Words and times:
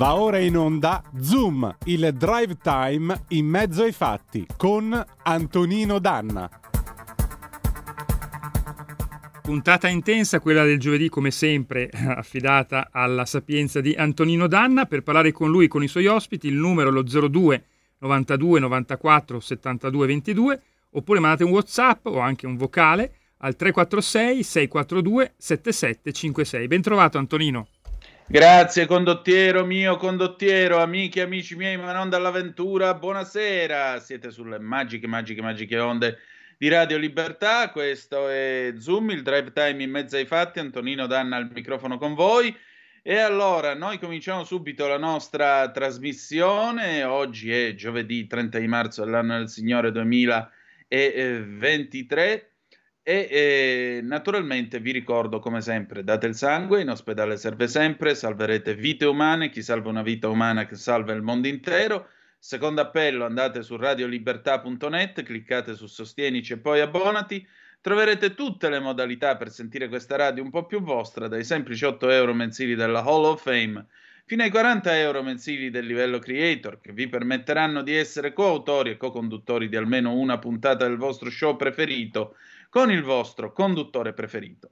Va 0.00 0.14
ora 0.14 0.38
in 0.38 0.56
onda 0.56 1.02
Zoom, 1.20 1.76
il 1.84 2.14
drive 2.14 2.56
time 2.56 3.24
in 3.28 3.44
mezzo 3.44 3.82
ai 3.82 3.92
fatti 3.92 4.46
con 4.56 4.98
Antonino 5.24 5.98
Danna. 5.98 6.48
Puntata 9.42 9.88
intensa, 9.88 10.40
quella 10.40 10.64
del 10.64 10.80
giovedì 10.80 11.10
come 11.10 11.30
sempre, 11.30 11.90
affidata 11.92 12.88
alla 12.90 13.26
sapienza 13.26 13.82
di 13.82 13.92
Antonino 13.92 14.46
Danna. 14.46 14.86
Per 14.86 15.02
parlare 15.02 15.32
con 15.32 15.50
lui 15.50 15.66
e 15.66 15.68
con 15.68 15.82
i 15.82 15.88
suoi 15.88 16.06
ospiti 16.06 16.48
il 16.48 16.54
numero 16.54 16.88
è 16.88 16.92
lo 16.92 17.02
02 17.02 17.64
92 17.98 18.58
94 18.58 19.38
72 19.38 20.06
22 20.06 20.62
oppure 20.92 21.20
mandate 21.20 21.44
un 21.44 21.50
Whatsapp 21.50 22.06
o 22.06 22.20
anche 22.20 22.46
un 22.46 22.56
vocale 22.56 23.16
al 23.40 23.54
346 23.54 24.42
642 24.44 25.34
7756. 25.36 26.66
Ben 26.68 26.80
trovato 26.80 27.18
Antonino. 27.18 27.68
Grazie 28.30 28.86
condottiero 28.86 29.66
mio, 29.66 29.96
condottiero, 29.96 30.78
amici 30.78 31.18
e 31.18 31.22
amici 31.22 31.56
miei, 31.56 31.76
ma 31.76 31.90
non 31.90 32.08
dall'avventura, 32.08 32.94
buonasera, 32.94 33.98
siete 33.98 34.30
sulle 34.30 34.60
magiche, 34.60 35.08
magiche, 35.08 35.42
magiche 35.42 35.76
onde 35.80 36.18
di 36.56 36.68
Radio 36.68 36.96
Libertà, 36.96 37.70
questo 37.70 38.28
è 38.28 38.72
Zoom, 38.78 39.10
il 39.10 39.22
drive 39.22 39.52
time 39.52 39.82
in 39.82 39.90
mezzo 39.90 40.14
ai 40.14 40.26
fatti, 40.26 40.60
Antonino 40.60 41.08
Danna 41.08 41.38
al 41.38 41.50
microfono 41.52 41.98
con 41.98 42.14
voi. 42.14 42.56
E 43.02 43.18
allora 43.18 43.74
noi 43.74 43.98
cominciamo 43.98 44.44
subito 44.44 44.86
la 44.86 44.96
nostra 44.96 45.68
trasmissione, 45.72 47.02
oggi 47.02 47.50
è 47.50 47.74
giovedì 47.74 48.28
30 48.28 48.60
di 48.60 48.68
marzo 48.68 49.02
dell'anno 49.02 49.38
del 49.38 49.48
Signore 49.48 49.90
2023 49.90 52.49
e 53.10 54.00
naturalmente 54.02 54.78
vi 54.78 54.92
ricordo, 54.92 55.38
come 55.38 55.60
sempre, 55.60 56.04
date 56.04 56.26
il 56.26 56.34
sangue, 56.34 56.80
in 56.80 56.90
ospedale 56.90 57.36
serve 57.36 57.66
sempre, 57.66 58.14
salverete 58.14 58.74
vite 58.74 59.06
umane, 59.06 59.50
chi 59.50 59.62
salva 59.62 59.88
una 59.88 60.02
vita 60.02 60.28
umana 60.28 60.66
che 60.66 60.76
salva 60.76 61.12
il 61.12 61.22
mondo 61.22 61.48
intero. 61.48 62.08
Secondo 62.38 62.80
appello, 62.80 63.24
andate 63.24 63.62
su 63.62 63.76
radiolibertà.net, 63.76 65.22
cliccate 65.22 65.74
su 65.74 65.86
Sostienici 65.86 66.54
e 66.54 66.58
poi 66.58 66.80
abbonati. 66.80 67.46
Troverete 67.80 68.34
tutte 68.34 68.68
le 68.68 68.78
modalità 68.78 69.36
per 69.36 69.50
sentire 69.50 69.88
questa 69.88 70.16
radio 70.16 70.42
un 70.42 70.50
po' 70.50 70.66
più 70.66 70.80
vostra, 70.80 71.28
dai 71.28 71.44
semplici 71.44 71.84
8 71.84 72.10
euro 72.10 72.34
mensili 72.34 72.74
della 72.74 73.02
Hall 73.02 73.24
of 73.24 73.42
Fame 73.42 73.86
fino 74.30 74.44
ai 74.44 74.50
40 74.50 74.96
euro 74.96 75.24
mensili 75.24 75.70
del 75.70 75.86
livello 75.86 76.20
creator, 76.20 76.80
che 76.80 76.92
vi 76.92 77.08
permetteranno 77.08 77.82
di 77.82 77.96
essere 77.96 78.32
coautori 78.32 78.90
e 78.90 78.96
co-conduttori 78.96 79.68
di 79.68 79.74
almeno 79.74 80.14
una 80.14 80.38
puntata 80.38 80.86
del 80.86 80.98
vostro 80.98 81.30
show 81.30 81.56
preferito 81.56 82.36
con 82.70 82.90
il 82.90 83.02
vostro 83.02 83.52
conduttore 83.52 84.14
preferito. 84.14 84.70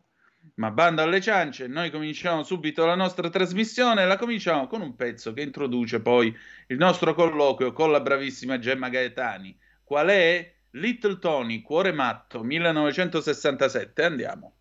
Ma 0.54 0.70
banda 0.70 1.02
alle 1.02 1.20
ciance, 1.20 1.66
noi 1.66 1.90
cominciamo 1.90 2.42
subito 2.42 2.86
la 2.86 2.94
nostra 2.94 3.28
trasmissione 3.28 4.02
e 4.02 4.06
la 4.06 4.16
cominciamo 4.16 4.66
con 4.66 4.80
un 4.80 4.96
pezzo 4.96 5.32
che 5.32 5.42
introduce 5.42 6.00
poi 6.00 6.34
il 6.68 6.76
nostro 6.76 7.14
colloquio 7.14 7.72
con 7.72 7.90
la 7.90 8.00
bravissima 8.00 8.58
Gemma 8.58 8.88
Gaetani. 8.88 9.56
Qual 9.84 10.08
è? 10.08 10.54
Little 10.70 11.18
Tony, 11.18 11.60
Cuore 11.60 11.92
Matto, 11.92 12.42
1967. 12.42 14.02
Andiamo. 14.02 14.54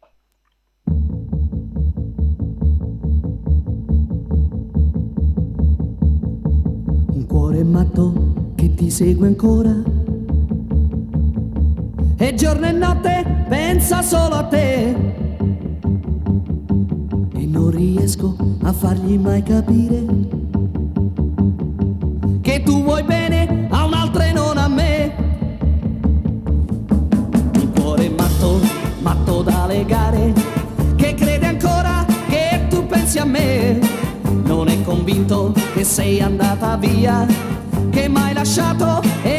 Un 7.14 7.26
cuore 7.28 7.64
matto 7.64 8.54
che 8.56 8.74
ti 8.74 8.90
segue 8.90 9.28
ancora 9.28 10.06
e 12.18 12.34
giorno 12.34 12.66
e 12.66 12.72
notte 12.72 13.46
pensa 13.48 14.02
solo 14.02 14.36
a 14.36 14.44
te. 14.44 14.90
E 17.34 17.46
non 17.46 17.70
riesco 17.70 18.36
a 18.64 18.74
fargli 18.74 19.18
mai 19.18 19.44
capire 19.44 20.04
che 22.42 22.64
tu 22.64 22.82
vuoi 22.82 23.04
bene 23.04 23.68
a 23.70 23.86
un'altra 23.86 24.26
e 24.26 24.32
non 24.32 24.58
a 24.58 24.68
me. 24.68 25.16
Un 26.90 27.72
cuore 27.80 28.10
matto, 28.10 28.60
matto 29.02 29.44
da 29.44 29.68
legare, 29.68 30.34
che 30.96 31.14
crede 31.14 31.46
ancora 31.46 32.04
che 32.28 32.66
tu 32.68 32.86
pensi 32.88 33.20
a 33.20 33.26
me. 33.26 33.80
Non 34.44 34.70
è 34.70 34.82
convinto 34.82 35.54
che 35.74 35.84
sei 35.84 36.20
andata 36.20 36.78
via, 36.78 37.26
che 37.92 38.08
m'hai 38.08 38.34
lasciato 38.34 39.02
e 39.22 39.37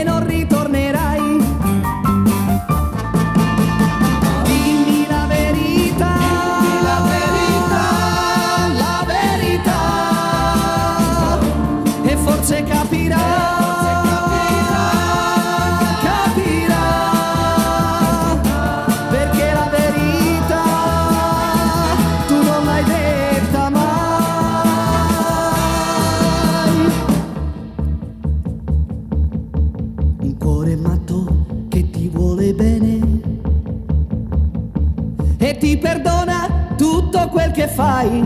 fai, 37.79 38.25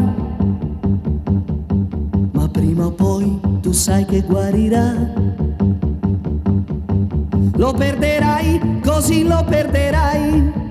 ma 2.32 2.48
prima 2.48 2.86
o 2.86 2.90
poi 2.90 3.38
tu 3.60 3.70
sai 3.72 4.06
che 4.06 4.22
guarirà. 4.22 4.94
Lo 7.56 7.74
perderai, 7.74 8.80
così 8.82 9.24
lo 9.24 9.44
perderai 9.46 10.62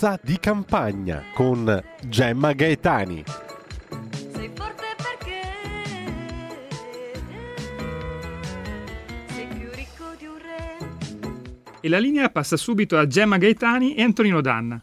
ragazza 0.00 0.18
di 0.22 0.38
campagna 0.38 1.24
con 1.34 1.82
Gemma 2.06 2.52
Gaetani. 2.52 3.22
Sei 4.32 4.50
forte 4.54 4.86
perché 4.96 5.42
sei 9.26 9.46
più 9.46 9.68
ricco 9.74 10.14
di 10.16 10.24
un 10.24 10.38
re. 10.38 10.78
E 11.82 11.88
la 11.90 11.98
linea 11.98 12.30
passa 12.30 12.56
subito 12.56 12.96
a 12.96 13.06
Gemma 13.06 13.36
Gaetani 13.36 13.94
e 13.94 14.02
Antonino 14.02 14.40
Danna. 14.40 14.80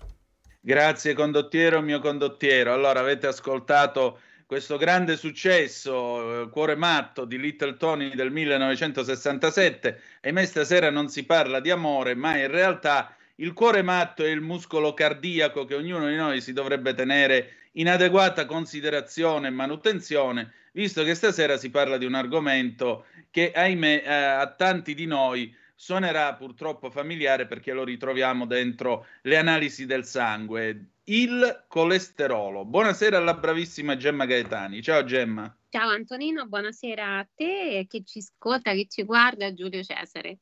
Grazie 0.60 1.14
condottiero, 1.14 1.82
mio 1.82 2.00
condottiero. 2.00 2.72
Allora 2.74 3.00
avete 3.00 3.26
ascoltato 3.26 4.20
questo 4.46 4.78
grande 4.78 5.18
successo, 5.18 6.44
eh, 6.44 6.50
Cuore 6.50 6.76
matto 6.76 7.26
di 7.26 7.40
Little 7.40 7.76
Tony 7.78 8.14
del 8.14 8.32
1967. 8.32 10.00
Ahimè 10.22 10.46
stasera 10.46 10.92
non 10.92 11.10
si 11.10 11.26
parla 11.26 11.60
di 11.60 11.72
amore, 11.72 12.14
ma 12.14 12.38
in 12.38 12.52
realtà 12.52 13.17
il 13.40 13.54
cuore 13.54 13.82
matto 13.82 14.24
e 14.24 14.32
il 14.32 14.42
muscolo 14.42 14.94
cardiaco 14.94 15.66
che 15.66 15.76
ognuno 15.76 16.08
di 16.08 16.16
noi 16.16 16.42
si 16.42 16.54
dovrebbe 16.54 16.94
tenere 16.94 17.70
in 17.74 17.90
adeguata 17.90 18.46
considerazione 18.46 19.48
e 19.48 19.52
manutenzione, 19.52 20.54
visto 20.74 21.04
che 21.04 21.14
stasera 21.14 21.58
si 21.58 21.70
parla 21.70 21.98
di 21.98 22.06
un 22.06 22.16
argomento 22.16 23.06
che, 23.30 23.52
ahimè, 23.52 24.04
eh, 24.06 24.14
a 24.14 24.48
tanti 24.48 24.94
di 24.96 25.06
noi 25.06 25.56
suonerà 25.76 26.34
purtroppo 26.34 26.90
familiare 26.90 27.46
perché 27.46 27.72
lo 27.72 27.84
ritroviamo 27.84 28.46
dentro 28.46 29.06
le 29.22 29.38
analisi 29.38 29.86
del 29.86 30.06
sangue, 30.06 30.86
il 31.06 31.66
colesterolo. 31.68 32.66
Buonasera 32.66 33.18
alla 33.18 33.36
bravissima 33.36 33.96
Gemma 33.96 34.26
Gaetani. 34.26 34.82
Ciao 34.82 35.04
Gemma. 35.04 35.57
Ciao 35.70 35.90
Antonino, 35.90 36.48
buonasera 36.48 37.18
a 37.18 37.28
te 37.36 37.86
che 37.90 38.02
ci 38.06 38.20
ascolta, 38.20 38.72
che 38.72 38.88
ci 38.88 39.04
guarda, 39.04 39.54
Giulio 39.54 39.84
Cesare. 39.84 40.40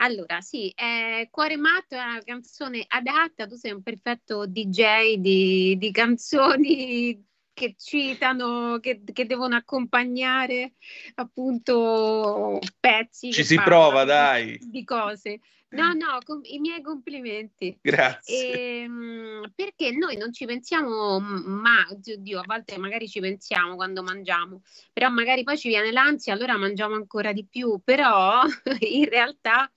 Allora, 0.00 0.40
sì, 0.40 0.70
eh, 0.70 1.28
Cuore 1.30 1.58
Matto 1.58 1.94
è 1.94 2.02
una 2.02 2.22
canzone 2.24 2.82
adatta, 2.88 3.46
tu 3.46 3.56
sei 3.56 3.72
un 3.72 3.82
perfetto 3.82 4.46
DJ 4.46 5.16
di, 5.18 5.76
di 5.76 5.90
canzoni 5.90 7.22
che 7.52 7.74
citano, 7.76 8.78
che, 8.80 9.02
che, 9.12 9.26
devono 9.26 9.56
accompagnare 9.56 10.72
appunto 11.16 12.58
pezzi. 12.80 13.30
Ci 13.30 13.44
si 13.44 13.56
prova, 13.56 14.04
dai. 14.04 14.58
Di 14.58 14.84
cose. 14.84 15.40
No, 15.72 15.92
no, 15.94 16.18
com- 16.24 16.42
i 16.44 16.58
miei 16.58 16.82
complimenti. 16.82 17.78
Grazie. 17.80 18.52
E, 18.52 18.82
ehm, 18.82 19.52
perché 19.54 19.90
noi 19.92 20.16
non 20.16 20.32
ci 20.32 20.44
pensiamo, 20.44 21.18
ma 21.18 21.86
oddio, 21.90 22.40
a 22.40 22.44
volte 22.46 22.76
magari 22.78 23.08
ci 23.08 23.20
pensiamo 23.20 23.74
quando 23.74 24.02
mangiamo, 24.02 24.62
però 24.92 25.08
magari 25.08 25.44
poi 25.44 25.56
ci 25.56 25.68
viene 25.68 25.90
l'ansia, 25.90 26.34
allora 26.34 26.58
mangiamo 26.58 26.94
ancora 26.94 27.32
di 27.32 27.46
più. 27.48 27.80
Però 27.82 28.42
in 28.80 29.08
realtà 29.08 29.70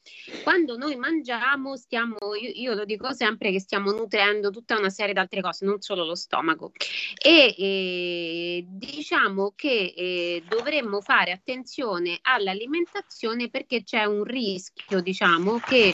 quando 0.44 0.76
noi 0.78 0.98
mangiamo 0.98 1.78
stiamo, 1.78 2.18
io, 2.40 2.50
io 2.54 2.74
lo 2.74 2.84
dico 2.84 3.14
sempre 3.14 3.52
che 3.52 3.60
stiamo 3.62 3.92
nutrendo 3.92 4.50
tutta 4.50 4.78
una 4.78 4.90
serie 4.90 5.14
di 5.14 5.20
altre 5.20 5.42
cose, 5.42 5.66
non 5.66 5.80
solo 5.80 6.04
lo 6.04 6.16
stomaco. 6.16 6.72
E, 7.18 7.56
e 7.58 8.66
diciamo 8.68 9.54
che 9.56 9.94
eh, 9.96 10.44
dovremmo 10.48 11.00
fare 11.00 11.32
attenzione 11.32 12.20
all'alimentazione 12.22 13.50
perché 13.50 13.84
c'è 13.84 14.04
un 14.04 14.24
rischio, 14.24 15.00
diciamo, 15.00 15.60
che 15.60 15.85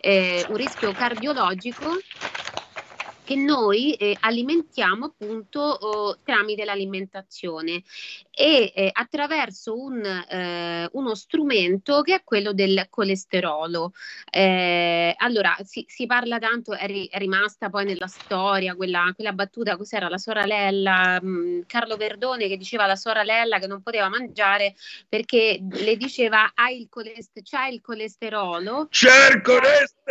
eh, 0.00 0.44
un 0.48 0.56
rischio 0.56 0.94
cardiologico 0.94 1.90
che 3.28 3.36
noi 3.36 3.92
eh, 3.92 4.16
alimentiamo 4.20 5.04
appunto 5.04 5.60
oh, 5.60 6.18
tramite 6.24 6.64
l'alimentazione 6.64 7.82
e 8.30 8.72
eh, 8.74 8.88
attraverso 8.90 9.78
un, 9.78 10.02
eh, 10.02 10.88
uno 10.92 11.14
strumento 11.14 12.00
che 12.00 12.14
è 12.14 12.24
quello 12.24 12.54
del 12.54 12.86
colesterolo. 12.88 13.92
Eh, 14.30 15.14
allora, 15.18 15.54
si, 15.62 15.84
si, 15.86 16.06
parla 16.06 16.38
tanto, 16.38 16.72
è, 16.72 16.86
ri, 16.86 17.06
è, 17.08 17.18
rimasta 17.18 17.68
poi 17.68 17.84
nella 17.84 18.06
storia 18.06 18.74
quella, 18.74 19.12
quella 19.14 19.34
battuta, 19.34 19.76
cos'era 19.76 20.08
la 20.08 20.16
sorella 20.16 21.20
mh, 21.20 21.28
mm, 21.28 21.60
Carlo 21.66 21.96
Verdone 21.98 22.48
che 22.48 22.56
diceva 22.56 22.84
alla 22.84 22.96
sorella 22.96 23.58
che 23.58 23.66
non 23.66 23.82
poteva 23.82 24.08
mangiare 24.08 24.74
perché 25.06 25.60
le 25.70 25.96
diceva 25.98 26.52
hai 26.54 26.80
il, 26.80 26.88
colest- 26.88 27.42
il 27.70 27.82
colesterolo. 27.82 28.86
C'è 28.88 29.32
il 29.34 29.42
colesterolo! 29.42 30.06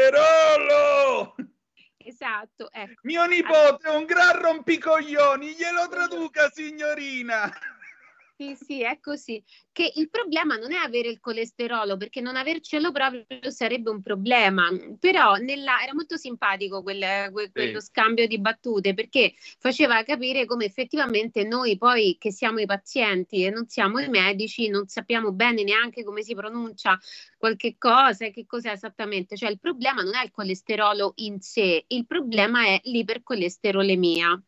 Esatto, 2.08 2.72
ecco. 2.72 3.02
Mio 3.04 3.26
nipote 3.26 3.90
è 3.90 3.94
un 3.94 4.06
gran 4.06 4.40
rompicoglioni, 4.40 5.56
glielo 5.56 5.90
traduca 5.90 6.50
signorina. 6.50 7.52
Sì, 8.40 8.56
sì, 8.56 8.84
è 8.84 9.00
così. 9.00 9.44
Che 9.72 9.94
il 9.96 10.12
problema 10.12 10.58
non 10.58 10.72
è 10.72 10.76
avere 10.78 11.10
il 11.10 11.20
colesterolo, 11.20 11.98
perché 11.98 12.22
non 12.22 12.36
avercelo 12.36 12.92
proprio 12.92 13.26
sarebbe 13.50 13.90
un 13.90 14.04
problema. 14.04 14.70
Però 15.00 15.38
nella, 15.38 15.82
era 15.82 15.96
molto 15.96 16.18
simpatico 16.18 16.84
quel, 16.84 17.32
quel, 17.32 17.52
quello 17.52 17.82
scambio 17.82 18.28
di 18.28 18.40
battute, 18.40 18.94
perché 18.94 19.34
faceva 19.58 20.04
capire 20.04 20.46
come 20.46 20.66
effettivamente 20.66 21.46
noi 21.46 21.78
poi 21.80 22.16
che 22.20 22.32
siamo 22.32 22.60
i 22.60 22.68
pazienti 22.68 23.44
e 23.44 23.50
non 23.50 23.68
siamo 23.68 23.98
i 23.98 24.08
medici, 24.08 24.70
non 24.70 24.88
sappiamo 24.88 25.32
bene 25.32 25.64
neanche 25.64 26.04
come 26.04 26.22
si 26.22 26.36
pronuncia 26.36 27.00
qualche 27.38 27.76
cosa 27.80 28.26
e 28.26 28.32
che 28.32 28.46
cos'è 28.46 28.70
esattamente. 28.70 29.36
Cioè 29.36 29.50
il 29.50 29.60
problema 29.60 30.04
non 30.04 30.14
è 30.14 30.24
il 30.24 30.30
colesterolo 30.32 31.14
in 31.16 31.42
sé, 31.42 31.86
il 31.88 32.06
problema 32.06 32.66
è 32.68 32.80
l'ipercolesterolemia 32.84 34.40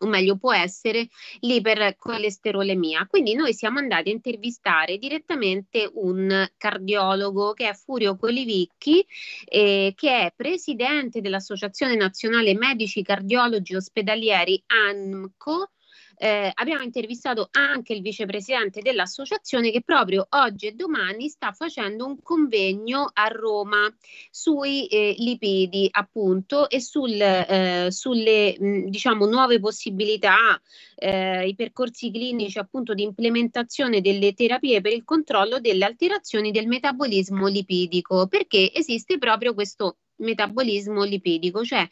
o 0.00 0.06
meglio 0.06 0.36
può 0.36 0.52
essere 0.52 1.08
l'ipercolesterolemia. 1.40 3.06
Quindi 3.08 3.34
noi 3.34 3.54
siamo 3.54 3.78
andati 3.78 4.10
a 4.10 4.12
intervistare 4.12 4.98
direttamente 4.98 5.90
un 5.94 6.48
cardiologo 6.56 7.52
che 7.52 7.68
è 7.68 7.74
Furio 7.74 8.16
Colivicchi, 8.16 9.06
eh, 9.44 9.92
che 9.94 10.20
è 10.20 10.32
presidente 10.34 11.20
dell'Associazione 11.20 11.96
Nazionale 11.96 12.54
Medici 12.54 13.02
Cardiologi 13.02 13.74
Ospedalieri 13.74 14.62
ANMCO 14.66 15.70
eh, 16.16 16.50
abbiamo 16.54 16.82
intervistato 16.82 17.48
anche 17.52 17.92
il 17.92 18.02
vicepresidente 18.02 18.80
dell'associazione 18.80 19.70
che 19.70 19.82
proprio 19.82 20.26
oggi 20.30 20.66
e 20.66 20.72
domani 20.72 21.28
sta 21.28 21.52
facendo 21.52 22.06
un 22.06 22.20
convegno 22.22 23.10
a 23.12 23.26
Roma 23.28 23.92
sui 24.30 24.86
eh, 24.86 25.14
lipidi 25.18 25.88
appunto 25.90 26.68
e 26.68 26.80
sul, 26.80 27.20
eh, 27.20 27.88
sulle 27.90 28.56
mh, 28.58 28.88
diciamo 28.88 29.26
nuove 29.26 29.60
possibilità, 29.60 30.60
eh, 30.96 31.46
i 31.46 31.54
percorsi 31.54 32.10
clinici 32.10 32.58
appunto 32.58 32.94
di 32.94 33.02
implementazione 33.02 34.00
delle 34.00 34.32
terapie 34.34 34.80
per 34.80 34.92
il 34.92 35.04
controllo 35.04 35.60
delle 35.60 35.84
alterazioni 35.84 36.50
del 36.50 36.66
metabolismo 36.66 37.46
lipidico 37.46 38.26
perché 38.26 38.72
esiste 38.72 39.18
proprio 39.18 39.54
questo 39.54 39.96
metabolismo 40.16 41.02
lipidico, 41.02 41.64
cioè 41.64 41.88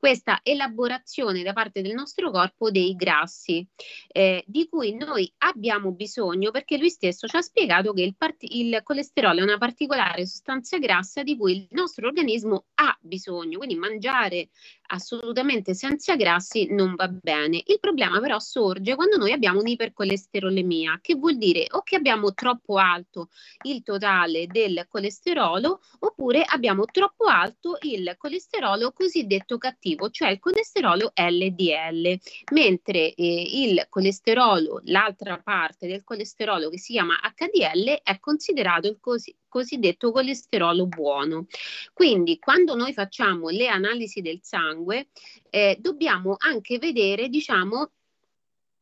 questa 0.00 0.40
elaborazione 0.42 1.42
da 1.42 1.52
parte 1.52 1.82
del 1.82 1.92
nostro 1.92 2.30
corpo 2.30 2.70
dei 2.70 2.96
grassi, 2.96 3.64
eh, 4.08 4.42
di 4.46 4.66
cui 4.66 4.96
noi 4.96 5.30
abbiamo 5.38 5.92
bisogno 5.92 6.50
perché 6.50 6.78
lui 6.78 6.88
stesso 6.88 7.26
ci 7.28 7.36
ha 7.36 7.42
spiegato 7.42 7.92
che 7.92 8.02
il, 8.02 8.16
part- 8.16 8.42
il 8.44 8.80
colesterolo 8.82 9.40
è 9.40 9.42
una 9.42 9.58
particolare 9.58 10.24
sostanza 10.24 10.78
grassa 10.78 11.22
di 11.22 11.36
cui 11.36 11.52
il 11.52 11.68
nostro 11.72 12.08
organismo 12.08 12.64
ha 12.76 12.96
bisogno, 13.02 13.58
quindi 13.58 13.76
mangiare 13.76 14.48
assolutamente 14.90 15.74
senza 15.74 16.16
grassi 16.16 16.66
non 16.70 16.94
va 16.94 17.08
bene. 17.08 17.62
Il 17.66 17.78
problema 17.80 18.20
però 18.20 18.38
sorge 18.38 18.94
quando 18.94 19.16
noi 19.16 19.32
abbiamo 19.32 19.60
un'ipercolesterolemia, 19.60 20.98
che 21.00 21.14
vuol 21.14 21.36
dire 21.36 21.66
o 21.70 21.82
che 21.82 21.96
abbiamo 21.96 22.32
troppo 22.34 22.76
alto 22.76 23.28
il 23.64 23.82
totale 23.82 24.46
del 24.46 24.86
colesterolo 24.88 25.80
oppure 26.00 26.42
abbiamo 26.46 26.84
troppo 26.84 27.24
alto 27.24 27.78
il 27.82 28.14
colesterolo 28.18 28.92
cosiddetto 28.92 29.58
cattivo, 29.58 30.10
cioè 30.10 30.30
il 30.30 30.38
colesterolo 30.38 31.12
LDL, 31.14 32.18
mentre 32.52 33.14
eh, 33.14 33.62
il 33.64 33.86
colesterolo, 33.88 34.80
l'altra 34.84 35.38
parte 35.38 35.86
del 35.86 36.04
colesterolo 36.04 36.68
che 36.68 36.78
si 36.78 36.92
chiama 36.92 37.18
HDL 37.34 38.00
è 38.02 38.18
considerato 38.18 38.88
il 38.88 38.98
così 39.00 39.34
cosiddetto 39.50 40.12
colesterolo 40.12 40.86
buono. 40.86 41.44
Quindi 41.92 42.38
quando 42.38 42.74
noi 42.74 42.94
facciamo 42.94 43.50
le 43.50 43.68
analisi 43.68 44.22
del 44.22 44.38
sangue 44.40 45.08
eh, 45.50 45.76
dobbiamo 45.78 46.36
anche 46.38 46.78
vedere, 46.78 47.28
diciamo, 47.28 47.90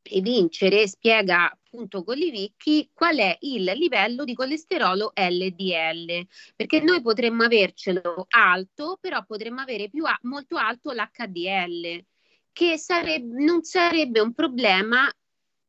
evincere, 0.02 0.86
spiega 0.86 1.50
appunto 1.50 2.02
Collivicchi, 2.02 2.90
qual 2.92 3.16
è 3.18 3.36
il 3.40 3.64
livello 3.74 4.24
di 4.24 4.34
colesterolo 4.34 5.12
LDL, 5.14 6.26
perché 6.56 6.80
noi 6.80 7.02
potremmo 7.02 7.42
avercelo 7.44 8.26
alto, 8.30 8.98
però 9.00 9.24
potremmo 9.24 9.60
avere 9.60 9.88
più 9.88 10.04
a- 10.04 10.18
molto 10.22 10.56
alto 10.56 10.92
l'HDL, 10.92 12.04
che 12.52 12.78
sarebbe, 12.78 13.42
non 13.44 13.62
sarebbe 13.62 14.20
un 14.20 14.32
problema 14.32 15.10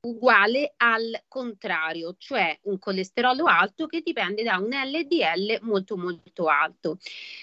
uguale 0.01 0.73
al 0.77 1.23
contrario, 1.27 2.15
cioè 2.17 2.57
un 2.63 2.79
colesterolo 2.79 3.45
alto 3.45 3.85
che 3.87 4.01
dipende 4.01 4.43
da 4.43 4.57
un 4.57 4.69
LDL 4.69 5.59
molto 5.61 5.97
molto 5.97 6.47
alto. 6.47 6.97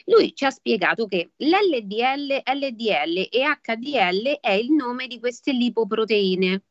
Lui 0.07 0.35
ci 0.35 0.45
ha 0.45 0.51
spiegato 0.51 1.07
che 1.07 1.33
l'LDL, 1.37 2.43
LDL 2.45 3.29
e 3.31 3.43
HDL 3.63 4.39
è 4.41 4.53
il 4.53 4.73
nome 4.73 5.07
di 5.07 5.19
queste 5.19 5.53
lipoproteine. 5.53 6.63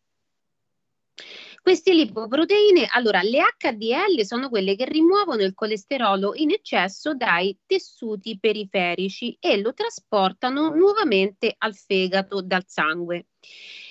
Queste 1.61 1.93
lipoproteine, 1.93 2.87
allora 2.91 3.23
le 3.23 3.41
HDL 3.57 4.23
sono 4.23 4.49
quelle 4.49 4.75
che 4.75 4.85
rimuovono 4.85 5.41
il 5.41 5.55
colesterolo 5.55 6.35
in 6.35 6.51
eccesso 6.51 7.15
dai 7.15 7.57
tessuti 7.65 8.37
periferici 8.39 9.35
e 9.39 9.59
lo 9.59 9.73
trasportano 9.73 10.69
nuovamente 10.75 11.55
al 11.57 11.73
fegato 11.73 12.41
dal 12.43 12.65
sangue 12.67 13.27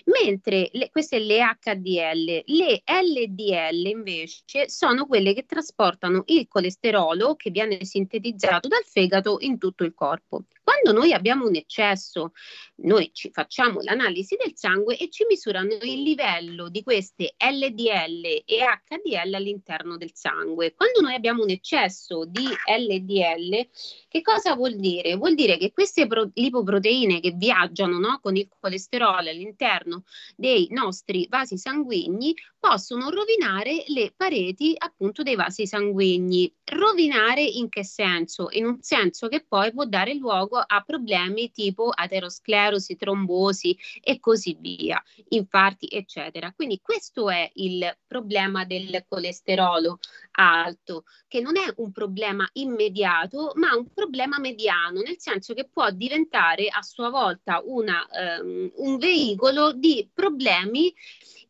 mentre 0.04 0.68
le, 0.72 0.90
queste 0.90 1.18
le 1.18 1.40
HDL, 1.62 2.42
le 2.44 2.82
LDL 2.84 3.86
invece 3.86 4.68
sono 4.68 5.06
quelle 5.06 5.32
che 5.32 5.46
trasportano 5.46 6.24
il 6.26 6.46
colesterolo 6.48 7.34
che 7.36 7.50
viene 7.50 7.84
sintetizzato 7.84 8.68
dal 8.68 8.84
fegato 8.84 9.36
in 9.40 9.58
tutto 9.58 9.84
il 9.84 9.94
corpo. 9.94 10.44
Quando 10.62 10.92
noi 10.98 11.12
abbiamo 11.12 11.46
un 11.46 11.54
eccesso, 11.56 12.32
noi 12.76 13.10
ci 13.12 13.30
facciamo 13.30 13.80
l'analisi 13.82 14.36
del 14.42 14.52
sangue 14.54 14.96
e 14.96 15.10
ci 15.10 15.24
misurano 15.28 15.74
il 15.82 16.02
livello 16.02 16.68
di 16.68 16.82
queste 16.82 17.34
LDL 17.38 18.42
e 18.44 18.58
HDL 18.88 19.34
all'interno 19.34 19.96
del 19.98 20.12
sangue. 20.14 20.74
Quando 20.74 21.00
noi 21.02 21.14
abbiamo 21.14 21.42
un 21.42 21.50
eccesso 21.50 22.24
di 22.24 22.46
LDL, 22.46 23.68
che 24.08 24.22
cosa 24.22 24.54
vuol 24.54 24.76
dire? 24.76 25.16
Vuol 25.16 25.34
dire 25.34 25.58
che 25.58 25.70
queste 25.72 26.06
pro- 26.06 26.30
lipoproteine 26.32 27.20
che 27.20 27.32
viaggiano 27.32 27.98
no, 27.98 28.18
con 28.22 28.36
il 28.36 28.48
colesterolo 28.58 29.16
all'interno 29.28 29.93
dei 30.36 30.68
nostri 30.70 31.26
vasi 31.30 31.58
sanguigni 31.58 32.34
possono 32.66 33.10
rovinare 33.10 33.84
le 33.88 34.14
pareti 34.16 34.74
appunto 34.74 35.22
dei 35.22 35.34
vasi 35.34 35.66
sanguigni. 35.66 36.50
Rovinare 36.64 37.42
in 37.42 37.68
che 37.68 37.84
senso? 37.84 38.48
In 38.52 38.64
un 38.64 38.78
senso 38.80 39.28
che 39.28 39.44
poi 39.46 39.70
può 39.70 39.84
dare 39.84 40.14
luogo 40.14 40.56
a 40.56 40.80
problemi 40.80 41.52
tipo 41.52 41.90
aterosclerosi, 41.90 42.96
trombosi 42.96 43.76
e 44.00 44.18
così 44.18 44.56
via, 44.58 45.02
infarti, 45.28 45.88
eccetera. 45.88 46.54
Quindi 46.56 46.80
questo 46.80 47.28
è 47.28 47.50
il 47.56 47.94
problema 48.06 48.64
del 48.64 49.04
colesterolo 49.06 49.98
alto, 50.30 51.04
che 51.28 51.42
non 51.42 51.58
è 51.58 51.70
un 51.76 51.92
problema 51.92 52.48
immediato, 52.54 53.52
ma 53.56 53.76
un 53.76 53.92
problema 53.92 54.38
mediano, 54.38 55.00
nel 55.00 55.18
senso 55.18 55.52
che 55.52 55.68
può 55.70 55.90
diventare 55.90 56.68
a 56.68 56.80
sua 56.80 57.10
volta 57.10 57.60
una, 57.62 58.08
um, 58.40 58.70
un 58.76 58.96
veicolo 58.96 59.72
di 59.72 60.08
problemi 60.14 60.94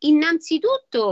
innanzitutto 0.01 1.04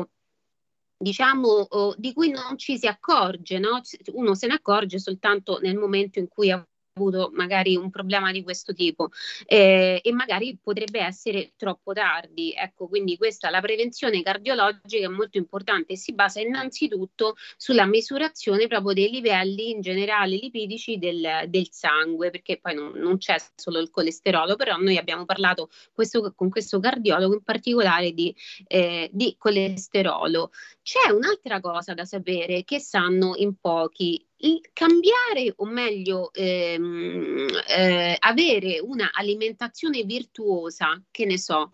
diciamo 1.02 1.66
di 1.97 2.12
cui 2.12 2.30
non 2.30 2.56
ci 2.56 2.78
si 2.78 2.87
accorge, 2.87 3.59
no? 3.59 3.80
uno 4.12 4.35
se 4.35 4.47
ne 4.47 4.54
accorge 4.54 4.99
soltanto 4.99 5.59
nel 5.61 5.76
momento 5.76 6.18
in 6.18 6.28
cui 6.28 6.50
ha 6.50 6.64
avuto 6.95 7.31
magari 7.35 7.77
un 7.77 7.91
problema 7.91 8.33
di 8.33 8.43
questo 8.43 8.75
tipo 8.75 9.09
eh, 9.47 10.01
e 10.03 10.13
magari 10.13 10.59
potrebbe 10.63 11.01
essere 11.01 11.53
troppo 11.57 11.93
tardi. 11.93 12.53
Ecco, 12.57 12.89
quindi 12.89 13.17
questa 13.17 13.51
la 13.51 13.61
prevenzione 13.61 14.23
cardiologica 14.23 15.07
è 15.07 15.09
molto 15.09 15.39
importante 15.39 15.95
e 15.95 15.97
si 15.97 16.13
basa 16.13 16.41
innanzitutto 16.41 17.37
sulla 17.57 17.87
misurazione 17.87 18.67
proprio 18.67 18.93
dei 18.93 19.11
livelli 19.11 19.71
in 19.71 19.81
generale 19.81 20.37
lipidici 20.37 20.99
del, 20.99 21.45
del 21.49 21.69
sangue, 21.71 22.31
perché 22.31 22.59
poi 22.61 22.75
non, 22.75 22.93
non, 22.97 23.19
c'è 23.19 23.37
solo 23.55 23.79
il 23.79 23.91
colesterolo, 23.91 24.57
però 24.57 24.77
noi 24.77 24.99
abbiamo 24.99 25.25
parlato 25.25 25.71
questo, 25.93 26.33
con 26.35 26.51
questo 26.51 26.79
cardiologo 26.81 27.35
in 27.35 27.43
particolare 27.43 28.13
di, 28.13 28.35
eh, 28.67 29.09
di 29.13 29.35
colesterolo. 29.39 30.51
C'è 30.83 31.11
un'altra 31.11 31.61
cosa 31.61 31.95
da 31.95 32.05
sapere 32.05 32.65
che 32.65 32.81
sanno 32.81 33.35
in 33.37 33.55
pochi 33.61 34.27
cambiare 34.73 35.53
o 35.57 35.65
meglio 35.65 36.33
ehm, 36.33 37.49
eh, 37.69 38.17
avere 38.19 38.81
una 38.81 39.11
alimentazione 39.13 40.03
virtuosa, 40.03 41.01
che 41.11 41.25
ne 41.25 41.39
so, 41.39 41.73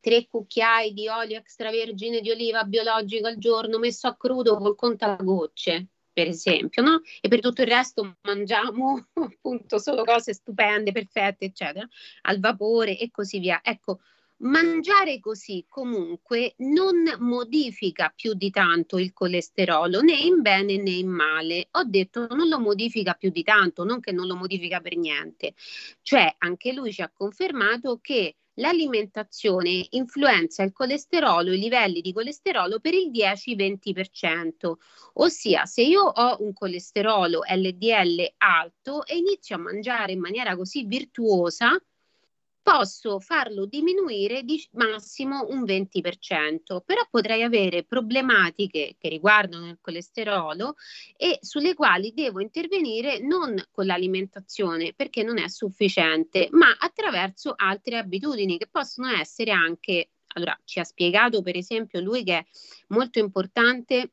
tre 0.00 0.26
cucchiai 0.26 0.92
di 0.92 1.08
olio 1.08 1.38
extravergine 1.38 2.20
di 2.20 2.30
oliva 2.30 2.64
biologico 2.64 3.28
al 3.28 3.38
giorno 3.38 3.78
messo 3.78 4.08
a 4.08 4.16
crudo 4.16 4.58
col 4.58 4.74
contagocce, 4.74 5.86
per 6.12 6.26
esempio, 6.26 6.82
no? 6.82 7.00
E 7.20 7.28
per 7.28 7.40
tutto 7.40 7.62
il 7.62 7.68
resto 7.68 8.16
mangiamo 8.22 9.08
appunto 9.14 9.78
solo 9.78 10.04
cose 10.04 10.34
stupende, 10.34 10.92
perfette, 10.92 11.46
eccetera, 11.46 11.88
al 12.22 12.40
vapore 12.40 12.98
e 12.98 13.10
così 13.10 13.38
via. 13.38 13.60
Ecco, 13.62 14.00
Mangiare 14.42 15.20
così 15.20 15.66
comunque 15.68 16.54
non 16.58 17.04
modifica 17.20 18.12
più 18.14 18.34
di 18.34 18.50
tanto 18.50 18.98
il 18.98 19.12
colesterolo 19.12 20.00
né 20.00 20.14
in 20.16 20.42
bene 20.42 20.78
né 20.78 20.90
in 20.90 21.08
male. 21.08 21.68
Ho 21.72 21.84
detto 21.84 22.26
non 22.26 22.48
lo 22.48 22.58
modifica 22.58 23.14
più 23.14 23.30
di 23.30 23.44
tanto, 23.44 23.84
non 23.84 24.00
che 24.00 24.10
non 24.10 24.26
lo 24.26 24.34
modifica 24.34 24.80
per 24.80 24.96
niente. 24.96 25.54
Cioè 26.02 26.34
anche 26.38 26.72
lui 26.72 26.92
ci 26.92 27.02
ha 27.02 27.12
confermato 27.14 28.00
che 28.02 28.38
l'alimentazione 28.54 29.86
influenza 29.90 30.64
il 30.64 30.72
colesterolo, 30.72 31.52
i 31.52 31.58
livelli 31.58 32.00
di 32.00 32.12
colesterolo 32.12 32.80
per 32.80 32.94
il 32.94 33.10
10-20%, 33.12 34.74
ossia 35.14 35.66
se 35.66 35.82
io 35.82 36.02
ho 36.02 36.36
un 36.40 36.52
colesterolo 36.52 37.42
LDL 37.48 38.34
alto 38.38 39.06
e 39.06 39.16
inizio 39.16 39.54
a 39.54 39.60
mangiare 39.60 40.12
in 40.12 40.20
maniera 40.20 40.56
così 40.56 40.84
virtuosa, 40.84 41.80
posso 42.62 43.18
farlo 43.18 43.66
diminuire 43.66 44.44
di 44.44 44.64
massimo 44.72 45.46
un 45.48 45.64
20%, 45.64 46.80
però 46.84 47.06
potrei 47.10 47.42
avere 47.42 47.82
problematiche 47.82 48.94
che 48.98 49.08
riguardano 49.08 49.68
il 49.68 49.78
colesterolo 49.80 50.76
e 51.16 51.38
sulle 51.40 51.74
quali 51.74 52.12
devo 52.14 52.40
intervenire 52.40 53.18
non 53.18 53.60
con 53.70 53.86
l'alimentazione 53.86 54.92
perché 54.94 55.24
non 55.24 55.38
è 55.38 55.48
sufficiente, 55.48 56.48
ma 56.52 56.76
attraverso 56.78 57.52
altre 57.56 57.98
abitudini 57.98 58.58
che 58.58 58.68
possono 58.70 59.08
essere 59.08 59.50
anche, 59.50 60.10
allora 60.34 60.56
ci 60.64 60.78
ha 60.78 60.84
spiegato 60.84 61.42
per 61.42 61.56
esempio 61.56 62.00
lui 62.00 62.22
che 62.22 62.38
è 62.38 62.46
molto 62.88 63.18
importante 63.18 64.12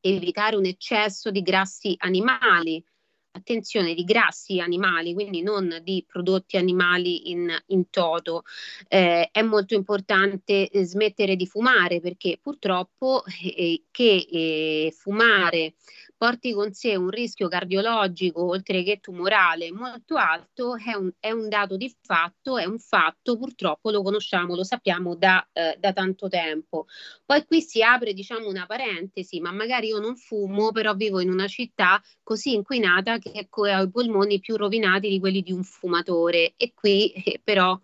evitare 0.00 0.56
un 0.56 0.66
eccesso 0.66 1.30
di 1.30 1.42
grassi 1.42 1.94
animali, 1.98 2.84
attenzione 3.32 3.94
di 3.94 4.04
grassi 4.04 4.60
animali, 4.60 5.14
quindi 5.14 5.42
non 5.42 5.80
di 5.82 6.04
prodotti 6.06 6.56
animali 6.56 7.30
in, 7.30 7.50
in 7.68 7.90
toto. 7.90 8.44
Eh, 8.88 9.28
è 9.32 9.42
molto 9.42 9.74
importante 9.74 10.68
eh, 10.68 10.84
smettere 10.84 11.34
di 11.36 11.46
fumare 11.46 12.00
perché 12.00 12.38
purtroppo 12.40 13.24
eh, 13.42 13.82
che 13.90 14.26
eh, 14.30 14.94
fumare 14.96 15.74
porti 16.22 16.52
con 16.52 16.72
sé 16.72 16.94
un 16.94 17.10
rischio 17.10 17.48
cardiologico 17.48 18.44
oltre 18.44 18.84
che 18.84 19.00
tumorale 19.00 19.72
molto 19.72 20.14
alto 20.14 20.76
è 20.76 20.94
un, 20.94 21.10
è 21.18 21.32
un 21.32 21.48
dato 21.48 21.76
di 21.76 21.92
fatto, 22.00 22.58
è 22.58 22.64
un 22.64 22.78
fatto, 22.78 23.36
purtroppo 23.36 23.90
lo 23.90 24.02
conosciamo, 24.02 24.54
lo 24.54 24.62
sappiamo 24.62 25.16
da, 25.16 25.44
eh, 25.52 25.76
da 25.80 25.92
tanto 25.92 26.28
tempo. 26.28 26.86
Poi 27.26 27.44
qui 27.44 27.60
si 27.60 27.82
apre 27.82 28.12
diciamo 28.12 28.46
una 28.46 28.66
parentesi, 28.66 29.40
ma 29.40 29.50
magari 29.50 29.88
io 29.88 29.98
non 29.98 30.14
fumo, 30.14 30.70
però 30.70 30.94
vivo 30.94 31.18
in 31.18 31.28
una 31.28 31.48
città 31.48 32.00
così 32.22 32.54
inquinata 32.54 33.18
che 33.18 33.48
ha 33.48 33.80
i 33.80 33.90
polmoni 33.90 34.38
più 34.38 34.54
rovinati 34.54 35.08
di 35.08 35.18
quelli 35.18 35.42
di 35.42 35.50
un 35.50 35.64
fumatore 35.64 36.54
e 36.56 36.72
qui 36.72 37.10
eh, 37.10 37.40
però 37.42 37.76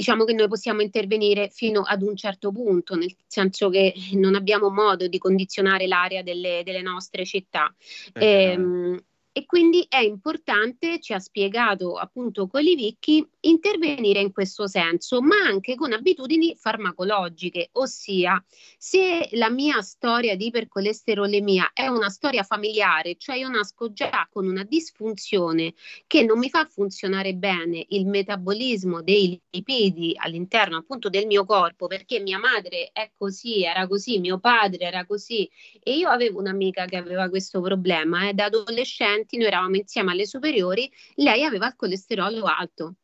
diciamo 0.00 0.24
che 0.24 0.32
noi 0.32 0.48
possiamo 0.48 0.80
intervenire 0.80 1.50
fino 1.50 1.82
ad 1.82 2.00
un 2.00 2.16
certo 2.16 2.50
punto, 2.50 2.94
nel 2.94 3.14
senso 3.26 3.68
che 3.68 3.92
non 4.12 4.34
abbiamo 4.34 4.70
modo 4.70 5.06
di 5.08 5.18
condizionare 5.18 5.86
l'aria 5.86 6.22
delle, 6.22 6.62
delle 6.64 6.80
nostre 6.80 7.26
città. 7.26 7.72
Eh. 8.14 8.52
Ehm, 8.52 8.98
e 9.40 9.46
quindi 9.46 9.86
è 9.88 10.00
importante, 10.00 11.00
ci 11.00 11.14
ha 11.14 11.18
spiegato 11.18 11.94
appunto 11.94 12.46
Colivicchi, 12.46 13.26
intervenire 13.40 14.20
in 14.20 14.32
questo 14.32 14.66
senso, 14.66 15.22
ma 15.22 15.36
anche 15.36 15.76
con 15.76 15.94
abitudini 15.94 16.54
farmacologiche, 16.56 17.70
ossia 17.72 18.42
se 18.76 19.30
la 19.32 19.48
mia 19.48 19.80
storia 19.80 20.36
di 20.36 20.46
ipercolesterolemia 20.48 21.70
è 21.72 21.86
una 21.86 22.10
storia 22.10 22.42
familiare, 22.42 23.16
cioè 23.16 23.36
io 23.36 23.48
nasco 23.48 23.92
già 23.92 24.28
con 24.30 24.46
una 24.46 24.62
disfunzione 24.62 25.72
che 26.06 26.22
non 26.22 26.38
mi 26.38 26.50
fa 26.50 26.66
funzionare 26.66 27.32
bene 27.32 27.86
il 27.90 28.06
metabolismo 28.06 29.00
dei 29.00 29.40
lipidi 29.50 30.12
all'interno 30.16 30.76
appunto 30.76 31.08
del 31.08 31.26
mio 31.26 31.46
corpo, 31.46 31.86
perché 31.86 32.20
mia 32.20 32.38
madre 32.38 32.90
è 32.92 33.10
così, 33.16 33.64
era 33.64 33.86
così, 33.86 34.18
mio 34.18 34.38
padre 34.38 34.84
era 34.84 35.06
così 35.06 35.48
e 35.82 35.96
io 35.96 36.10
avevo 36.10 36.40
un'amica 36.40 36.84
che 36.84 36.96
aveva 36.96 37.30
questo 37.30 37.62
problema 37.62 38.28
eh, 38.28 38.34
da 38.34 38.44
adolescente 38.44 39.29
adolescenti, 39.30 39.36
noi 39.36 39.46
eravamo 39.46 39.76
insieme 39.76 40.12
alle 40.12 40.26
superiori, 40.26 40.90
lei 41.16 41.44
aveva 41.44 41.68
il 41.68 41.76
colesterolo 41.76 42.44
alto. 42.44 42.94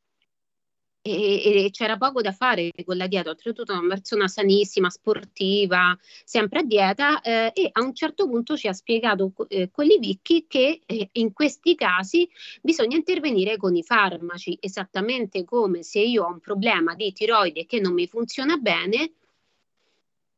E, 1.02 1.66
e, 1.66 1.70
c'era 1.70 1.96
poco 1.96 2.20
da 2.20 2.32
fare 2.32 2.72
con 2.84 2.96
la 2.96 3.06
dieta, 3.06 3.30
oltretutto 3.30 3.72
una 3.72 3.94
persona 3.94 4.26
sanissima, 4.26 4.90
sportiva, 4.90 5.96
sempre 6.24 6.58
a 6.58 6.62
dieta 6.64 7.20
eh, 7.20 7.52
e 7.54 7.68
a 7.70 7.80
un 7.80 7.94
certo 7.94 8.28
punto 8.28 8.56
ci 8.56 8.66
ha 8.66 8.72
spiegato 8.72 9.32
eh, 9.46 9.70
Collivicchi 9.70 10.46
che 10.48 10.80
eh, 10.84 11.08
in 11.12 11.32
questi 11.32 11.76
casi 11.76 12.28
bisogna 12.60 12.96
intervenire 12.96 13.56
con 13.56 13.76
i 13.76 13.84
farmaci, 13.84 14.58
esattamente 14.60 15.44
come 15.44 15.84
se 15.84 16.00
io 16.00 16.24
ho 16.24 16.32
un 16.32 16.40
problema 16.40 16.96
di 16.96 17.12
tiroide 17.12 17.66
che 17.66 17.78
non 17.78 17.92
mi 17.92 18.08
funziona 18.08 18.56
bene, 18.56 19.12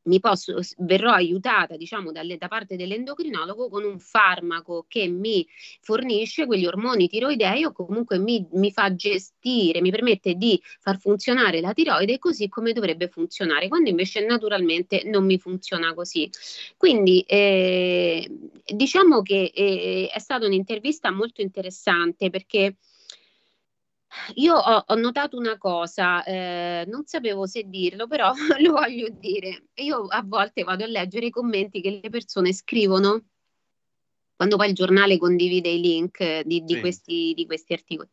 mi 0.09 0.21
posso, 0.21 0.59
verrò 0.79 1.13
aiutata 1.13 1.77
diciamo 1.77 2.11
dalle, 2.11 2.37
da 2.37 2.49
parte 2.49 2.77
dell'endocrinologo 2.77 3.69
con 3.69 3.85
un 3.85 3.99
farmaco 4.01 4.87
che 4.89 5.07
mi 5.07 5.47
fornisce 5.81 6.47
quegli 6.47 6.67
ormoni 6.67 7.09
tiroidei 7.09 7.65
o 7.65 7.73
comunque 7.73 8.19
mi, 8.19 8.45
mi, 8.53 8.73
fa 8.73 8.95
gestire, 8.95 9.81
mi 9.81 9.91
permette 9.91 10.35
di 10.35 10.61
far 10.81 10.99
funzionare 10.99 11.61
la 11.61 11.73
tiroide 11.73 12.19
così 12.19 12.49
come 12.49 12.73
dovrebbe 12.73 13.09
funzionare, 13.09 13.69
quando 13.69 13.91
invece 13.91 14.25
naturalmente 14.25 15.03
non 15.05 15.25
mi 15.25 15.39
funziona 15.39 15.95
così. 15.95 16.29
Quindi 16.77 17.21
eh, 17.21 18.29
diciamo 18.65 19.23
che 19.23 19.53
eh, 19.55 20.09
è 20.13 20.19
stata 20.19 20.47
un'intervista 20.47 21.11
molto 21.11 21.43
interessante 21.43 22.31
perché 22.31 22.77
Io 24.35 24.55
ho, 24.55 24.85
ho 24.87 24.95
notato 24.95 25.37
una 25.37 25.59
cosa, 25.59 26.25
eh, 26.25 26.85
non 26.87 27.05
sapevo 27.05 27.47
se 27.47 27.65
dirlo, 27.67 28.07
però 28.07 28.33
lo 28.61 28.73
voglio 28.73 29.09
dire. 29.11 29.69
Io 29.77 30.07
a 30.07 30.23
volte 30.25 30.65
vado 30.65 30.85
a 30.85 30.87
leggere 30.87 31.27
i 31.27 31.31
commenti 31.31 31.81
che 31.81 32.01
le 32.03 32.11
persone 32.11 32.53
scrivono 32.53 33.23
quando 34.39 34.57
poi 34.57 34.69
il 34.69 34.75
giornale 34.75 35.19
condivide 35.19 35.69
i 35.69 35.81
link 35.81 36.43
di, 36.43 36.63
di, 36.63 36.75
Sì. 36.75 36.81
questi, 36.81 37.33
di 37.35 37.45
questi 37.45 37.73
articoli. 37.73 38.09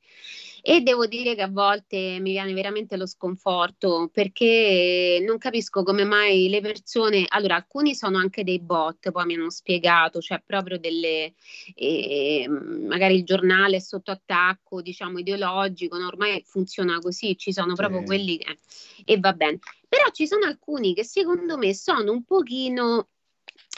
E 0.68 0.82
devo 0.82 1.06
dire 1.06 1.36
che 1.36 1.44
a 1.44 1.48
volte 1.48 2.18
mi 2.20 2.32
viene 2.32 2.52
veramente 2.54 2.98
lo 2.98 3.06
sconforto 3.06 4.10
perché 4.12 5.24
non 5.24 5.38
capisco 5.38 5.84
come 5.84 6.06
mai 6.06 6.50
le 6.50 6.60
persone, 6.60 7.26
allora 7.30 7.54
alcuni 7.56 7.94
sono 7.94 8.18
anche 8.18 8.44
dei 8.44 8.60
bot, 8.60 9.12
poi 9.12 9.26
mi 9.28 9.36
hanno 9.36 9.52
spiegato, 9.52 10.22
cioè 10.22 10.42
proprio 10.44 10.80
delle, 10.80 11.36
eh, 11.76 12.48
magari 12.50 13.14
il 13.14 13.24
giornale 13.26 13.76
è 13.76 13.80
sotto 13.80 14.10
attacco, 14.10 14.82
diciamo 14.82 15.20
ideologico, 15.20 16.00
no? 16.00 16.08
ormai 16.08 16.42
funziona 16.44 16.98
così, 16.98 17.38
ci 17.38 17.54
sono 17.54 17.76
proprio 17.76 18.00
Sì. 18.00 18.06
quelli 18.08 18.38
che... 18.40 18.58
e 19.06 19.20
va 19.20 19.34
bene. 19.34 19.60
Però 19.88 20.10
ci 20.12 20.26
sono 20.26 20.46
alcuni 20.46 20.96
che 20.96 21.04
secondo 21.04 21.58
me 21.58 21.76
sono 21.76 22.12
un 22.12 22.24
pochino 22.24 23.10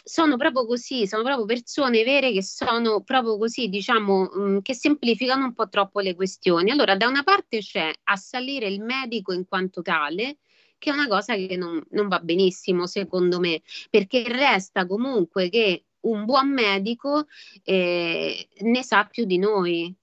sono 0.07 0.37
proprio 0.37 0.65
così, 0.65 1.05
sono 1.05 1.21
proprio 1.21 1.45
persone 1.45 2.03
vere 2.05 2.31
che 2.31 2.41
sono 2.41 3.01
proprio 3.01 3.37
così, 3.37 3.67
diciamo, 3.67 4.23
mh, 4.23 4.61
che 4.61 4.73
semplificano 4.73 5.45
un 5.45 5.53
po' 5.53 5.67
troppo 5.67 5.99
le 5.99 6.15
questioni. 6.15 6.71
Allora, 6.71 6.95
da 6.95 7.07
una 7.07 7.23
parte 7.23 7.59
c'è 7.59 7.91
assalire 8.05 8.67
il 8.67 8.81
medico 8.81 9.33
in 9.33 9.45
quanto 9.45 9.81
tale, 9.81 10.37
che 10.77 10.91
è 10.91 10.93
una 10.93 11.07
cosa 11.07 11.35
che 11.35 11.57
non, 11.57 11.83
non 11.89 12.07
va 12.07 12.19
benissimo, 12.19 12.87
secondo 12.87 13.39
me, 13.39 13.61
perché 13.89 14.23
resta 14.27 14.87
comunque 14.87 15.49
che 15.49 15.83
un 16.01 16.23
buon 16.23 16.53
medico 16.53 17.25
eh, 17.63 18.47
ne 18.59 18.83
sa 18.83 19.05
più 19.05 19.25
di 19.25 19.37
noi 19.37 19.93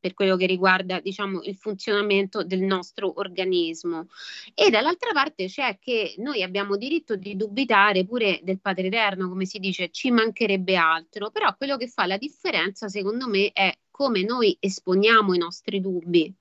per 0.00 0.14
quello 0.14 0.36
che 0.36 0.46
riguarda, 0.46 0.98
diciamo, 0.98 1.42
il 1.42 1.56
funzionamento 1.56 2.42
del 2.42 2.62
nostro 2.62 3.12
organismo. 3.20 4.08
E 4.54 4.70
dall'altra 4.70 5.12
parte 5.12 5.46
c'è 5.46 5.78
che 5.78 6.14
noi 6.18 6.42
abbiamo 6.42 6.76
diritto 6.76 7.16
di 7.16 7.36
dubitare 7.36 8.04
pure 8.04 8.40
del 8.42 8.60
Padre 8.60 8.86
Eterno, 8.86 9.28
come 9.28 9.44
si 9.44 9.58
dice, 9.58 9.90
ci 9.90 10.10
mancherebbe 10.10 10.74
altro, 10.76 11.30
però 11.30 11.54
quello 11.56 11.76
che 11.76 11.86
fa 11.86 12.06
la 12.06 12.16
differenza, 12.16 12.88
secondo 12.88 13.28
me, 13.28 13.50
è 13.52 13.72
come 13.90 14.22
noi 14.22 14.56
esponiamo 14.58 15.34
i 15.34 15.38
nostri 15.38 15.80
dubbi. 15.80 16.34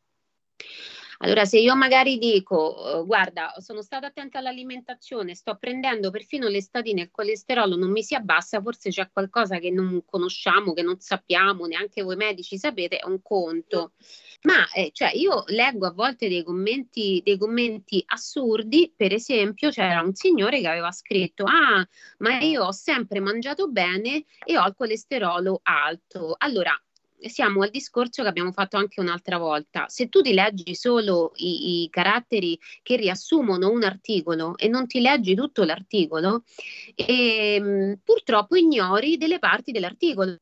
Allora, 1.21 1.43
se 1.43 1.59
io 1.59 1.75
magari 1.75 2.17
dico, 2.17 3.01
eh, 3.01 3.05
guarda, 3.05 3.53
sono 3.57 3.81
stata 3.81 4.07
attenta 4.07 4.39
all'alimentazione, 4.39 5.35
sto 5.35 5.57
prendendo 5.57 6.11
perfino 6.11 6.47
le 6.47 6.61
statine, 6.61 7.01
il 7.01 7.11
colesterolo 7.11 7.75
non 7.75 7.91
mi 7.91 8.03
si 8.03 8.15
abbassa, 8.15 8.61
forse 8.61 8.89
c'è 8.89 9.09
qualcosa 9.11 9.59
che 9.59 9.69
non 9.69 10.01
conosciamo, 10.05 10.71
che 10.73 10.81
non 10.81 10.97
sappiamo, 11.01 11.65
neanche 11.65 12.03
voi 12.03 12.15
medici 12.15 12.57
sapete, 12.57 12.99
è 12.99 13.05
un 13.05 13.21
conto. 13.21 13.91
Ma 14.43 14.65
eh, 14.71 14.91
cioè, 14.93 15.11
io 15.13 15.43
leggo 15.47 15.87
a 15.87 15.91
volte 15.91 16.29
dei 16.29 16.41
commenti, 16.43 17.21
dei 17.21 17.37
commenti 17.37 18.01
assurdi, 18.07 18.93
per 18.95 19.11
esempio, 19.13 19.71
c'era 19.71 20.01
un 20.01 20.13
signore 20.15 20.61
che 20.61 20.67
aveva 20.69 20.91
scritto, 20.93 21.43
ah, 21.43 21.85
ma 22.19 22.39
io 22.39 22.63
ho 22.63 22.71
sempre 22.71 23.19
mangiato 23.19 23.67
bene 23.67 24.23
e 24.45 24.57
ho 24.57 24.65
il 24.65 24.73
colesterolo 24.73 25.59
alto. 25.63 26.35
Allora, 26.37 26.71
siamo 27.27 27.61
al 27.63 27.69
discorso 27.69 28.21
che 28.23 28.29
abbiamo 28.29 28.51
fatto 28.51 28.77
anche 28.77 28.99
un'altra 28.99 29.37
volta. 29.37 29.87
Se 29.87 30.09
tu 30.09 30.21
ti 30.21 30.33
leggi 30.33 30.75
solo 30.75 31.31
i, 31.35 31.83
i 31.83 31.89
caratteri 31.89 32.57
che 32.81 32.95
riassumono 32.95 33.69
un 33.69 33.83
articolo 33.83 34.55
e 34.57 34.67
non 34.67 34.87
ti 34.87 35.01
leggi 35.01 35.35
tutto 35.35 35.63
l'articolo, 35.63 36.43
ehm, 36.95 37.99
purtroppo 38.03 38.55
ignori 38.55 39.17
delle 39.17 39.39
parti 39.39 39.71
dell'articolo. 39.71 40.37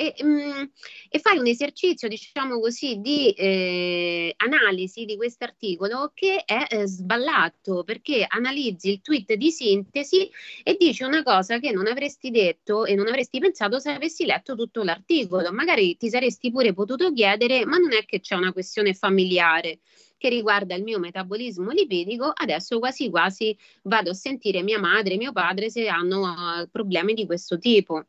E, 0.00 0.14
mm, 0.24 0.64
e 1.10 1.18
fai 1.18 1.36
un 1.36 1.46
esercizio, 1.46 2.08
diciamo 2.08 2.58
così, 2.58 3.00
di 3.02 3.32
eh, 3.32 4.32
analisi 4.38 5.04
di 5.04 5.14
questo 5.14 5.44
articolo 5.44 6.12
che 6.14 6.42
è 6.46 6.64
eh, 6.70 6.86
sballato 6.86 7.84
perché 7.84 8.24
analizzi 8.26 8.88
il 8.92 9.02
tweet 9.02 9.34
di 9.34 9.50
sintesi 9.50 10.30
e 10.62 10.76
dici 10.78 11.02
una 11.02 11.22
cosa 11.22 11.58
che 11.58 11.70
non 11.70 11.86
avresti 11.86 12.30
detto 12.30 12.86
e 12.86 12.94
non 12.94 13.08
avresti 13.08 13.40
pensato 13.40 13.78
se 13.78 13.90
avessi 13.90 14.24
letto 14.24 14.56
tutto 14.56 14.82
l'articolo. 14.82 15.52
Magari 15.52 15.98
ti 15.98 16.08
saresti 16.08 16.50
pure 16.50 16.72
potuto 16.72 17.12
chiedere, 17.12 17.66
ma 17.66 17.76
non 17.76 17.92
è 17.92 18.06
che 18.06 18.20
c'è 18.20 18.36
una 18.36 18.54
questione 18.54 18.94
familiare 18.94 19.80
che 20.16 20.30
riguarda 20.30 20.74
il 20.74 20.82
mio 20.82 20.98
metabolismo 20.98 21.72
lipidico, 21.72 22.32
adesso 22.34 22.78
quasi 22.78 23.10
quasi 23.10 23.54
vado 23.82 24.10
a 24.10 24.14
sentire 24.14 24.62
mia 24.62 24.78
madre 24.78 25.14
e 25.14 25.16
mio 25.18 25.32
padre 25.32 25.68
se 25.68 25.88
hanno 25.88 26.22
uh, 26.22 26.68
problemi 26.70 27.12
di 27.12 27.26
questo 27.26 27.58
tipo. 27.58 28.06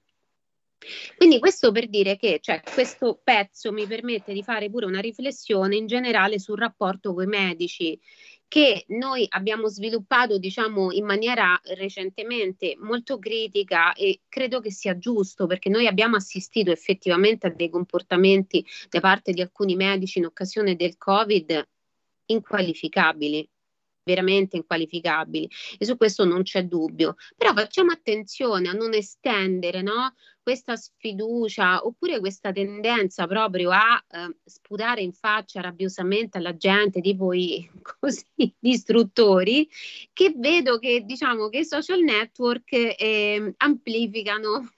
Quindi 1.15 1.39
questo 1.39 1.71
per 1.71 1.87
dire 1.87 2.17
che 2.17 2.39
cioè, 2.41 2.61
questo 2.73 3.19
pezzo 3.23 3.71
mi 3.71 3.85
permette 3.85 4.33
di 4.33 4.43
fare 4.43 4.69
pure 4.69 4.85
una 4.85 4.99
riflessione 4.99 5.75
in 5.75 5.85
generale 5.85 6.39
sul 6.39 6.57
rapporto 6.57 7.13
con 7.13 7.23
i 7.23 7.27
medici 7.27 7.99
che 8.51 8.83
noi 8.89 9.25
abbiamo 9.29 9.69
sviluppato, 9.69 10.37
diciamo, 10.37 10.91
in 10.91 11.05
maniera 11.05 11.57
recentemente 11.75 12.75
molto 12.79 13.17
critica 13.17 13.93
e 13.93 14.23
credo 14.27 14.59
che 14.59 14.71
sia 14.71 14.97
giusto 14.97 15.47
perché 15.47 15.69
noi 15.69 15.87
abbiamo 15.87 16.17
assistito 16.17 16.69
effettivamente 16.69 17.47
a 17.47 17.51
dei 17.51 17.69
comportamenti 17.69 18.65
da 18.89 18.99
parte 18.99 19.31
di 19.31 19.39
alcuni 19.39 19.77
medici 19.77 20.17
in 20.17 20.25
occasione 20.25 20.75
del 20.75 20.97
Covid 20.97 21.65
inqualificabili 22.25 23.47
veramente 24.11 24.57
inqualificabili. 24.57 25.49
E 25.77 25.85
su 25.85 25.97
questo 25.97 26.25
non 26.25 26.43
c'è 26.43 26.65
dubbio. 26.65 27.15
Però 27.35 27.53
facciamo 27.53 27.91
attenzione 27.91 28.69
a 28.69 28.73
non 28.73 28.93
estendere 28.93 29.81
no, 29.81 30.13
questa 30.41 30.75
sfiducia 30.75 31.85
oppure 31.85 32.19
questa 32.19 32.51
tendenza 32.51 33.27
proprio 33.27 33.71
a 33.71 34.03
eh, 34.09 34.35
sputare 34.43 35.01
in 35.01 35.13
faccia 35.13 35.61
rabbiosamente 35.61 36.37
alla 36.37 36.57
gente 36.57 36.99
tipo 36.99 37.31
i 37.33 37.69
così, 37.99 38.25
gli 38.35 38.69
istruttori 38.69 39.69
che 40.13 40.33
vedo 40.35 40.79
che 40.79 41.03
diciamo 41.05 41.49
che 41.49 41.59
i 41.59 41.65
social 41.65 42.01
network 42.01 42.71
eh, 42.73 43.53
amplificano 43.57 44.71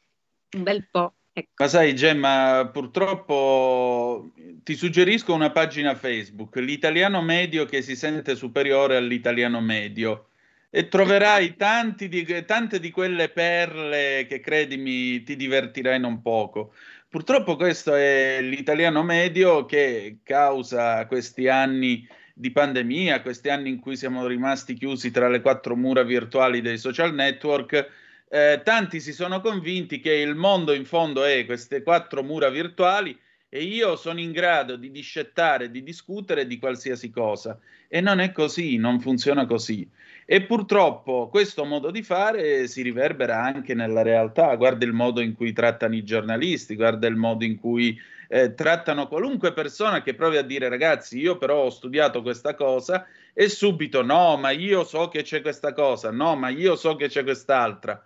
un 0.55 0.63
bel 0.63 0.87
po' 0.89 1.15
Ecco. 1.35 1.63
Ma 1.63 1.67
sai, 1.67 1.95
Gemma, 1.95 2.69
purtroppo 2.71 4.31
ti 4.61 4.75
suggerisco 4.75 5.33
una 5.33 5.49
pagina 5.49 5.95
Facebook, 5.95 6.57
l'italiano 6.57 7.23
medio 7.23 7.65
che 7.65 7.81
si 7.81 7.95
sente 7.95 8.35
superiore 8.35 8.97
all'italiano 8.97 9.59
medio, 9.59 10.27
e 10.69 10.87
troverai 10.87 11.55
tanti 11.55 12.07
di, 12.07 12.23
tante 12.45 12.79
di 12.79 12.91
quelle 12.91 13.29
perle 13.29 14.27
che, 14.29 14.41
credimi, 14.41 15.23
ti 15.23 15.35
divertirai 15.35 15.99
non 15.99 16.21
poco. 16.21 16.73
Purtroppo 17.09 17.55
questo 17.55 17.95
è 17.95 18.39
l'italiano 18.41 19.01
medio 19.01 19.65
che 19.65 20.17
causa 20.21 21.05
questi 21.07 21.47
anni 21.47 22.07
di 22.35 22.51
pandemia, 22.51 23.21
questi 23.23 23.49
anni 23.49 23.69
in 23.69 23.79
cui 23.79 23.95
siamo 23.97 24.27
rimasti 24.27 24.75
chiusi 24.75 25.09
tra 25.09 25.29
le 25.29 25.41
quattro 25.41 25.75
mura 25.75 26.03
virtuali 26.03 26.61
dei 26.61 26.77
social 26.77 27.13
network, 27.15 27.89
eh, 28.33 28.61
tanti 28.63 28.99
si 28.99 29.13
sono 29.13 29.41
convinti 29.41 29.99
che 29.99 30.11
il 30.11 30.33
mondo 30.33 30.73
in 30.73 30.85
fondo 30.85 31.23
è 31.23 31.45
queste 31.45 31.83
quattro 31.83 32.23
mura 32.23 32.49
virtuali 32.49 33.15
e 33.47 33.61
io 33.61 33.95
sono 33.95 34.19
in 34.19 34.31
grado 34.31 34.75
di 34.75 34.89
discettare, 34.89 35.69
di 35.69 35.83
discutere 35.83 36.47
di 36.47 36.57
qualsiasi 36.57 37.11
cosa. 37.11 37.59
E 37.87 38.01
non 38.01 38.19
è 38.19 38.31
così, 38.31 38.77
non 38.77 38.99
funziona 38.99 39.45
così. 39.45 39.87
E 40.25 40.41
purtroppo 40.41 41.29
questo 41.29 41.63
modo 41.63 41.91
di 41.91 42.01
fare 42.01 42.65
si 42.65 42.81
riverbera 42.81 43.39
anche 43.39 43.75
nella 43.75 44.01
realtà. 44.01 44.55
Guarda 44.55 44.83
il 44.83 44.93
modo 44.93 45.21
in 45.21 45.35
cui 45.35 45.53
trattano 45.53 45.93
i 45.93 46.03
giornalisti, 46.03 46.73
guarda 46.73 47.05
il 47.05 47.15
modo 47.15 47.45
in 47.45 47.59
cui 47.59 47.95
eh, 48.29 48.55
trattano 48.55 49.07
qualunque 49.07 49.53
persona 49.53 50.01
che 50.01 50.15
provi 50.15 50.37
a 50.37 50.41
dire 50.41 50.69
ragazzi, 50.69 51.19
io 51.19 51.37
però 51.37 51.65
ho 51.65 51.69
studiato 51.69 52.23
questa 52.23 52.55
cosa 52.55 53.05
e 53.31 53.47
subito 53.47 54.01
no, 54.01 54.37
ma 54.37 54.49
io 54.49 54.83
so 54.83 55.07
che 55.09 55.21
c'è 55.21 55.41
questa 55.41 55.71
cosa, 55.71 56.09
no, 56.09 56.35
ma 56.35 56.49
io 56.49 56.75
so 56.75 56.95
che 56.95 57.09
c'è 57.09 57.21
quest'altra. 57.21 58.03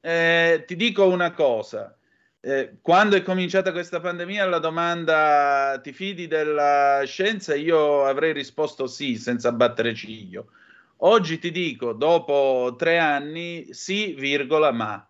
Eh, 0.00 0.64
ti 0.66 0.76
dico 0.76 1.06
una 1.06 1.32
cosa, 1.32 1.96
eh, 2.40 2.76
quando 2.80 3.16
è 3.16 3.22
cominciata 3.22 3.72
questa 3.72 3.98
pandemia 4.00 4.44
alla 4.44 4.58
domanda 4.58 5.80
ti 5.82 5.92
fidi 5.92 6.28
della 6.28 7.02
scienza 7.04 7.56
io 7.56 8.04
avrei 8.04 8.32
risposto 8.32 8.86
sì 8.86 9.16
senza 9.16 9.50
battere 9.52 9.94
ciglio. 9.94 10.52
Oggi 10.98 11.38
ti 11.38 11.50
dico, 11.50 11.92
dopo 11.92 12.74
tre 12.78 12.98
anni, 12.98 13.72
sì, 13.72 14.14
virgola, 14.14 14.70
ma. 14.70 15.06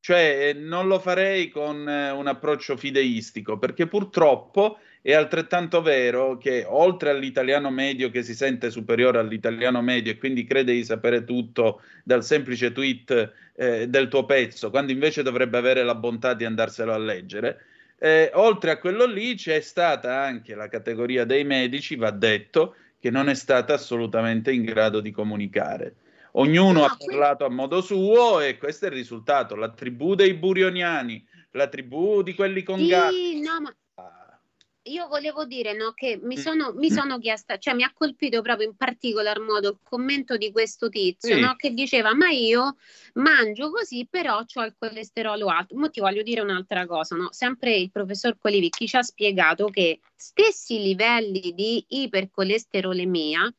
Cioè 0.00 0.52
non 0.54 0.88
lo 0.88 0.98
farei 0.98 1.48
con 1.48 1.88
eh, 1.88 2.10
un 2.10 2.26
approccio 2.26 2.76
fideistico 2.76 3.56
perché 3.56 3.86
purtroppo 3.86 4.78
è 5.02 5.14
altrettanto 5.14 5.82
vero 5.82 6.38
che 6.38 6.64
oltre 6.66 7.10
all'italiano 7.10 7.70
medio 7.70 8.08
che 8.08 8.22
si 8.22 8.36
sente 8.36 8.70
superiore 8.70 9.18
all'italiano 9.18 9.82
medio 9.82 10.12
e 10.12 10.16
quindi 10.16 10.44
crede 10.44 10.72
di 10.72 10.84
sapere 10.84 11.24
tutto 11.24 11.82
dal 12.04 12.24
semplice 12.24 12.70
tweet 12.70 13.32
eh, 13.56 13.88
del 13.88 14.06
tuo 14.06 14.24
pezzo, 14.24 14.70
quando 14.70 14.92
invece 14.92 15.24
dovrebbe 15.24 15.58
avere 15.58 15.82
la 15.82 15.96
bontà 15.96 16.34
di 16.34 16.44
andarselo 16.44 16.92
a 16.92 16.98
leggere, 16.98 17.64
eh, 17.98 18.30
oltre 18.34 18.70
a 18.70 18.78
quello 18.78 19.04
lì 19.04 19.34
c'è 19.34 19.60
stata 19.60 20.20
anche 20.20 20.54
la 20.54 20.68
categoria 20.68 21.24
dei 21.24 21.44
medici, 21.44 21.96
va 21.96 22.10
detto, 22.10 22.76
che 23.00 23.10
non 23.10 23.28
è 23.28 23.34
stata 23.34 23.74
assolutamente 23.74 24.52
in 24.52 24.62
grado 24.62 25.00
di 25.00 25.10
comunicare. 25.10 25.94
Ognuno 26.32 26.80
no, 26.80 26.84
ha 26.84 26.96
parlato 26.96 27.44
a 27.44 27.50
modo 27.50 27.80
suo 27.80 28.40
e 28.40 28.56
questo 28.56 28.86
è 28.86 28.88
il 28.88 28.94
risultato. 28.94 29.56
La 29.56 29.70
tribù 29.70 30.14
dei 30.14 30.34
burioniani, 30.34 31.26
la 31.50 31.66
tribù 31.66 32.22
di 32.22 32.34
quelli 32.34 32.62
con 32.62 32.78
sì, 32.78 32.86
gatti. 32.86 33.40
No, 33.40 33.60
ma 33.60 33.74
io 34.84 35.06
volevo 35.06 35.44
dire 35.44 35.74
no, 35.74 35.92
che 35.92 36.18
mi 36.22 36.36
sono, 36.36 36.72
mi 36.72 36.90
sono 36.90 37.18
chiesta, 37.18 37.58
cioè 37.58 37.74
mi 37.74 37.84
ha 37.84 37.92
colpito 37.92 38.42
proprio 38.42 38.66
in 38.66 38.76
particolar 38.76 39.38
modo 39.40 39.68
il 39.68 39.78
commento 39.82 40.36
di 40.36 40.50
questo 40.50 40.88
tizio 40.88 41.34
Sì. 41.34 41.40
no, 41.40 41.54
che 41.56 41.70
diceva: 41.70 42.14
Ma 42.14 42.30
io 42.30 42.76
mangio 43.14 43.70
così, 43.70 44.06
però 44.10 44.38
ho 44.38 44.64
il 44.64 44.74
colesterolo 44.78 45.46
alto. 45.46 45.76
Ma 45.76 45.88
ti 45.88 46.00
voglio 46.00 46.22
dire 46.22 46.40
un'altra 46.40 46.86
cosa, 46.86 47.16
no? 47.16 47.28
Sempre 47.32 47.76
il 47.76 47.90
professor 47.90 48.36
Colivicchi 48.38 48.86
ci 48.88 48.96
ha 48.96 49.02
spiegato 49.02 49.66
che 49.66 50.00
stessi 50.16 50.80
livelli 50.80 51.52
di 51.54 51.84
ipercolesterolemia 51.88 53.52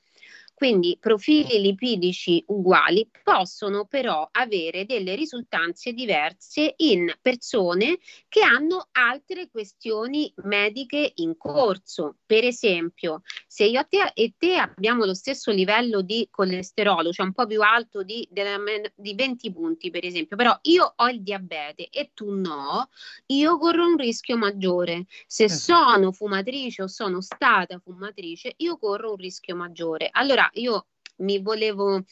quindi 0.64 0.98
profili 0.98 1.60
lipidici 1.60 2.42
uguali 2.48 3.06
possono 3.22 3.84
però 3.84 4.30
avere 4.32 4.86
delle 4.86 5.14
risultanze 5.14 5.92
diverse 5.92 6.76
in 6.78 7.14
persone 7.22 7.98
che 8.30 8.44
hanno 8.44 8.88
altre 8.94 9.50
questioni 9.52 10.32
mediche 10.44 11.12
in 11.16 11.36
corso. 11.36 12.16
Per 12.26 12.46
esempio, 12.46 13.24
se 13.46 13.66
io 13.66 13.86
te 13.90 14.12
e 14.14 14.36
te 14.38 14.56
abbiamo 14.56 15.04
lo 15.04 15.14
stesso 15.14 15.52
livello 15.52 16.00
di 16.00 16.30
colesterolo, 16.32 17.12
cioè 17.12 17.26
un 17.26 17.34
po' 17.34 17.46
più 17.46 17.62
alto 17.62 18.02
di, 18.02 18.26
di 18.32 19.16
20 19.16 19.52
punti, 19.52 19.90
per 19.90 20.06
esempio, 20.06 20.38
però 20.38 20.58
io 20.62 20.94
ho 20.96 21.10
il 21.10 21.22
diabete 21.24 21.90
e 21.90 22.12
tu 22.14 22.34
no, 22.34 22.88
io 23.26 23.58
corro 23.58 23.86
un 23.86 23.98
rischio 23.98 24.38
maggiore. 24.38 25.08
Se 25.28 25.44
Esatto. 25.44 25.90
sono 25.90 26.12
fumatrice 26.14 26.84
o 26.84 26.88
sono 26.88 27.20
stata 27.20 27.80
fumatrice, 27.80 28.54
io 28.58 28.78
corro 28.78 29.10
un 29.10 29.18
rischio 29.18 29.58
maggiore. 29.58 30.08
Allora, 30.10 30.50
io 30.54 30.88
mi 31.18 31.40
volevo, 31.40 32.04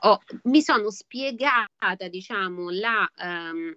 ho- 0.00 0.20
mi 0.44 0.62
sono 0.62 0.90
spiegata, 0.90 2.08
diciamo, 2.08 2.70
la 2.70 3.10
ehm, 3.18 3.76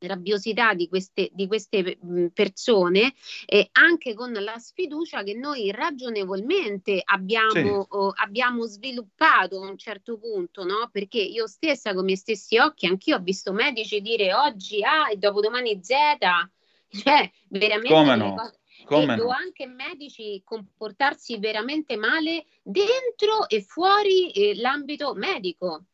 rabbiosità 0.00 0.74
di 0.74 0.86
queste, 0.88 1.28
di 1.32 1.48
queste 1.48 1.98
mh, 2.00 2.26
persone 2.28 3.14
e 3.46 3.68
anche 3.72 4.14
con 4.14 4.32
la 4.32 4.56
sfiducia 4.58 5.24
che 5.24 5.34
noi 5.34 5.72
ragionevolmente 5.72 7.00
abbiamo, 7.04 7.50
Sì. 7.52 7.96
o 7.96 8.12
abbiamo 8.14 8.64
sviluppato 8.66 9.60
a 9.60 9.68
un 9.68 9.76
certo 9.76 10.16
punto, 10.18 10.64
no? 10.64 10.88
Perché 10.92 11.18
io 11.18 11.48
stessa 11.48 11.92
con 11.94 12.02
i 12.02 12.04
miei 12.04 12.16
stessi 12.16 12.58
occhi, 12.58 12.86
anch'io 12.86 13.16
ho 13.16 13.20
visto 13.20 13.52
medici 13.52 14.00
dire 14.00 14.32
oggi 14.34 14.84
A 14.84 15.10
e 15.10 15.16
dopodomani 15.16 15.80
Z, 15.82 15.94
cioè 17.02 17.28
veramente 17.48 17.94
Come 17.94 18.16
no? 18.16 18.34
cose- 18.34 18.58
Come 18.84 19.14
e 19.14 19.16
no? 19.16 19.24
o 19.24 19.28
anche 19.30 19.66
medici 19.66 20.40
comportarsi 20.44 21.38
veramente 21.38 21.96
male 21.96 22.46
dentro 22.62 23.48
e 23.48 23.62
fuori 23.62 24.30
eh, 24.30 24.54
l'ambito 24.56 25.14
medico. 25.14 25.84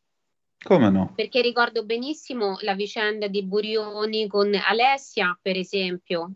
Come 0.62 0.88
no? 0.90 1.12
Perché 1.14 1.42
ricordo 1.42 1.84
benissimo 1.84 2.56
la 2.60 2.74
vicenda 2.74 3.28
di 3.28 3.42
Burioni 3.44 4.26
con 4.26 4.54
Alessia, 4.54 5.38
per 5.40 5.56
esempio. 5.56 6.32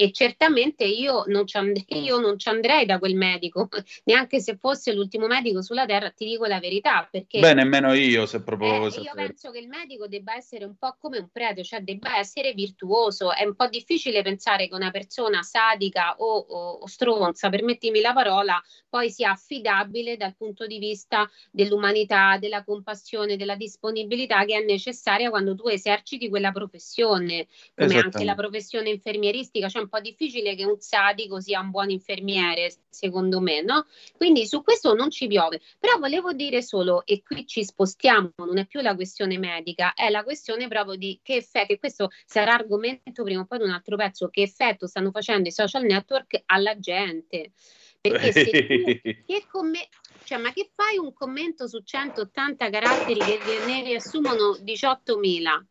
E 0.00 0.12
certamente 0.12 0.84
io 0.84 1.24
non, 1.26 1.44
io 1.88 2.20
non 2.20 2.38
ci 2.38 2.48
andrei 2.48 2.86
da 2.86 3.00
quel 3.00 3.16
medico, 3.16 3.68
neanche 4.04 4.38
se 4.38 4.56
fosse 4.56 4.92
l'ultimo 4.92 5.26
medico 5.26 5.60
sulla 5.60 5.86
terra, 5.86 6.10
ti 6.10 6.24
dico 6.24 6.46
la 6.46 6.60
verità, 6.60 7.08
perché 7.10 7.40
Beh, 7.40 7.54
nemmeno 7.54 7.92
io 7.94 8.24
se 8.24 8.40
proprio 8.42 8.86
eh, 8.86 9.00
io 9.00 9.10
penso 9.12 9.50
che 9.50 9.58
il 9.58 9.66
medico 9.66 10.06
debba 10.06 10.36
essere 10.36 10.64
un 10.64 10.76
po' 10.78 10.96
come 11.00 11.18
un 11.18 11.28
prete, 11.32 11.64
cioè 11.64 11.80
debba 11.80 12.16
essere 12.16 12.52
virtuoso. 12.52 13.34
È 13.34 13.44
un 13.44 13.56
po' 13.56 13.66
difficile 13.66 14.22
pensare 14.22 14.68
che 14.68 14.74
una 14.76 14.92
persona 14.92 15.42
sadica 15.42 16.14
o, 16.18 16.46
o- 16.48 16.78
o 16.80 16.86
stronza, 16.86 17.48
permettimi 17.48 18.00
la 18.00 18.12
parola, 18.12 18.62
poi 18.88 19.10
sia 19.10 19.32
affidabile 19.32 20.16
dal 20.16 20.36
punto 20.36 20.66
di 20.68 20.78
vista 20.78 21.28
dell'umanità, 21.50 22.38
della 22.38 22.62
compassione, 22.62 23.36
della 23.36 23.56
disponibilità 23.56 24.44
che 24.44 24.58
è 24.58 24.64
necessaria 24.64 25.28
quando 25.28 25.56
tu 25.56 25.66
eserciti 25.66 26.28
quella 26.28 26.52
professione, 26.52 27.48
come 27.74 27.98
anche 27.98 28.22
la 28.24 28.34
professione 28.36 28.90
infermieristica. 28.90 29.68
Cioè 29.68 29.87
un 29.88 29.90
po' 29.90 30.00
difficile 30.00 30.54
che 30.54 30.64
un 30.64 30.78
sadico 30.78 31.40
sia 31.40 31.60
un 31.60 31.70
buon 31.70 31.88
infermiere, 31.88 32.72
secondo 32.90 33.40
me, 33.40 33.62
no? 33.62 33.86
Quindi 34.16 34.46
su 34.46 34.62
questo 34.62 34.94
non 34.94 35.10
ci 35.10 35.26
piove. 35.26 35.60
Però 35.78 35.98
volevo 35.98 36.32
dire 36.32 36.62
solo, 36.62 37.04
e 37.06 37.22
qui 37.22 37.46
ci 37.46 37.64
spostiamo, 37.64 38.32
non 38.36 38.58
è 38.58 38.66
più 38.66 38.80
la 38.80 38.94
questione 38.94 39.38
medica, 39.38 39.94
è 39.94 40.10
la 40.10 40.22
questione 40.22 40.68
proprio 40.68 40.96
di 40.96 41.18
che 41.22 41.36
effetto, 41.36 41.72
e 41.72 41.78
questo 41.78 42.10
sarà 42.26 42.52
argomento 42.52 43.22
prima 43.22 43.40
o 43.40 43.46
poi 43.46 43.58
di 43.58 43.64
un 43.64 43.70
altro 43.70 43.96
pezzo, 43.96 44.28
che 44.28 44.42
effetto 44.42 44.86
stanno 44.86 45.10
facendo 45.10 45.48
i 45.48 45.52
social 45.52 45.84
network 45.84 46.42
alla 46.46 46.78
gente. 46.78 47.52
Perché 48.00 48.32
se 48.32 48.44
tu 48.44 48.50
che 49.26 49.46
come, 49.50 49.88
cioè, 50.24 50.38
ma 50.38 50.52
che 50.52 50.70
fai 50.74 50.98
un 50.98 51.12
commento 51.12 51.66
su 51.66 51.82
180 51.82 52.70
caratteri 52.70 53.18
che 53.18 53.38
ne 53.66 53.82
riassumono 53.82 54.56
18.000? 54.62 55.64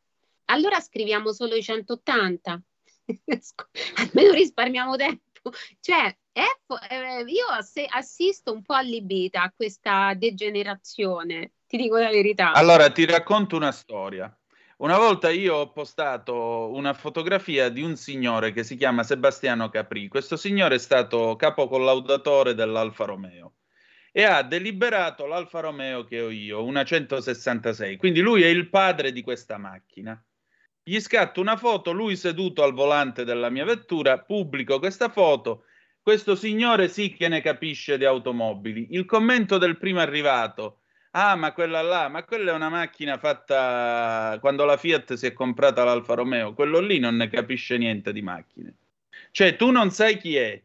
Allora 0.50 0.80
scriviamo 0.80 1.32
solo 1.34 1.56
i 1.56 1.64
180. 1.64 2.62
Almeno 3.96 4.34
risparmiamo 4.34 4.96
tempo. 4.96 5.52
Cioè, 5.80 6.16
è 6.32 6.44
eh, 6.90 7.24
io 7.26 7.46
ass- 7.48 7.86
assisto 7.90 8.52
un 8.52 8.62
po' 8.62 8.74
allibita 8.74 9.44
a 9.44 9.54
questa 9.56 10.14
degenerazione, 10.14 11.54
ti 11.68 11.78
dico 11.78 11.98
la 11.98 12.10
verità. 12.10 12.52
Allora, 12.52 12.92
ti 12.92 13.06
racconto 13.06 13.56
una 13.56 13.72
storia. 13.72 14.32
Una 14.78 14.98
volta 14.98 15.32
io 15.32 15.56
ho 15.56 15.72
postato 15.72 16.70
una 16.72 16.94
fotografia 16.94 17.70
di 17.70 17.82
un 17.82 17.96
signore 17.96 18.52
che 18.52 18.64
si 18.64 18.76
chiama 18.76 19.02
Sebastiano 19.02 19.70
Capri. 19.70 20.08
Questo 20.08 20.36
signore 20.36 20.76
è 20.76 20.80
stato 20.80 21.36
capocollaudatore 21.36 22.54
dell'Alfa 22.54 23.06
Romeo 23.06 23.54
e 24.12 24.24
ha 24.24 24.44
deliberato 24.44 25.26
l'Alfa 25.26 25.62
Romeo 25.62 26.04
che 26.04 26.22
ho 26.22 26.30
io, 26.30 26.64
una 26.64 26.84
166. 26.84 27.98
Quindi 27.98 28.20
lui 28.20 28.44
è 28.44 28.48
il 28.48 28.70
padre 28.70 29.12
di 29.12 29.24
questa 29.24 29.58
macchina. 29.58 30.24
Gli 30.90 31.02
scatto 31.02 31.42
una 31.42 31.58
foto, 31.58 31.92
lui 31.92 32.16
seduto 32.16 32.64
al 32.64 32.72
volante 32.72 33.26
della 33.26 33.50
mia 33.50 33.66
vettura, 33.66 34.20
pubblico 34.20 34.80
questa 34.80 35.10
foto. 35.10 35.66
Questo 36.02 36.34
signore 36.34 36.88
sì 36.88 37.14
che 37.14 37.28
ne 37.28 37.42
capisce 37.42 37.98
di 37.98 38.06
automobili. 38.06 38.88
Il 38.92 39.04
commento 39.04 39.58
del 39.58 39.78
primo 39.78 40.00
arrivato. 40.00 40.84
Ah, 41.12 41.36
ma 41.36 41.52
quella 41.52 41.82
là, 41.82 42.08
ma 42.08 42.24
quella 42.24 42.52
è 42.52 42.56
una 42.56 42.70
macchina 42.70 43.18
fatta 43.18 44.38
quando 44.40 44.64
la 44.64 44.78
Fiat 44.78 45.16
si 45.16 45.26
è 45.26 45.34
comprata 45.34 45.84
l'Alfa 45.84 46.14
Romeo. 46.14 46.54
Quello 46.54 46.80
lì 46.80 47.00
non 47.00 47.18
ne 47.18 47.28
capisce 47.28 47.78
niente 47.78 48.14
di 48.14 48.22
macchine. 48.22 48.76
Cioè, 49.32 49.58
tu 49.58 49.72
non 49.72 49.92
sai 49.92 50.18
chi 50.18 50.38
è, 50.38 50.64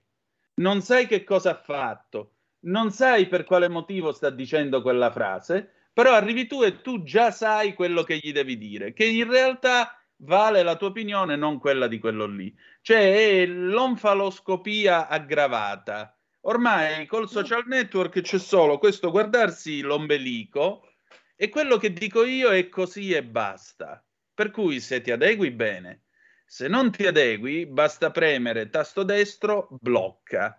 non 0.61 0.83
sai 0.83 1.09
che 1.09 1.25
cosa 1.25 1.51
ha 1.51 1.61
fatto, 1.61 2.35
non 2.67 2.93
sai 2.93 3.27
per 3.27 3.43
quale 3.43 3.69
motivo 3.69 4.13
sta 4.13 4.31
dicendo 4.31 4.83
quella 4.83 5.11
frase, 5.11 5.69
però 5.93 6.13
arrivi 6.13 6.47
tu 6.47 6.63
e 6.63 6.81
tu 6.81 7.03
già 7.03 7.33
sai 7.33 7.75
quello 7.75 8.05
che 8.05 8.19
gli 8.23 8.31
devi 8.31 8.57
dire, 8.57 8.93
che 8.93 9.05
in 9.05 9.29
realtà 9.29 9.97
vale 10.23 10.63
la 10.63 10.77
tua 10.77 10.89
opinione, 10.89 11.37
non 11.37 11.59
quella 11.59 11.87
di 11.87 11.99
quello 11.99 12.27
lì. 12.27 12.55
Cioè, 12.81 13.43
è 13.43 13.47
l'onfaloscopia 13.47 15.09
aggravata. 15.09 16.17
Ormai 16.43 17.07
col 17.07 17.29
social 17.29 17.65
network 17.67 18.21
c'è 18.21 18.39
solo 18.39 18.79
questo 18.79 19.11
guardarsi 19.11 19.81
l'ombelico 19.81 20.89
e 21.37 21.49
quello 21.49 21.77
che 21.77 21.93
dico 21.93 22.25
io 22.25 22.51
è 22.51 22.69
così 22.69 23.13
e 23.13 23.23
basta. 23.23 24.05
Per 24.35 24.51
cui 24.51 24.81
se 24.81 25.01
ti 25.03 25.13
adegui 25.13 25.53
bene, 25.53 26.07
se 26.45 26.67
non 26.67 26.91
ti 26.91 27.07
adegui, 27.07 27.67
basta 27.67 28.11
premere 28.11 28.71
tasto 28.71 29.05
destro, 29.05 29.69
blocca. 29.81 30.57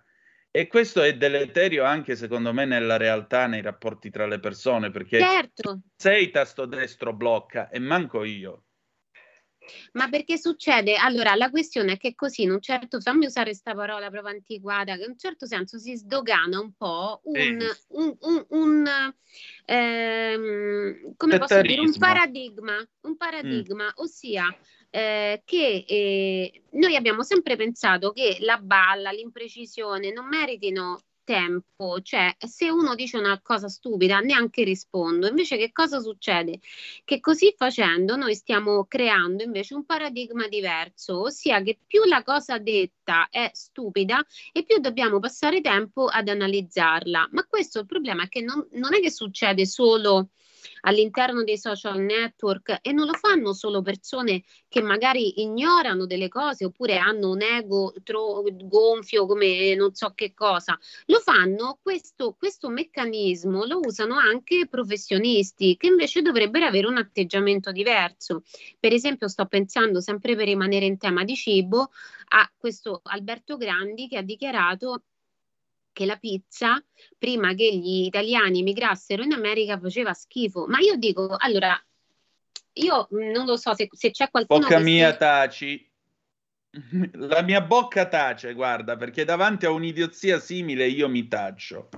E 0.49 0.67
questo 0.67 1.01
è 1.01 1.17
deleterio 1.17 1.83
anche 1.83 2.15
secondo 2.15 2.53
me 2.53 2.65
nella 2.65 2.95
realtà, 2.95 3.47
nei 3.47 3.61
rapporti 3.61 4.09
tra 4.09 4.27
le 4.27 4.39
persone, 4.39 4.91
perché 4.91 5.19
Certo, 5.19 5.81
sei 5.95 6.29
tasto 6.29 6.65
destro 6.65 7.11
blocca 7.11 7.69
e 7.69 7.79
manco 7.79 8.23
io. 8.23 8.65
Ma 9.93 10.09
perché 10.09 10.37
succede? 10.37 10.95
Allora, 10.95 11.35
la 11.35 11.49
questione 11.49 11.93
è 11.93 11.97
che 11.97 12.15
così, 12.15 12.43
in 12.43 12.51
un 12.51 12.61
certo, 12.61 12.99
fammi 12.99 13.25
usare 13.25 13.49
questa 13.49 13.73
parola 13.73 14.09
proprio 14.09 14.33
antiquata, 14.33 14.95
che 14.95 15.03
in 15.03 15.11
un 15.11 15.17
certo 15.17 15.45
senso 15.45 15.77
si 15.77 15.95
sdogana 15.95 16.59
un 16.59 16.73
po' 16.73 17.21
un, 17.23 17.59
Sì. 17.59 17.83
un, 17.89 18.15
un, 18.21 18.45
un, 18.49 19.13
ehm, 19.65 21.13
come 21.15 21.37
posso 21.37 21.61
dire, 21.61 21.81
un 21.81 21.97
paradigma, 21.97 22.87
un 23.01 23.17
paradigma, 23.17 23.91
ossia 23.95 24.55
eh, 24.89 25.41
che 25.43 25.85
eh, 25.87 26.63
noi 26.71 26.95
abbiamo 26.95 27.23
sempre 27.23 27.55
pensato 27.55 28.11
che 28.11 28.37
la 28.41 28.57
balla, 28.57 29.11
l'imprecisione 29.11 30.11
non 30.11 30.27
meritino 30.27 31.01
tempo, 31.23 32.01
cioè 32.01 32.35
se 32.37 32.69
uno 32.69 32.95
dice 32.95 33.17
una 33.17 33.39
cosa 33.41 33.67
stupida 33.67 34.19
neanche 34.19 34.63
rispondo, 34.63 35.27
invece 35.27 35.57
che 35.57 35.71
cosa 35.71 35.99
succede? 35.99 36.59
Che 37.03 37.19
così 37.19 37.53
facendo 37.57 38.15
noi 38.15 38.35
stiamo 38.35 38.85
creando 38.85 39.43
invece 39.43 39.73
un 39.75 39.85
paradigma 39.85 40.47
diverso, 40.47 41.21
ossia 41.21 41.61
che 41.61 41.79
più 41.85 42.03
la 42.05 42.23
cosa 42.23 42.57
detta 42.57 43.27
è 43.29 43.49
stupida 43.53 44.23
e 44.51 44.63
più 44.63 44.79
dobbiamo 44.79 45.19
passare 45.19 45.61
tempo 45.61 46.05
ad 46.07 46.27
analizzarla. 46.27 47.29
Ma 47.31 47.45
questo 47.45 47.79
il 47.79 47.85
problema 47.85 48.23
è 48.23 48.27
che 48.29 48.41
non, 48.41 48.67
non 48.73 48.93
è 48.93 48.99
che 48.99 49.11
succede 49.11 49.65
solo 49.65 50.29
all'interno 50.81 51.43
dei 51.43 51.57
social 51.57 51.99
network 51.99 52.79
e 52.81 52.91
non 52.91 53.05
lo 53.05 53.13
fanno 53.13 53.53
solo 53.53 53.81
persone 53.81 54.43
che 54.67 54.81
magari 54.81 55.41
ignorano 55.41 56.05
delle 56.05 56.27
cose 56.27 56.65
oppure 56.65 56.97
hanno 56.97 57.31
un 57.31 57.41
ego 57.41 57.93
tro- 58.03 58.43
gonfio 58.63 59.25
come 59.25 59.75
non 59.75 59.93
so 59.93 60.13
che 60.15 60.33
cosa, 60.33 60.77
lo 61.05 61.19
fanno 61.19 61.79
questo, 61.81 62.35
questo 62.37 62.69
meccanismo 62.69 63.65
lo 63.65 63.79
usano 63.79 64.15
anche 64.15 64.67
professionisti 64.67 65.77
che 65.77 65.87
invece 65.87 66.21
dovrebbero 66.21 66.65
avere 66.65 66.87
un 66.87 66.97
atteggiamento 66.97 67.71
diverso. 67.71 68.43
Per 68.79 68.93
esempio 68.93 69.27
sto 69.27 69.45
pensando 69.45 70.01
sempre 70.01 70.35
per 70.35 70.45
rimanere 70.45 70.85
in 70.85 70.97
tema 70.97 71.23
di 71.23 71.35
cibo 71.35 71.91
a 72.29 72.51
questo 72.57 73.01
Alberto 73.03 73.57
Grandi 73.57 74.07
che 74.07 74.17
ha 74.17 74.21
dichiarato 74.21 75.03
che 75.93 76.05
la 76.05 76.17
pizza, 76.17 76.83
prima 77.17 77.53
che 77.53 77.73
gli 77.73 78.05
italiani 78.05 78.59
emigrassero 78.59 79.23
in 79.23 79.31
America, 79.31 79.79
faceva 79.79 80.13
schifo. 80.13 80.65
Ma 80.67 80.79
io 80.79 80.97
dico, 80.97 81.35
allora, 81.37 81.81
io 82.73 83.07
non 83.11 83.45
lo 83.45 83.55
so 83.55 83.73
se, 83.73 83.87
se 83.91 84.11
c'è 84.11 84.29
qualcuno... 84.29 84.59
Bocca 84.59 84.77
che 84.77 84.83
mia, 84.83 85.11
si- 85.11 85.17
taci. 85.17 85.91
La 87.13 87.43
mia 87.43 87.61
bocca 87.61 88.07
tace, 88.07 88.53
guarda, 88.53 88.97
perché 88.97 89.23
davanti 89.23 89.65
a 89.65 89.71
un'idiozia 89.71 90.39
simile 90.39 90.87
io 90.87 91.07
mi 91.07 91.27
taccio. 91.27 91.89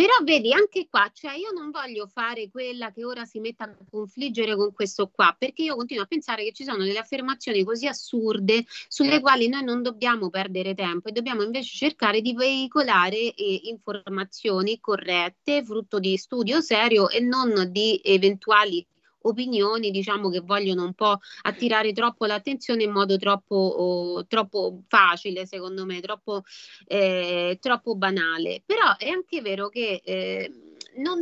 Però 0.00 0.14
vedi, 0.22 0.50
anche 0.54 0.86
qua, 0.88 1.10
cioè 1.12 1.34
io 1.34 1.50
non 1.50 1.70
voglio 1.70 2.06
fare 2.06 2.48
quella 2.48 2.90
che 2.90 3.04
ora 3.04 3.26
si 3.26 3.38
metta 3.38 3.64
a 3.64 3.76
confliggere 3.90 4.56
con 4.56 4.72
questo 4.72 5.10
qua, 5.10 5.36
perché 5.38 5.64
io 5.64 5.76
continuo 5.76 6.04
a 6.04 6.06
pensare 6.06 6.42
che 6.42 6.52
ci 6.52 6.64
sono 6.64 6.84
delle 6.84 7.00
affermazioni 7.00 7.62
così 7.64 7.86
assurde 7.86 8.64
sulle 8.88 9.20
quali 9.20 9.48
noi 9.48 9.62
non 9.62 9.82
dobbiamo 9.82 10.30
perdere 10.30 10.74
tempo 10.74 11.10
e 11.10 11.12
dobbiamo 11.12 11.42
invece 11.42 11.76
cercare 11.76 12.22
di 12.22 12.32
veicolare 12.32 13.34
eh, 13.34 13.60
informazioni 13.64 14.80
corrette, 14.80 15.62
frutto 15.62 15.98
di 15.98 16.16
studio 16.16 16.62
serio 16.62 17.10
e 17.10 17.20
non 17.20 17.68
di 17.70 18.00
eventuali 18.02 18.86
opinioni, 19.22 19.90
diciamo, 19.90 20.30
che 20.30 20.40
vogliono 20.40 20.84
un 20.84 20.94
po' 20.94 21.18
attirare 21.42 21.92
troppo 21.92 22.26
l'attenzione 22.26 22.84
in 22.84 22.92
modo 22.92 23.16
troppo, 23.16 23.54
oh, 23.56 24.26
troppo 24.26 24.82
facile, 24.88 25.46
secondo 25.46 25.84
me, 25.84 26.00
troppo, 26.00 26.42
eh, 26.86 27.58
troppo 27.60 27.96
banale. 27.96 28.62
Però 28.64 28.96
è 28.96 29.08
anche 29.08 29.40
vero 29.40 29.68
che 29.68 30.00
eh, 30.04 30.52
non, 30.96 31.20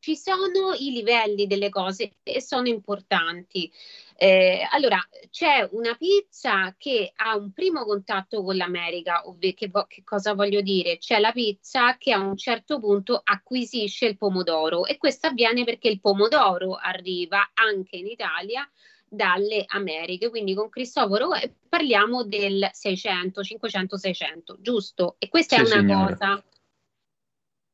ci 0.00 0.16
sono 0.16 0.72
i 0.78 0.90
livelli 0.92 1.46
delle 1.46 1.68
cose 1.70 2.12
e 2.22 2.40
sono 2.40 2.68
importanti. 2.68 3.70
Eh, 4.16 4.66
allora, 4.72 4.98
c'è 5.30 5.68
una 5.72 5.94
pizza 5.94 6.74
che 6.76 7.12
ha 7.16 7.36
un 7.36 7.52
primo 7.52 7.84
contatto 7.84 8.42
con 8.42 8.56
l'America, 8.56 9.28
ovvero 9.28 9.54
che, 9.54 9.68
vo- 9.68 9.86
che 9.86 10.02
cosa 10.04 10.34
voglio 10.34 10.60
dire? 10.60 10.98
C'è 10.98 11.18
la 11.20 11.32
pizza 11.32 11.96
che 11.98 12.12
a 12.12 12.18
un 12.18 12.36
certo 12.36 12.80
punto 12.80 13.20
acquisisce 13.22 14.06
il 14.06 14.16
pomodoro 14.16 14.86
e 14.86 14.96
questo 14.98 15.28
avviene 15.28 15.64
perché 15.64 15.88
il 15.88 16.00
pomodoro 16.00 16.74
arriva 16.74 17.50
anche 17.54 17.96
in 17.96 18.06
Italia 18.06 18.68
dalle 19.10 19.64
Americhe, 19.68 20.28
quindi 20.28 20.54
con 20.54 20.68
Cristoforo 20.68 21.30
parliamo 21.68 22.24
del 22.24 22.68
600, 22.72 23.42
500, 23.42 23.96
600, 23.96 24.56
giusto? 24.60 25.16
E 25.18 25.28
questa 25.28 25.56
Sì, 25.56 25.62
è 25.62 25.64
una 25.64 25.80
signora. 25.80 26.10
cosa. 26.10 26.44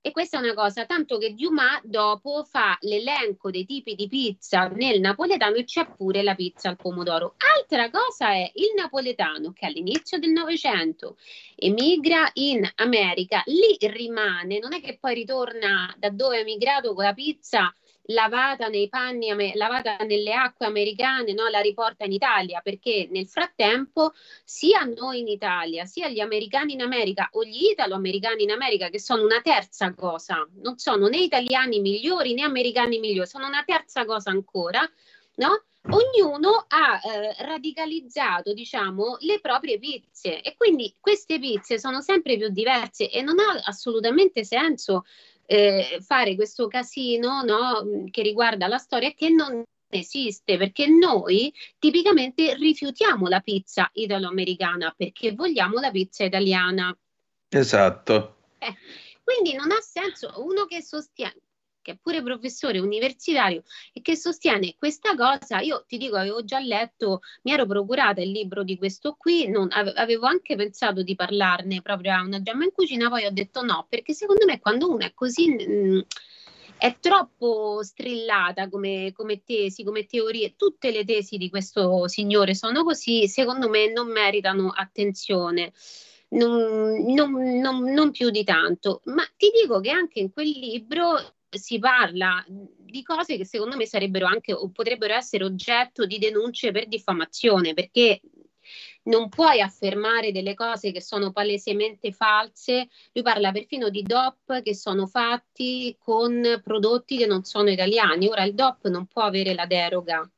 E 0.07 0.11
questa 0.11 0.37
è 0.37 0.41
una 0.43 0.53
cosa, 0.53 0.85
tanto 0.85 1.17
che 1.17 1.33
Dumas 1.33 1.81
dopo 1.83 2.45
fa 2.45 2.77
l'elenco 2.83 3.51
dei 3.51 3.65
tipi 3.65 3.95
di 3.95 4.07
pizza 4.07 4.69
nel 4.69 5.01
napoletano 5.01 5.57
e 5.57 5.65
c'è 5.65 5.87
pure 5.97 6.23
la 6.23 6.35
pizza 6.35 6.69
al 6.69 6.77
pomodoro. 6.77 7.37
Altra 7.57 7.89
cosa 7.89 8.33
è 8.33 8.51
il 8.57 8.75
napoletano 8.77 9.53
che 9.55 9.65
all'inizio 9.65 10.19
del 10.19 10.29
Novecento 10.29 11.17
emigra 11.57 12.29
in 12.35 12.71
America, 12.75 13.43
lì 13.47 13.79
rimane, 13.81 14.59
non 14.59 14.75
è 14.75 14.83
che 14.83 14.99
poi 15.01 15.15
ritorna 15.15 15.95
da 15.97 16.11
dove 16.11 16.37
è 16.37 16.41
emigrato 16.41 16.93
con 16.93 17.05
la 17.05 17.15
pizza 17.15 17.75
lavata 18.07 18.69
nei 18.69 18.89
panni, 18.89 19.53
lavata 19.55 19.97
nelle 19.99 20.35
acque 20.35 20.67
americane, 20.67 21.33
no? 21.33 21.49
la 21.49 21.61
riporta 21.61 22.05
in 22.05 22.13
Italia, 22.13 22.61
perché 22.61 23.09
nel 23.11 23.27
frattempo 23.27 24.13
sia 24.45 24.85
noi 24.85 25.21
in 25.21 25.29
Italia, 25.29 25.85
sia 25.85 26.09
gli 26.09 26.21
americani 26.21 26.75
in 26.75 26.83
America 26.83 27.29
o 27.33 27.45
gli 27.45 27.71
italo-americani 27.71 28.43
in 28.43 28.51
America, 28.51 28.89
che 28.89 29.01
sono 29.01 29.23
una 29.23 29.41
terza 29.41 29.95
cosa, 29.95 30.47
non 30.63 30.79
sono 30.79 31.07
né 31.07 31.19
italiani 31.19 31.81
migliori 31.81 32.35
né 32.35 32.43
americani 32.43 32.99
migliori, 32.99 33.29
sono 33.29 33.47
una 33.47 33.63
terza 33.65 34.05
cosa 34.05 34.31
ancora, 34.31 34.89
no? 35.37 35.65
Ognuno 35.87 36.65
ha 36.67 36.99
eh, 37.05 37.35
radicalizzato, 37.45 38.55
diciamo, 38.55 39.19
le 39.21 39.39
proprie 39.41 39.79
pizze 39.79 40.41
e 40.41 40.57
quindi 40.57 40.97
queste 40.99 41.39
pizze 41.39 41.79
sono 41.79 42.01
sempre 42.01 42.39
più 42.39 42.49
diverse 42.49 43.11
e 43.11 43.21
non 43.21 43.39
ha 43.39 43.61
assolutamente 43.65 44.45
senso 44.45 45.05
eh, 45.47 45.99
fare 46.01 46.35
questo 46.35 46.69
casino 46.69 47.43
no, 47.43 47.85
mh, 47.85 48.11
che 48.11 48.23
riguarda 48.23 48.67
la 48.67 48.79
storia 48.79 49.13
che 49.13 49.29
non 49.29 49.63
esiste 49.89 50.57
perché 50.57 50.87
noi 50.87 51.53
tipicamente 51.79 52.55
rifiutiamo 52.55 53.29
la 53.29 53.41
pizza 53.41 53.89
italo-americana 53.93 54.93
perché 54.97 55.33
vogliamo 55.33 55.79
la 55.79 55.91
pizza 55.91 56.25
italiana. 56.25 56.97
Esatto. 57.49 58.37
Eh, 58.59 58.75
quindi 59.23 59.55
non 59.55 59.71
ha 59.71 59.81
senso 59.81 60.33
uno 60.37 60.65
che 60.65 60.83
sostiene 60.83 61.44
che 61.85 61.93
è 61.93 61.99
pure 62.01 62.23
professore 62.23 62.79
universitario 62.79 63.63
e 63.93 64.01
che 64.01 64.17
sostiene 64.17 64.75
questa 64.79 65.15
cosa, 65.15 65.61
io 65.61 65.85
ti 65.87 65.99
dico, 65.99 66.17
avevo 66.17 66.43
già 66.45 66.59
letto, 66.59 67.21
mi 67.43 67.53
ero 67.53 67.67
procurata 67.67 68.23
il 68.23 68.31
libro 68.31 68.65
di 68.65 68.79
questo 68.79 69.15
qui, 69.19 69.49
non, 69.49 69.69
ave- 69.71 69.93
avevo 69.93 70.25
anche 70.27 70.57
pensato 70.57 71.03
di 71.03 71.15
parlarne 71.15 71.83
proprio 71.83 72.15
a 72.15 72.23
una 72.23 72.41
gemma 72.41 72.65
in 72.65 72.73
cucina, 72.73 73.11
poi 73.11 73.27
ho 73.27 73.31
detto 73.31 73.63
no, 73.63 73.87
perché 73.89 74.15
secondo 74.15 74.47
me 74.47 74.59
quando 74.61 74.89
uno 74.91 75.05
è 75.05 75.13
così... 75.13 75.51
mh, 75.51 76.07
è 76.77 76.97
troppo 77.01 77.83
strillata 77.83 78.69
come, 78.69 79.13
come 79.15 79.43
tesi, 79.45 79.85
come 79.85 80.05
teorie. 80.07 80.55
Tutte 80.57 80.91
le 80.91 81.05
tesi 81.05 81.37
di 81.39 81.49
questo 81.49 82.09
signore 82.09 82.55
sono 82.55 82.83
così, 82.83 83.29
secondo 83.29 83.69
me 83.69 83.91
non 83.91 84.11
meritano 84.11 84.71
attenzione. 84.71 85.73
Non, 86.31 87.15
non- 87.15 87.61
non- 87.61 87.93
non 87.93 88.11
più 88.11 88.29
di 88.31 88.43
tanto, 88.43 89.03
ma 89.05 89.23
ti 89.37 89.51
dico 89.63 89.81
che 89.81 89.91
anche 89.91 90.19
in 90.19 90.33
quel 90.33 90.49
libro 90.49 91.17
si 91.59 91.79
parla 91.79 92.45
di 92.49 93.03
cose 93.03 93.37
che 93.37 93.45
secondo 93.45 93.77
me 93.77 93.87
sarebbero 93.87 94.27
anche 94.27 94.53
o 94.53 94.69
potrebbero 94.71 95.15
essere 95.15 95.45
oggetto 95.45 96.07
di 96.07 96.19
denunce 96.19 96.71
per 96.71 96.87
diffamazione, 96.87 97.75
perché 97.75 98.21
non 99.05 99.29
puoi 99.29 99.61
affermare 99.61 100.33
delle 100.33 100.55
cose 100.55 100.93
che 100.93 101.03
sono 101.03 101.33
palesemente 101.33 102.13
false. 102.13 102.89
Lui 103.13 103.23
parla 103.23 103.53
perfino 103.53 103.91
di 103.91 104.03
DOP 104.03 104.63
che 104.63 104.75
sono 104.75 105.07
fatti 105.07 105.97
con 105.99 106.61
prodotti 106.63 107.17
che 107.19 107.27
non 107.27 107.45
sono 107.45 107.71
italiani. 107.71 108.29
Ora 108.29 108.45
il 108.45 108.55
DOP 108.55 108.89
non 108.89 109.07
può 109.07 109.23
avere 109.23 109.55
la 109.55 109.67
deroga, 109.67 110.29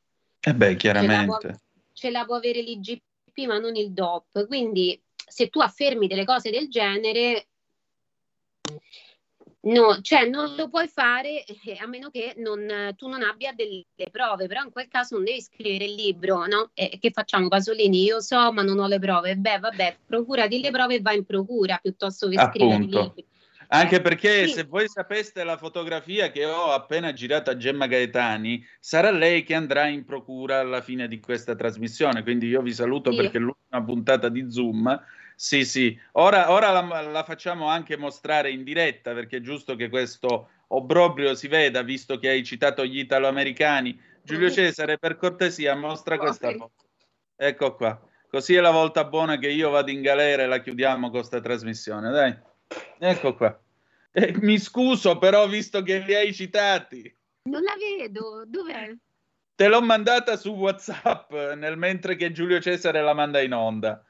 E 0.41 0.53
beh, 0.53 0.77
ce 0.77 0.91
la 0.91 0.99
può, 0.99 1.37
chiaramente. 1.37 1.61
ce 1.93 2.09
la 2.09 2.25
può 2.25 2.35
avere 2.35 2.61
l'IGP, 2.61 3.45
ma 3.45 3.59
non 3.59 3.75
il 3.75 3.91
DOP. 3.91 4.45
Quindi 4.47 4.99
se 5.15 5.49
tu 5.49 5.59
affermi 5.59 6.07
delle 6.07 6.25
cose 6.25 6.49
del 6.49 6.69
genere, 6.69 7.47
No, 9.67 9.99
cioè 10.01 10.27
non 10.27 10.55
lo 10.55 10.69
puoi 10.69 10.87
fare 10.87 11.43
eh, 11.43 11.77
a 11.79 11.87
meno 11.87 12.09
che 12.09 12.33
non, 12.37 12.93
tu 12.95 13.07
non 13.07 13.21
abbia 13.21 13.53
delle 13.53 13.85
prove, 14.11 14.47
però 14.47 14.63
in 14.63 14.71
quel 14.71 14.87
caso 14.87 15.15
non 15.15 15.25
devi 15.25 15.41
scrivere 15.41 15.85
il 15.85 15.95
libro, 15.95 16.45
no? 16.45 16.71
E 16.73 16.97
che 16.99 17.11
facciamo, 17.11 17.47
Pasolini? 17.47 18.03
Io 18.03 18.21
so, 18.21 18.51
ma 18.51 18.61
non 18.61 18.79
ho 18.79 18.87
le 18.87 18.99
prove. 18.99 19.35
Beh, 19.35 19.59
vabbè, 19.59 19.97
procurati 20.05 20.59
le 20.61 20.71
prove 20.71 20.95
e 20.95 21.01
vai 21.01 21.17
in 21.17 21.25
procura 21.25 21.79
piuttosto 21.81 22.29
che 22.29 22.37
scrivere 22.37 22.71
i 22.71 22.75
Appunto. 22.75 23.01
libri. 23.01 23.25
Anche 23.69 23.95
Eh, 23.97 24.01
perché 24.01 24.47
sì. 24.47 24.53
se 24.53 24.63
voi 24.63 24.87
sapeste 24.87 25.43
la 25.43 25.57
fotografia 25.57 26.31
che 26.31 26.45
ho 26.45 26.71
appena 26.71 27.11
girato 27.11 27.49
a 27.49 27.57
Gemma 27.57 27.87
Gaetani, 27.87 28.65
sarà 28.79 29.11
lei 29.11 29.43
che 29.43 29.55
andrà 29.55 29.87
in 29.87 30.05
procura 30.05 30.59
alla 30.59 30.81
fine 30.81 31.07
di 31.07 31.19
questa 31.19 31.55
trasmissione. 31.55 32.23
Quindi 32.23 32.47
io 32.47 32.61
vi 32.61 32.73
saluto 32.73 33.09
Io. 33.09 33.17
perché 33.17 33.37
è 33.37 33.41
l'ultima 33.41 33.83
puntata 33.83 34.29
di 34.29 34.49
Zoom. 34.49 35.03
Sì, 35.39 35.65
sì, 35.65 35.95
ora, 36.13 36.49
ora 36.49 36.71
la, 36.71 37.01
la 37.01 37.23
facciamo 37.23 37.67
anche 37.67 37.95
mostrare 37.95 38.49
in 38.49 38.63
diretta 38.63 39.13
perché 39.13 39.37
è 39.37 39.41
giusto 39.41 39.75
che 39.75 39.87
questo 39.87 40.49
obbrobrio 40.69 41.35
si 41.35 41.47
veda, 41.47 41.83
visto 41.83 42.17
che 42.17 42.29
hai 42.29 42.43
citato 42.43 42.83
gli 42.83 42.97
italo-americani. 42.97 44.01
Giulio 44.23 44.49
Cesare, 44.49 44.97
per 44.97 45.15
cortesia, 45.15 45.75
mostra 45.75 46.17
questa 46.17 46.51
foto. 46.53 46.87
Ecco 47.35 47.75
qua. 47.75 48.01
Così 48.27 48.55
è 48.55 48.59
la 48.59 48.71
volta 48.71 49.05
buona 49.05 49.37
che 49.37 49.49
io 49.49 49.69
vado 49.69 49.91
in 49.91 50.01
galera 50.01 50.41
e 50.41 50.47
la 50.47 50.59
chiudiamo 50.59 51.11
con 51.11 51.19
questa 51.19 51.39
trasmissione, 51.39 52.09
dai. 52.09 52.35
Ecco 52.97 53.35
qua. 53.35 53.61
Eh, 54.11 54.33
mi 54.39 54.57
scuso, 54.57 55.19
però, 55.19 55.47
visto 55.47 55.83
che 55.83 55.99
li 55.99 56.15
hai 56.15 56.33
citati, 56.33 57.15
Non 57.43 57.61
la 57.61 57.75
vedo, 57.77 58.43
dov'è? 58.47 58.91
te 59.53 59.67
l'ho 59.67 59.81
mandata 59.81 60.35
su 60.35 60.49
WhatsApp 60.49 61.31
nel 61.55 61.77
mentre 61.77 62.15
che 62.15 62.31
Giulio 62.31 62.59
Cesare 62.59 63.03
la 63.03 63.13
manda 63.13 63.39
in 63.39 63.53
onda. 63.53 64.03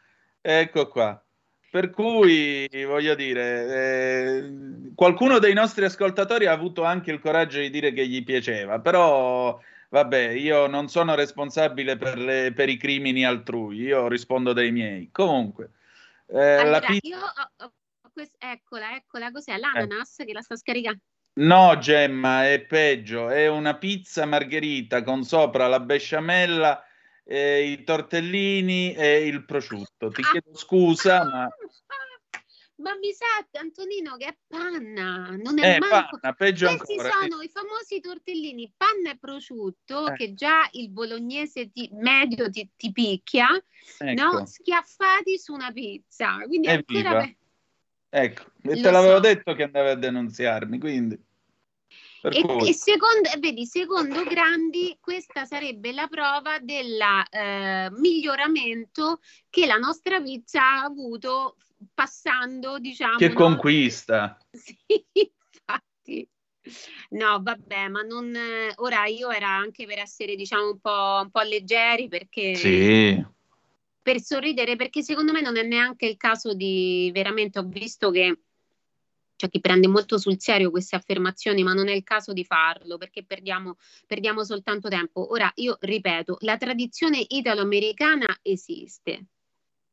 Ecco 0.50 0.88
qua. 0.88 1.22
Per 1.70 1.90
cui 1.90 2.70
voglio 2.86 3.16
dire, 3.16 4.38
eh, 4.88 4.92
qualcuno 4.96 5.40
dei 5.40 5.54
nostri 5.54 5.84
ascoltatori 5.84 6.46
ha 6.46 6.54
avuto 6.54 6.86
anche 6.86 7.12
il 7.12 7.20
coraggio 7.20 7.60
di 7.60 7.70
dire 7.70 7.92
che 7.92 8.08
gli 8.08 8.24
piaceva, 8.24 8.80
però 8.80 9.60
vabbè, 9.90 10.30
io 10.30 10.68
non 10.68 10.88
sono 10.88 11.16
responsabile 11.16 11.98
per, 11.98 12.18
le- 12.18 12.54
per 12.54 12.70
i 12.70 12.78
crimini 12.78 13.26
altrui, 13.26 13.80
io 13.80 14.08
rispondo 14.08 14.54
dei 14.54 14.72
miei. 14.72 15.10
Comunque, 15.12 15.72
eh, 16.28 16.56
la 16.56 16.62
Allora, 16.62 16.88
pizza. 16.88 17.08
io 17.10 17.18
ho, 17.18 17.66
ho- 17.66 17.74
ho 18.04 18.10
quest- 18.14 18.36
eccola, 18.40 18.96
eccola, 18.96 19.32
cos'è? 19.32 19.58
L'ananas 19.58 20.16
che 20.26 20.32
la 20.32 20.42
sta 20.42 20.56
scaricando. 20.56 21.02
No, 21.34 21.78
Gemma, 21.78 22.48
è 22.50 22.62
peggio, 22.62 23.28
è 23.28 23.48
una 23.48 23.76
pizza 23.76 24.26
margherita 24.26 25.04
con 25.04 25.24
sopra 25.24 25.68
la 25.68 25.82
besciamella, 25.82 26.87
eh, 27.28 27.72
i 27.72 27.84
tortellini 27.84 28.94
e 28.94 29.28
il 29.28 29.44
prosciutto. 29.46 30.10
Ti 30.10 30.22
chiedo 30.24 30.56
scusa, 30.56 31.24
ma... 31.30 31.50
Ma 32.78 32.96
mi 32.96 33.12
sa, 33.12 33.26
Antonino, 33.60 34.18
che 34.18 34.28
è 34.28 34.38
panna, 34.46 35.36
non 35.36 35.58
è 35.58 35.76
Eh, 35.76 35.80
manco... 35.80 36.20
panna, 36.20 36.34
peggio 36.34 36.68
Questi 36.68 36.94
ancora. 36.94 37.10
sono 37.10 37.42
i 37.42 37.50
famosi 37.50 38.00
tortellini 38.00 38.72
panna 38.78 39.12
e 39.12 39.18
prosciutto 39.18 40.10
Eh. 40.10 40.14
che 40.16 40.34
già 40.36 40.68
il 40.74 40.92
bolognese 40.92 41.72
ti- 41.72 41.90
medio 41.94 42.52
ti, 42.52 42.70
ti 42.78 42.92
picchia, 42.92 43.48
Ecco, 43.98 44.22
no? 44.22 44.46
Schiaffati 44.46 45.40
su 45.40 45.54
una 45.54 45.72
pizza. 45.72 46.38
Quindi 46.46 46.68
ancora 46.68 47.00
Evviva. 47.00 47.20
pe- 47.22 47.38
ecco. 48.10 48.42
E 48.62 48.76
Lo 48.76 48.82
te 48.82 48.92
l'avevo 48.92 49.16
so. 49.16 49.20
detto 49.22 49.54
che 49.56 49.64
andavi 49.64 49.90
a 49.90 49.96
denunziarmi, 49.96 50.78
quindi... 50.78 51.26
E, 52.30 52.70
e 52.70 52.74
secondo, 52.74 53.30
e 53.34 53.40
vedi, 53.40 53.66
secondo 53.66 54.24
Grandi, 54.24 54.98
questa 55.00 55.46
sarebbe 55.46 55.92
la 55.92 56.08
prova 56.08 56.60
del 56.60 57.00
eh, 57.32 57.90
miglioramento 57.92 59.20
che 59.50 59.66
la 59.66 59.78
nostra 59.78 60.22
pizza 60.22 60.62
ha 60.62 60.84
avuto 60.84 61.56
passando, 61.94 62.80
diciamo, 62.80 63.18
Che 63.18 63.30
no? 63.30 63.34
conquista! 63.36 64.38
Sì, 64.52 65.06
infatti. 65.14 66.28
No, 67.12 67.40
vabbè, 67.42 67.88
ma 67.88 68.02
non... 68.02 68.36
eh, 68.36 68.74
Ora 68.78 69.06
io 69.06 69.30
era 69.30 69.50
anche 69.50 69.86
per 69.86 70.00
essere, 70.00 70.36
diciamo, 70.36 70.72
un 70.72 70.80
po', 70.80 71.20
un 71.24 71.30
po' 71.32 71.42
leggeri 71.42 72.08
perché... 72.08 72.56
Sì, 72.56 73.26
Per 74.02 74.22
sorridere, 74.22 74.76
perché 74.76 75.04
secondo 75.04 75.32
me 75.32 75.42
non 75.42 75.58
è 75.58 75.64
neanche 75.64 76.06
il 76.08 76.18
caso 76.18 76.54
di... 76.54 77.10
Veramente 77.14 77.60
ho 77.60 77.64
visto 77.64 78.10
che 78.12 78.40
c'è 79.38 79.50
chi 79.50 79.62
prende 79.62 79.88
molto 79.88 80.18
sul 80.18 80.42
serio 80.42 80.72
queste 80.72 80.98
affermazioni, 80.98 81.64
ma 81.64 81.74
non 81.74 81.88
è 81.88 81.94
il 81.94 82.04
caso 82.04 82.34
di 82.34 82.44
farlo 82.44 82.98
perché 82.98 83.24
perdiamo, 83.24 83.78
perdiamo 84.06 84.44
soltanto 84.44 84.90
tempo. 84.90 85.32
Ora, 85.32 85.50
io 85.56 85.78
ripeto, 85.80 86.38
la 86.42 86.58
tradizione 86.58 87.24
italo-americana 87.26 88.40
esiste. 88.42 89.28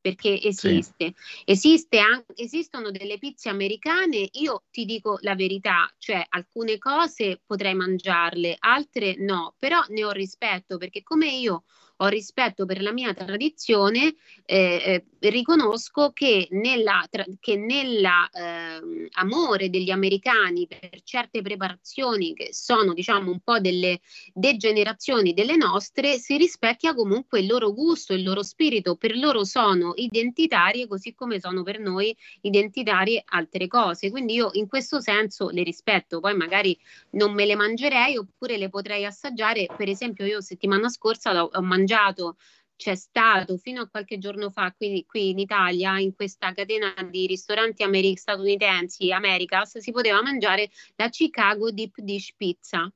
Perché 0.05 0.39
esiste, 0.39 1.15
esiste 1.47 1.99
an- 1.99 2.25
esistono 2.35 2.91
delle 2.91 3.17
pizze 3.17 3.49
americane. 3.49 4.29
Io 4.33 4.65
ti 4.71 4.85
dico 4.85 5.17
la 5.23 5.35
verità, 5.35 5.91
cioè 5.97 6.23
alcune 6.29 6.77
cose 6.77 7.41
potrei 7.47 7.75
mangiarle, 7.75 8.57
altre 8.59 9.15
no, 9.17 9.55
però 9.59 9.83
ne 9.89 10.05
ho 10.05 10.11
rispetto 10.11 10.77
perché 10.77 11.03
come 11.03 11.29
io 11.29 11.65
ho 12.05 12.09
rispetto 12.09 12.67
per 12.67 12.83
la 12.83 12.93
mia 12.93 13.13
tradizione, 13.15 14.15
eh, 14.45 15.03
eh, 15.21 15.29
riconosco 15.31 16.11
che 16.13 16.49
nella, 16.51 17.07
tra- 17.11 17.25
che 17.41 17.57
nella 17.57 18.29
ehm, 18.31 19.09
amore 19.13 19.71
degli 19.71 19.91
americani 19.91 20.67
per 20.67 21.03
certe 21.03 21.43
preparazioni 21.43 22.35
che 22.35 22.53
sono 22.53 22.93
diciamo 22.93 23.31
un 23.31 23.41
po' 23.41 23.59
delle 23.59 24.01
degenerazioni 24.33 25.33
delle 25.33 25.57
nostre, 25.57 26.19
si 26.19 26.37
rispecchia 26.37 26.95
comunque 26.95 27.41
il 27.41 27.47
loro 27.47 27.73
gusto, 27.73 28.13
il 28.13 28.23
loro 28.23 28.43
spirito, 28.43 28.97
per 28.97 29.17
loro 29.17 29.45
sono 29.45 29.93
identitarie 29.97 30.87
così 30.87 31.15
come 31.15 31.41
sono 31.41 31.63
per 31.63 31.81
noi 31.81 32.15
identitarie 32.43 33.23
altre 33.27 33.67
cose. 33.67 34.11
Quindi 34.11 34.35
io 34.35 34.51
in 34.53 34.69
questo 34.69 35.01
senso 35.01 35.49
le 35.49 35.63
rispetto, 35.63 36.21
poi 36.21 36.35
magari 36.37 36.79
non 37.11 37.33
me 37.33 37.47
le 37.47 37.57
mangerei 37.57 38.17
oppure 38.17 38.57
le 38.59 38.69
potrei 38.69 39.05
assaggiare. 39.05 39.67
Per 39.77 39.89
esempio, 39.89 40.27
io 40.27 40.41
settimana 40.41 40.89
scorsa 40.89 41.45
ho, 41.45 41.51
ho 41.53 41.63
mangiato, 41.95 42.37
c'è 42.77 42.97
stato 42.97 43.57
fino 43.57 43.83
a 43.83 43.89
qualche 43.89 44.19
giorno 44.19 44.51
fa 44.51 44.73
qui, 44.77 45.05
qui 45.07 45.31
in 45.31 45.39
Italia, 45.39 45.99
in 45.99 46.13
questa 46.15 46.53
catena 46.53 46.93
di 47.09 47.27
ristoranti 47.27 47.83
ameri- 47.85 48.17
statunitensi, 48.17 49.13
Americas, 49.13 49.79
si 49.79 49.93
poteva 49.93 50.21
mangiare 50.23 50.71
la 50.97 51.09
Chicago 51.09 51.71
Deep 51.71 52.01
Dish 52.01 52.35
Pizza. 52.37 52.93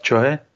Cioè? 0.00 0.52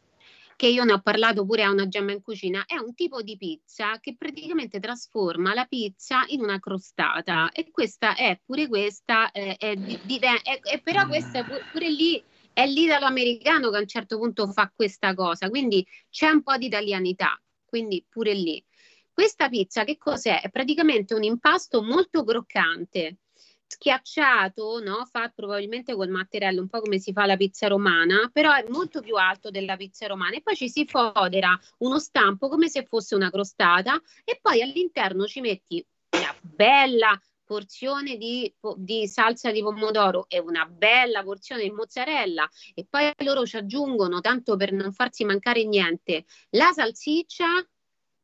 che 0.56 0.66
io 0.66 0.82
ne 0.82 0.92
ho 0.94 1.00
parlato 1.00 1.46
pure 1.46 1.62
a 1.62 1.70
una 1.70 1.86
gemma 1.86 2.10
in 2.10 2.20
cucina, 2.20 2.64
è 2.66 2.74
un 2.78 2.92
tipo 2.92 3.22
di 3.22 3.36
pizza 3.36 4.00
che 4.00 4.16
praticamente 4.16 4.80
trasforma 4.80 5.54
la 5.54 5.66
pizza 5.66 6.24
in 6.30 6.40
una 6.40 6.58
crostata. 6.58 7.50
E 7.52 7.70
questa 7.70 8.16
è 8.16 8.40
pure 8.44 8.66
questa, 8.66 9.30
eh, 9.30 9.54
è, 9.56 9.76
di- 9.76 10.18
è- 10.18 10.60
è- 10.60 10.80
però 10.82 11.06
questa 11.06 11.38
è 11.38 11.44
pu- 11.44 11.64
pure 11.70 11.88
lì 11.88 12.20
è 12.52 12.66
l'italo-americano 12.66 13.70
che 13.70 13.76
a 13.76 13.80
un 13.80 13.86
certo 13.86 14.18
punto 14.18 14.50
fa 14.50 14.68
questa 14.74 15.14
cosa, 15.14 15.48
quindi 15.48 15.86
c'è 16.10 16.28
un 16.28 16.42
po' 16.42 16.56
di 16.56 16.66
italianità, 16.66 17.40
quindi 17.68 18.04
pure 18.08 18.32
lì. 18.32 18.64
Questa 19.12 19.48
pizza 19.48 19.84
che 19.84 19.98
cos'è? 19.98 20.40
È 20.40 20.50
praticamente 20.50 21.12
un 21.14 21.24
impasto 21.24 21.82
molto 21.82 22.24
croccante, 22.24 23.18
schiacciato, 23.66 24.80
no? 24.80 25.04
Fatto 25.10 25.32
probabilmente 25.36 25.94
col 25.94 26.08
mattarello, 26.08 26.62
un 26.62 26.68
po' 26.68 26.80
come 26.80 26.98
si 26.98 27.12
fa 27.12 27.26
la 27.26 27.36
pizza 27.36 27.66
romana, 27.68 28.30
però 28.32 28.52
è 28.52 28.64
molto 28.68 29.00
più 29.00 29.16
alto 29.16 29.50
della 29.50 29.76
pizza 29.76 30.06
romana 30.06 30.36
e 30.36 30.40
poi 30.40 30.56
ci 30.56 30.68
si 30.68 30.86
fodera 30.86 31.58
uno 31.78 31.98
stampo 31.98 32.48
come 32.48 32.68
se 32.68 32.84
fosse 32.84 33.14
una 33.14 33.30
crostata 33.30 34.00
e 34.24 34.38
poi 34.40 34.62
all'interno 34.62 35.26
ci 35.26 35.40
metti 35.40 35.84
una 36.10 36.34
bella 36.40 37.20
porzione 37.48 38.18
di, 38.18 38.54
di 38.76 39.08
salsa 39.08 39.50
di 39.50 39.62
pomodoro 39.62 40.26
e 40.28 40.38
una 40.38 40.66
bella 40.66 41.22
porzione 41.22 41.62
di 41.62 41.70
mozzarella 41.70 42.46
e 42.74 42.86
poi 42.88 43.10
loro 43.24 43.46
ci 43.46 43.56
aggiungono, 43.56 44.20
tanto 44.20 44.56
per 44.56 44.72
non 44.72 44.92
farsi 44.92 45.24
mancare 45.24 45.64
niente, 45.64 46.26
la 46.50 46.70
salsiccia 46.72 47.66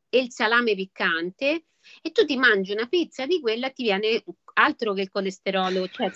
e 0.09 0.19
il 0.19 0.31
salame 0.31 0.75
piccante 0.75 1.65
e 2.01 2.11
tu 2.11 2.23
ti 2.25 2.37
mangi 2.37 2.71
una 2.71 2.87
pizza 2.87 3.25
di 3.25 3.39
quella 3.39 3.71
ti 3.71 3.83
viene 3.83 4.23
altro 4.53 4.93
che 4.93 5.01
il 5.01 5.09
colesterolo, 5.09 5.87
cioè, 5.89 6.11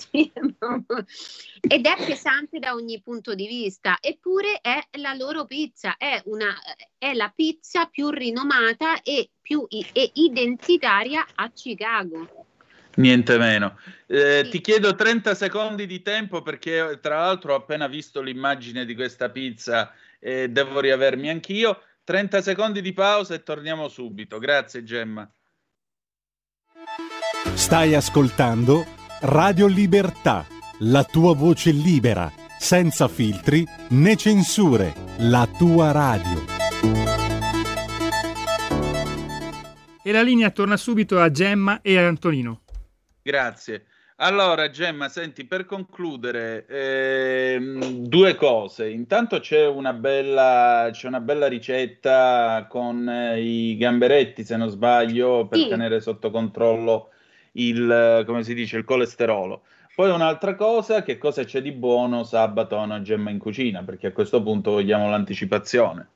ed 1.61 1.85
è 1.85 2.05
pesante 2.05 2.59
da 2.59 2.73
ogni 2.73 3.01
punto 3.01 3.33
di 3.35 3.47
vista, 3.47 3.97
eppure 3.99 4.59
è 4.61 4.79
la 4.97 5.13
loro 5.13 5.45
pizza, 5.45 5.97
è, 5.97 6.21
una, 6.25 6.55
è 6.97 7.13
la 7.13 7.31
pizza 7.35 7.85
più 7.87 8.09
rinomata 8.09 9.01
e 9.01 9.31
più 9.41 9.65
e 9.67 10.11
identitaria 10.13 11.25
a 11.35 11.49
Chicago. 11.51 12.38
Niente 12.99 13.37
meno. 13.37 13.77
Eh, 14.07 14.41
Sì. 14.43 14.49
Ti 14.49 14.61
chiedo 14.61 14.95
30 14.95 15.35
secondi 15.35 15.85
di 15.85 16.01
tempo 16.01 16.41
perché 16.41 16.99
tra 17.01 17.19
l'altro 17.19 17.53
ho 17.53 17.57
appena 17.57 17.87
visto 17.87 18.21
l'immagine 18.21 18.85
di 18.85 18.95
questa 18.95 19.29
pizza 19.29 19.93
e 20.19 20.49
devo 20.49 20.79
riavermi 20.79 21.29
anch'io. 21.29 21.81
30 22.03 22.41
secondi 22.41 22.81
di 22.81 22.91
pausa 22.91 23.35
e 23.35 23.43
torniamo 23.43 23.87
subito. 23.87 24.39
Grazie 24.39 24.83
Gemma. 24.83 25.31
Stai 27.53 27.93
ascoltando 27.93 28.85
Radio 29.21 29.67
Libertà, 29.67 30.45
la 30.79 31.03
tua 31.03 31.35
voce 31.35 31.71
libera, 31.71 32.31
senza 32.57 33.07
filtri 33.07 33.65
né 33.89 34.15
censure, 34.15 34.93
la 35.19 35.47
tua 35.57 35.91
radio. 35.91 36.45
E 40.01 40.11
la 40.11 40.23
linea 40.23 40.49
torna 40.49 40.77
subito 40.77 41.19
a 41.19 41.29
Gemma 41.29 41.81
e 41.81 41.97
a 41.97 42.07
Antonino. 42.07 42.61
Grazie. 43.29 43.85
Allora, 44.21 44.71
Gemma, 44.71 45.07
senti, 45.07 45.45
per 45.45 45.65
concludere, 45.65 46.65
ehm, 46.67 48.07
due 48.07 48.33
cose. 48.33 48.89
Intanto 48.89 49.39
c'è 49.39 49.67
una 49.67 49.93
bella, 49.93 50.89
c'è 50.91 51.07
una 51.07 51.19
bella 51.19 51.47
ricetta 51.47 52.65
con 52.67 53.07
eh, 53.07 53.39
i 53.39 53.77
gamberetti, 53.77 54.43
se 54.43 54.57
non 54.57 54.69
sbaglio, 54.69 55.45
per 55.47 55.59
Sì. 55.59 55.67
tenere 55.67 56.01
sotto 56.01 56.31
controllo 56.31 57.11
il, 57.53 58.23
come 58.25 58.43
si 58.43 58.55
dice, 58.55 58.77
il 58.77 58.83
colesterolo. 58.83 59.61
Poi 59.93 60.09
un'altra 60.09 60.55
cosa, 60.55 61.03
che 61.03 61.19
cosa 61.19 61.43
c'è 61.43 61.61
di 61.61 61.71
buono 61.71 62.23
sabato 62.23 62.79
a 62.79 62.83
una 62.83 63.03
Gemma 63.03 63.29
in 63.29 63.37
cucina? 63.37 63.83
Perché 63.83 64.07
a 64.07 64.11
questo 64.11 64.41
punto 64.41 64.71
vogliamo 64.71 65.07
l'anticipazione. 65.07 66.07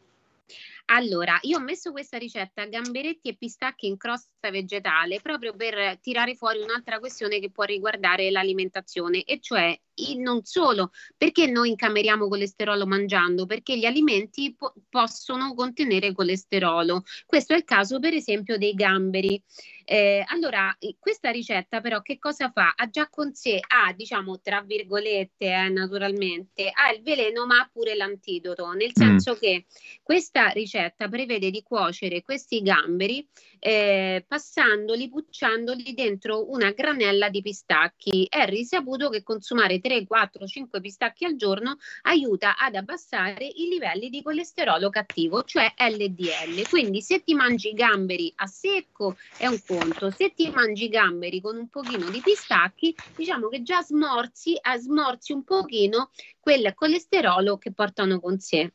Allora, 0.87 1.37
io 1.43 1.57
ho 1.57 1.61
messo 1.61 1.91
questa 1.91 2.17
ricetta 2.17 2.65
gamberetti 2.65 3.29
e 3.29 3.35
pistacchi 3.37 3.87
in 3.87 3.97
crosta 3.97 4.32
vegetale 4.49 5.19
proprio 5.21 5.55
per 5.55 5.99
tirare 5.99 6.35
fuori 6.35 6.59
un'altra 6.59 6.99
questione 6.99 7.39
che 7.39 7.51
può 7.51 7.63
riguardare 7.63 8.29
l'alimentazione, 8.31 9.23
e 9.23 9.39
cioè 9.39 9.77
non 10.17 10.43
solo 10.43 10.91
perché 11.15 11.45
noi 11.45 11.69
incameriamo 11.69 12.27
colesterolo 12.27 12.87
mangiando, 12.87 13.45
perché 13.45 13.77
gli 13.77 13.85
alimenti 13.85 14.55
po- 14.55 14.73
possono 14.89 15.53
contenere 15.53 16.13
colesterolo. 16.13 17.03
Questo 17.27 17.53
è 17.53 17.57
il 17.57 17.63
caso, 17.63 17.99
per 17.99 18.13
esempio, 18.13 18.57
dei 18.57 18.73
gamberi. 18.73 19.41
Eh, 19.85 20.23
allora, 20.27 20.75
questa 20.97 21.29
ricetta 21.29 21.81
però 21.81 22.01
che 22.01 22.17
cosa 22.17 22.49
fa? 22.51 22.73
Ha 22.75 22.89
già 22.89 23.07
con 23.09 23.33
sé, 23.33 23.59
ha 23.59 23.93
diciamo 23.93 24.39
tra 24.41 24.61
virgolette, 24.61 25.45
eh, 25.45 25.69
naturalmente, 25.69 26.71
ha 26.73 26.91
il 26.91 27.03
veleno 27.03 27.45
ma 27.45 27.59
ha 27.59 27.69
pure 27.71 27.93
l'antidoto, 27.93 28.71
nel 28.71 28.91
senso 28.93 29.35
che 29.35 29.65
questa 30.01 30.47
ricetta 30.47 30.93
ricetta 30.93 31.07
prevede 31.07 31.49
di 31.49 31.61
cuocere 31.61 32.21
questi 32.21 32.61
gamberi 32.61 33.27
eh, 33.59 34.23
passandoli, 34.33 35.09
pucciandoli 35.09 35.93
dentro 35.93 36.49
una 36.51 36.71
granella 36.71 37.29
di 37.29 37.43
pistacchi. 37.43 38.25
È 38.27 38.45
risaputo 38.49 39.09
che 39.09 39.21
consumare 39.21 39.79
3, 39.79 40.07
4, 40.07 40.47
5 40.47 40.81
pistacchi 40.81 41.25
al 41.25 41.35
giorno 41.35 41.77
aiuta 42.01 42.57
ad 42.57 42.73
abbassare 42.73 43.45
i 43.45 43.67
livelli 43.67 44.09
di 44.09 44.23
colesterolo 44.23 44.89
cattivo, 44.89 45.43
cioè 45.43 45.71
LDL. 45.77 46.67
Quindi 46.67 47.03
se 47.03 47.23
ti 47.23 47.35
mangi 47.35 47.69
i 47.69 47.73
gamberi 47.73 48.33
a 48.37 48.47
secco 48.47 49.17
è 49.37 49.45
un 49.45 49.61
conto, 49.67 50.09
se 50.09 50.33
ti 50.33 50.49
mangi 50.49 50.85
i 50.85 50.89
gamberi 50.89 51.39
con 51.39 51.55
un 51.55 51.67
pochino 51.67 52.09
di 52.09 52.19
pistacchi, 52.19 52.95
diciamo 53.15 53.49
che 53.49 53.61
già 53.61 53.83
smorzi, 53.83 54.55
eh, 54.55 54.79
smorzi 54.79 55.31
un 55.31 55.43
pochino 55.43 56.09
quel 56.39 56.73
colesterolo 56.73 57.59
che 57.59 57.71
portano 57.71 58.19
con 58.19 58.39
sé. 58.39 58.73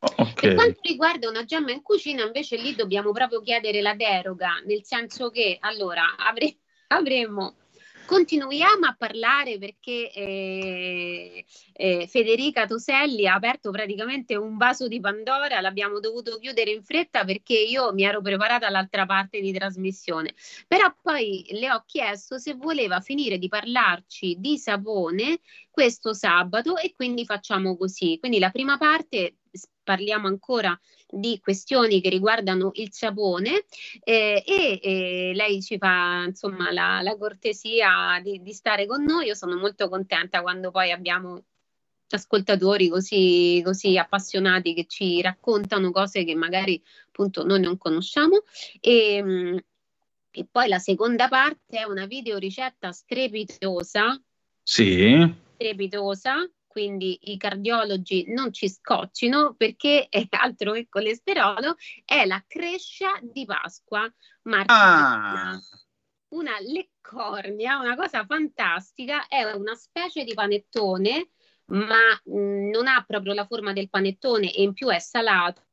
Ok. 0.00 0.40
Per 0.40 0.54
quanto 0.54 0.80
riguarda 0.82 1.28
una 1.28 1.44
gemma 1.44 1.72
in 1.72 1.82
cucina, 1.82 2.24
invece 2.24 2.56
lì 2.56 2.74
dobbiamo 2.74 3.12
proprio 3.12 3.40
chiedere 3.40 3.82
la 3.82 3.94
deroga, 3.94 4.60
nel 4.64 4.82
senso 4.84 5.30
che 5.30 5.58
allora 5.60 6.16
avre- 6.16 6.56
avremmo 6.88 7.56
continuiamo 8.10 8.86
a 8.86 8.96
parlare 8.98 9.56
perché 9.58 10.10
eh, 10.10 11.44
eh, 11.74 12.06
Federica 12.08 12.66
Toselli 12.66 13.28
ha 13.28 13.34
aperto 13.34 13.70
praticamente 13.70 14.34
un 14.34 14.56
vaso 14.56 14.88
di 14.88 14.98
Pandora, 14.98 15.60
l'abbiamo 15.60 16.00
dovuto 16.00 16.36
chiudere 16.38 16.72
in 16.72 16.82
fretta 16.82 17.24
perché 17.24 17.56
io 17.56 17.92
mi 17.92 18.02
ero 18.02 18.20
preparata 18.20 18.66
all'altra 18.66 19.06
parte 19.06 19.40
di 19.40 19.52
trasmissione. 19.52 20.34
Però 20.66 20.92
poi 21.00 21.46
le 21.50 21.70
ho 21.70 21.84
chiesto 21.86 22.38
se 22.38 22.54
voleva 22.54 22.98
finire 22.98 23.38
di 23.38 23.46
parlarci 23.46 24.38
di 24.40 24.58
sapone 24.58 25.38
questo 25.70 26.12
sabato 26.12 26.78
e 26.78 26.92
quindi 26.96 27.24
facciamo 27.24 27.76
così. 27.76 28.18
Quindi 28.18 28.40
la 28.40 28.50
prima 28.50 28.76
parte 28.76 29.36
parliamo 29.90 30.28
ancora 30.28 30.78
di 31.08 31.40
questioni 31.40 32.00
che 32.00 32.10
riguardano 32.10 32.70
il 32.74 32.92
sapone 32.92 33.64
eh, 34.04 34.40
e, 34.46 34.80
e 34.80 35.32
lei 35.34 35.60
ci 35.60 35.78
fa 35.78 36.22
insomma 36.28 36.70
la, 36.70 37.00
la 37.02 37.16
cortesia 37.16 38.20
di, 38.22 38.40
di 38.40 38.52
stare 38.52 38.86
con 38.86 39.02
noi. 39.02 39.26
Io 39.26 39.34
sono 39.34 39.56
molto 39.56 39.88
contenta 39.88 40.42
quando 40.42 40.70
poi 40.70 40.92
abbiamo 40.92 41.42
ascoltatori 42.08 42.88
così, 42.88 43.60
così 43.64 43.98
appassionati 43.98 44.74
che 44.74 44.86
ci 44.86 45.20
raccontano 45.20 45.90
cose 45.90 46.22
che 46.22 46.36
magari 46.36 46.80
appunto 47.08 47.44
noi 47.44 47.60
non 47.60 47.76
conosciamo. 47.76 48.44
E, 48.78 49.20
mm, 49.20 49.56
e 50.30 50.46
poi 50.48 50.68
la 50.68 50.78
seconda 50.78 51.26
parte 51.26 51.78
è 51.78 51.82
una 51.82 52.06
videoricetta 52.06 52.92
strepitosa, 52.92 54.22
Sì, 54.62 55.34
strepitosa, 55.54 56.48
quindi 56.70 57.18
i 57.32 57.36
cardiologi 57.36 58.24
non 58.32 58.52
ci 58.52 58.68
scoccino 58.68 59.54
perché 59.56 60.06
è 60.08 60.24
altro 60.30 60.72
che 60.72 60.86
colesterolo, 60.88 61.74
è 62.04 62.24
la 62.26 62.42
crescia 62.46 63.18
di 63.22 63.44
Pasqua 63.44 64.08
marchigiana. 64.42 65.50
Ah, 65.56 65.60
Una 66.28 66.58
leccornia, 66.60 67.78
una 67.80 67.96
cosa 67.96 68.24
fantastica, 68.24 69.26
è 69.26 69.42
una 69.52 69.74
specie 69.74 70.22
di 70.24 70.32
panettone, 70.34 71.30
ma 71.66 71.98
mh, 72.24 72.70
non 72.70 72.86
ha 72.86 73.02
proprio 73.06 73.34
la 73.34 73.46
forma 73.46 73.72
del 73.72 73.88
panettone 73.90 74.52
e 74.54 74.62
in 74.62 74.72
più 74.72 74.88
è 74.88 74.98
salato. 75.00 75.66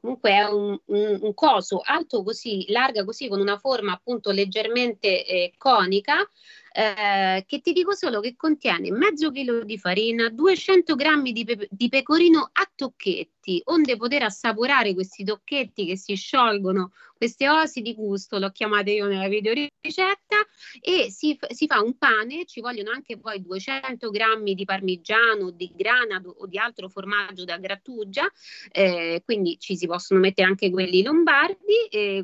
Comunque 0.00 0.30
è 0.30 0.42
un, 0.44 0.76
un- 0.86 1.18
un 1.22 1.34
coso 1.34 1.80
alto 1.84 2.22
così, 2.24 2.64
larga 2.70 3.04
così, 3.04 3.28
con 3.28 3.38
una 3.40 3.58
forma 3.58 3.92
appunto 3.92 4.32
leggermente 4.32 5.24
eh, 5.24 5.52
conica, 5.56 6.28
eh, 6.76 7.44
che 7.46 7.60
ti 7.60 7.72
dico 7.72 7.94
solo 7.94 8.20
che 8.20 8.36
contiene 8.36 8.90
mezzo 8.90 9.30
chilo 9.30 9.64
di 9.64 9.78
farina, 9.78 10.28
200 10.28 10.94
grammi 10.94 11.32
di, 11.32 11.44
pe- 11.44 11.68
di 11.70 11.88
pecorino 11.88 12.50
a 12.52 12.70
tocchetti, 13.46 13.62
onde 13.66 13.96
poter 13.96 14.24
assaporare 14.24 14.92
questi 14.92 15.24
tocchetti 15.24 15.86
che 15.86 15.96
si 15.96 16.14
sciolgono, 16.16 16.90
queste 17.16 17.48
osi 17.48 17.80
di 17.80 17.94
gusto, 17.94 18.38
l'ho 18.38 18.50
chiamata 18.50 18.90
io 18.90 19.06
nella 19.06 19.28
videoricetta, 19.28 20.36
e 20.80 21.10
si, 21.10 21.38
si 21.48 21.66
fa 21.66 21.80
un 21.80 21.96
pane, 21.96 22.44
ci 22.44 22.60
vogliono 22.60 22.90
anche 22.90 23.18
poi 23.18 23.40
200 23.40 24.10
grammi 24.10 24.54
di 24.54 24.64
parmigiano, 24.64 25.50
di 25.50 25.72
grana 25.74 26.20
o 26.24 26.46
di 26.46 26.58
altro 26.58 26.88
formaggio 26.88 27.44
da 27.44 27.56
grattugia, 27.56 28.30
eh, 28.70 29.22
quindi 29.24 29.58
ci 29.58 29.76
si 29.76 29.86
possono 29.86 30.20
mettere 30.20 30.46
anche 30.46 30.70
quelli 30.70 31.02
lombardi, 31.02 31.86
eh, 31.90 32.22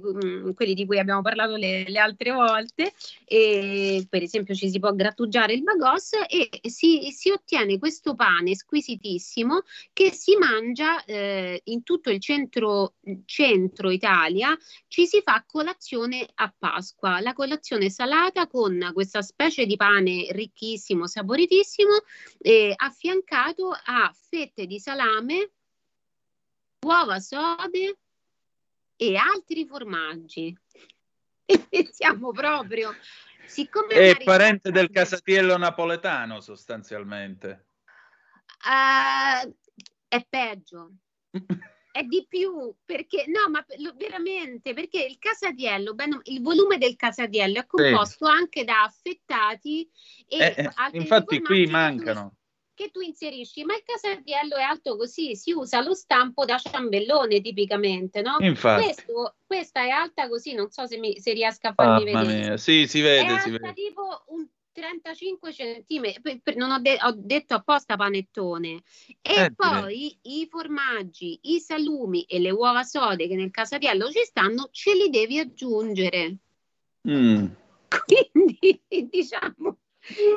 quelli 0.55 0.75
di 0.75 0.85
cui 0.85 0.99
abbiamo 0.99 1.23
parlato 1.23 1.57
le, 1.57 1.89
le 1.89 1.99
altre 1.99 2.33
volte, 2.33 2.93
e 3.25 4.07
per 4.09 4.23
esempio 4.23 4.55
ci 4.55 4.69
si 4.69 4.79
può 4.79 4.93
grattugiare 4.93 5.55
il 5.55 5.63
bagos 5.63 6.13
e 6.29 6.51
si, 6.69 7.11
si 7.13 7.31
ottiene 7.31 7.79
questo 7.79 8.15
pane 8.15 8.55
squisitissimo 8.55 9.63
che 9.93 10.13
si 10.13 10.37
mangia 10.37 11.03
eh, 11.13 11.61
in 11.65 11.83
tutto 11.83 12.11
il 12.11 12.21
centro, 12.21 12.95
centro 13.27 13.91
Italia, 13.91 14.57
ci 14.89 15.07
si 15.07 15.21
fa 15.23 15.45
colazione 15.47 16.27
a 16.35 16.53
Pasqua, 16.57 17.21
la 17.21 17.35
colazione 17.35 17.91
salata 17.91 18.47
con 18.47 18.91
questa 18.93 19.23
specie 19.23 19.67
di 19.67 19.77
pane 19.77 20.29
ricchissimo, 20.31 21.07
saporitissimo, 21.07 21.91
eh, 22.39 22.73
affiancato 22.75 23.71
a 23.71 24.13
fette 24.29 24.67
di 24.67 24.81
salame, 24.81 25.51
uova 26.87 27.19
sode 27.19 27.99
e 28.97 29.17
altri 29.17 29.67
formaggi. 29.67 30.57
E 31.45 31.89
siamo 31.93 32.31
proprio, 32.31 32.95
siccome 33.45 33.95
è 33.95 34.17
parente 34.25 34.71
del 34.71 34.91
casatiello 34.91 35.59
napoletano 35.59 36.41
sostanzialmente. 36.41 37.67
Eh, 38.65 39.55
è 40.13 40.27
peggio. 40.29 40.91
È 41.93 42.03
di 42.05 42.25
più 42.27 42.75
perché 42.87 43.27
no, 43.27 43.51
ma 43.51 43.63
lo- 43.77 43.93
veramente 43.97 44.73
perché 44.73 45.05
il 45.05 45.19
casatiello, 45.19 45.93
bene 45.95 46.17
o- 46.17 46.21
il 46.25 46.41
volume 46.41 46.79
del 46.79 46.97
casatiello 46.97 47.59
è 47.61 47.67
composto 47.67 48.25
anche 48.25 48.65
da 48.65 48.85
affettati 48.85 49.87
e 50.27 50.37
Eh, 50.39 50.55
eh, 50.57 50.71
altri 50.77 51.01
infatti 51.01 51.27
qui 51.27 51.37
formaggi 51.43 51.61
che 51.61 51.67
tu- 51.67 51.71
mancano. 51.71 52.35
Che 52.75 52.91
tu 52.91 53.01
inserisci, 53.01 53.65
ma 53.65 53.75
il 53.75 53.83
casatiello 53.85 54.57
è 54.57 54.63
alto 54.63 54.97
così, 54.97 55.37
si 55.37 55.53
usa 55.53 55.83
lo 55.83 55.93
stampo 55.93 56.47
da 56.47 56.57
ciambellone 56.57 57.43
tipicamente, 57.43 58.23
no? 58.23 58.37
Infatti, 58.41 58.85
Questo, 58.85 59.37
questa 59.47 59.83
è 59.83 59.91
alta 59.91 60.29
così, 60.29 60.55
non 60.55 60.71
so 60.71 60.87
se, 60.87 60.97
mi, 60.97 61.21
se 61.21 61.35
riesco 61.35 61.69
a 61.69 61.75
farmi 61.75 62.05
mamma 62.05 62.23
vedere. 62.25 62.39
mia, 62.39 62.57
sì, 62.57 62.87
si 62.87 63.01
È 63.01 63.03
vede, 63.03 63.39
si 63.41 63.49
alta 63.51 63.59
vede. 63.69 63.73
tipo 63.75 64.25
un 64.29 64.49
35 64.73 65.53
centimetri, 65.53 66.41
non 66.57 66.71
ho, 66.71 66.79
de- 66.79 66.99
ho 67.01 67.13
detto 67.15 67.55
apposta 67.55 67.97
panettone. 67.97 68.83
E 69.21 69.35
Eh, 69.35 69.53
poi 69.55 70.19
i 70.23 70.47
formaggi, 70.51 71.39
i 71.43 71.61
salumi 71.61 72.23
e 72.25 72.39
le 72.39 72.51
uova 72.51 72.83
sode 72.83 73.29
che 73.29 73.37
nel 73.37 73.51
casatiello 73.51 74.11
ci 74.11 74.25
stanno, 74.25 74.69
ce 74.73 74.95
li 74.95 75.11
devi 75.11 75.39
aggiungere. 75.39 76.37
Mm. 77.09 77.47
Quindi 78.33 78.83
diciamo, 79.11 79.79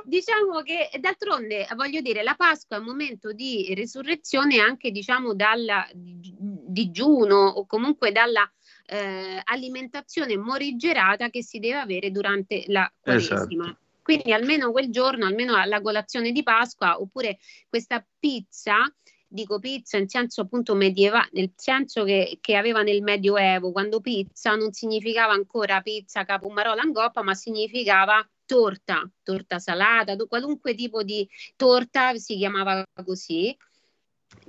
diciamo 0.03 0.61
che 0.61 0.89
d'altronde 0.99 1.67
voglio 1.75 2.01
dire, 2.01 2.21
la 2.21 2.35
Pasqua 2.35 2.77
è 2.77 2.79
un 2.79 2.85
momento 2.85 3.31
di 3.31 3.73
risurrezione 3.73 4.59
anche 4.59 4.91
diciamo 4.91 5.33
dal 5.33 5.65
digiuno 5.93 7.47
o 7.47 7.65
comunque 7.65 8.11
dalla 8.11 8.49
eh, 8.87 9.41
alimentazione 9.43 10.37
morigerata 10.37 11.29
che 11.29 11.43
si 11.43 11.59
deve 11.59 11.79
avere 11.79 12.11
durante 12.11 12.65
la 12.67 12.91
Quaresima. 12.99 13.65
Esatto. 13.65 13.83
Quindi 14.05 14.31
almeno 14.33 14.71
quel 14.71 14.91
giorno, 14.91 15.25
almeno 15.25 15.55
alla 15.55 15.81
colazione 15.81 16.31
di 16.31 16.43
Pasqua, 16.43 17.01
oppure 17.01 17.39
questa 17.67 18.05
pizza, 18.19 18.87
dico 19.27 19.57
pizza 19.57 19.97
in 19.97 20.07
senso 20.07 20.41
appunto 20.41 20.75
medievale, 20.75 21.29
nel 21.31 21.53
senso 21.55 22.03
che, 22.03 22.37
che 22.39 22.55
aveva 22.55 22.83
nel 22.83 23.01
Medioevo, 23.01 23.71
quando 23.71 24.01
pizza 24.01 24.53
non 24.53 24.73
significava 24.73 25.33
ancora 25.33 25.81
pizza 25.81 26.23
capumarola 26.23 26.83
in 26.83 26.93
coppa, 26.93 27.23
ma 27.23 27.33
significava 27.33 28.23
torta, 28.45 29.09
torta 29.23 29.57
salata, 29.57 30.15
qualunque 30.27 30.75
tipo 30.75 31.01
di 31.01 31.27
torta 31.55 32.13
si 32.13 32.37
chiamava 32.37 32.85
così 33.03 33.57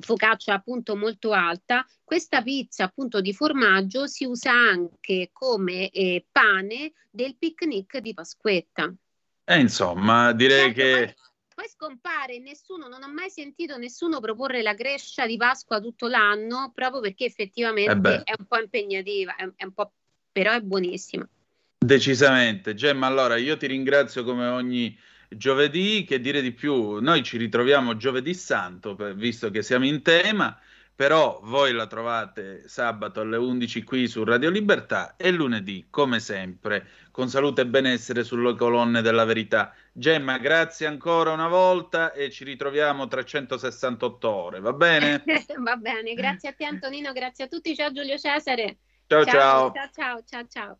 focaccia 0.00 0.52
appunto 0.52 0.96
molto 0.96 1.32
alta. 1.32 1.86
Questa 2.04 2.42
pizza 2.42 2.84
appunto 2.84 3.22
di 3.22 3.32
formaggio 3.32 4.06
si 4.06 4.26
usa 4.26 4.52
anche 4.52 5.30
come 5.32 5.88
eh, 5.88 6.26
pane 6.30 6.92
del 7.10 7.36
picnic 7.38 7.96
di 8.00 8.12
Pasquetta. 8.12 8.94
E 9.48 9.58
insomma, 9.60 10.32
direi 10.32 10.74
Certo, 10.74 10.74
che 10.74 11.14
poi, 11.54 11.68
scompare 11.68 12.38
nessuno, 12.38 12.88
non 12.88 13.02
ho 13.02 13.12
mai 13.12 13.30
sentito 13.30 13.76
nessuno 13.78 14.20
proporre 14.20 14.62
la 14.62 14.74
crescia 14.74 15.26
di 15.26 15.36
Pasqua 15.36 15.80
tutto 15.80 16.08
l'anno, 16.08 16.72
proprio 16.74 17.00
perché 17.00 17.24
Eh 17.24 17.30
effettivamente 17.30 17.96
beh. 17.96 18.24
è 18.24 18.34
un 18.38 18.46
po' 18.46 18.58
impegnativa, 18.58 19.34
è, 19.36 19.48
è 19.56 19.64
un 19.64 19.72
po', 19.72 19.92
però 20.32 20.52
è 20.52 20.60
buonissima. 20.60 21.28
decisamente, 21.78 22.74
Gemma, 22.74 23.06
allora 23.06 23.36
io 23.36 23.56
ti 23.56 23.66
ringrazio 23.66 24.24
come 24.24 24.46
ogni 24.46 24.98
giovedì, 25.28 26.04
che 26.04 26.20
dire 26.20 26.40
di 26.42 26.52
più, 26.52 26.98
noi 27.00 27.22
ci 27.22 27.36
ritroviamo 27.38 27.96
giovedì 27.96 28.34
santo, 28.34 28.94
per- 28.94 29.14
visto 29.14 29.50
che 29.50 29.62
siamo 29.62 29.86
in 29.86 30.02
tema, 30.02 30.58
però 30.96 31.40
voi 31.42 31.72
la 31.72 31.86
trovate 31.86 32.66
sabato 32.68 33.20
alle 33.20 33.36
11 33.36 33.84
qui 33.84 34.08
su 34.08 34.24
Radio 34.24 34.48
Libertà 34.48 35.14
e 35.16 35.30
lunedì, 35.30 35.88
come 35.90 36.20
sempre, 36.20 36.88
con 37.10 37.28
salute 37.28 37.60
e 37.60 37.66
benessere 37.66 38.24
sulle 38.24 38.56
colonne 38.56 39.02
della 39.02 39.24
verità 39.24 39.74
Gemma, 39.92 40.38
grazie 40.38 40.86
ancora 40.86 41.32
una 41.32 41.48
volta 41.48 42.12
e 42.12 42.30
ci 42.30 42.44
ritroviamo 42.44 43.08
tra 43.08 43.22
168 43.22 44.28
ore, 44.30 44.60
va 44.60 44.72
bene? 44.72 45.22
Va 45.58 45.76
bene, 45.76 46.14
grazie 46.14 46.50
a 46.50 46.52
te 46.52 46.64
Antonino, 46.64 47.12
grazie 47.12 47.44
a 47.44 47.48
tutti, 47.48 47.74
ciao 47.74 47.92
Giulio 47.92 48.16
Cesare. 48.16 48.78
Ciao 49.06 49.24
ciao. 49.24 49.72
Ciao 49.72 49.90
ciao 49.92 50.22
ciao 50.24 50.46
ciao. 50.48 50.78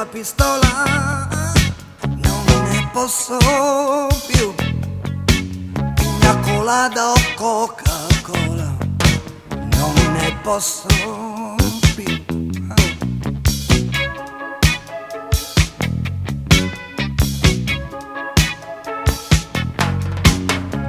La 0.00 0.06
pistola 0.06 1.28
non 2.06 2.62
ne 2.70 2.88
posso 2.90 3.36
più. 4.28 4.54
Pina 5.94 6.38
colada 6.38 7.10
o 7.10 7.14
coca 7.36 7.92
cola 8.22 8.76
non 9.52 9.92
ne 10.12 10.38
posso 10.42 10.86
più. 11.94 12.24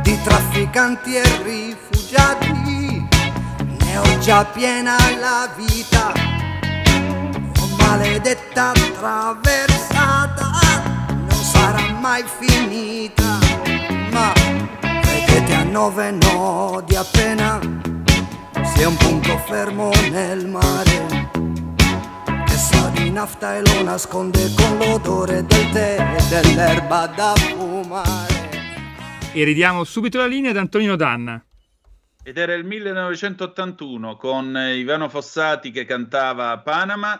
Di 0.04 0.22
trafficanti 0.24 1.16
e 1.16 1.44
rifugiati 1.44 3.08
ne 3.60 3.98
ho 3.98 4.20
già 4.20 4.46
piena 4.46 4.96
la 5.20 5.50
vita 5.58 6.31
maledetta 8.22 8.72
traversata 9.00 10.52
non 11.08 11.32
sarà 11.32 11.92
mai 11.92 12.24
finita 12.24 13.40
ma 14.12 14.32
vedete 14.82 15.54
a 15.56 15.64
nove 15.64 16.12
nodi 16.12 16.96
appena 16.96 17.60
sei 18.76 18.86
un 18.86 18.96
punto 18.98 19.38
fermo 19.40 19.90
nel 20.12 20.48
mare 20.48 21.30
che 22.46 22.54
sa 22.54 22.90
di 22.90 23.10
nafta 23.10 23.56
e 23.56 23.62
lo 23.64 23.84
nasconde 23.84 24.54
con 24.56 24.78
l'odore 24.78 25.44
del 25.44 25.70
tè 25.72 26.16
e 26.18 26.24
dell'erba 26.30 27.08
da 27.08 27.34
fumare 27.36 28.50
E 29.34 29.44
ridiamo 29.44 29.84
subito 29.84 30.20
la 30.20 30.28
linea 30.28 30.52
ad 30.52 30.58
Antonino 30.58 30.96
Danna. 30.98 31.42
Ed 32.24 32.38
era 32.38 32.54
il 32.54 32.66
1981 32.66 34.18
con 34.18 34.56
Ivano 34.56 35.08
Fossati 35.08 35.72
che 35.72 35.86
cantava 35.86 36.60
Panama. 36.60 37.20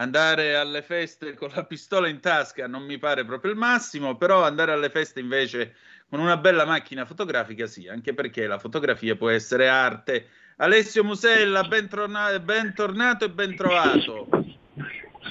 Andare 0.00 0.56
alle 0.56 0.80
feste 0.80 1.34
con 1.34 1.50
la 1.54 1.62
pistola 1.64 2.08
in 2.08 2.20
tasca 2.20 2.66
non 2.66 2.84
mi 2.84 2.96
pare 2.96 3.26
proprio 3.26 3.50
il 3.52 3.58
massimo, 3.58 4.16
però 4.16 4.42
andare 4.42 4.72
alle 4.72 4.88
feste 4.88 5.20
invece 5.20 5.74
con 6.08 6.20
una 6.20 6.38
bella 6.38 6.64
macchina 6.64 7.04
fotografica 7.04 7.66
sì, 7.66 7.86
anche 7.86 8.14
perché 8.14 8.46
la 8.46 8.58
fotografia 8.58 9.14
può 9.14 9.28
essere 9.28 9.68
arte. 9.68 10.28
Alessio 10.56 11.04
Musella, 11.04 11.64
bentorna- 11.64 12.38
bentornato 12.38 13.26
e 13.26 13.30
ben 13.30 13.54
trovato. 13.54 14.26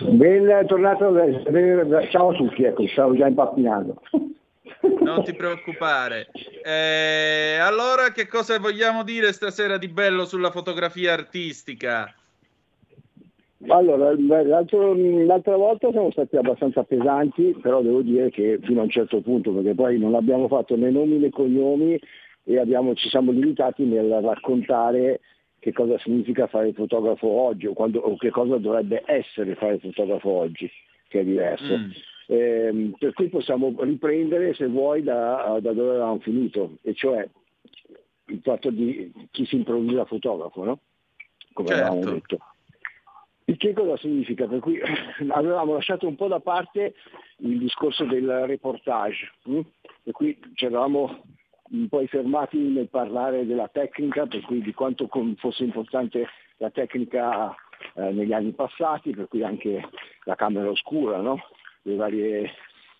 Bentornato, 0.01 1.09
ben- 1.13 2.07
ciao 2.11 2.29
a 2.29 2.35
tutti, 2.35 2.63
ecco, 2.63 2.87
stavo 2.89 3.17
già 3.17 3.25
impappinando. 3.25 4.01
Non 5.01 5.23
ti 5.23 5.33
preoccupare. 5.33 6.27
Eh, 6.63 7.57
allora, 7.59 8.11
che 8.11 8.27
cosa 8.27 8.59
vogliamo 8.59 9.03
dire 9.03 9.33
stasera 9.33 9.77
di 9.77 9.87
bello 9.87 10.25
sulla 10.25 10.51
fotografia 10.51 11.11
artistica? 11.13 12.13
Allora, 13.67 14.13
l'altra 14.17 15.57
volta 15.57 15.91
siamo 15.91 16.11
stati 16.11 16.37
abbastanza 16.37 16.83
pesanti, 16.83 17.53
però 17.61 17.81
devo 17.81 18.01
dire 18.01 18.29
che 18.29 18.57
fino 18.63 18.79
a 18.79 18.83
un 18.83 18.89
certo 18.89 19.19
punto, 19.19 19.51
perché 19.51 19.75
poi 19.75 19.99
non 19.99 20.15
abbiamo 20.15 20.47
fatto 20.47 20.77
né 20.77 20.89
nomi 20.89 21.17
né 21.17 21.29
cognomi 21.29 21.99
e 22.45 22.57
abbiamo- 22.57 22.95
ci 22.95 23.09
siamo 23.09 23.31
limitati 23.31 23.83
nel 23.83 24.09
raccontare 24.21 25.19
che 25.59 25.73
cosa 25.73 25.97
significa 25.99 26.47
fare 26.47 26.69
il 26.69 26.73
fotografo 26.73 27.27
oggi 27.27 27.67
o, 27.67 27.73
quando- 27.73 27.99
o 27.99 28.15
che 28.15 28.29
cosa 28.29 28.57
dovrebbe 28.57 29.03
essere 29.05 29.55
fare 29.55 29.73
il 29.73 29.81
fotografo 29.81 30.29
oggi, 30.29 30.71
che 31.09 31.19
è 31.19 31.23
diverso. 31.25 31.77
Mm. 31.77 31.89
Ehm, 32.27 32.95
per 32.97 33.11
cui 33.11 33.27
possiamo 33.27 33.73
riprendere, 33.79 34.53
se 34.53 34.67
vuoi, 34.67 35.03
da, 35.03 35.59
da 35.61 35.73
dove 35.73 35.89
avevamo 35.89 36.19
finito, 36.19 36.77
e 36.81 36.93
cioè 36.93 37.27
il 38.27 38.39
fatto 38.41 38.69
di 38.69 39.11
chi 39.31 39.45
si 39.45 39.55
improvvisa 39.57 40.05
fotografo, 40.05 40.63
no? 40.63 40.79
Come 41.51 41.67
Certo. 41.69 41.83
avevamo 41.91 42.13
detto. 42.13 42.37
Il 43.49 43.57
che 43.57 43.73
cosa 43.73 43.97
significa? 43.97 44.45
Per 44.45 44.59
cui 44.59 44.79
avevamo 45.29 45.73
lasciato 45.73 46.07
un 46.07 46.15
po' 46.15 46.27
da 46.27 46.39
parte 46.39 46.93
il 47.37 47.57
discorso 47.57 48.05
del 48.05 48.45
reportage, 48.45 49.31
hm? 49.45 49.61
per 50.03 50.13
cui 50.13 50.39
ci 50.53 50.65
eravamo 50.65 51.23
un 51.71 51.87
po' 51.87 52.05
fermati 52.05 52.57
nel 52.59 52.89
parlare 52.89 53.47
della 53.47 53.67
tecnica, 53.67 54.27
per 54.27 54.41
cui 54.41 54.61
di 54.61 54.73
quanto 54.73 55.09
fosse 55.37 55.63
importante 55.63 56.27
la 56.57 56.69
tecnica 56.69 57.55
eh, 57.95 58.11
negli 58.11 58.33
anni 58.33 58.51
passati, 58.51 59.15
per 59.15 59.27
cui 59.27 59.43
anche 59.43 59.83
la 60.25 60.35
camera 60.35 60.69
oscura, 60.69 61.19
no? 61.19 61.39
Varie- 61.81 62.51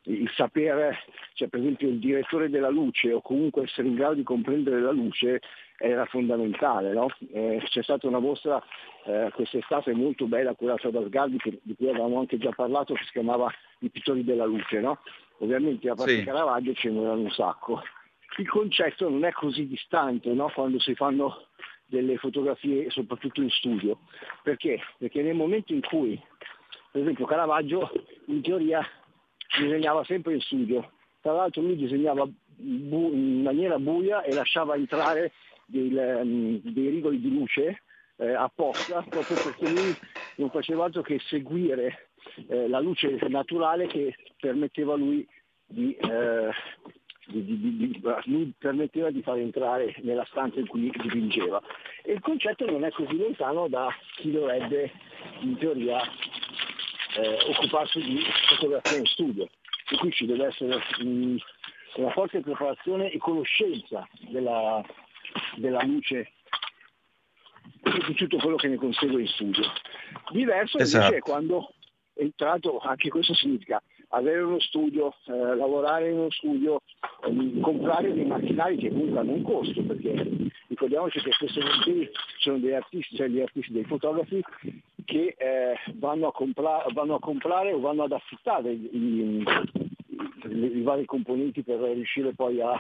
il 0.04 0.32
sapere, 0.36 0.98
cioè 1.34 1.48
per 1.48 1.60
esempio 1.60 1.90
il 1.90 2.00
direttore 2.00 2.50
della 2.50 2.70
luce 2.70 3.14
o 3.14 3.22
comunque 3.22 3.64
essere 3.64 3.88
in 3.88 3.96
grado 3.96 4.16
di 4.16 4.24
comprendere 4.24 4.82
la 4.82 4.92
luce 4.92 5.42
era 5.80 6.06
fondamentale. 6.06 6.94
No? 6.94 7.08
Eh, 7.32 7.62
c'è 7.66 7.82
stata 7.82 8.08
una 8.08 8.20
mostra 8.20 8.62
eh, 9.06 9.30
quest'estate 9.34 9.94
molto 9.94 10.26
bella 10.26 10.54
curata 10.54 10.90
da 10.90 11.00
che- 11.38 11.60
di 11.64 11.76
cui 11.76 11.90
avevamo 11.90 12.20
anche 12.20 12.38
già 12.38 12.52
parlato 12.52 12.94
che 12.94 13.04
si 13.06 13.12
chiamava 13.12 13.52
I 13.80 13.90
pittori 13.90 14.24
della 14.24 14.46
luce. 14.46 14.80
No? 14.80 15.00
Ovviamente 15.40 15.90
a 15.90 15.96
parte 15.96 16.18
Sì. 16.18 16.24
Caravaggio 16.24 16.74
ce 16.74 16.90
n'erano 16.90 17.22
un 17.22 17.32
sacco. 17.32 17.82
Il 18.38 18.48
concetto 18.48 19.10
non 19.10 19.24
è 19.26 19.32
così 19.32 19.68
distante 19.68 20.32
no? 20.34 20.52
quando 20.54 20.80
si 20.80 20.94
fanno 20.96 21.46
delle 21.86 22.18
fotografie 22.18 22.90
soprattutto 22.90 23.42
in 23.42 23.50
studio. 23.50 24.00
Perché? 24.44 24.80
Perché 24.98 25.22
nel 25.24 25.34
momento 25.36 25.74
in 25.74 25.82
cui, 25.82 26.22
per 26.92 27.02
esempio 27.02 27.26
Caravaggio 27.26 27.90
in 28.26 28.42
teoria 28.42 28.86
disegnava 29.60 30.04
sempre 30.04 30.34
in 30.36 30.42
studio, 30.42 30.92
tra 31.22 31.34
l'altro 31.34 31.62
lui 31.62 31.76
disegnava 31.76 32.26
bu- 32.28 33.12
in 33.14 33.42
maniera 33.42 33.80
buia 33.80 34.22
e 34.22 34.34
lasciava 34.34 34.76
entrare 34.76 35.32
dei, 35.70 35.96
ehm, 35.96 36.60
dei 36.62 36.90
rigoli 36.90 37.20
di 37.20 37.32
luce 37.32 37.82
eh, 38.18 38.34
apposta, 38.34 39.06
proprio 39.10 39.38
perché 39.38 39.68
lui 39.68 39.98
non 40.36 40.50
faceva 40.50 40.86
altro 40.86 41.02
che 41.02 41.20
seguire 41.28 42.10
eh, 42.48 42.68
la 42.68 42.80
luce 42.80 43.18
naturale 43.28 43.88
che 43.88 44.16
permetteva 44.40 44.96
lui 44.96 45.26
di, 45.66 45.94
eh, 45.96 46.50
di- 47.28 47.46
di- 47.46 47.78
di- 47.78 48.02
lui 48.26 48.54
permetteva 48.58 49.12
di 49.12 49.22
far 49.22 49.38
entrare 49.38 49.96
nella 50.02 50.26
stanza 50.30 50.60
in 50.60 50.68
cui 50.68 50.90
dipingeva. 50.90 51.62
E 52.04 52.14
il 52.14 52.22
concetto 52.22 52.66
non 52.66 52.84
è 52.84 52.92
così 52.92 53.18
lontano 53.18 53.68
da 53.68 53.90
chi 54.16 54.32
dovrebbe 54.32 54.92
in 55.42 55.58
teoria 55.58 56.02
eh, 57.18 57.38
occuparsi 57.50 58.00
di 58.02 58.20
fotografia 58.50 58.98
in 58.98 59.06
studio. 59.06 59.48
E 59.92 59.98
qui 59.98 60.12
ci 60.12 60.26
deve 60.26 60.46
essere 60.48 60.82
mm, 61.04 61.38
una 61.96 62.12
forte 62.12 62.42
preparazione 62.42 63.12
e 63.12 63.18
conoscenza 63.18 64.08
della, 64.30 64.84
della 65.56 65.84
luce 65.84 66.32
e 67.82 67.92
di 68.08 68.14
tutto 68.14 68.38
quello 68.38 68.56
che 68.58 68.68
ne 68.68 68.76
consegue 68.76 69.22
in 69.22 69.28
studio. 69.28 69.64
Diverso 70.32 70.78
invece 70.78 70.98
Esatto. 70.98 71.16
è 71.16 71.20
quando, 71.20 71.74
e 72.14 72.32
tra 72.36 72.50
l'altro 72.50 72.80
anche 72.80 73.10
questo 73.10 73.34
significa 73.34 73.82
avere 74.10 74.42
uno 74.42 74.60
studio, 74.60 75.14
eh, 75.28 75.56
lavorare 75.56 76.10
in 76.10 76.18
uno 76.18 76.32
studio, 76.32 76.82
ehm, 77.26 77.60
comprare 77.62 78.12
dei 78.14 78.26
macchinari 78.26 78.78
che 78.78 78.90
comunque 78.90 79.20
hanno 79.20 79.34
un 79.34 79.44
costo, 79.44 79.82
perché 79.84 80.12
ricordiamoci 80.68 81.20
che 81.22 81.32
spesso 81.32 81.60
sono 82.40 82.58
degli 82.58 82.74
artisti, 82.74 83.16
cioè 83.16 83.28
degli 83.28 83.42
artisti, 83.42 83.72
dei 83.72 83.84
fotografi 83.84 84.44
che 85.06 85.36
eh, 85.38 85.76
vanno, 85.96 86.28
a 86.28 86.32
compla- 86.32 86.86
vanno 86.92 87.16
a 87.16 87.20
comprare 87.20 87.72
o 87.72 87.80
vanno 87.80 88.04
ad 88.04 88.12
affittare 88.12 88.72
i, 88.72 88.90
i- 88.92 89.44
i- 90.50 90.78
i 90.78 90.82
vari 90.82 91.06
componenti 91.06 91.62
per 91.64 91.80
riuscire 91.80 92.34
poi 92.34 92.62
a 92.62 92.80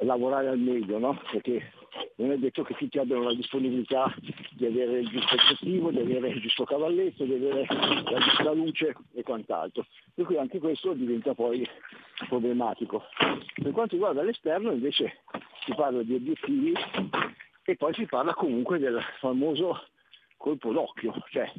lavorare 0.00 0.48
al 0.48 0.58
meglio, 0.58 0.98
no? 0.98 1.20
perché 1.30 1.72
non 2.16 2.30
è 2.30 2.36
detto 2.38 2.62
che 2.62 2.74
tutti 2.74 2.98
abbiano 2.98 3.24
la 3.24 3.34
disponibilità 3.34 4.12
di 4.50 4.66
avere 4.66 5.00
il 5.00 5.08
giusto 5.08 5.34
oggettivo, 5.34 5.90
di 5.90 6.00
avere 6.00 6.28
il 6.28 6.40
giusto 6.40 6.64
cavalletto, 6.64 7.24
di 7.24 7.34
avere 7.34 7.66
la 7.68 8.18
giusta 8.18 8.52
luce 8.52 8.94
e 9.14 9.22
quant'altro. 9.22 9.86
Per 10.14 10.24
cui 10.24 10.36
anche 10.36 10.58
questo 10.58 10.92
diventa 10.92 11.34
poi 11.34 11.66
problematico. 12.28 13.04
Per 13.54 13.72
quanto 13.72 13.94
riguarda 13.94 14.22
l'esterno 14.22 14.72
invece 14.72 15.22
si 15.64 15.74
parla 15.74 16.02
di 16.02 16.14
obiettivi 16.14 16.72
e 17.64 17.76
poi 17.76 17.94
si 17.94 18.06
parla 18.06 18.34
comunque 18.34 18.78
del 18.78 19.00
famoso 19.18 19.80
colpo 20.36 20.72
d'occhio, 20.72 21.14
cioè 21.30 21.50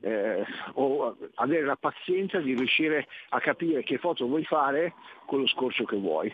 eh, 0.00 0.44
o 0.74 1.16
avere 1.36 1.64
la 1.64 1.76
pazienza 1.76 2.38
di 2.38 2.54
riuscire 2.54 3.06
a 3.30 3.40
capire 3.40 3.82
che 3.82 3.98
foto 3.98 4.26
vuoi 4.26 4.44
fare 4.44 4.94
con 5.26 5.40
lo 5.40 5.46
scorcio 5.46 5.84
che 5.84 5.96
vuoi. 5.96 6.32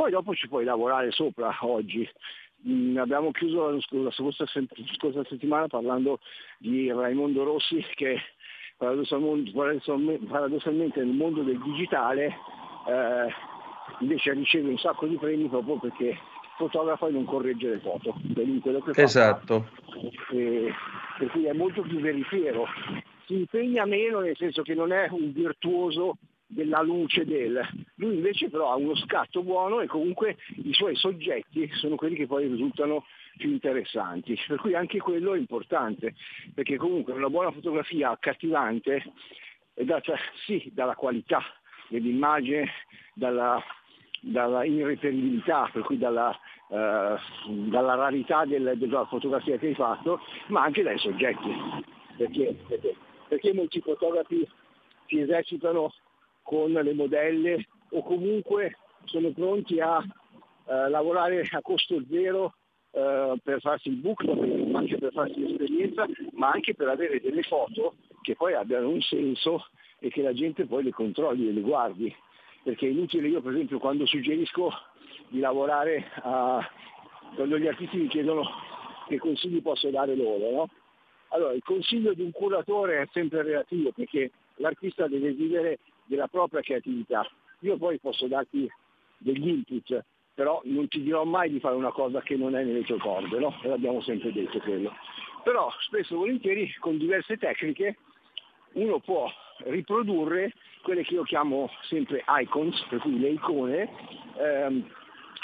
Poi 0.00 0.10
dopo 0.10 0.34
ci 0.34 0.48
puoi 0.48 0.64
lavorare 0.64 1.10
sopra 1.10 1.54
oggi 1.60 2.08
mh, 2.62 2.96
abbiamo 2.96 3.32
chiuso 3.32 3.68
la, 3.68 3.78
la 4.02 4.10
scorsa, 4.10 4.46
scorsa, 4.46 5.24
settimana 5.28 5.66
parlando 5.66 6.20
di 6.56 6.90
Raimondo 6.90 7.44
Rossi 7.44 7.84
che 7.96 8.18
paradossalmente, 8.78 9.50
paradossalmente 10.26 11.04
nel 11.04 11.14
mondo 11.14 11.42
del 11.42 11.60
digitale 11.60 12.34
eh, 12.88 13.28
invece 13.98 14.32
riceve 14.32 14.70
un 14.70 14.78
sacco 14.78 15.06
di 15.06 15.16
premi 15.16 15.48
proprio 15.48 15.78
perché 15.78 16.16
fotografa 16.56 17.08
e 17.08 17.10
non 17.10 17.26
corregge 17.26 17.68
le 17.68 17.80
foto. 17.80 18.14
Fa, 18.94 19.02
esatto. 19.02 19.68
Eh, 20.32 20.72
per 21.18 21.28
cui 21.28 21.44
è 21.44 21.52
molto 21.52 21.82
più 21.82 22.00
veritiero. 22.00 22.64
Si 23.26 23.34
impegna 23.34 23.84
meno 23.84 24.20
nel 24.20 24.36
senso 24.38 24.62
che 24.62 24.72
non 24.72 24.92
è 24.92 25.08
un 25.10 25.30
virtuoso 25.30 26.16
della 26.50 26.82
luce 26.82 27.24
del. 27.24 27.60
Lui 27.94 28.16
invece 28.16 28.50
però 28.50 28.72
ha 28.72 28.76
uno 28.76 28.96
scatto 28.96 29.42
buono 29.42 29.80
e 29.80 29.86
comunque 29.86 30.36
i 30.64 30.72
suoi 30.72 30.96
soggetti 30.96 31.70
sono 31.74 31.94
quelli 31.94 32.16
che 32.16 32.26
poi 32.26 32.48
risultano 32.48 33.04
più 33.36 33.50
interessanti. 33.50 34.38
Per 34.46 34.58
cui 34.58 34.74
anche 34.74 34.98
quello 34.98 35.34
è 35.34 35.38
importante, 35.38 36.14
perché 36.52 36.76
comunque 36.76 37.12
una 37.12 37.30
buona 37.30 37.52
fotografia 37.52 38.10
accattivante 38.10 39.12
è 39.74 39.84
data 39.84 40.14
sì 40.44 40.70
dalla 40.74 40.96
qualità 40.96 41.40
dell'immagine, 41.88 42.68
dalla, 43.14 43.62
dalla 44.20 44.64
irreperibilità, 44.64 45.70
per 45.72 45.82
cui 45.82 45.98
dalla, 45.98 46.36
eh, 46.68 47.16
dalla 47.46 47.94
rarità 47.94 48.44
del, 48.44 48.72
della 48.76 49.06
fotografia 49.06 49.56
che 49.56 49.68
hai 49.68 49.74
fatto, 49.74 50.20
ma 50.48 50.62
anche 50.64 50.82
dai 50.82 50.98
soggetti. 50.98 51.48
Perché, 52.16 52.56
perché, 52.66 52.96
perché 53.28 53.54
molti 53.54 53.80
fotografi 53.80 54.46
si 55.06 55.20
esercitano 55.20 55.92
con 56.42 56.72
le 56.72 56.94
modelle 56.94 57.66
o 57.90 58.02
comunque 58.02 58.76
sono 59.04 59.30
pronti 59.30 59.80
a 59.80 60.02
eh, 60.66 60.88
lavorare 60.88 61.46
a 61.50 61.60
costo 61.62 62.02
zero 62.10 62.54
eh, 62.92 63.34
per 63.42 63.60
farsi 63.60 63.88
il 63.88 63.96
book, 63.96 64.24
anche 64.74 64.98
per 64.98 65.12
farsi 65.12 65.40
l'esperienza, 65.40 66.06
ma 66.32 66.50
anche 66.50 66.74
per 66.74 66.88
avere 66.88 67.20
delle 67.20 67.42
foto 67.42 67.94
che 68.22 68.34
poi 68.34 68.54
abbiano 68.54 68.88
un 68.88 69.00
senso 69.00 69.66
e 69.98 70.10
che 70.10 70.22
la 70.22 70.32
gente 70.32 70.66
poi 70.66 70.84
le 70.84 70.92
controlli 70.92 71.48
e 71.48 71.52
le 71.52 71.60
guardi. 71.60 72.14
Perché 72.62 72.86
è 72.86 72.90
inutile 72.90 73.28
io 73.28 73.40
per 73.40 73.52
esempio 73.52 73.78
quando 73.78 74.06
suggerisco 74.06 74.70
di 75.28 75.40
lavorare 75.40 76.10
a, 76.22 76.60
quando 77.34 77.58
gli 77.58 77.66
artisti 77.66 77.96
mi 77.96 78.08
chiedono 78.08 78.42
che 79.08 79.18
consigli 79.18 79.62
posso 79.62 79.88
dare 79.90 80.14
loro, 80.14 80.50
no? 80.50 80.68
Allora, 81.28 81.52
il 81.52 81.62
consiglio 81.62 82.12
di 82.12 82.22
un 82.22 82.32
curatore 82.32 83.02
è 83.02 83.08
sempre 83.12 83.42
relativo 83.42 83.92
perché 83.92 84.30
l'artista 84.56 85.06
deve 85.06 85.32
vivere 85.32 85.78
della 86.10 86.26
propria 86.26 86.60
creatività. 86.60 87.24
Io 87.60 87.76
poi 87.76 87.98
posso 88.00 88.26
darti 88.26 88.68
degli 89.16 89.48
input, 89.48 90.04
però 90.34 90.60
non 90.64 90.88
ti 90.88 91.02
dirò 91.02 91.24
mai 91.24 91.50
di 91.50 91.60
fare 91.60 91.76
una 91.76 91.92
cosa 91.92 92.20
che 92.20 92.36
non 92.36 92.56
è 92.56 92.64
nelle 92.64 92.82
tue 92.82 92.98
corde, 92.98 93.38
no? 93.38 93.56
L'abbiamo 93.62 94.00
sempre 94.02 94.32
detto 94.32 94.58
quello. 94.58 94.92
Però 95.44 95.70
spesso 95.80 96.14
e 96.14 96.16
volentieri 96.16 96.74
con 96.80 96.98
diverse 96.98 97.36
tecniche 97.36 97.96
uno 98.72 98.98
può 98.98 99.30
riprodurre 99.64 100.52
quelle 100.82 101.04
che 101.04 101.14
io 101.14 101.22
chiamo 101.22 101.70
sempre 101.82 102.24
icons, 102.26 102.84
per 102.88 102.98
cui 102.98 103.18
le 103.18 103.30
icone 103.30 103.88
ehm, 104.36 104.90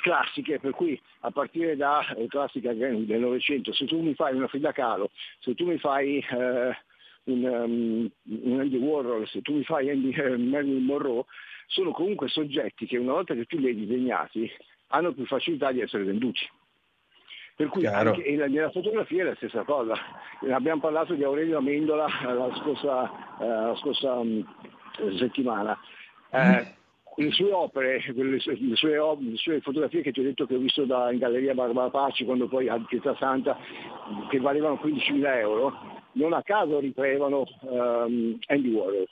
classiche, 0.03 0.59
per 0.59 0.73
cui 0.73 1.01
a 1.21 1.31
partire 1.31 1.77
da 1.77 2.07
eh, 2.15 2.27
classica 2.27 2.73
del 2.73 3.21
Novecento, 3.21 3.73
se 3.73 3.85
tu 3.87 4.01
mi 4.01 4.15
fai 4.15 4.35
una 4.35 4.49
Frida 4.49 4.73
Kahlo, 4.73 5.11
se 5.41 5.55
tu 5.55 5.67
mi 5.67 5.79
fai 5.79 6.19
eh, 6.19 6.77
un, 7.27 7.45
um, 7.45 8.11
un, 8.45 8.61
Andy 8.61 8.77
Warhol, 8.77 9.27
se 9.29 9.41
tu 9.43 9.55
mi 9.55 9.65
fai 9.65 9.91
Andy, 9.91 10.09
uh, 10.19 10.39
Marilyn 10.39 10.85
Monroe, 10.85 11.25
sono 11.67 11.91
comunque 11.93 12.29
soggetti 12.29 12.87
che 12.87 12.97
una 12.97 13.13
volta 13.13 13.35
che 13.35 13.45
tu 13.45 13.59
li 13.59 13.67
hai 13.67 13.75
disegnati 13.75 14.51
hanno 14.89 15.13
più 15.13 15.27
facilità 15.27 15.73
di 15.73 15.81
essere 15.81 16.05
venduti. 16.05 16.49
Per 17.57 17.69
cui 17.69 17.87
anche, 17.87 18.23
e 18.23 18.37
nella 18.37 18.71
fotografia 18.71 19.23
è 19.23 19.27
la 19.27 19.35
stessa 19.37 19.63
cosa. 19.63 19.95
Abbiamo 20.51 20.81
parlato 20.81 21.15
di 21.15 21.25
Aurelio 21.25 21.57
Amendola 21.57 22.07
la 22.23 22.55
scorsa, 22.61 23.11
uh, 23.39 23.69
la 23.69 23.77
scorsa 23.81 24.13
um, 24.13 24.45
settimana. 25.17 25.79
Eh, 26.31 26.75
le 27.19 27.31
sue 27.31 27.51
opere, 27.51 28.03
le 28.05 28.39
sue, 28.41 28.59
le, 28.61 28.77
sue, 28.77 29.17
le 29.21 29.37
sue, 29.37 29.61
fotografie 29.61 30.03
che 30.03 30.13
ti 30.13 30.21
ho 30.21 30.23
detto 30.23 30.47
che 30.47 30.55
ho 30.55 30.59
visto 30.59 30.85
da, 30.85 31.11
in 31.11 31.19
Galleria 31.19 31.55
Barbara 31.55 31.89
Paci 31.89 32.27
quando 32.27 32.47
poi 32.47 32.69
a 32.69 32.79
Pietà 32.79 33.17
Santa, 33.17 33.57
che 34.29 34.39
valevano 34.39 34.79
15.000 34.83 35.39
euro, 35.39 35.96
non 36.17 36.33
a 36.33 36.43
caso 36.43 36.79
riprevano 36.79 37.47
um, 37.61 38.39
Andy 38.47 38.71
Warhol, 38.71 39.07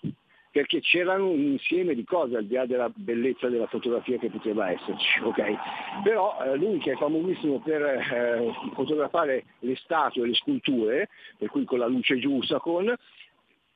perché 0.50 0.80
c'erano 0.80 1.30
un 1.30 1.40
insieme 1.40 1.94
di 1.94 2.04
cose 2.04 2.36
al 2.36 2.46
di 2.46 2.54
là 2.54 2.64
della 2.64 2.90
bellezza 2.94 3.48
della 3.48 3.66
fotografia 3.66 4.18
che 4.18 4.30
poteva 4.30 4.70
esserci, 4.70 5.20
okay? 5.24 5.56
Però 6.02 6.38
eh, 6.44 6.56
lui 6.56 6.78
che 6.78 6.92
è 6.92 6.96
famosissimo 6.96 7.60
per 7.60 7.82
eh, 7.82 8.52
fotografare 8.74 9.44
le 9.60 9.76
statue 9.76 10.26
le 10.26 10.34
sculture, 10.34 11.08
per 11.38 11.48
cui 11.48 11.64
con 11.64 11.78
la 11.78 11.86
luce 11.86 12.18
giusta, 12.18 12.58
con 12.58 12.94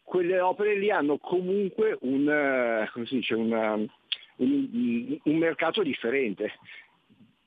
quelle 0.04 0.40
opere 0.40 0.78
lì 0.78 0.90
hanno 0.90 1.18
comunque 1.18 1.98
un, 2.00 2.88
uh, 2.94 3.02
dice, 3.10 3.34
una, 3.34 3.74
un, 3.74 5.18
un 5.22 5.36
mercato 5.36 5.82
differente 5.82 6.52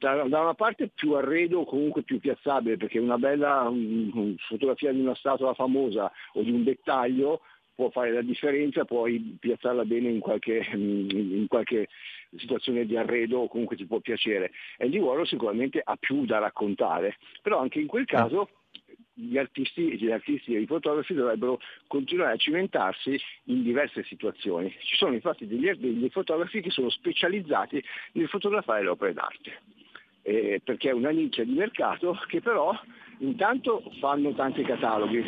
da, 0.01 0.23
una 0.23 0.55
parte 0.55 0.87
più 0.87 1.13
arredo 1.13 1.63
comunque 1.63 2.01
più 2.01 2.19
piazzabile, 2.19 2.77
perché 2.77 2.97
una 2.97 3.19
bella 3.19 3.67
um, 3.69 4.35
fotografia 4.47 4.91
di 4.91 4.99
una 4.99 5.13
statua 5.13 5.53
famosa 5.53 6.11
o 6.33 6.41
di 6.41 6.49
un 6.49 6.63
dettaglio 6.63 7.41
può 7.75 7.91
fare 7.91 8.11
la 8.11 8.21
differenza, 8.21 8.83
puoi 8.83 9.37
piazzarla 9.39 9.85
bene 9.85 10.09
in 10.09 10.19
qualche, 10.19 10.67
in 10.73 11.45
qualche 11.47 11.87
situazione 12.35 12.85
di 12.85 12.97
arredo 12.97 13.39
o 13.39 13.47
comunque 13.47 13.75
ti 13.75 13.85
può 13.85 13.99
piacere. 13.99 14.51
Andy 14.79 14.97
Warhol 14.97 15.27
sicuramente 15.27 15.81
ha 15.83 15.95
più 15.97 16.25
da 16.25 16.39
raccontare, 16.39 17.17
però 17.41 17.59
anche 17.59 17.79
in 17.79 17.87
quel 17.87 18.05
caso 18.05 18.49
gli 19.13 19.37
artisti, 19.37 19.97
gli 19.97 20.09
artisti 20.09 20.55
e 20.55 20.61
i 20.61 20.65
fotografi 20.65 21.13
dovrebbero 21.13 21.59
continuare 21.85 22.33
a 22.33 22.37
cimentarsi 22.37 23.19
in 23.45 23.61
diverse 23.61 24.03
situazioni. 24.03 24.75
Ci 24.79 24.95
sono 24.95 25.13
infatti 25.13 25.45
degli, 25.45 25.69
degli 25.73 26.09
fotografi 26.09 26.61
che 26.61 26.71
sono 26.71 26.89
specializzati 26.89 27.83
nel 28.13 28.27
fotografare 28.27 28.83
le 28.83 28.89
opere 28.89 29.13
d'arte 29.13 29.79
eh, 30.23 30.61
perché 30.63 30.89
è 30.89 30.93
una 30.93 31.09
nicchia 31.09 31.43
di 31.43 31.53
mercato 31.53 32.17
che 32.27 32.41
però 32.41 32.71
intanto 33.19 33.83
fanno 33.99 34.33
tanti 34.33 34.63
cataloghi, 34.63 35.19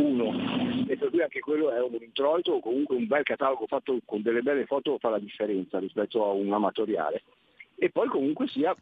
uno, 0.00 0.86
e 0.86 0.96
per 0.96 1.10
cui 1.10 1.22
anche 1.22 1.40
quello 1.40 1.70
è 1.70 1.80
un 1.82 1.96
introito 2.00 2.52
o 2.52 2.60
comunque 2.60 2.96
un 2.96 3.06
bel 3.06 3.22
catalogo 3.22 3.66
fatto 3.66 3.98
con 4.04 4.22
delle 4.22 4.42
belle 4.42 4.66
foto 4.66 4.98
fa 4.98 5.10
la 5.10 5.18
differenza 5.18 5.78
rispetto 5.78 6.24
a 6.24 6.32
un 6.32 6.52
amatoriale. 6.52 7.22
E 7.76 7.90
poi 7.90 8.08
comunque 8.08 8.48
sia 8.48 8.74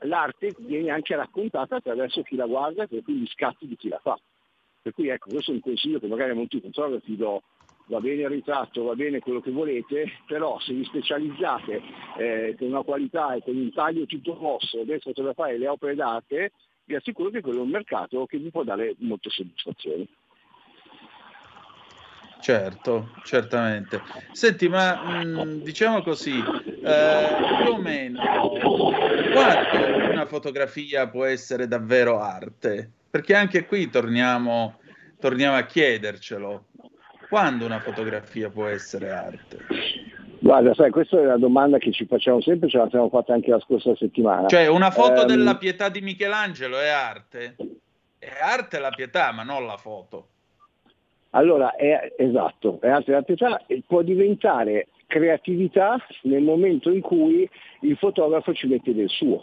l'arte 0.00 0.54
viene 0.58 0.90
anche 0.90 1.14
raccontata 1.14 1.76
attraverso 1.76 2.22
chi 2.22 2.36
la 2.36 2.46
guarda 2.46 2.86
e 2.88 3.02
quindi 3.02 3.26
scatti 3.26 3.66
di 3.66 3.76
chi 3.76 3.88
la 3.88 4.00
fa. 4.02 4.18
Per 4.80 4.92
cui 4.94 5.08
ecco, 5.08 5.28
questo 5.30 5.52
è 5.52 5.54
un 5.54 5.60
consiglio 5.60 6.00
che 6.00 6.08
magari 6.08 6.32
a 6.32 6.34
molti 6.34 6.60
fotografi 6.60 7.16
do 7.16 7.42
va 7.86 8.00
bene 8.00 8.22
il 8.22 8.28
ritratto, 8.28 8.84
va 8.84 8.94
bene 8.94 9.20
quello 9.20 9.40
che 9.40 9.50
volete, 9.50 10.04
però 10.26 10.58
se 10.60 10.72
vi 10.72 10.84
specializzate 10.84 11.80
eh, 12.18 12.54
con 12.58 12.68
una 12.68 12.82
qualità 12.82 13.34
e 13.34 13.42
con 13.42 13.56
un 13.56 13.72
taglio 13.72 14.06
tutto 14.06 14.34
mosso 14.40 14.80
adesso 14.80 15.10
fotografare 15.10 15.58
le 15.58 15.68
opere 15.68 15.94
d'arte, 15.94 16.52
vi 16.84 16.94
assicuro 16.94 17.30
che 17.30 17.40
quello 17.40 17.58
è 17.58 17.62
un 17.62 17.70
mercato 17.70 18.26
che 18.26 18.38
vi 18.38 18.50
può 18.50 18.64
dare 18.64 18.94
molte 18.98 19.30
soddisfazioni. 19.30 20.08
Certo, 22.42 23.10
certamente. 23.22 24.02
Senti, 24.32 24.68
ma 24.68 25.22
mh, 25.22 25.42
mm, 25.42 25.62
diciamo 25.62 26.02
così, 26.02 26.36
eh, 26.36 27.62
più 27.62 27.72
o 27.74 27.80
meno, 27.80 28.20
quanto 29.32 30.10
una 30.10 30.26
fotografia 30.26 31.08
può 31.08 31.24
essere 31.24 31.68
davvero 31.68 32.18
arte? 32.18 32.90
Perché 33.08 33.36
anche 33.36 33.64
qui 33.64 33.88
torniamo, 33.90 34.80
torniamo 35.20 35.56
a 35.56 35.62
chiedercelo. 35.62 36.64
Quando 37.32 37.64
una 37.64 37.80
fotografia 37.80 38.50
può 38.50 38.66
essere 38.66 39.10
arte? 39.10 39.56
Guarda, 40.38 40.74
sai, 40.74 40.90
questa 40.90 41.16
è 41.16 41.24
una 41.24 41.38
domanda 41.38 41.78
che 41.78 41.90
ci 41.90 42.04
facciamo 42.04 42.42
sempre, 42.42 42.68
ce 42.68 42.76
la 42.76 42.90
siamo 42.90 43.08
fatta 43.08 43.32
anche 43.32 43.48
la 43.48 43.58
scorsa 43.60 43.96
settimana. 43.96 44.48
Cioè, 44.48 44.66
una 44.66 44.90
foto 44.90 45.22
um, 45.22 45.26
della 45.26 45.56
pietà 45.56 45.88
di 45.88 46.02
Michelangelo 46.02 46.78
è 46.78 46.88
arte? 46.88 47.56
È 48.18 48.28
arte 48.38 48.78
la 48.78 48.90
pietà, 48.90 49.32
ma 49.32 49.44
non 49.44 49.64
la 49.64 49.78
foto. 49.78 50.26
Allora, 51.30 51.74
è, 51.74 52.12
esatto, 52.18 52.78
è 52.82 52.90
arte 52.90 53.12
la 53.12 53.22
pietà 53.22 53.64
e 53.64 53.82
può 53.86 54.02
diventare 54.02 54.88
creatività 55.06 55.96
nel 56.24 56.42
momento 56.42 56.90
in 56.90 57.00
cui 57.00 57.48
il 57.80 57.96
fotografo 57.96 58.52
ci 58.52 58.66
mette 58.66 58.94
del 58.94 59.08
suo 59.08 59.42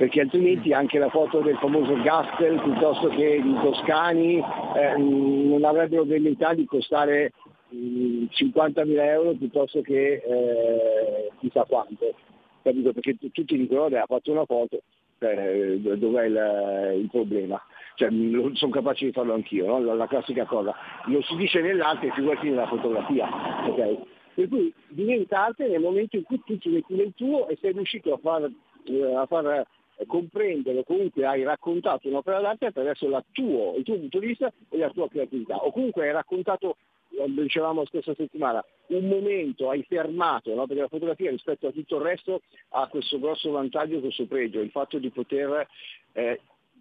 perché 0.00 0.22
altrimenti 0.22 0.72
anche 0.72 0.98
la 0.98 1.10
foto 1.10 1.40
del 1.40 1.58
famoso 1.58 1.92
Gastel 2.00 2.58
piuttosto 2.62 3.08
che 3.08 3.38
di 3.42 3.52
Toscani 3.60 4.38
eh, 4.38 4.96
non 4.96 5.62
avrebbero 5.62 6.04
velleità 6.04 6.54
di 6.54 6.64
costare 6.64 7.32
mh, 7.68 8.24
50.000 8.32 8.98
euro 8.98 9.34
piuttosto 9.34 9.82
che 9.82 10.22
eh, 10.24 11.30
chissà 11.40 11.64
quanto, 11.64 12.14
capito? 12.62 12.94
Perché 12.94 13.18
tutti 13.30 13.58
dicono 13.58 13.88
che 13.88 13.98
ha 13.98 14.06
fatto 14.06 14.30
una 14.30 14.46
foto, 14.46 14.80
eh, 15.18 15.78
dov'è 15.78 16.24
il, 16.24 17.00
il 17.02 17.08
problema? 17.10 17.62
Cioè, 17.96 18.08
sono 18.54 18.72
capace 18.72 19.04
di 19.04 19.12
farlo 19.12 19.34
anch'io, 19.34 19.66
no? 19.66 19.80
la, 19.80 19.92
la, 19.92 20.06
classica 20.06 20.46
cosa. 20.46 20.74
Non 21.08 21.22
si 21.24 21.36
dice 21.36 21.60
nell'arte, 21.60 22.10
figurati 22.12 22.48
nella 22.48 22.68
fotografia. 22.68 23.28
Okay? 23.68 23.98
Per 24.32 24.48
cui 24.48 24.72
diventa 24.88 25.44
arte 25.44 25.68
nel 25.68 25.80
momento 25.80 26.16
in 26.16 26.22
cui 26.22 26.40
tu 26.46 26.56
ci 26.56 26.70
metti 26.70 26.94
nel 26.94 27.12
tuo 27.14 27.48
e 27.48 27.58
sei 27.60 27.72
riuscito 27.72 28.14
a 28.14 28.16
far, 28.16 28.50
eh, 28.84 29.14
a 29.14 29.26
far 29.26 29.66
comprendere, 30.06 30.84
comunque 30.84 31.26
hai 31.26 31.42
raccontato 31.42 32.08
un'opera 32.08 32.40
d'arte 32.40 32.66
attraverso 32.66 33.08
tuo, 33.32 33.74
il 33.76 33.84
tuo 33.84 33.98
punto 33.98 34.18
di 34.18 34.26
vista 34.26 34.52
e 34.68 34.78
la 34.78 34.90
tua 34.90 35.08
creatività, 35.08 35.56
o 35.56 35.70
comunque 35.72 36.06
hai 36.06 36.12
raccontato 36.12 36.76
lo 37.12 37.42
dicevamo 37.42 37.80
la 37.80 37.86
stessa 37.86 38.14
settimana, 38.14 38.64
un 38.88 39.08
momento 39.08 39.68
hai 39.68 39.82
fermato, 39.82 40.54
no? 40.54 40.66
perché 40.66 40.82
la 40.82 40.88
fotografia 40.88 41.30
rispetto 41.30 41.66
a 41.66 41.72
tutto 41.72 41.96
il 41.96 42.02
resto 42.02 42.42
ha 42.70 42.86
questo 42.88 43.18
grosso 43.18 43.50
vantaggio, 43.50 44.00
questo 44.00 44.26
pregio, 44.26 44.60
il 44.60 44.70
fatto 44.70 44.98
di 44.98 45.10
poter 45.10 45.66
eh, 46.12 46.40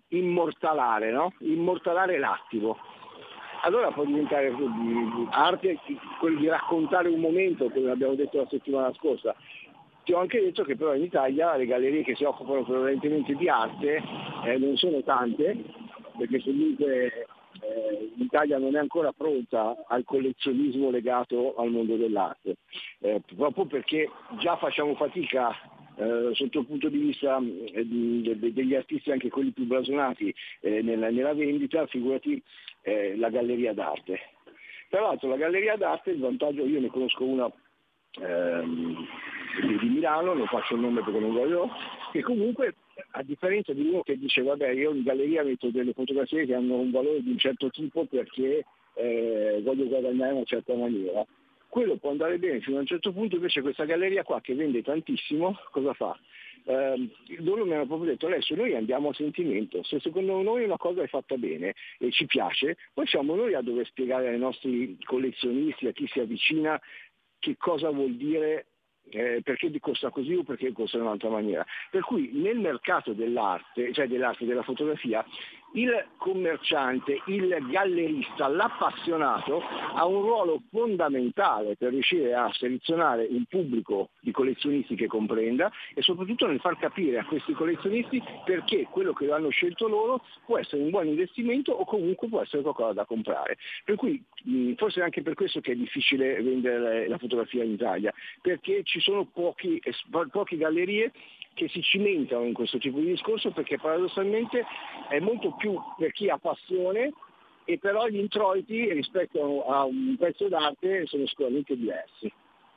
immortalare, 0.10 1.12
no? 1.12 1.34
immortalare 1.40 2.18
l'attimo. 2.18 2.78
Allora 3.62 3.92
può 3.92 4.06
diventare 4.06 4.54
arte 5.32 5.80
quello 6.20 6.40
di 6.40 6.48
raccontare 6.48 7.10
un 7.10 7.20
momento, 7.20 7.70
come 7.70 7.92
abbiamo 7.92 8.16
detto 8.16 8.38
la 8.38 8.48
settimana 8.50 8.94
scorsa. 8.94 9.36
Ti 10.10 10.16
ho 10.16 10.22
anche 10.22 10.42
detto 10.42 10.64
che 10.64 10.76
però 10.76 10.96
in 10.96 11.04
Italia 11.04 11.56
le 11.56 11.68
gallerie 11.68 12.02
che 12.02 12.16
si 12.16 12.24
occupano 12.24 12.64
prevalentemente 12.64 13.36
di 13.36 13.48
arte 13.48 14.02
eh, 14.44 14.58
non 14.58 14.76
sono 14.76 15.04
tante, 15.04 15.56
perché 16.18 16.42
comunque 16.42 17.28
eh, 17.62 18.12
l'Italia 18.16 18.58
non 18.58 18.76
è 18.76 18.80
ancora 18.80 19.12
pronta 19.12 19.86
al 19.88 20.04
collezionismo 20.06 20.90
legato 20.90 21.54
al 21.58 21.70
mondo 21.70 21.96
dell'arte, 21.96 22.56
eh, 23.02 23.22
proprio 23.36 23.66
perché 23.68 24.10
già 24.40 24.58
facciamo 24.58 24.96
fatica 24.96 25.52
eh, 25.98 26.32
sotto 26.34 26.62
il 26.62 26.66
punto 26.66 26.90
di 26.90 26.98
vista 26.98 27.38
eh, 27.38 27.86
degli 27.86 28.74
artisti, 28.74 29.12
anche 29.12 29.30
quelli 29.30 29.52
più 29.52 29.66
blasonati 29.66 30.34
eh, 30.62 30.82
nella, 30.82 31.12
nella, 31.12 31.36
vendita, 31.36 31.86
figurati 31.86 32.42
eh, 32.82 33.16
la 33.16 33.30
galleria 33.30 33.74
d'arte. 33.74 34.20
Tra 34.90 35.02
l'altro 35.02 35.30
la 35.30 35.38
galleria 35.38 35.76
d'arte, 35.76 36.10
il 36.10 36.20
vantaggio, 36.20 36.66
io 36.66 36.80
ne 36.80 36.88
conosco 36.88 37.24
una 37.24 37.52
ehm, 38.22 39.08
di 39.62 39.90
Milano, 39.90 40.34
non 40.34 40.48
faccio 40.48 40.76
il 40.76 40.82
nome 40.82 41.04
perché 41.04 41.20
non 41.20 41.34
voglio, 41.34 41.70
che 42.12 42.22
comunque 42.22 42.76
a 43.12 43.24
differenza 43.24 43.74
di 43.74 43.88
uno 43.88 44.02
che 44.02 44.18
dice 44.18 44.42
vabbè 44.42 44.70
io 44.72 44.92
in 44.92 45.04
galleria 45.04 45.44
metto 45.44 45.70
delle 45.70 45.94
fotografie 45.94 46.46
che 46.46 46.54
hanno 46.54 46.76
un 46.76 46.92
valore 46.92 47.22
di 47.22 47.32
un 47.32 47.38
certo 47.38 47.70
tipo 47.70 48.06
perché 48.06 48.66
eh, 48.96 49.62
voglio 49.64 49.86
guadagnare 49.86 50.32
in 50.32 50.38
una 50.38 50.46
certa 50.46 50.74
maniera, 50.74 51.26
quello 51.68 51.98
può 51.98 52.10
andare 52.10 52.38
bene 52.40 52.60
fino 52.60 52.78
a 52.78 52.82
un 52.82 52.86
certo 52.86 53.14
punto, 53.14 53.36
invece 53.36 53.62
questa 53.62 53.86
galleria 53.86 54.24
qua 54.24 54.42
che 54.42 54.56
vende 54.56 54.82
tantissimo, 54.82 55.58
cosa 55.72 55.94
fa? 55.94 56.18
Eh, 56.66 57.10
loro 57.38 57.66
mi 57.66 57.74
hanno 57.74 57.86
proprio 57.86 58.12
detto 58.12 58.28
adesso 58.28 58.54
noi 58.54 58.76
andiamo 58.76 59.10
a 59.10 59.14
sentimento, 59.14 59.82
se 59.84 60.00
secondo 60.00 60.42
noi 60.42 60.64
una 60.64 60.78
cosa 60.78 61.02
è 61.02 61.08
fatta 61.08 61.36
bene 61.38 61.74
e 62.00 62.12
ci 62.12 62.26
piace, 62.26 62.78
poi 62.94 63.08
siamo 63.08 63.36
noi 63.36 63.54
a 63.54 63.62
dover 63.62 63.86
spiegare 63.86 64.30
ai 64.30 64.40
nostri 64.40 64.98
collezionisti, 65.04 65.88
a 65.88 65.92
chi 65.92 66.08
si 66.08 66.20
avvicina, 66.20 66.80
che 67.40 67.56
cosa 67.58 67.90
vuol 67.90 68.16
dire 68.16 68.68
eh, 69.10 69.42
perché 69.44 69.72
costa 69.80 70.10
così 70.10 70.36
o 70.36 70.44
perché 70.44 70.72
costa 70.72 70.98
in 70.98 71.04
un'altra 71.04 71.30
maniera. 71.30 71.66
Per 71.90 72.02
cui 72.04 72.32
nel 72.34 72.60
mercato 72.60 73.14
dell'arte, 73.14 73.92
cioè 73.94 74.08
dell'arte 74.08 74.46
della 74.46 74.64
fotografia, 74.64 75.26
il 75.74 76.08
commerciante, 76.18 77.22
il 77.28 77.56
gallerista, 77.70 78.48
l'appassionato 78.48 79.62
ha 79.94 80.06
un 80.06 80.22
ruolo 80.22 80.62
fondamentale 80.72 81.76
per 81.76 81.92
riuscire 81.92 82.34
a 82.34 82.50
selezionare 82.54 83.28
un 83.30 83.46
pubblico 83.46 84.10
di 84.22 84.32
collezionisti 84.32 84.96
che 84.96 85.08
comprenda 85.08 85.72
e 85.94 86.02
soprattutto 86.02 86.48
nel 86.48 86.60
far 86.60 86.78
capire 86.78 87.20
a 87.20 87.26
questi 87.26 87.54
collezionisti 87.54 88.22
perché 88.46 88.88
quello 88.90 89.14
che 89.14 89.32
hanno 89.32 89.50
scelto 89.50 89.88
loro 89.88 90.24
può 90.46 90.58
essere 90.58 90.82
un 90.82 90.90
buon 90.90 91.08
investimento 91.08 91.72
o 91.72 91.86
comunque 91.86 92.28
può 92.28 92.42
essere 92.42 92.62
qualcosa 92.62 92.94
da 92.94 93.06
comprare. 93.06 93.58
Per 93.84 93.96
cui 93.96 94.24
forse 94.76 95.02
è 95.02 95.04
anche 95.04 95.22
per 95.22 95.36
questo 95.36 95.60
che 95.62 95.74
è 95.74 95.76
difficile 95.76 96.42
vendere 96.42 97.08
la 97.08 97.18
fotografia 97.18 97.64
in 97.64 97.72
Italia, 97.72 98.14
perché 98.42 98.82
ci 98.84 99.00
sono 99.00 99.26
pochi, 99.26 99.82
poche 100.32 100.58
gallerie 100.58 101.12
che 101.60 101.68
si 101.68 101.82
cimentano 101.82 102.46
in 102.46 102.54
questo 102.54 102.78
tipo 102.78 103.00
di 103.00 103.08
discorso 103.08 103.52
perché 103.52 103.78
paradossalmente 103.78 104.64
è 105.10 105.20
molto 105.20 105.54
più 105.58 105.78
per 105.98 106.14
chi 106.14 106.30
ha 106.30 106.38
passione 106.38 107.12
e 107.66 107.78
però 107.78 108.08
gli 108.08 108.18
introiti 108.18 108.94
rispetto 108.94 109.66
a 109.66 109.84
un 109.84 110.16
pezzo 110.18 110.48
d'arte 110.48 111.06
sono 111.06 111.28
sicuramente 111.28 111.76
diversi. 111.76 112.32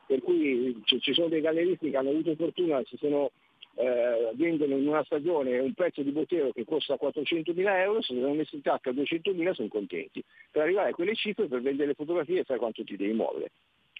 Per 0.04 0.20
cui 0.20 0.82
ci 0.84 1.14
sono 1.14 1.28
dei 1.28 1.40
galleristi 1.40 1.90
che 1.90 1.96
hanno 1.96 2.10
avuto 2.10 2.34
fortuna, 2.34 2.82
si 2.86 2.96
sono, 2.96 3.30
eh, 3.76 4.32
vendono 4.34 4.76
in 4.76 4.88
una 4.88 5.04
stagione 5.04 5.60
un 5.60 5.72
pezzo 5.74 6.02
di 6.02 6.10
Botero 6.10 6.50
che 6.50 6.64
costa 6.64 6.98
400.000 7.00 7.78
euro, 7.82 8.02
se 8.02 8.14
l'hanno 8.14 8.34
messo 8.34 8.56
in 8.56 8.62
tasca 8.62 8.90
200.000 8.90 9.52
sono 9.52 9.68
contenti. 9.68 10.22
Per 10.50 10.60
arrivare 10.60 10.90
a 10.90 10.94
quelle 10.94 11.14
cifre, 11.14 11.46
per 11.46 11.62
vendere 11.62 11.86
le 11.86 11.94
fotografie, 11.94 12.42
sai 12.44 12.58
quanto 12.58 12.82
ti 12.82 12.96
devi 12.96 13.12
muovere 13.12 13.50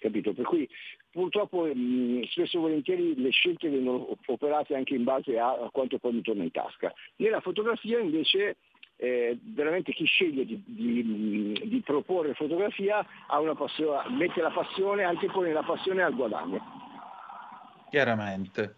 capito? 0.03 0.33
Per 0.33 0.43
cui 0.43 0.67
purtroppo 1.09 1.63
mh, 1.63 2.25
spesso 2.25 2.57
e 2.57 2.59
volentieri 2.59 3.15
le 3.15 3.31
scelte 3.31 3.69
vengono 3.69 4.15
operate 4.25 4.75
anche 4.75 4.95
in 4.95 5.03
base 5.03 5.39
a, 5.39 5.51
a 5.51 5.69
quanto 5.71 5.97
poi 5.97 6.13
mi 6.13 6.21
torna 6.21 6.43
in 6.43 6.51
tasca. 6.51 6.93
Nella 7.15 7.39
fotografia 7.39 7.99
invece 7.99 8.57
eh, 8.97 9.37
veramente 9.41 9.93
chi 9.93 10.05
sceglie 10.05 10.45
di, 10.45 10.61
di, 10.65 11.61
di, 11.63 11.81
proporre 11.81 12.33
fotografia 12.33 13.05
ha 13.27 13.39
una 13.39 13.55
passione, 13.55 14.09
mette 14.09 14.41
la 14.41 14.51
passione, 14.51 15.03
anche 15.03 15.27
poi 15.27 15.47
nella 15.47 15.63
passione 15.63 16.03
al 16.03 16.13
guadagno. 16.13 16.61
Chiaramente, 17.89 18.75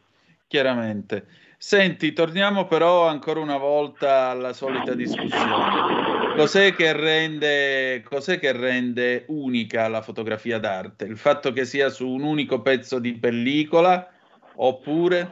chiaramente. 0.48 1.28
Senti, 1.58 2.14
torniamo 2.14 2.66
però 2.66 3.08
ancora 3.08 3.40
una 3.40 3.58
volta 3.58 4.30
alla 4.30 4.54
solita 4.54 4.94
discussione. 4.94 6.15
Cos'è 6.36 6.74
che 6.74 6.92
rende, 6.92 8.04
cos'è 8.04 8.40
che 8.40 8.52
rende 8.52 9.24
unica 9.28 9.88
la 9.88 10.02
fotografia 10.02 10.60
d'arte? 10.60 11.06
Il 11.06 11.18
fatto 11.18 11.52
che 11.54 11.64
sia 11.64 11.90
su 11.90 12.08
un 12.08 12.24
unico 12.24 12.62
pezzo 12.62 13.00
di 13.00 13.14
pellicola 13.14 14.06
oppure? 14.56 15.32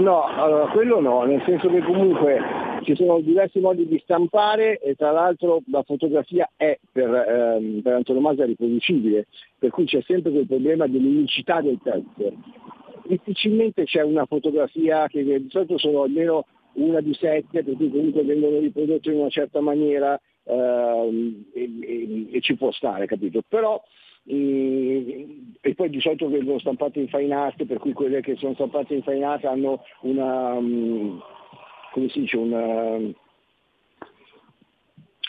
No, 0.00 0.24
allora 0.24 0.68
quello 0.68 0.98
no, 1.00 1.24
nel 1.24 1.42
senso 1.44 1.68
che 1.68 1.82
comunque 1.82 2.40
ci 2.84 2.96
sono 2.96 3.20
diversi 3.20 3.60
modi 3.60 3.86
di 3.86 4.00
stampare 4.02 4.78
e 4.78 4.94
tra 4.94 5.10
l'altro 5.10 5.60
la 5.70 5.82
fotografia 5.82 6.50
è 6.56 6.78
per, 6.90 7.14
ehm, 7.14 7.82
per 7.82 7.92
antonomasia 7.92 8.46
riproducibile, 8.46 9.26
per 9.58 9.70
cui 9.70 9.84
c'è 9.84 10.02
sempre 10.06 10.32
quel 10.32 10.46
problema 10.46 10.86
dell'unicità 10.86 11.60
del 11.60 11.78
pezzo 11.82 12.32
difficilmente 13.04 13.84
c'è 13.84 14.02
una 14.02 14.26
fotografia 14.26 15.06
che 15.08 15.22
di 15.24 15.48
solito 15.50 15.76
sono 15.78 16.02
almeno 16.02 16.46
una 16.74 17.00
di 17.00 17.14
sette, 17.14 17.64
per 17.64 17.74
cui 17.76 17.90
comunque 17.90 18.22
vengono 18.24 18.58
riprodotte 18.58 19.10
in 19.10 19.18
una 19.18 19.28
certa 19.28 19.60
maniera 19.60 20.18
ehm, 20.44 21.44
e, 21.52 21.70
e, 21.80 22.28
e, 22.36 22.40
ci 22.40 22.56
può 22.56 22.70
stare, 22.72 23.06
capito? 23.06 23.42
Però 23.46 23.82
e, 24.24 25.26
e 25.60 25.74
poi 25.74 25.90
di 25.90 26.00
solito 26.00 26.28
vengono 26.28 26.58
stampate 26.58 27.00
in 27.00 27.08
fine 27.08 27.34
art, 27.34 27.64
per 27.64 27.78
cui 27.78 27.92
quelle 27.92 28.20
che 28.20 28.36
sono 28.36 28.54
stampate 28.54 28.94
in 28.94 29.02
fine 29.02 29.24
art 29.24 29.44
hanno 29.44 29.84
una, 30.02 30.52
um, 30.52 31.20
come 31.92 32.08
si 32.08 32.20
dice, 32.20 32.36
una, 32.36 32.98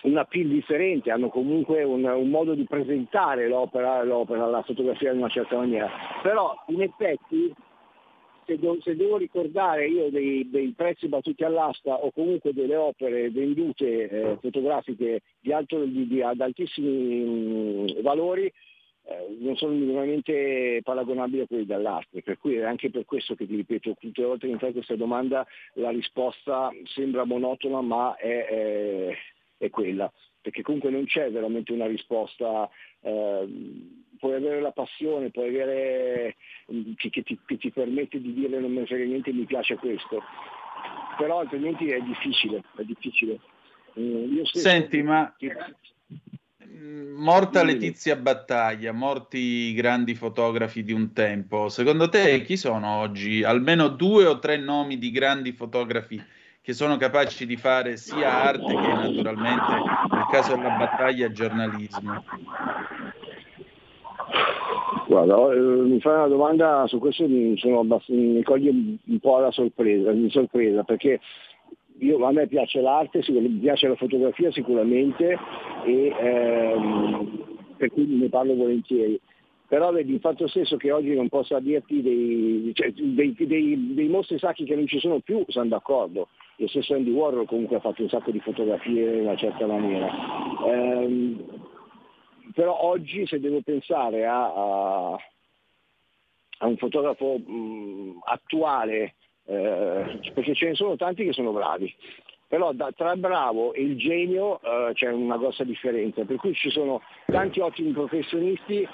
una 0.03 0.25
PIL 0.25 0.49
differente, 0.49 1.11
hanno 1.11 1.29
comunque 1.29 1.83
un, 1.83 2.03
un 2.03 2.29
modo 2.29 2.53
di 2.53 2.65
presentare 2.65 3.47
l'opera, 3.47 4.03
l'opera, 4.03 4.45
la 4.45 4.61
fotografia 4.61 5.11
in 5.11 5.19
una 5.19 5.29
certa 5.29 5.57
maniera. 5.57 5.89
Però 6.21 6.53
in 6.67 6.81
effetti 6.81 7.53
se, 8.45 8.57
do, 8.57 8.77
se 8.81 8.95
devo 8.95 9.17
ricordare 9.17 9.87
io 9.87 10.09
dei, 10.09 10.49
dei, 10.49 10.73
prezzi 10.75 11.07
battuti 11.07 11.43
all'asta 11.43 11.93
o 11.95 12.11
comunque 12.11 12.53
delle 12.53 12.75
opere 12.75 13.29
vendute 13.29 14.09
eh, 14.09 14.37
fotografiche 14.41 15.21
di, 15.39 15.51
alto, 15.51 15.83
di, 15.83 16.07
di 16.07 16.21
ad 16.21 16.39
altissimi 16.41 17.85
mh, 17.89 18.01
valori, 18.01 18.45
eh, 19.05 19.37
non 19.39 19.55
sono 19.57 19.73
minimamente 19.73 20.79
paragonabili 20.83 21.41
a 21.41 21.47
quelli 21.47 21.65
dell'arte, 21.65 22.21
per 22.21 22.37
cui 22.37 22.55
è 22.55 22.63
anche 22.63 22.89
per 22.89 23.05
questo 23.05 23.35
che 23.35 23.45
ti 23.45 23.55
ripeto 23.55 23.95
tutte 23.99 24.21
le 24.21 24.27
volte 24.27 24.47
che 24.47 24.53
mi 24.53 24.59
fai 24.59 24.71
questa 24.71 24.95
domanda 24.95 25.45
la 25.73 25.89
risposta 25.89 26.69
sembra 26.85 27.25
monotona 27.25 27.81
ma 27.81 28.15
è, 28.15 28.45
è, 28.45 29.17
è 29.57 29.69
quella, 29.69 30.11
perché 30.43 30.61
comunque 30.61 30.89
non 30.89 31.05
c'è 31.05 31.31
veramente 31.31 31.71
una 31.71 31.87
risposta, 31.87 32.69
eh, 32.99 33.47
puoi 34.19 34.35
avere 34.35 34.59
la 34.59 34.73
passione, 34.73 35.31
puoi 35.31 35.47
avere 35.47 36.35
mm, 36.71 36.93
che, 36.97 37.09
che, 37.09 37.23
ti, 37.23 37.39
che 37.45 37.57
ti 37.57 37.71
permette 37.71 38.19
di 38.19 38.33
dire 38.33 38.59
non 38.59 38.73
mi 38.73 38.85
frega 38.85 39.05
niente, 39.05 39.31
mi 39.31 39.45
piace 39.45 39.75
questo, 39.75 40.21
però 41.17 41.39
altrimenti 41.39 41.89
è 41.89 42.01
difficile, 42.01 42.61
è 42.75 42.83
difficile. 42.83 43.39
Mm, 43.97 44.41
Senti, 44.43 45.01
ma 45.01 45.33
mm, 46.65 47.13
morta 47.15 47.63
Letizia 47.63 48.17
Battaglia, 48.17 48.91
morti 48.91 49.37
i 49.37 49.73
grandi 49.73 50.13
fotografi 50.13 50.83
di 50.83 50.91
un 50.91 51.13
tempo, 51.13 51.69
secondo 51.69 52.09
te 52.09 52.41
chi 52.41 52.57
sono 52.57 52.97
oggi? 52.97 53.43
Almeno 53.43 53.87
due 53.87 54.25
o 54.25 54.39
tre 54.39 54.57
nomi 54.57 54.97
di 54.97 55.09
grandi 55.09 55.53
fotografi 55.53 56.21
che 56.63 56.71
sono 56.71 56.95
capaci 56.95 57.45
di 57.45 57.57
fare 57.57 57.97
sia 57.97 58.41
arte 58.41 58.73
che 58.73 58.93
naturalmente, 58.93 59.73
nel 60.09 60.27
caso 60.31 60.55
della 60.55 60.77
battaglia, 60.77 61.29
giornalismo? 61.29 62.23
Guarda, 65.05 65.53
eh, 65.53 65.59
mi 65.59 65.99
fai 65.99 66.13
una 66.13 66.27
domanda 66.27 66.87
su 66.87 66.99
questo 66.99 67.27
mi, 67.27 67.59
mi 67.59 68.43
coglie 68.43 68.69
un 68.69 69.19
po' 69.19 69.35
alla 69.35 69.51
sorpresa, 69.51 70.13
sorpresa 70.29 70.83
perché 70.83 71.19
io, 71.97 72.25
a 72.25 72.31
me 72.31 72.47
piace 72.47 72.79
l'arte, 72.79 73.21
mi 73.27 73.49
piace 73.59 73.89
la 73.89 73.95
fotografia 73.95 74.49
sicuramente 74.53 75.37
e 75.83 76.15
ehm, 76.17 77.57
per 77.75 77.91
cui 77.91 78.05
ne 78.05 78.29
parlo 78.29 78.55
volentieri. 78.55 79.19
però 79.67 79.91
vedi 79.91 80.13
il 80.13 80.21
fatto 80.21 80.47
stesso 80.47 80.77
che 80.77 80.93
oggi 80.93 81.13
non 81.13 81.27
possa 81.27 81.59
dirti 81.59 82.01
dei, 82.01 82.71
cioè, 82.73 82.93
dei, 82.93 83.35
dei, 83.37 83.93
dei, 83.93 84.07
mostri 84.07 84.39
sacchi 84.39 84.63
che 84.63 84.75
non 84.75 84.87
ci 84.87 84.99
sono 84.99 85.19
più, 85.19 85.43
sono 85.49 85.67
d'accordo. 85.67 86.29
Lo 86.63 86.69
stesso 86.69 86.93
Andy 86.93 87.11
Warhol 87.11 87.45
comunque 87.45 87.75
ha 87.75 87.81
fatto 87.81 88.03
un 88.03 88.07
sacco 88.07 88.31
di 88.31 88.39
fotografie 88.39 89.15
in 89.15 89.23
una 89.23 89.35
certa 89.35 89.65
maniera. 89.65 90.09
Ehm, 90.65 91.43
però 92.53 92.83
oggi 92.83 93.27
se 93.27 93.41
devo 93.41 93.59
pensare 93.61 94.25
a, 94.25 94.45
a, 94.45 95.17
a 96.59 96.65
un 96.65 96.77
fotografo 96.77 97.37
mh, 97.37 98.21
attuale, 98.23 99.15
eh, 99.45 100.19
perché 100.33 100.55
ce 100.55 100.67
ne 100.67 100.75
sono 100.75 100.95
tanti 100.95 101.25
che 101.25 101.33
sono 101.33 101.51
bravi, 101.51 101.93
però 102.47 102.71
da, 102.71 102.93
tra 102.95 103.11
il 103.11 103.19
bravo 103.19 103.73
e 103.73 103.81
il 103.81 103.97
genio 103.97 104.61
eh, 104.61 104.93
c'è 104.93 105.11
una 105.11 105.37
grossa 105.37 105.65
differenza, 105.65 106.23
per 106.23 106.37
cui 106.37 106.53
ci 106.53 106.69
sono 106.69 107.01
tanti 107.25 107.59
ottimi 107.59 107.91
professionisti 107.91 108.87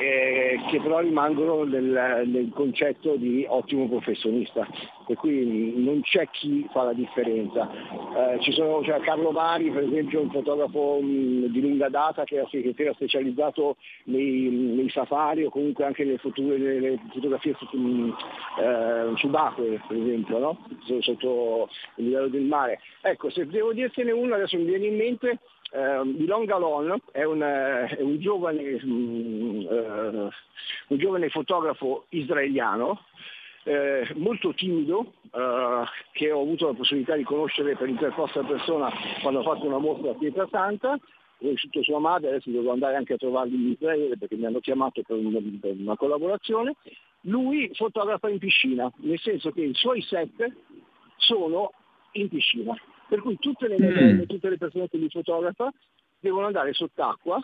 eh, 0.00 0.58
che 0.70 0.80
però 0.80 1.00
rimangono 1.00 1.64
nel, 1.64 2.22
nel, 2.26 2.50
concetto 2.54 3.16
di 3.16 3.44
ottimo 3.46 3.86
professionista, 3.86 4.66
per 5.06 5.16
cui 5.16 5.74
non 5.76 6.00
c'è 6.00 6.26
chi 6.30 6.66
fa 6.72 6.84
la 6.84 6.92
differenza. 6.94 7.68
Eh, 7.70 8.52
sono 8.52 8.82
cioè 8.82 9.00
Carlo 9.00 9.30
Mari, 9.30 9.70
per 9.70 9.82
esempio, 9.82 10.22
un 10.22 10.30
fotografo 10.30 11.00
mh, 11.00 11.48
di 11.48 11.60
lunga 11.60 11.90
data 11.90 12.24
che, 12.24 12.42
che 12.48 12.74
era 12.76 12.94
specializzato 12.94 13.76
nei, 14.04 14.48
nei, 14.48 14.88
safari 14.88 15.44
o 15.44 15.50
comunque 15.50 15.84
anche 15.84 16.04
nelle, 16.04 16.18
foto, 16.18 16.40
nelle 16.40 16.98
fotografie 17.12 17.54
mh, 17.72 18.10
eh, 18.58 19.12
subacquee, 19.16 19.82
per 19.86 19.96
esempio, 19.96 20.38
no? 20.38 20.58
sotto 21.00 21.68
il 21.96 22.06
livello 22.06 22.28
del 22.28 22.44
mare. 22.44 22.80
Ecco, 23.02 23.28
se 23.28 23.46
devo 23.46 23.74
dirtene 23.74 24.12
uno, 24.12 24.34
adesso 24.34 24.56
mi 24.56 24.64
viene 24.64 24.86
in 24.86 24.96
mente, 24.96 25.40
Uh, 25.72 26.02
Milon 26.02 26.44
Galon 26.46 27.00
è 27.12 27.22
un, 27.22 27.38
uh, 27.38 27.94
è 27.94 28.00
un, 28.00 28.18
giovane, 28.18 28.80
um, 28.82 29.66
uh, 29.70 30.30
un, 30.88 30.98
giovane, 30.98 31.28
fotografo 31.28 32.06
israeliano 32.08 33.04
eh, 33.62 34.08
molto 34.16 34.52
timido 34.54 35.12
che 36.12 36.32
ho 36.32 36.40
avuto 36.40 36.66
la 36.66 36.72
possibilità 36.72 37.14
di 37.14 37.22
conoscere 37.22 37.76
per 37.76 37.88
interposta 37.88 38.42
persona 38.42 38.90
quando 39.20 39.40
ho 39.40 39.42
fatto 39.42 39.66
una 39.66 39.78
mostra 39.78 40.10
a 40.10 40.14
Pietra 40.14 40.48
Santa 40.50 40.98
ho 41.40 41.46
conosciuto 41.46 41.82
sua 41.82 41.98
madre, 41.98 42.28
adesso 42.28 42.50
devo 42.50 42.70
andare 42.70 42.96
anche 42.96 43.14
a 43.14 43.16
trovarli 43.16 43.54
in 43.54 43.70
Israele 43.70 44.16
perché 44.18 44.36
mi 44.36 44.46
hanno 44.46 44.60
chiamato 44.60 45.02
per, 45.02 45.16
un, 45.16 45.58
per 45.58 45.74
una 45.78 45.96
collaborazione. 45.96 46.76
Lui 47.22 47.70
fotografa 47.74 48.28
in 48.28 48.38
piscina, 48.38 48.92
nel 48.96 49.18
senso 49.18 49.50
che 49.50 49.62
i 49.62 49.74
suoi 49.74 50.02
set 50.02 50.52
sono 51.16 51.72
in 52.12 52.28
piscina. 52.28 52.74
Per 53.10 53.20
cui 53.22 53.36
tutte 53.40 53.66
le 53.66 53.76
modelle, 53.76 54.22
mm. 54.22 54.26
tutte 54.26 54.48
le 54.48 54.56
persone 54.56 54.88
che 54.88 54.96
li 54.96 55.08
fotografa 55.10 55.68
devono 56.20 56.46
andare 56.46 56.72
sott'acqua 56.72 57.40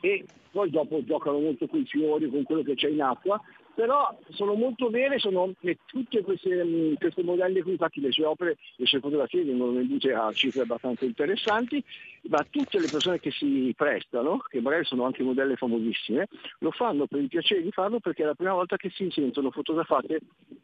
e 0.00 0.24
poi 0.50 0.70
dopo 0.70 1.04
giocano 1.04 1.38
molto 1.38 1.68
con 1.68 1.78
i 1.78 1.86
fiori, 1.86 2.28
con 2.28 2.42
quello 2.42 2.62
che 2.62 2.74
c'è 2.74 2.88
in 2.88 3.00
acqua 3.00 3.40
però 3.78 4.12
sono 4.30 4.54
molto 4.54 4.90
vere, 4.90 5.20
sono 5.20 5.52
tutte 5.86 6.22
queste, 6.22 6.64
mm, 6.64 6.94
queste 6.94 7.22
modelle 7.22 7.62
qui, 7.62 7.70
infatti 7.70 8.00
le 8.00 8.10
sue 8.10 8.24
opere, 8.24 8.56
le 8.74 8.86
sue 8.86 8.98
fotografie 8.98 9.44
vengono 9.44 9.70
vendute 9.70 10.12
a 10.12 10.32
cifre 10.32 10.62
abbastanza 10.62 11.04
interessanti, 11.04 11.80
ma 12.22 12.44
tutte 12.50 12.80
le 12.80 12.88
persone 12.90 13.20
che 13.20 13.30
si 13.30 13.72
prestano, 13.76 14.38
che 14.48 14.60
magari 14.60 14.84
sono 14.84 15.04
anche 15.04 15.22
modelle 15.22 15.54
famosissime, 15.54 16.26
lo 16.58 16.72
fanno 16.72 17.06
per 17.06 17.20
il 17.20 17.28
piacere 17.28 17.62
di 17.62 17.70
farlo 17.70 18.00
perché 18.00 18.24
è 18.24 18.26
la 18.26 18.34
prima 18.34 18.52
volta 18.52 18.76
che 18.76 18.90
si 18.90 19.08
sentono 19.12 19.52
fotografate 19.52 20.22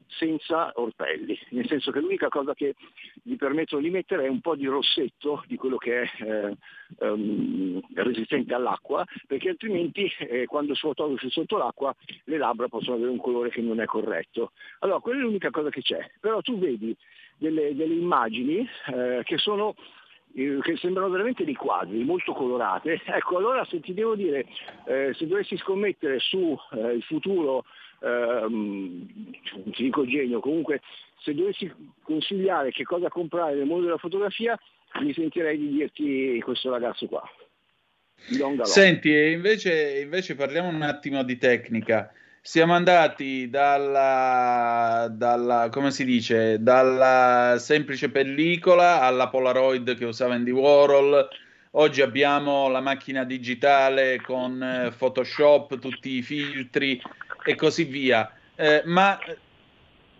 senza 0.08 0.72
orpelli, 0.74 1.38
nel 1.50 1.68
senso 1.68 1.92
che 1.92 2.00
l'unica 2.00 2.28
cosa 2.28 2.52
che 2.52 2.74
gli 3.22 3.36
permettono 3.36 3.80
di 3.80 3.90
mettere 3.90 4.24
è 4.24 4.28
un 4.28 4.40
po' 4.40 4.56
di 4.56 4.66
rossetto 4.66 5.44
di 5.46 5.56
quello 5.56 5.76
che 5.76 6.02
è 6.02 6.10
eh, 6.24 6.56
um, 7.06 7.80
resistente 7.94 8.54
all'acqua, 8.54 9.04
perché 9.26 9.50
altrimenti 9.50 10.10
eh, 10.18 10.46
quando 10.46 10.74
si 10.74 10.80
fotografi 10.80 11.30
sotto 11.30 11.56
l'acqua 11.56 11.94
le 12.24 12.38
labbra 12.38 12.68
possono 12.68 13.03
avere 13.04 13.10
un 13.10 13.18
colore 13.18 13.50
che 13.50 13.60
non 13.60 13.80
è 13.80 13.84
corretto. 13.84 14.52
Allora, 14.80 15.00
quella 15.00 15.20
è 15.20 15.22
l'unica 15.22 15.50
cosa 15.50 15.70
che 15.70 15.82
c'è, 15.82 16.10
però 16.20 16.40
tu 16.40 16.58
vedi 16.58 16.96
delle, 17.38 17.74
delle 17.74 17.94
immagini 17.94 18.66
eh, 18.92 19.20
che 19.24 19.38
sono 19.38 19.74
eh, 20.34 20.58
che 20.62 20.76
sembrano 20.76 21.10
veramente 21.10 21.44
dei 21.44 21.54
quadri, 21.54 22.02
molto 22.02 22.32
colorate. 22.32 23.00
Ecco, 23.06 23.36
allora 23.36 23.64
se 23.64 23.80
ti 23.80 23.94
devo 23.94 24.16
dire, 24.16 24.46
eh, 24.86 25.12
se 25.14 25.26
dovessi 25.26 25.56
scommettere 25.56 26.18
sul 26.18 26.56
eh, 26.72 27.00
futuro, 27.02 27.64
ehm, 28.00 29.06
ti 29.70 29.84
dico 29.84 30.04
genio, 30.04 30.40
comunque 30.40 30.80
se 31.20 31.34
dovessi 31.34 31.72
consigliare 32.02 32.70
che 32.70 32.84
cosa 32.84 33.08
comprare 33.08 33.54
nel 33.54 33.66
mondo 33.66 33.84
della 33.84 33.98
fotografia, 33.98 34.58
mi 35.00 35.12
sentirei 35.12 35.58
di 35.58 35.68
dirti 35.68 36.40
questo 36.40 36.70
ragazzo 36.70 37.06
qua. 37.06 37.22
Senti, 38.62 39.10
invece, 39.10 40.00
invece 40.00 40.34
parliamo 40.34 40.68
un 40.68 40.82
attimo 40.82 41.22
di 41.22 41.36
tecnica 41.36 42.12
siamo 42.46 42.74
andati 42.74 43.48
dalla, 43.48 45.08
dalla, 45.10 45.70
come 45.72 45.90
si 45.90 46.04
dice, 46.04 46.62
dalla 46.62 47.56
semplice 47.58 48.10
pellicola 48.10 49.00
alla 49.00 49.28
Polaroid 49.28 49.96
che 49.96 50.04
usava 50.04 50.34
Andy 50.34 50.50
Warhol. 50.50 51.26
Oggi 51.70 52.02
abbiamo 52.02 52.68
la 52.68 52.82
macchina 52.82 53.24
digitale 53.24 54.20
con 54.20 54.62
eh, 54.62 54.92
Photoshop, 54.94 55.78
tutti 55.78 56.16
i 56.16 56.22
filtri 56.22 57.00
e 57.46 57.54
così 57.54 57.84
via. 57.84 58.30
Eh, 58.54 58.82
ma 58.84 59.18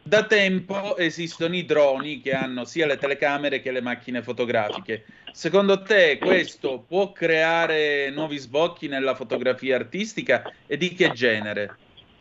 da 0.02 0.24
tempo 0.24 0.96
esistono 0.96 1.54
i 1.54 1.66
droni 1.66 2.22
che 2.22 2.32
hanno 2.32 2.64
sia 2.64 2.86
le 2.86 2.96
telecamere 2.96 3.60
che 3.60 3.70
le 3.70 3.82
macchine 3.82 4.22
fotografiche. 4.22 5.04
Secondo 5.30 5.82
te 5.82 6.16
questo 6.16 6.86
può 6.88 7.12
creare 7.12 8.08
nuovi 8.08 8.38
sbocchi 8.38 8.88
nella 8.88 9.14
fotografia 9.14 9.76
artistica 9.76 10.50
e 10.66 10.78
di 10.78 10.94
che 10.94 11.10
genere? 11.12 11.76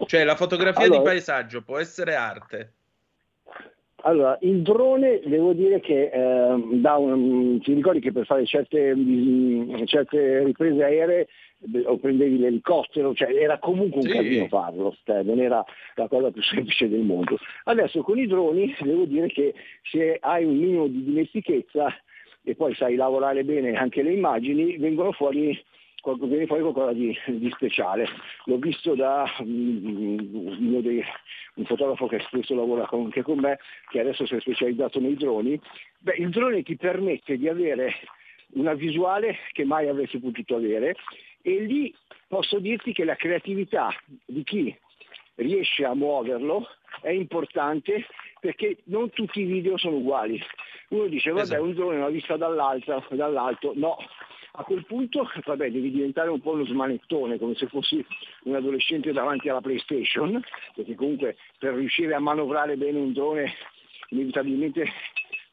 Cioè 0.06 0.24
la 0.24 0.36
fotografia 0.36 0.86
allora, 0.86 1.00
di 1.00 1.04
paesaggio 1.06 1.62
può 1.62 1.78
essere 1.78 2.16
arte? 2.16 2.74
Allora, 4.06 4.38
il 4.42 4.62
drone 4.62 5.22
devo 5.26 5.54
dire 5.54 5.80
che 5.80 6.10
eh, 6.12 6.58
da 6.74 6.98
un, 6.98 7.62
ti 7.62 7.74
ricordi 7.74 8.02
che 8.02 8.12
per 8.12 8.26
fare 8.26 8.46
certe, 8.46 8.94
mh, 8.94 9.86
certe 9.86 10.44
riprese 10.44 10.84
aeree 10.84 11.28
o 11.86 11.98
prendevi 11.98 12.38
l'elicottero, 12.38 13.14
cioè 13.14 13.34
era 13.34 13.58
comunque 13.60 14.02
un 14.02 14.08
sì. 14.08 14.14
casino 14.14 14.48
farlo, 14.48 14.96
cioè, 15.06 15.24
non 15.24 15.40
era 15.40 15.64
la 15.96 16.08
cosa 16.08 16.32
più 16.32 16.42
semplice 16.44 16.90
del 16.90 17.00
mondo. 17.00 17.38
Adesso 17.64 18.02
con 18.02 18.18
i 18.18 18.28
droni 18.28 18.76
devo 18.82 19.06
dire 19.06 19.28
che 19.28 19.54
se 19.84 20.18
hai 20.20 20.44
un 20.44 20.58
minimo 20.58 20.88
di 20.88 21.04
dimestichezza 21.04 21.88
e 22.44 22.56
poi 22.56 22.76
sai 22.76 22.96
lavorare 22.96 23.46
bene 23.46 23.74
anche 23.76 24.04
le 24.04 24.12
immagini, 24.12 24.78
vengono 24.78 25.14
fuori 25.14 25.58
viene 26.28 26.46
fuori 26.46 26.62
qualcosa 26.62 26.92
di, 26.94 27.18
di, 27.26 27.50
speciale. 27.52 28.08
L'ho 28.46 28.58
visto 28.58 28.96
da 28.96 29.24
um, 29.40 30.82
dei, 30.82 31.04
un 31.56 31.66
fotografo 31.66 32.08
che 32.08 32.20
spesso 32.28 32.54
lavora 32.56 32.86
con, 32.86 33.06
anche 33.06 33.22
con 33.22 33.40
me, 33.40 33.60
che 33.90 34.00
adesso 34.00 34.26
si 34.26 34.36
è 34.36 34.40
specializzato 34.40 35.00
nei 35.00 35.16
droni. 35.16 35.60
Beh, 36.00 36.16
il 36.18 36.30
drone 36.30 36.64
ti 36.64 36.76
permette 36.76 37.38
di 37.38 37.48
avere 37.48 37.94
una 38.54 38.74
visuale 38.74 39.38
che 39.52 39.64
mai 39.64 39.88
avresti 39.88 40.20
potuto 40.20 40.56
avere 40.56 40.96
e 41.42 41.60
lì 41.62 41.94
posso 42.28 42.60
dirti 42.60 42.94
che 42.94 43.04
la 43.04 43.16
creatività 43.16 43.90
di 44.26 44.44
chi 44.44 44.76
riesce 45.36 45.86
a 45.86 45.96
muoverlo 45.96 46.68
è 47.02 47.10
importante 47.10 48.06
perché 48.40 48.78
non 48.86 49.10
tutti 49.10 49.42
i 49.42 49.46
video 49.46 49.78
sono 49.78 49.98
uguali. 49.98 50.42
Uno 50.90 51.08
dice 51.08 51.32
vabbè 51.32 51.44
esatto. 51.44 51.64
un 51.64 51.74
drone 51.74 51.98
l'ho 51.98 52.10
vista 52.10 52.38
dall'alto, 52.38 53.04
dall'alto, 53.12 53.72
no, 53.76 53.98
a 54.56 54.64
quel 54.64 54.86
punto 54.86 55.28
vabbè, 55.46 55.72
devi 55.72 55.92
diventare 55.92 56.30
un 56.30 56.40
po' 56.40 56.52
uno 56.52 56.66
smanettone, 56.66 57.40
come 57.40 57.56
se 57.56 57.68
fossi 57.68 58.06
un 58.44 58.56
adolescente 58.56 59.12
davanti 59.12 59.50
alla 59.50 59.62
PlayStation, 59.62 60.40
perché 60.76 60.94
comunque 60.96 61.38
per 61.58 61.74
riuscire 61.74 62.14
a 62.14 62.20
manovrare 62.20 62.78
bene 62.78 63.00
un 63.00 63.14
drone 63.14 63.52
inevitabilmente 64.10 64.86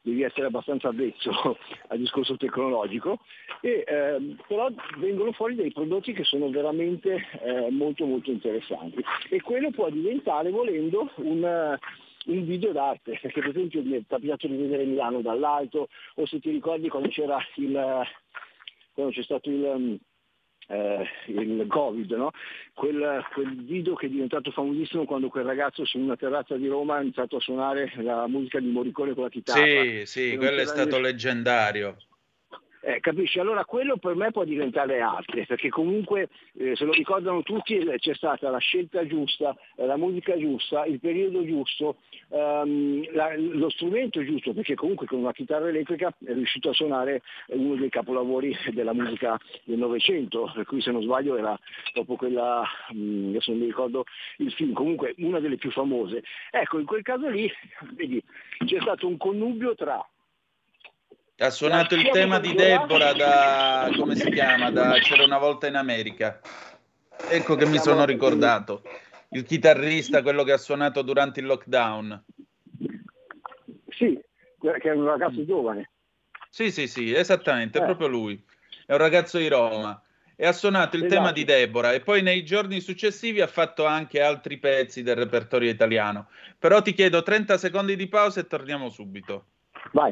devi 0.03 0.23
essere 0.23 0.47
abbastanza 0.47 0.89
avvezzo 0.89 1.57
al 1.87 1.97
discorso 1.97 2.37
tecnologico, 2.37 3.19
e, 3.61 3.83
eh, 3.87 4.35
però 4.47 4.69
vengono 4.97 5.31
fuori 5.31 5.55
dei 5.55 5.71
prodotti 5.71 6.13
che 6.13 6.23
sono 6.23 6.49
veramente 6.49 7.27
eh, 7.43 7.69
molto 7.71 8.05
molto 8.05 8.31
interessanti. 8.31 9.03
E 9.29 9.41
quello 9.41 9.71
può 9.71 9.89
diventare 9.89 10.49
volendo 10.49 11.11
un, 11.17 11.77
un 12.25 12.45
video 12.45 12.71
d'arte, 12.71 13.19
perché 13.21 13.41
per 13.41 13.49
esempio 13.49 13.83
mi 13.83 13.97
è 13.97 14.01
capitato 14.07 14.47
di 14.47 14.57
vedere 14.57 14.85
Milano 14.85 15.21
dall'alto 15.21 15.89
o 16.15 16.25
se 16.25 16.39
ti 16.39 16.49
ricordi 16.49 16.87
quando 16.87 17.09
c'era 17.09 17.37
il, 17.55 18.03
quando 18.93 19.13
c'è 19.13 19.23
stato 19.23 19.49
il, 19.49 19.61
um, 19.63 19.97
eh, 20.67 21.05
il 21.27 21.65
Covid, 21.67 22.11
no? 22.11 22.31
quel, 22.73 23.23
quel, 23.33 23.63
video 23.63 23.95
che 23.95 24.05
è 24.05 24.09
diventato 24.09 24.51
famosissimo 24.51 25.05
quando 25.05 25.29
quel 25.29 25.45
ragazzo 25.45 25.85
su 25.85 25.99
una 25.99 26.15
terrazza 26.15 26.55
di 26.55 26.67
Roma 26.67 26.97
ha 26.97 27.01
iniziato 27.01 27.37
a 27.37 27.41
suonare 27.41 27.91
la 27.97 28.27
musica 28.27 28.59
di 28.59 28.69
Morricone 28.69 29.13
con 29.13 29.23
la 29.23 29.29
chitarra. 29.29 29.65
Sì, 29.65 30.03
sì, 30.05 30.37
quello 30.37 30.61
è 30.61 30.65
stato 30.65 30.99
leggendario. 30.99 31.97
Eh, 32.83 32.99
capisci? 32.99 33.39
Allora 33.39 33.63
quello 33.63 33.97
per 33.97 34.15
me 34.15 34.31
può 34.31 34.43
diventare 34.43 35.01
arte, 35.01 35.45
perché 35.45 35.69
comunque 35.69 36.29
eh, 36.57 36.75
se 36.75 36.83
lo 36.83 36.91
ricordano 36.91 37.43
tutti 37.43 37.77
eh, 37.77 37.99
c'è 37.99 38.15
stata 38.15 38.49
la 38.49 38.57
scelta 38.57 39.05
giusta, 39.05 39.55
eh, 39.75 39.85
la 39.85 39.97
musica 39.97 40.35
giusta, 40.35 40.85
il 40.85 40.99
periodo 40.99 41.45
giusto, 41.45 41.97
ehm, 42.29 43.13
la, 43.13 43.37
lo 43.37 43.69
strumento 43.69 44.23
giusto, 44.23 44.53
perché 44.53 44.73
comunque 44.73 45.05
con 45.05 45.19
una 45.19 45.31
chitarra 45.31 45.69
elettrica 45.69 46.11
è 46.25 46.33
riuscito 46.33 46.69
a 46.69 46.73
suonare 46.73 47.21
uno 47.49 47.75
dei 47.75 47.89
capolavori 47.89 48.55
della 48.73 48.93
musica 48.93 49.39
del 49.63 49.77
Novecento, 49.77 50.51
per 50.51 50.65
cui 50.65 50.81
se 50.81 50.89
non 50.89 51.03
sbaglio 51.03 51.37
era 51.37 51.55
dopo 51.93 52.15
quella, 52.15 52.63
mh, 52.93 52.99
mm, 52.99 53.29
adesso 53.29 53.51
non 53.51 53.59
mi 53.59 53.67
ricordo 53.67 54.05
il 54.37 54.51
film, 54.53 54.73
comunque 54.73 55.13
una 55.19 55.39
delle 55.39 55.57
più 55.57 55.69
famose. 55.69 56.23
Ecco, 56.49 56.79
in 56.79 56.87
quel 56.87 57.03
caso 57.03 57.29
lì, 57.29 57.47
vedi, 57.93 58.19
c'è 58.65 58.79
stato 58.81 59.05
un 59.05 59.17
connubio 59.17 59.75
tra 59.75 60.03
ha 61.41 61.49
suonato 61.49 61.95
il 61.95 62.09
tema 62.09 62.39
di 62.39 62.53
Deborah 62.53 63.13
da, 63.13 63.89
come 63.97 64.15
si 64.15 64.29
chiama, 64.29 64.69
da 64.69 64.93
C'era 64.99 65.23
una 65.23 65.39
volta 65.39 65.67
in 65.67 65.75
America. 65.75 66.39
Ecco 67.29 67.55
che 67.55 67.65
mi 67.65 67.79
sono 67.79 68.05
ricordato. 68.05 68.83
Il 69.29 69.43
chitarrista, 69.43 70.21
quello 70.21 70.43
che 70.43 70.51
ha 70.51 70.57
suonato 70.57 71.01
durante 71.01 71.39
il 71.39 71.47
lockdown. 71.47 72.23
Sì, 73.89 74.19
che 74.59 74.79
è 74.81 74.91
un 74.91 75.05
ragazzo 75.05 75.43
giovane. 75.45 75.89
Sì, 76.49 76.69
sì, 76.69 76.87
sì, 76.87 77.13
esattamente, 77.13 77.79
è 77.79 77.81
eh. 77.81 77.85
proprio 77.85 78.07
lui. 78.07 78.43
È 78.85 78.91
un 78.91 78.99
ragazzo 78.99 79.37
di 79.37 79.47
Roma. 79.47 79.99
E 80.35 80.45
ha 80.45 80.51
suonato 80.51 80.95
il 80.95 81.05
esatto. 81.05 81.15
tema 81.15 81.31
di 81.31 81.43
Deborah 81.43 81.93
e 81.93 82.01
poi 82.01 82.21
nei 82.21 82.43
giorni 82.43 82.81
successivi 82.81 83.41
ha 83.41 83.47
fatto 83.47 83.85
anche 83.85 84.21
altri 84.21 84.57
pezzi 84.57 85.01
del 85.01 85.15
repertorio 85.15 85.69
italiano. 85.69 86.27
Però 86.59 86.81
ti 86.81 86.93
chiedo 86.93 87.23
30 87.23 87.57
secondi 87.57 87.95
di 87.95 88.07
pausa 88.07 88.41
e 88.41 88.47
torniamo 88.47 88.89
subito. 88.89 89.45
Vai. 89.91 90.11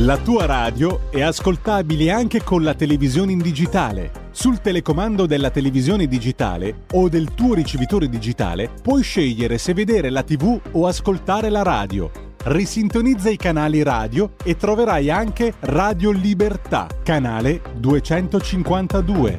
La 0.00 0.18
tua 0.18 0.44
radio 0.44 1.10
è 1.10 1.22
ascoltabile 1.22 2.10
anche 2.10 2.42
con 2.42 2.62
la 2.62 2.74
televisione 2.74 3.32
in 3.32 3.38
digitale. 3.38 4.28
Sul 4.30 4.60
telecomando 4.60 5.24
della 5.24 5.48
televisione 5.48 6.06
digitale 6.06 6.84
o 6.92 7.08
del 7.08 7.32
tuo 7.32 7.54
ricevitore 7.54 8.06
digitale 8.10 8.68
puoi 8.82 9.02
scegliere 9.02 9.56
se 9.56 9.72
vedere 9.72 10.10
la 10.10 10.22
TV 10.22 10.60
o 10.72 10.86
ascoltare 10.86 11.48
la 11.48 11.62
radio. 11.62 12.10
Risintonizza 12.44 13.30
i 13.30 13.36
canali 13.36 13.82
radio 13.82 14.34
e 14.44 14.58
troverai 14.58 15.08
anche 15.08 15.54
Radio 15.60 16.10
Libertà, 16.10 16.88
canale 17.02 17.62
252. 17.78 19.36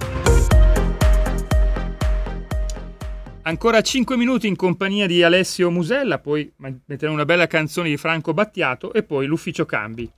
Ancora 3.44 3.82
5 3.82 4.18
minuti 4.18 4.48
in 4.48 4.56
compagnia 4.56 5.06
di 5.06 5.22
Alessio 5.22 5.70
Musella, 5.70 6.18
poi 6.18 6.52
metteremo 6.58 7.14
una 7.14 7.26
bella 7.26 7.46
canzone 7.46 7.90
di 7.90 7.98
Franco 7.98 8.34
Battiato 8.34 8.92
e 8.92 9.04
poi 9.04 9.28
l'ufficio 9.28 9.64
cambi. 9.68 10.12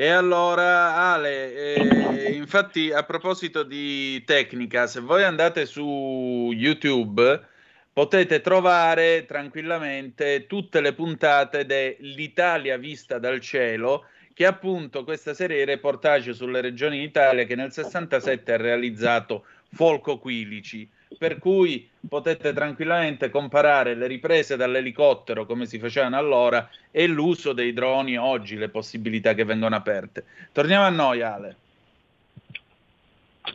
E 0.00 0.10
allora, 0.10 0.94
Ale, 0.94 1.74
eh, 1.74 2.30
infatti 2.30 2.92
a 2.92 3.02
proposito 3.02 3.64
di 3.64 4.22
tecnica, 4.22 4.86
se 4.86 5.00
voi 5.00 5.24
andate 5.24 5.66
su 5.66 6.52
YouTube 6.54 7.44
potete 7.92 8.40
trovare 8.40 9.26
tranquillamente 9.26 10.46
tutte 10.46 10.80
le 10.80 10.92
puntate 10.92 11.66
dell'Italia 11.66 12.76
vista 12.76 13.18
dal 13.18 13.40
cielo, 13.40 14.04
che 14.34 14.46
appunto 14.46 15.02
questa 15.02 15.34
serie 15.34 15.62
è 15.62 15.66
reportage 15.66 16.32
sulle 16.32 16.60
regioni 16.60 17.00
d'Italia 17.00 17.42
che 17.42 17.56
nel 17.56 17.72
67 17.72 18.52
ha 18.52 18.56
realizzato 18.56 19.46
Folco 19.72 20.20
Quilici 20.20 20.88
per 21.16 21.38
cui 21.38 21.88
potete 22.06 22.52
tranquillamente 22.52 23.30
comparare 23.30 23.94
le 23.94 24.06
riprese 24.06 24.56
dall'elicottero 24.56 25.46
come 25.46 25.66
si 25.66 25.78
facevano 25.78 26.16
allora 26.16 26.68
e 26.90 27.06
l'uso 27.06 27.52
dei 27.52 27.72
droni 27.72 28.16
oggi, 28.16 28.56
le 28.56 28.68
possibilità 28.68 29.34
che 29.34 29.44
vengono 29.44 29.76
aperte. 29.76 30.24
Torniamo 30.52 30.84
a 30.84 30.90
noi, 30.90 31.22
Ale. 31.22 31.56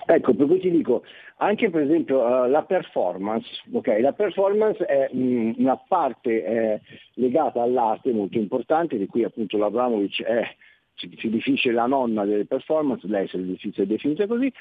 Ecco, 0.06 0.34
per 0.34 0.48
cui 0.48 0.60
ti 0.60 0.72
dico, 0.72 1.04
anche 1.38 1.70
per 1.70 1.84
esempio 1.84 2.22
uh, 2.22 2.50
la 2.50 2.64
performance, 2.64 3.48
okay? 3.72 4.02
la 4.02 4.14
performance 4.14 4.84
è 4.86 5.10
mh, 5.12 5.20
mm, 5.20 5.52
una 5.58 5.78
parte 5.78 6.44
eh, 6.44 6.82
legata 7.16 7.62
all'arte 7.62 8.12
molto 8.12 8.38
importante, 8.38 8.98
di 8.98 9.06
cui 9.06 9.24
appunto 9.24 9.58
l'Abramovic 9.58 10.24
è, 10.24 10.56
si, 10.96 11.10
definisce 11.30 11.72
la 11.72 11.86
nonna 11.86 12.26
delle 12.26 12.46
performance, 12.46 13.08
lei 13.08 13.28
si 13.28 13.74
è 13.76 13.86
definita 13.86 14.26
così, 14.28 14.52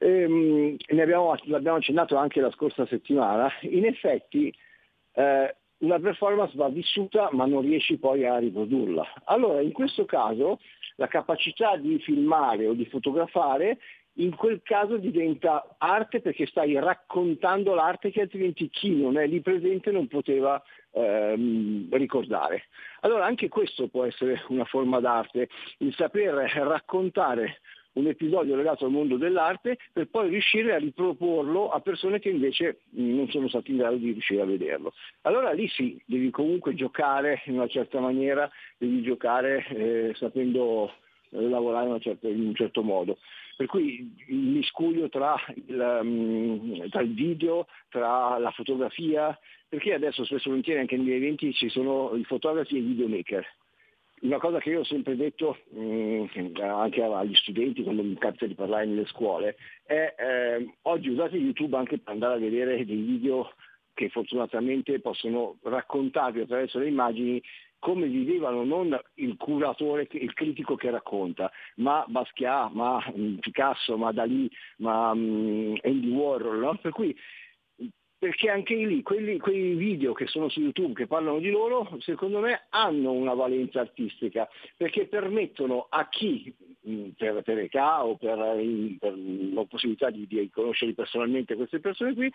ehm, 0.00 0.76
ne 0.88 1.02
abbiamo, 1.02 1.36
l'abbiamo 1.44 1.76
accennato 1.76 2.16
anche 2.16 2.40
la 2.40 2.50
scorsa 2.50 2.86
settimana, 2.86 3.50
in 3.62 3.84
effetti 3.84 4.52
eh, 5.12 5.54
una 5.78 5.98
performance 5.98 6.56
va 6.56 6.68
vissuta 6.68 7.28
ma 7.32 7.46
non 7.46 7.62
riesci 7.62 7.98
poi 7.98 8.26
a 8.26 8.38
riprodurla. 8.38 9.06
Allora 9.24 9.60
in 9.60 9.72
questo 9.72 10.04
caso 10.04 10.58
la 10.96 11.06
capacità 11.06 11.76
di 11.76 11.98
filmare 11.98 12.66
o 12.66 12.72
di 12.72 12.86
fotografare 12.86 13.78
in 14.14 14.34
quel 14.34 14.60
caso 14.62 14.96
diventa 14.96 15.76
arte 15.78 16.20
perché 16.20 16.46
stai 16.46 16.78
raccontando 16.78 17.74
l'arte 17.74 18.10
che 18.10 18.22
altrimenti 18.22 18.68
chi 18.68 18.94
non 18.94 19.16
è 19.16 19.26
lì 19.26 19.40
presente 19.40 19.90
non 19.90 20.08
poteva 20.08 20.62
ehm, 20.92 21.88
ricordare. 21.92 22.64
Allora 23.00 23.24
anche 23.24 23.48
questo 23.48 23.88
può 23.88 24.04
essere 24.04 24.42
una 24.48 24.64
forma 24.64 25.00
d'arte, 25.00 25.48
il 25.78 25.94
saper 25.94 26.34
raccontare 26.34 27.60
un 28.00 28.08
episodio 28.08 28.56
legato 28.56 28.84
al 28.84 28.90
mondo 28.90 29.16
dell'arte 29.16 29.78
per 29.92 30.08
poi 30.08 30.28
riuscire 30.28 30.74
a 30.74 30.78
riproporlo 30.78 31.70
a 31.70 31.80
persone 31.80 32.18
che 32.18 32.30
invece 32.30 32.80
mm, 32.98 33.14
non 33.16 33.28
sono 33.28 33.48
stati 33.48 33.70
in 33.70 33.78
grado 33.78 33.96
di 33.96 34.12
riuscire 34.12 34.42
a 34.42 34.46
vederlo. 34.46 34.92
Allora 35.22 35.52
lì 35.52 35.68
sì, 35.68 36.00
devi 36.04 36.30
comunque 36.30 36.74
giocare 36.74 37.42
in 37.46 37.54
una 37.54 37.68
certa 37.68 38.00
maniera, 38.00 38.50
devi 38.78 39.02
giocare 39.02 39.66
eh, 39.68 40.12
sapendo 40.16 40.90
eh, 41.30 41.48
lavorare 41.48 41.88
in, 41.88 42.00
certa, 42.00 42.28
in, 42.28 42.40
un 42.40 42.54
certo 42.54 42.82
modo. 42.82 43.18
Per 43.56 43.66
cui 43.66 44.10
il 44.28 44.36
miscuglio 44.36 45.10
tra 45.10 45.34
il, 45.66 46.00
um, 46.02 46.88
tra 46.88 47.02
il 47.02 47.12
video, 47.12 47.66
tra 47.90 48.38
la 48.38 48.50
fotografia, 48.52 49.38
perché 49.68 49.92
adesso 49.92 50.24
spesso 50.24 50.48
volentieri 50.48 50.80
anche 50.80 50.96
negli 50.96 51.12
eventi 51.12 51.52
ci 51.52 51.68
sono 51.68 52.14
i 52.14 52.24
fotografi 52.24 52.76
e 52.76 52.78
i 52.78 52.82
videomaker 52.82 53.46
una 54.20 54.38
cosa 54.38 54.58
che 54.58 54.70
io 54.70 54.80
ho 54.80 54.84
sempre 54.84 55.16
detto 55.16 55.58
mh, 55.70 56.24
mm, 56.38 56.54
anche 56.60 57.02
agli 57.02 57.34
studenti 57.34 57.82
quando 57.82 58.02
mi 58.02 58.16
capita 58.16 58.46
di 58.46 58.54
parlare 58.54 58.86
nelle 58.86 59.06
scuole 59.06 59.56
è 59.84 60.14
eh, 60.18 60.74
oggi 60.82 61.08
usate 61.08 61.36
YouTube 61.36 61.76
anche 61.76 61.98
per 61.98 62.12
andare 62.12 62.34
a 62.34 62.38
vedere 62.38 62.84
dei 62.84 63.00
video 63.00 63.52
che 63.94 64.08
fortunatamente 64.08 65.00
possono 65.00 65.56
raccontarvi 65.62 66.40
attraverso 66.40 66.78
le 66.78 66.88
immagini 66.88 67.42
come 67.80 68.06
vivevano 68.06 68.62
non 68.62 68.96
il 69.14 69.36
curatore, 69.38 70.06
il 70.10 70.34
critico 70.34 70.76
che 70.76 70.90
racconta, 70.90 71.50
ma 71.76 72.04
Basquiat, 72.06 72.72
ma 72.72 73.02
mm, 73.16 73.38
Picasso, 73.38 73.96
ma 73.96 74.12
Dalì, 74.12 74.48
ma 74.76 75.10
um, 75.10 75.76
Andy 75.82 76.10
Warhol. 76.10 76.58
No? 76.58 76.76
Per 76.76 76.92
cui 76.92 77.16
perché 78.20 78.50
anche 78.50 78.74
lì 78.74 79.00
quelli, 79.00 79.38
quei 79.38 79.72
video 79.72 80.12
che 80.12 80.26
sono 80.26 80.50
su 80.50 80.60
YouTube 80.60 80.92
che 80.92 81.06
parlano 81.06 81.38
di 81.38 81.48
loro, 81.48 81.88
secondo 82.00 82.40
me 82.40 82.66
hanno 82.68 83.12
una 83.12 83.32
valenza 83.32 83.80
artistica, 83.80 84.46
perché 84.76 85.06
permettono 85.06 85.86
a 85.88 86.06
chi 86.10 86.54
per, 87.16 87.40
per 87.42 87.58
età 87.60 88.04
o 88.04 88.16
per, 88.16 88.36
per 88.98 89.16
la 89.16 89.64
possibilità 89.64 90.10
di, 90.10 90.26
di 90.26 90.50
conoscere 90.52 90.92
personalmente 90.92 91.54
queste 91.54 91.80
persone 91.80 92.12
qui, 92.12 92.30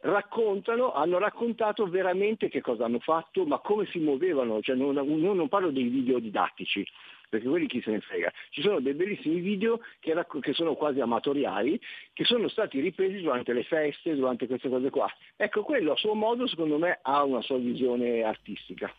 raccontano, 0.00 0.92
hanno 0.94 1.18
raccontato 1.18 1.86
veramente 1.86 2.48
che 2.48 2.60
cosa 2.60 2.86
hanno 2.86 2.98
fatto, 2.98 3.44
ma 3.46 3.60
come 3.60 3.86
si 3.86 4.00
muovevano, 4.00 4.60
cioè 4.60 4.74
non, 4.74 4.94
non 4.94 5.48
parlo 5.48 5.70
dei 5.70 5.86
video 5.86 6.18
didattici, 6.18 6.84
perché 7.30 7.48
quelli 7.48 7.68
chi 7.68 7.80
se 7.80 7.92
ne 7.92 8.00
frega. 8.00 8.30
Ci 8.50 8.60
sono 8.60 8.80
dei 8.80 8.92
bellissimi 8.92 9.40
video 9.40 9.80
che, 10.00 10.12
racc- 10.12 10.40
che, 10.40 10.52
sono 10.52 10.74
quasi 10.74 11.00
amatoriali, 11.00 11.80
che 12.12 12.24
sono 12.24 12.48
stati 12.48 12.80
ripresi 12.80 13.20
durante 13.20 13.52
le 13.52 13.62
feste, 13.62 14.16
durante 14.16 14.46
queste 14.46 14.68
cose 14.68 14.90
qua. 14.90 15.08
Ecco, 15.36 15.62
quello 15.62 15.92
a 15.92 15.96
suo 15.96 16.14
modo 16.14 16.46
secondo 16.48 16.76
me 16.76 16.98
ha 17.00 17.22
una 17.22 17.40
sua 17.40 17.56
visione 17.56 18.22
artistica. 18.22 18.92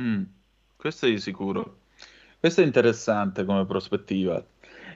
Mm, 0.00 0.22
questo 0.76 1.06
è 1.06 1.10
di 1.10 1.18
sicuro. 1.18 1.78
Questo 2.38 2.60
è 2.60 2.64
interessante 2.64 3.44
come 3.46 3.64
prospettiva. 3.64 4.44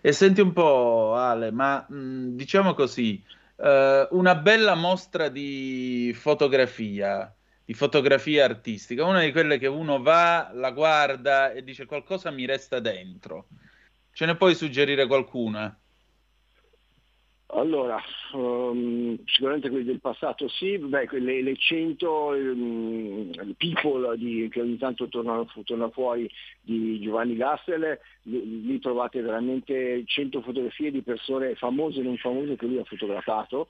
E 0.02 0.12
senti 0.12 0.42
un 0.42 0.52
po', 0.52 1.14
Ale, 1.14 1.50
ma 1.50 1.84
mh, 1.88 1.96
mm, 1.96 2.36
diciamo 2.36 2.74
così, 2.74 3.22
eh, 3.56 4.08
una 4.10 4.34
bella 4.34 4.74
mostra 4.74 5.30
di 5.30 6.12
fotografia 6.14 7.34
di 7.70 7.76
fotografia 7.76 8.44
artistica, 8.46 9.04
una 9.04 9.20
di 9.20 9.30
quelle 9.30 9.56
che 9.56 9.68
uno 9.68 10.02
va, 10.02 10.50
la 10.52 10.72
guarda 10.72 11.52
e 11.52 11.62
dice 11.62 11.86
qualcosa 11.86 12.32
mi 12.32 12.44
resta 12.44 12.80
dentro. 12.80 13.46
Ce 14.12 14.26
ne 14.26 14.34
puoi 14.34 14.56
suggerire 14.56 15.06
qualcuna? 15.06 15.78
Allora, 17.52 18.02
um, 18.32 19.16
sicuramente 19.24 19.70
quelli 19.70 19.84
del 19.84 20.00
passato 20.00 20.48
sì, 20.48 20.78
beh, 20.78 21.10
le, 21.12 21.42
le 21.42 21.56
100 21.56 22.26
um, 22.26 23.54
people 23.56 24.18
di, 24.18 24.48
che 24.50 24.60
ogni 24.60 24.76
tanto 24.76 25.06
tornano, 25.06 25.46
tornano, 25.64 25.92
fuori 25.92 26.28
di 26.60 26.98
Giovanni 27.00 27.36
Gassel, 27.36 28.00
lì, 28.22 28.80
trovate 28.80 29.20
veramente 29.20 30.02
100 30.04 30.42
fotografie 30.42 30.90
di 30.90 31.02
persone 31.02 31.54
famose 31.54 32.00
e 32.00 32.02
non 32.02 32.16
famose 32.16 32.56
che 32.56 32.66
lui 32.66 32.78
ha 32.78 32.84
fotografato 32.84 33.68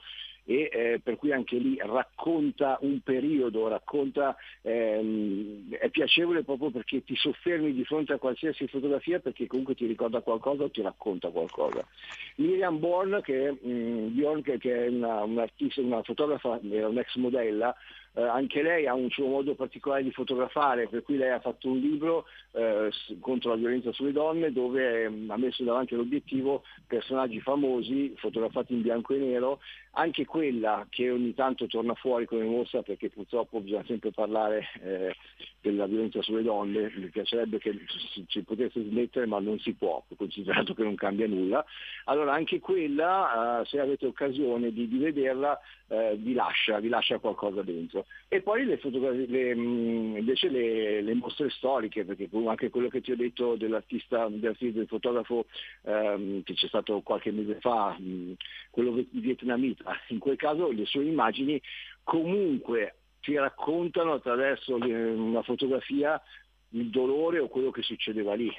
e 0.50 0.68
eh, 0.72 1.00
per 1.00 1.14
cui 1.14 1.30
anche 1.30 1.56
lì 1.58 1.78
racconta 1.80 2.76
un 2.80 2.98
periodo, 3.02 3.68
racconta, 3.68 4.34
ehm, 4.62 5.76
è 5.76 5.88
piacevole 5.90 6.42
proprio 6.42 6.70
perché 6.70 7.04
ti 7.04 7.14
soffermi 7.14 7.72
di 7.72 7.84
fronte 7.84 8.14
a 8.14 8.18
qualsiasi 8.18 8.66
fotografia 8.66 9.20
perché 9.20 9.46
comunque 9.46 9.76
ti 9.76 9.86
ricorda 9.86 10.22
qualcosa 10.22 10.64
o 10.64 10.70
ti 10.70 10.82
racconta 10.82 11.28
qualcosa. 11.28 11.86
Miriam 12.36 12.80
Born, 12.80 13.20
che, 13.22 13.52
mh, 13.52 14.08
Bjorn, 14.08 14.42
che, 14.42 14.58
che 14.58 14.86
è 14.86 14.88
una, 14.88 15.22
un'artista, 15.22 15.82
una 15.82 16.02
fotografa, 16.02 16.58
era 16.68 16.88
un'ex 16.88 17.14
modella, 17.14 17.72
eh, 18.14 18.22
anche 18.22 18.60
lei 18.62 18.88
ha 18.88 18.94
un 18.94 19.08
suo 19.08 19.28
modo 19.28 19.54
particolare 19.54 20.02
di 20.02 20.10
fotografare, 20.10 20.88
per 20.88 21.04
cui 21.04 21.16
lei 21.16 21.30
ha 21.30 21.38
fatto 21.38 21.68
un 21.68 21.78
libro 21.78 22.24
eh, 22.52 22.90
contro 23.20 23.50
la 23.50 23.56
violenza 23.56 23.92
sulle 23.92 24.12
donne 24.12 24.52
dove 24.52 25.02
eh, 25.02 25.06
ha 25.06 25.36
messo 25.36 25.62
davanti 25.62 25.94
all'obiettivo 25.94 26.62
personaggi 26.86 27.40
famosi 27.40 28.14
fotografati 28.16 28.72
in 28.72 28.82
bianco 28.82 29.14
e 29.14 29.18
nero, 29.18 29.60
anche 29.92 30.24
quella 30.24 30.86
che 30.88 31.10
ogni 31.10 31.34
tanto 31.34 31.66
torna 31.66 31.94
fuori 31.94 32.26
come 32.26 32.44
mostra 32.44 32.82
perché 32.82 33.08
purtroppo 33.10 33.60
bisogna 33.60 33.84
sempre 33.86 34.10
parlare 34.10 34.68
eh, 34.82 35.14
della 35.60 35.86
violenza 35.86 36.22
sulle 36.22 36.42
donne, 36.42 36.92
mi 36.96 37.08
piacerebbe 37.08 37.58
che 37.58 37.78
ci 38.26 38.42
potesse 38.42 38.82
smettere 38.82 39.26
ma 39.26 39.38
non 39.38 39.58
si 39.58 39.74
può, 39.74 40.02
considerato 40.16 40.74
che 40.74 40.82
non 40.82 40.94
cambia 40.94 41.26
nulla. 41.26 41.64
Allora 42.04 42.32
anche 42.32 42.60
quella, 42.60 43.60
eh, 43.60 43.66
se 43.66 43.80
avete 43.80 44.06
occasione 44.06 44.72
di, 44.72 44.88
di 44.88 44.98
vederla, 44.98 45.58
eh, 45.88 46.16
vi, 46.16 46.34
lascia, 46.34 46.78
vi 46.78 46.88
lascia 46.88 47.18
qualcosa 47.18 47.62
dentro. 47.62 48.06
E 48.28 48.40
poi 48.42 48.64
le 48.64 48.78
fotografie, 48.78 49.26
le, 49.26 49.54
mm, 49.54 50.16
invece 50.18 50.48
le, 50.48 51.02
le, 51.02 51.14
mostre 51.14 51.50
storiche, 51.50 52.04
perché 52.04 52.28
anche 52.48 52.70
quello 52.70 52.88
che 52.88 53.00
ti 53.00 53.12
ho 53.12 53.16
detto 53.16 53.56
dell'artista, 53.56 54.28
dell'artista 54.28 54.78
del 54.78 54.88
fotografo 54.88 55.46
ehm, 55.82 56.42
che 56.42 56.54
c'è 56.54 56.68
stato 56.68 57.00
qualche 57.02 57.30
mese 57.30 57.58
fa, 57.60 57.96
mh, 57.98 58.34
quello 58.70 59.04
vietnamita, 59.10 59.92
in 60.08 60.18
quel 60.18 60.36
caso 60.36 60.70
le 60.70 60.86
sue 60.86 61.04
immagini 61.04 61.60
comunque 62.02 62.94
ti 63.20 63.36
raccontano 63.36 64.14
attraverso 64.14 64.76
una 64.76 65.42
fotografia 65.42 66.20
il 66.70 66.90
dolore 66.90 67.38
o 67.38 67.48
quello 67.48 67.70
che 67.70 67.82
succedeva 67.82 68.34
lì. 68.34 68.50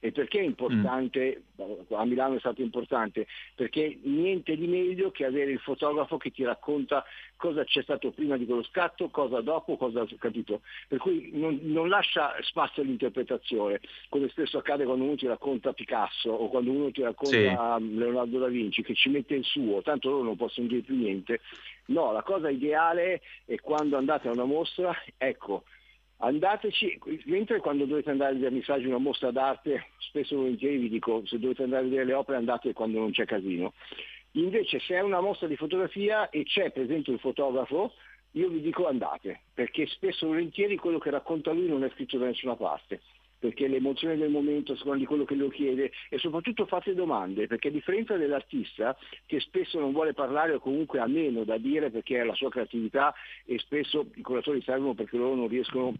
E 0.00 0.12
perché 0.12 0.38
è 0.38 0.44
importante, 0.44 1.42
mm. 1.60 1.94
a 1.94 2.04
Milano 2.04 2.36
è 2.36 2.38
stato 2.38 2.62
importante? 2.62 3.26
Perché 3.54 3.98
niente 4.02 4.56
di 4.56 4.68
meglio 4.68 5.10
che 5.10 5.24
avere 5.24 5.50
il 5.50 5.58
fotografo 5.58 6.16
che 6.18 6.30
ti 6.30 6.44
racconta 6.44 7.04
cosa 7.34 7.64
c'è 7.64 7.82
stato 7.82 8.10
prima 8.12 8.36
di 8.36 8.46
quello 8.46 8.62
scatto, 8.62 9.08
cosa 9.08 9.40
dopo, 9.40 9.76
cosa 9.76 10.06
capito. 10.18 10.60
Per 10.86 10.98
cui 10.98 11.30
non, 11.32 11.58
non, 11.62 11.88
lascia 11.88 12.34
spazio 12.42 12.82
all'interpretazione, 12.82 13.80
come 14.08 14.28
spesso 14.28 14.58
accade 14.58 14.84
quando 14.84 15.04
uno 15.04 15.16
ti 15.16 15.26
racconta 15.26 15.72
Picasso 15.72 16.30
o 16.30 16.48
quando 16.48 16.70
uno 16.70 16.90
ti 16.92 17.02
racconta 17.02 17.78
sì. 17.78 17.96
Leonardo 17.96 18.38
da 18.38 18.48
Vinci, 18.48 18.82
che 18.82 18.94
ci 18.94 19.08
mette 19.08 19.34
il 19.34 19.44
suo, 19.44 19.82
tanto 19.82 20.10
loro 20.10 20.22
non 20.22 20.36
possono 20.36 20.68
dire 20.68 20.82
più 20.82 20.96
niente. 20.96 21.40
No, 21.86 22.12
la 22.12 22.22
cosa 22.22 22.50
ideale 22.50 23.20
è 23.46 23.56
quando 23.60 23.96
andate 23.96 24.28
a 24.28 24.32
una 24.32 24.44
mostra, 24.44 24.94
ecco, 25.16 25.64
Andateci, 26.20 26.98
mentre 27.26 27.60
quando 27.60 27.84
dovete 27.84 28.10
andare 28.10 28.34
a 28.34 28.38
vernissaggi 28.38 28.86
una 28.86 28.98
mostra 28.98 29.30
d'arte, 29.30 29.90
spesso 29.98 30.36
volentieri 30.36 30.78
vi 30.78 30.88
dico 30.88 31.24
se 31.26 31.38
dovete 31.38 31.62
andare 31.62 31.82
a 31.82 31.88
vedere 31.88 32.04
le 32.06 32.14
opere 32.14 32.38
andate 32.38 32.72
quando 32.72 32.98
non 32.98 33.12
c'è 33.12 33.24
casino. 33.24 33.72
Invece 34.32 34.80
se 34.80 34.96
è 34.96 35.00
una 35.00 35.20
mostra 35.20 35.46
di 35.46 35.56
fotografia 35.56 36.28
e 36.30 36.42
c'è 36.44 36.70
presente 36.70 37.12
il 37.12 37.20
fotografo, 37.20 37.92
io 38.32 38.48
vi 38.48 38.60
dico 38.60 38.88
andate, 38.88 39.42
perché 39.54 39.86
spesso 39.86 40.26
volentieri 40.26 40.76
quello 40.76 40.98
che 40.98 41.10
racconta 41.10 41.52
lui 41.52 41.68
non 41.68 41.84
è 41.84 41.90
scritto 41.90 42.18
da 42.18 42.26
nessuna 42.26 42.56
parte 42.56 43.00
perché 43.38 43.68
l'emozione 43.68 44.16
del 44.16 44.30
momento, 44.30 44.76
secondo 44.76 44.98
di 44.98 45.06
quello 45.06 45.24
che 45.24 45.34
lo 45.34 45.48
chiede 45.48 45.92
e 46.08 46.18
soprattutto 46.18 46.66
fate 46.66 46.94
domande, 46.94 47.46
perché 47.46 47.68
a 47.68 47.70
differenza 47.70 48.16
dell'artista 48.16 48.96
che 49.26 49.40
spesso 49.40 49.78
non 49.78 49.92
vuole 49.92 50.12
parlare 50.12 50.54
o 50.54 50.60
comunque 50.60 50.98
ha 50.98 51.06
meno 51.06 51.44
da 51.44 51.56
dire 51.56 51.90
perché 51.90 52.20
è 52.20 52.24
la 52.24 52.34
sua 52.34 52.50
creatività 52.50 53.14
e 53.44 53.58
spesso 53.58 54.06
i 54.14 54.22
curatori 54.22 54.60
servono 54.62 54.94
perché 54.94 55.16
loro 55.16 55.34
non 55.34 55.48
riescono 55.48 55.94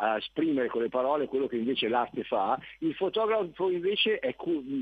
a 0.00 0.16
esprimere 0.16 0.68
con 0.68 0.82
le 0.82 0.88
parole 0.88 1.26
quello 1.26 1.46
che 1.46 1.56
invece 1.56 1.88
l'arte 1.88 2.22
fa, 2.22 2.58
il 2.78 2.94
fotografo 2.94 3.70
invece 3.70 4.18
è, 4.18 4.34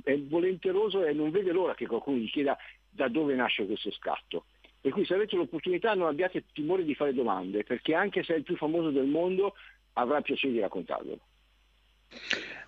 è 0.05 0.19
volenteroso 0.21 1.05
e 1.05 1.13
non 1.13 1.31
vede 1.31 1.53
l'ora 1.53 1.75
che 1.75 1.87
qualcuno 1.87 2.19
gli 2.19 2.31
chieda 2.31 2.57
da 2.91 3.09
dove 3.09 3.35
nasce 3.35 3.67
questo 3.67 3.91
scatto. 3.93 4.45
Per 4.81 4.93
cui 4.93 5.05
se 5.05 5.15
avete 5.15 5.37
l'opportunità 5.37 5.95
non 5.95 6.07
abbiate 6.07 6.45
timore 6.53 6.85
di 6.85 6.95
fare 6.95 7.13
domande, 7.13 7.65
perché 7.65 7.95
anche 7.95 8.23
se 8.23 8.35
è 8.35 8.37
il 8.37 8.43
più 8.43 8.57
famoso 8.57 8.91
del 8.91 9.07
mondo 9.07 9.55
avrà 9.95 10.21
piacere 10.21 10.53
di 10.53 10.61
raccontarvelo. 10.61 11.19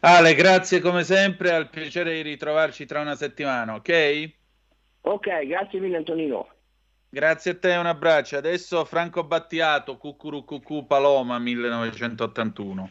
Ale, 0.01 0.35
grazie 0.35 0.81
come 0.81 1.03
sempre, 1.03 1.53
al 1.53 1.71
piacere 1.71 2.15
di 2.15 2.23
ritrovarci 2.23 2.87
tra 2.87 3.01
una 3.01 3.17
settimana, 3.17 3.75
ok? 3.75 4.33
Ok, 5.03 5.47
grazie 5.47 5.81
mille 5.81 5.97
Antonino. 5.97 6.49
Grazie 7.09 7.53
a 7.53 7.59
te, 7.59 7.75
un 7.75 7.87
abbraccio. 7.87 8.37
Adesso 8.37 8.85
Franco 8.85 9.25
Battiato, 9.25 9.97
Cucurucucù 9.97 10.87
Paloma 10.87 11.39
1981. 11.39 12.91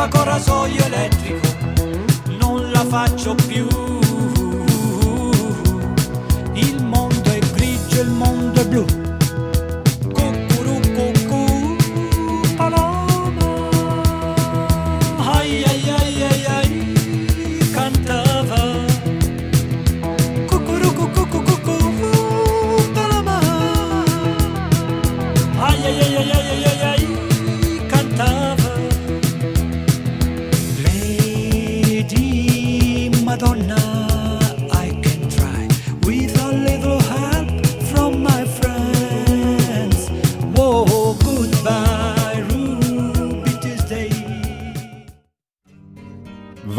barba 0.00 0.08
con 0.08 0.24
rasoio 0.24 0.84
elettrico. 0.84 1.48
Non 2.38 2.70
la 2.70 2.84
faccio 2.84 3.34
più 3.34 3.99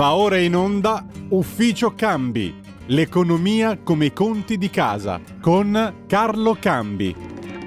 Va 0.02 0.16
ora 0.16 0.38
in 0.38 0.56
onda 0.56 1.06
Ufficio 1.30 1.94
Cambi, 1.94 2.60
l'economia 2.88 3.78
come 3.84 4.06
i 4.06 4.14
conti 4.14 4.58
di 4.58 4.72
casa, 4.72 5.22
con 5.40 6.06
Carlo 6.08 6.58
Cambi. 6.60 7.16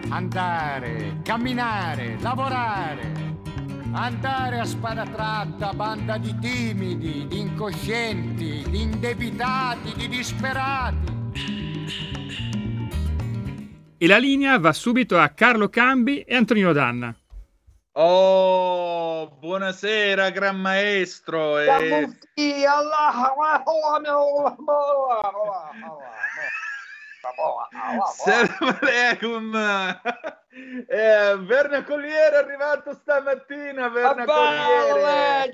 Andare, 0.08 1.20
camminare, 1.22 2.16
lavorare. 2.18 3.36
Andare 3.92 4.58
a 4.58 4.64
spada 4.64 5.04
tratta, 5.04 5.72
banda 5.74 6.18
di 6.18 6.36
timidi, 6.40 7.28
di 7.28 7.38
incoscienti, 7.38 8.64
di 8.68 8.82
indebitati, 8.82 9.92
di 9.94 10.08
disperati. 10.08 11.12
E 13.96 14.06
la 14.08 14.18
linea 14.18 14.58
va 14.58 14.72
subito 14.72 15.20
a 15.20 15.28
Carlo 15.28 15.68
Cambi 15.68 16.22
e 16.22 16.34
Antonino 16.34 16.72
Danna. 16.72 17.16
Oh, 17.96 19.28
buonasera, 19.38 20.30
gran 20.30 20.56
maestro. 20.56 21.60
E... 21.60 21.66
alaikum. 28.80 29.54
Eh, 30.88 31.36
Verna 31.38 31.84
Colliere 31.84 32.34
è 32.34 32.38
arrivato 32.38 32.94
stamattina. 32.94 33.88
Verna 33.88 34.24
Colliere. 34.24 35.52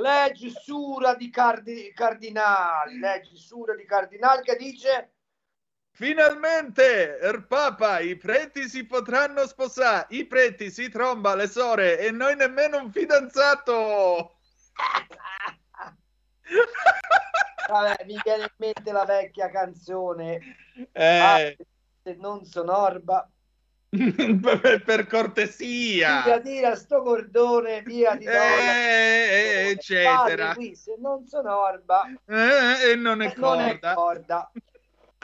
leggi 0.00 0.50
sura 0.50 1.14
di 1.14 1.30
cardi- 1.30 1.92
cardinali, 1.92 3.00
leggi 3.00 3.36
sura 3.36 3.74
di 3.74 3.84
cardinali 3.84 4.42
che 4.42 4.54
dice 4.54 5.15
Finalmente, 5.96 7.18
er 7.20 7.46
Papa, 7.46 8.00
i 8.00 8.16
preti 8.16 8.68
si 8.68 8.84
potranno 8.84 9.46
sposare. 9.46 10.04
I 10.10 10.26
preti 10.26 10.70
si 10.70 10.90
tromba 10.90 11.34
le 11.34 11.48
sore 11.48 11.98
e 11.98 12.10
noi 12.10 12.36
nemmeno 12.36 12.76
un 12.76 12.92
fidanzato. 12.92 14.36
Vabbè, 17.66 18.04
mi 18.04 18.20
viene 18.22 18.42
in 18.42 18.52
mente 18.58 18.92
la 18.92 19.06
vecchia 19.06 19.48
canzone 19.50 20.38
Eh, 20.92 21.18
Ah, 21.18 21.64
se 22.02 22.14
non 22.20 22.44
sono 22.44 22.76
orba 22.76 23.26
per, 23.88 24.82
per 24.84 25.06
cortesia. 25.06 26.22
via 26.24 26.40
tira 26.40 26.76
sto 26.76 27.00
cordone 27.00 27.80
via 27.80 28.14
di 28.16 28.26
Eh, 28.26 29.70
eccetera. 29.70 30.52
qui 30.54 30.76
se 30.76 30.96
non 30.98 31.26
sono 31.26 31.58
orba 31.58 32.02
Eh, 32.26 32.90
e 32.90 32.96
non 32.96 33.22
è 33.22 33.28
eh, 33.30 33.34
non 33.38 33.60
è 33.60 33.78
corda. 33.94 34.52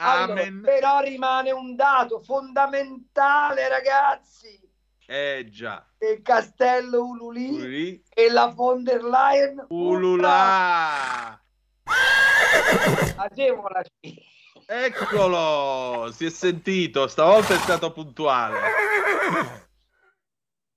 Allora, 0.03 0.43
però 0.61 0.99
rimane 1.01 1.51
un 1.51 1.75
dato 1.75 2.19
fondamentale 2.21 3.67
ragazzi 3.67 4.59
Eh 5.05 5.47
già. 5.49 5.85
il 5.99 6.21
castello 6.21 7.05
Ululi 7.05 7.49
Uli- 7.49 8.03
e 8.13 8.29
la 8.29 8.47
von 8.47 8.83
der 8.83 9.03
Leyen 9.03 9.65
Ulula. 9.69 11.39
Agevola 13.15 13.81
Eccolo, 14.65 16.09
si 16.11 16.25
è 16.25 16.29
sentito, 16.29 17.07
stavolta 17.07 17.53
è 17.53 17.57
stato 17.57 17.91
puntuale. 17.91 18.59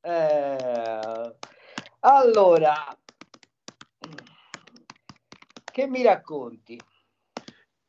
Eh, 0.01 1.36
allora, 2.01 2.97
che 5.65 5.86
mi 5.86 6.03
racconti? 6.03 6.81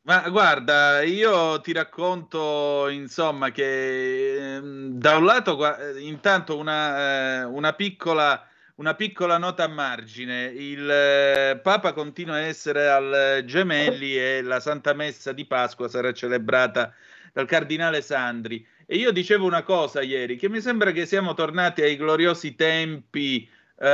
Ma 0.08 0.28
guarda, 0.30 1.02
io 1.02 1.60
ti 1.60 1.74
racconto 1.74 2.88
insomma 2.88 3.52
che 3.52 4.56
ehm, 4.56 4.92
da 4.98 5.18
un 5.18 5.26
lato, 5.26 5.58
gua- 5.58 5.78
eh, 5.78 6.00
intanto 6.00 6.58
una, 6.58 7.42
eh, 7.42 7.44
una 7.44 7.74
piccola, 7.74 8.48
una 8.76 8.96
piccola 8.96 9.38
nota 9.38 9.66
a 9.66 9.68
margine, 9.68 10.46
il 10.46 10.90
eh, 10.90 11.60
Papa 11.62 11.92
continua 11.92 12.36
a 12.36 12.40
essere 12.40 12.88
al 12.90 13.44
Gemelli 13.46 14.18
e 14.18 14.42
la 14.44 14.62
Santa 14.62 14.94
Messa 14.94 15.34
di 15.34 15.44
Pasqua 15.44 15.90
sarà 15.90 16.14
celebrata 16.14 16.94
dal 17.34 17.46
Cardinale 17.46 18.02
Sandri. 18.02 18.66
E 18.86 18.96
io 18.96 19.12
dicevo 19.12 19.46
una 19.46 19.64
cosa 19.64 20.02
ieri, 20.02 20.38
che 20.38 20.48
mi 20.48 20.62
sembra 20.62 20.92
che 20.92 21.06
siamo 21.06 21.34
tornati 21.34 21.82
ai 21.82 21.98
gloriosi 21.98 22.56
tempi 22.56 23.46
eh, 23.80 23.88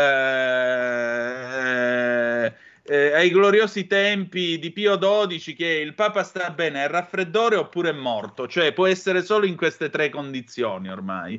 eh, 2.85 3.14
ai 3.14 3.30
gloriosi 3.30 3.88
tempi 3.88 4.60
di 4.60 4.72
Pio 4.72 4.97
XII 4.97 5.53
che 5.55 5.68
il 5.68 5.93
Papa 5.93 6.23
sta 6.23 6.49
bene, 6.49 6.84
è 6.84 6.89
raffreddore 6.89 7.55
oppure 7.55 7.89
è 7.89 7.93
morto, 7.93 8.47
cioè 8.47 8.73
può 8.73 8.88
essere 8.88 9.23
solo 9.23 9.45
in 9.45 9.55
queste 9.55 9.89
tre 9.89 10.10
condizioni 10.10 10.89
ormai. 10.89 11.35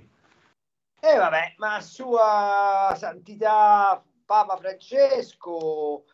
E 1.00 1.08
Eh, 1.10 1.18
vabbè, 1.18 1.54
ma 1.58 1.80
Sua 1.80 2.94
Santità 2.96 4.02
Papa 4.24 4.56
Francesco, 4.56 6.04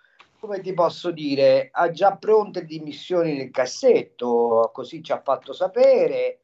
come 0.41 0.61
ti 0.61 0.73
posso 0.75 1.13
dire, 1.13 1.69
ha 1.71 1.91
già 1.91 2.17
pronte 2.17 2.65
dimissioni 2.65 3.37
nel 3.37 3.53
cassetto, 3.53 4.71
così 4.75 5.01
ci 5.01 5.13
ha 5.13 5.21
fatto 5.23 5.53
sapere. 5.53 6.41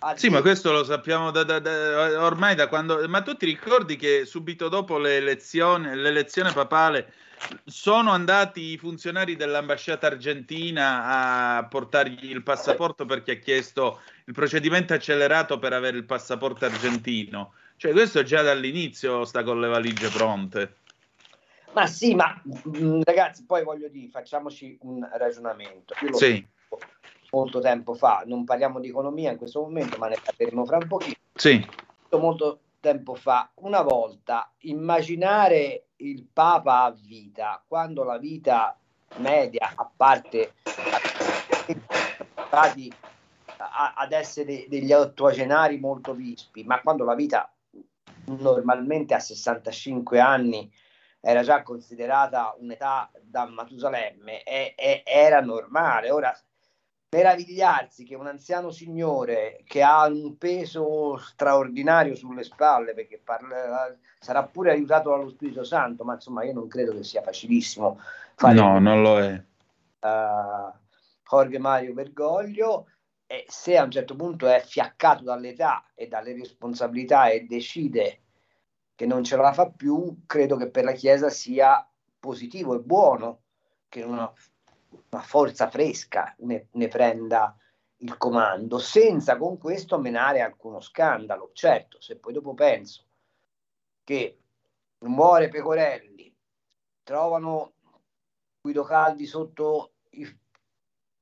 Ha 0.00 0.14
Sì, 0.14 0.28
ma 0.28 0.42
questo 0.42 0.72
lo 0.72 0.84
sappiamo 0.84 1.30
da, 1.30 1.42
da- 1.42 1.58
da- 1.58 2.22
ormai 2.22 2.54
da 2.54 2.68
quando... 2.68 3.08
Ma 3.08 3.22
tu 3.22 3.34
ti 3.34 3.46
ricordi 3.46 3.96
che 3.96 4.26
subito 4.26 4.68
dopo 4.68 4.98
le 4.98 5.16
elezioni, 5.16 5.94
l'elezione 5.94 6.52
papale 6.52 7.14
sono 7.64 8.10
andati 8.10 8.72
i 8.72 8.78
funzionari 8.78 9.36
dell'ambasciata 9.36 10.06
argentina 10.06 11.58
a 11.58 11.64
portargli 11.66 12.30
il 12.30 12.42
passaporto 12.42 13.04
perché 13.04 13.32
ha 13.32 13.38
chiesto 13.38 14.00
il 14.24 14.32
procedimento 14.32 14.94
accelerato 14.94 15.58
per 15.58 15.72
avere 15.72 15.96
il 15.96 16.04
passaporto 16.04 16.64
argentino? 16.64 17.52
Cioè 17.76 17.92
questo 17.92 18.22
già 18.22 18.42
dall'inizio 18.42 19.24
sta 19.24 19.42
con 19.42 19.60
le 19.60 19.68
valigie 19.68 20.08
pronte. 20.08 20.76
Ma 21.72 21.86
sì, 21.86 22.14
ma 22.14 22.40
mh, 22.42 23.02
ragazzi, 23.04 23.44
poi 23.44 23.62
voglio 23.62 23.88
dire, 23.88 24.08
facciamoci 24.08 24.78
un 24.82 25.06
ragionamento. 25.12 25.94
Sì, 26.12 26.44
molto 27.30 27.60
tempo 27.60 27.94
fa, 27.94 28.22
non 28.24 28.44
parliamo 28.44 28.80
di 28.80 28.88
economia 28.88 29.30
in 29.30 29.36
questo 29.36 29.60
momento, 29.60 29.98
ma 29.98 30.08
ne 30.08 30.16
parleremo 30.22 30.64
fra 30.64 30.78
un 30.78 30.86
pochino. 30.86 31.16
sì. 31.34 31.64
Molto, 32.08 32.18
molto 32.18 32.60
tempo 32.80 33.14
fa, 33.14 33.50
una 33.56 33.82
volta, 33.82 34.52
immaginare 34.58 35.88
il 35.96 36.26
Papa 36.30 36.84
a 36.84 36.90
vita, 36.90 37.62
quando 37.66 38.04
la 38.04 38.18
vita 38.18 38.78
media, 39.16 39.72
a 39.74 39.90
parte 39.94 40.52
ad 43.58 44.12
essere 44.12 44.66
degli 44.68 44.92
ottogenari 44.92 45.78
molto 45.78 46.14
vispi, 46.14 46.64
ma 46.64 46.80
quando 46.80 47.04
la 47.04 47.14
vita 47.14 47.50
normalmente 48.26 49.14
a 49.14 49.20
65 49.20 50.20
anni 50.20 50.70
era 51.20 51.42
già 51.42 51.62
considerata 51.62 52.54
un'età 52.58 53.10
da 53.22 53.46
Matusalemme, 53.46 54.42
e- 54.42 54.74
e- 54.76 55.02
era 55.04 55.40
normale. 55.40 56.10
Ora, 56.10 56.36
meravigliarsi 57.08 58.04
che 58.04 58.14
un 58.14 58.26
anziano 58.26 58.70
signore 58.70 59.62
che 59.64 59.82
ha 59.82 60.06
un 60.06 60.36
peso 60.36 61.16
straordinario 61.18 62.14
sulle 62.14 62.42
spalle, 62.44 62.94
perché 62.94 63.18
parla- 63.22 63.96
sarà 64.18 64.44
pure 64.44 64.72
aiutato 64.72 65.10
dallo 65.10 65.28
Spirito 65.30 65.64
Santo, 65.64 66.04
ma 66.04 66.14
insomma 66.14 66.44
io 66.44 66.52
non 66.52 66.68
credo 66.68 66.92
che 66.92 67.04
sia 67.04 67.22
facilissimo 67.22 67.98
fare 68.34 68.54
No, 68.54 68.78
non 68.78 69.02
lo 69.02 69.18
è. 69.20 69.32
eh, 70.00 70.72
Jorge 71.28 71.58
Mario 71.58 71.94
Bergoglio 71.94 72.86
e 73.26 73.44
se 73.48 73.76
a 73.76 73.82
un 73.84 73.90
certo 73.90 74.14
punto 74.14 74.46
è 74.48 74.60
fiaccato 74.60 75.24
dall'età 75.24 75.84
e 75.94 76.06
dalle 76.06 76.32
responsabilità 76.34 77.28
e 77.28 77.46
decide 77.46 78.20
che 78.94 79.06
non 79.06 79.24
ce 79.24 79.36
la 79.36 79.52
fa 79.52 79.68
più, 79.70 80.22
credo 80.26 80.56
che 80.56 80.68
per 80.70 80.84
la 80.84 80.92
Chiesa 80.92 81.28
sia 81.30 81.86
positivo 82.18 82.74
e 82.74 82.80
buono 82.80 83.40
che 83.88 84.02
una, 84.02 84.30
una 85.10 85.22
forza 85.22 85.68
fresca 85.68 86.34
ne, 86.38 86.68
ne 86.72 86.88
prenda 86.88 87.56
il 87.98 88.16
comando, 88.16 88.78
senza 88.78 89.36
con 89.36 89.58
questo 89.58 89.98
menare 89.98 90.40
alcuno 90.40 90.80
scandalo. 90.80 91.50
Certo, 91.52 92.00
se 92.00 92.16
poi 92.16 92.32
dopo 92.32 92.54
penso 92.54 93.04
che 94.04 94.38
muore 94.98 95.48
Pecorelli, 95.48 96.34
trovano 97.02 97.74
Guido 98.60 98.82
Calvi 98.82 99.26
sotto 99.26 99.92
il, 100.10 100.38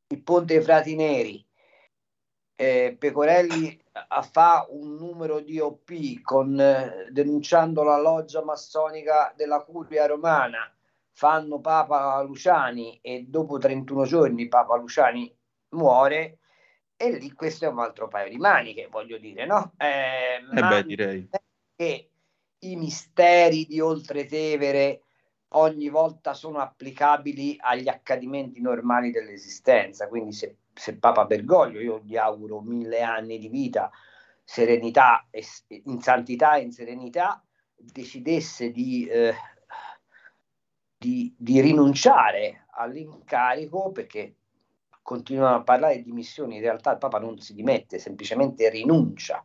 il 0.08 0.22
ponte 0.22 0.54
dei 0.54 0.62
Frati 0.62 0.94
Neri, 0.94 1.46
eh, 2.56 2.96
Pecorelli 2.98 3.82
fa 4.30 4.66
un 4.70 4.96
numero 4.96 5.40
di 5.40 5.58
OP 5.58 6.20
con, 6.22 6.58
eh, 6.58 7.08
denunciando 7.10 7.82
la 7.82 8.00
loggia 8.00 8.42
massonica 8.44 9.32
della 9.36 9.62
curia 9.62 10.06
romana, 10.06 10.73
fanno 11.14 11.60
Papa 11.60 12.20
Luciani 12.22 12.98
e 13.00 13.24
dopo 13.28 13.58
31 13.58 14.04
giorni 14.04 14.48
Papa 14.48 14.76
Luciani 14.76 15.32
muore 15.70 16.38
e 16.96 17.18
lì 17.18 17.32
questo 17.32 17.64
è 17.66 17.68
un 17.68 17.78
altro 17.78 18.08
paio 18.08 18.28
di 18.30 18.36
maniche, 18.36 18.88
voglio 18.90 19.18
dire, 19.18 19.46
no? 19.46 19.72
Eh, 19.76 20.36
Eh 20.56 20.60
beh, 20.60 20.84
direi. 20.84 21.28
che 21.76 22.10
i 22.58 22.76
misteri 22.76 23.64
di 23.66 23.80
Oltretevere 23.80 25.02
ogni 25.50 25.88
volta 25.88 26.34
sono 26.34 26.58
applicabili 26.58 27.56
agli 27.60 27.88
accadimenti 27.88 28.60
normali 28.60 29.10
dell'esistenza. 29.12 30.08
Quindi 30.08 30.32
se, 30.32 30.56
se 30.72 30.96
Papa 30.96 31.26
Bergoglio, 31.26 31.80
io 31.80 32.00
gli 32.02 32.16
auguro 32.16 32.60
mille 32.60 33.02
anni 33.02 33.38
di 33.38 33.48
vita, 33.48 33.90
serenità, 34.42 35.26
e, 35.30 35.44
in 35.84 36.00
santità 36.00 36.56
e 36.56 36.62
in 36.62 36.72
serenità, 36.72 37.44
decidesse 37.76 38.70
di, 38.70 39.06
eh, 39.06 39.34
di, 41.04 41.34
di 41.36 41.60
rinunciare 41.60 42.64
all'incarico 42.70 43.92
perché 43.92 44.36
continuano 45.02 45.56
a 45.56 45.62
parlare 45.62 45.96
di 45.96 46.04
dimissioni, 46.04 46.56
in 46.56 46.62
realtà 46.62 46.92
il 46.92 46.98
Papa 46.98 47.18
non 47.18 47.38
si 47.38 47.52
dimette, 47.52 47.98
semplicemente 47.98 48.70
rinuncia, 48.70 49.44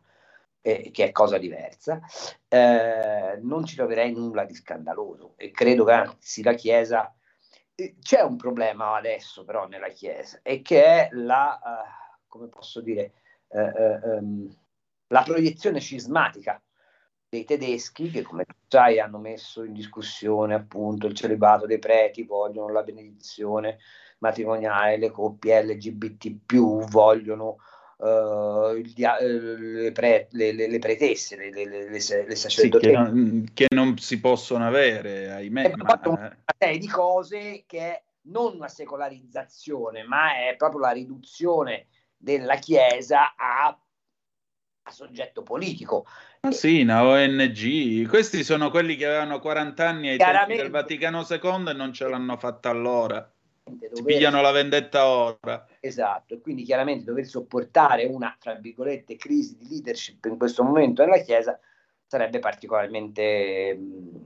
eh, 0.62 0.90
che 0.90 1.04
è 1.04 1.12
cosa 1.12 1.36
diversa, 1.36 2.00
eh, 2.48 3.38
non 3.42 3.66
ci 3.66 3.76
troverei 3.76 4.10
nulla 4.12 4.46
di 4.46 4.54
scandaloso 4.54 5.34
e 5.36 5.50
credo 5.50 5.84
che 5.84 5.92
anzi 5.92 6.42
la 6.42 6.54
Chiesa... 6.54 7.14
eh, 7.74 7.96
C'è 8.00 8.22
un 8.22 8.36
problema 8.36 8.96
adesso 8.96 9.44
però 9.44 9.68
nella 9.68 9.88
Chiesa 9.88 10.40
e 10.42 10.62
che 10.62 10.82
è 10.82 11.08
la, 11.12 11.58
eh, 11.58 12.22
come 12.26 12.48
posso 12.48 12.80
dire, 12.80 13.12
eh, 13.48 13.60
eh, 13.60 14.00
ehm, 14.02 14.56
la 15.08 15.22
proiezione 15.22 15.80
cismatica 15.80 16.58
dei 17.30 17.44
tedeschi 17.44 18.10
che 18.10 18.22
come 18.22 18.44
sai 18.66 18.98
hanno 18.98 19.18
messo 19.18 19.62
in 19.62 19.72
discussione 19.72 20.52
appunto 20.52 21.06
il 21.06 21.14
celibato 21.14 21.64
dei 21.64 21.78
preti, 21.78 22.24
vogliono 22.24 22.72
la 22.72 22.82
benedizione 22.82 23.78
matrimoniale, 24.18 24.98
le 24.98 25.12
coppie 25.12 25.62
LGBT, 25.62 26.88
vogliono 26.90 27.58
uh, 27.98 28.80
dia- 28.82 29.20
le, 29.20 29.92
pre- 29.92 30.26
le, 30.32 30.52
le, 30.52 30.68
le, 30.68 30.78
pretesse, 30.80 31.36
le, 31.36 31.50
le, 31.88 32.00
sacerdotesse. 32.00 32.48
Sì, 32.48 32.68
che, 32.68 32.90
non, 32.90 33.46
che, 33.54 33.66
non, 33.72 33.96
si 33.96 34.18
possono 34.18 34.66
avere, 34.66 35.30
ahimè. 35.30 35.70
È 35.70 35.74
ma... 35.76 36.00
una 36.06 36.36
serie 36.58 36.78
di 36.78 36.88
cose 36.88 37.62
che 37.64 37.78
è 37.78 38.02
non 38.22 38.56
una 38.56 38.68
secolarizzazione, 38.68 40.02
ma 40.02 40.34
è 40.48 40.56
proprio 40.56 40.80
la 40.80 40.90
riduzione 40.90 41.86
della 42.16 42.56
Chiesa 42.56 43.34
a 43.36 43.78
soggetto 44.88 45.42
politico. 45.42 46.06
Ah, 46.40 46.50
sì, 46.50 46.82
una 46.82 47.04
ONG. 47.04 48.08
Questi 48.08 48.42
sono 48.42 48.70
quelli 48.70 48.96
che 48.96 49.06
avevano 49.06 49.38
40 49.38 49.88
anni 49.88 50.08
ai 50.08 50.16
tempi 50.16 50.56
del 50.56 50.70
Vaticano 50.70 51.26
II 51.28 51.68
e 51.68 51.72
non 51.72 51.92
ce 51.92 52.08
l'hanno 52.08 52.36
fatta 52.36 52.70
allora. 52.70 53.30
Si 53.92 54.02
pigliano 54.02 54.40
la 54.40 54.50
vendetta 54.50 55.06
ora. 55.06 55.66
Esatto, 55.80 56.34
e 56.34 56.40
quindi 56.40 56.64
chiaramente 56.64 57.04
dover 57.04 57.26
sopportare 57.26 58.04
una, 58.04 58.36
tra 58.38 58.54
virgolette, 58.54 59.16
crisi 59.16 59.56
di 59.56 59.68
leadership 59.68 60.24
in 60.24 60.36
questo 60.36 60.64
momento 60.64 61.04
nella 61.04 61.22
Chiesa 61.22 61.58
sarebbe 62.06 62.40
particolarmente 62.40 63.74
mh, 63.74 64.24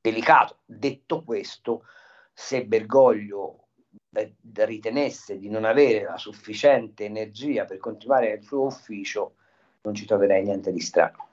delicato. 0.00 0.58
Detto 0.64 1.24
questo, 1.24 1.84
se 2.32 2.64
Bergoglio 2.64 3.69
eh, 4.12 4.34
ritenesse 4.64 5.38
di 5.38 5.48
non 5.48 5.64
avere 5.64 6.04
la 6.04 6.16
sufficiente 6.16 7.04
energia 7.04 7.64
per 7.64 7.78
continuare 7.78 8.32
il 8.32 8.42
suo 8.42 8.66
ufficio, 8.66 9.34
non 9.82 9.94
ci 9.94 10.04
troverei 10.04 10.42
niente 10.42 10.72
di 10.72 10.80
strano. 10.80 11.28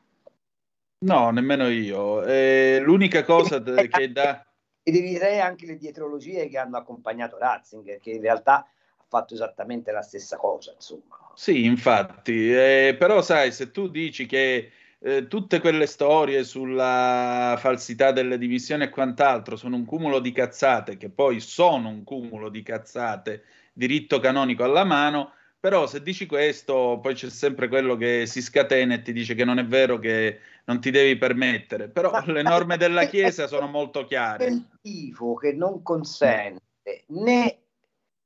No, 0.99 1.29
nemmeno 1.29 1.69
io. 1.69 2.23
Eh, 2.23 2.79
l'unica 2.81 3.23
cosa 3.23 3.61
che 3.61 4.11
dà... 4.11 4.45
E 4.83 4.91
direi 4.91 5.39
anche 5.39 5.65
le 5.65 5.77
dietrologie 5.77 6.47
che 6.47 6.57
hanno 6.57 6.77
accompagnato 6.77 7.37
Ratzinger, 7.37 7.99
che 7.99 8.11
in 8.11 8.21
realtà 8.21 8.59
ha 8.97 9.05
fatto 9.07 9.33
esattamente 9.33 9.91
la 9.91 10.01
stessa 10.01 10.37
cosa, 10.37 10.71
insomma. 10.73 11.31
Sì, 11.35 11.65
infatti, 11.65 12.51
eh, 12.51 12.95
però 12.97 13.21
sai, 13.21 13.51
se 13.51 13.69
tu 13.71 13.89
dici 13.89 14.25
che 14.25 14.71
eh, 14.99 15.27
tutte 15.27 15.59
quelle 15.59 15.85
storie 15.85 16.43
sulla 16.43 17.55
falsità 17.59 18.11
delle 18.11 18.37
dimissioni 18.37 18.83
e 18.83 18.89
quant'altro 18.89 19.55
sono 19.55 19.75
un 19.75 19.85
cumulo 19.85 20.19
di 20.19 20.31
cazzate, 20.31 20.97
che 20.97 21.09
poi 21.09 21.39
sono 21.39 21.89
un 21.89 22.03
cumulo 22.03 22.49
di 22.49 22.63
cazzate, 22.63 23.43
diritto 23.73 24.19
canonico 24.19 24.63
alla 24.63 24.83
mano, 24.83 25.33
però 25.59 25.87
se 25.87 26.01
dici 26.01 26.25
questo, 26.25 26.99
poi 27.01 27.13
c'è 27.13 27.29
sempre 27.29 27.67
quello 27.67 27.95
che 27.95 28.25
si 28.25 28.41
scatena 28.41 28.95
e 28.95 29.01
ti 29.01 29.11
dice 29.11 29.35
che 29.35 29.43
non 29.43 29.59
è 29.59 29.65
vero 29.65 29.99
che 29.99 30.39
non 30.65 30.79
ti 30.79 30.91
devi 30.91 31.17
permettere. 31.17 31.89
Però 31.89 32.11
ma, 32.11 32.23
le 32.25 32.41
norme 32.41 32.77
della 32.77 33.05
Chiesa 33.05 33.47
sono 33.47 33.67
molto 33.67 34.05
chiare. 34.05 34.45
Il 34.45 34.67
tifo 34.81 35.35
che 35.35 35.53
non 35.53 35.81
consente 35.81 36.61
né 37.07 37.59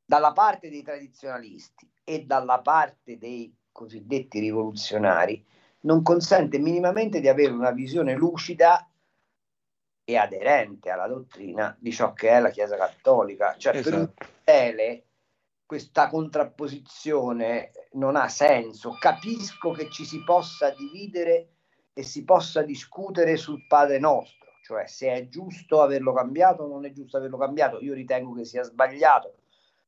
dalla 0.06 0.34
parte 0.34 0.70
dei 0.70 0.84
tradizionalisti 0.84 1.90
e 2.04 2.24
dalla 2.26 2.60
parte 2.60 3.18
dei 3.18 3.54
cosiddetti 3.72 4.40
rivoluzionari 4.40 5.44
non 5.82 6.02
consente 6.02 6.60
minimamente 6.60 7.20
di 7.20 7.28
avere 7.28 7.52
una 7.52 7.72
visione 7.72 8.16
lucida 8.16 8.86
e 10.04 10.18
aderente 10.18 10.90
alla 10.90 11.08
dottrina 11.08 11.76
di 11.80 11.92
ciò 11.92 12.14
che 12.14 12.30
è 12.30 12.40
la 12.40 12.50
Chiesa 12.50 12.76
Cattolica. 12.76 13.56
Cioè, 13.58 13.76
esatto. 13.76 13.90
per 13.90 14.00
un 14.00 14.14
fedele 14.44 15.06
questa 15.66 16.10
contrapposizione 16.10 17.72
non 17.94 18.16
ha 18.16 18.28
senso. 18.28 18.98
Capisco 19.00 19.72
che 19.72 19.90
ci 19.90 20.04
si 20.04 20.22
possa 20.24 20.70
dividere 20.72 21.54
e 21.94 22.04
si 22.04 22.26
possa 22.26 22.62
discutere 22.62 23.38
sul 23.38 23.66
Padre 23.68 23.98
nostro, 24.00 24.50
cioè 24.64 24.86
se 24.88 25.12
è 25.12 25.28
giusto 25.28 25.82
averlo 25.82 26.14
cambiato 26.14 26.64
o 26.64 26.68
non 26.68 26.86
è 26.86 26.92
giusto 26.92 27.18
averlo 27.18 27.38
cambiato. 27.38 27.80
Io 27.80 27.94
ritengo 27.94 28.34
che 28.34 28.44
sia 28.44 28.64
sbagliato 28.64 29.36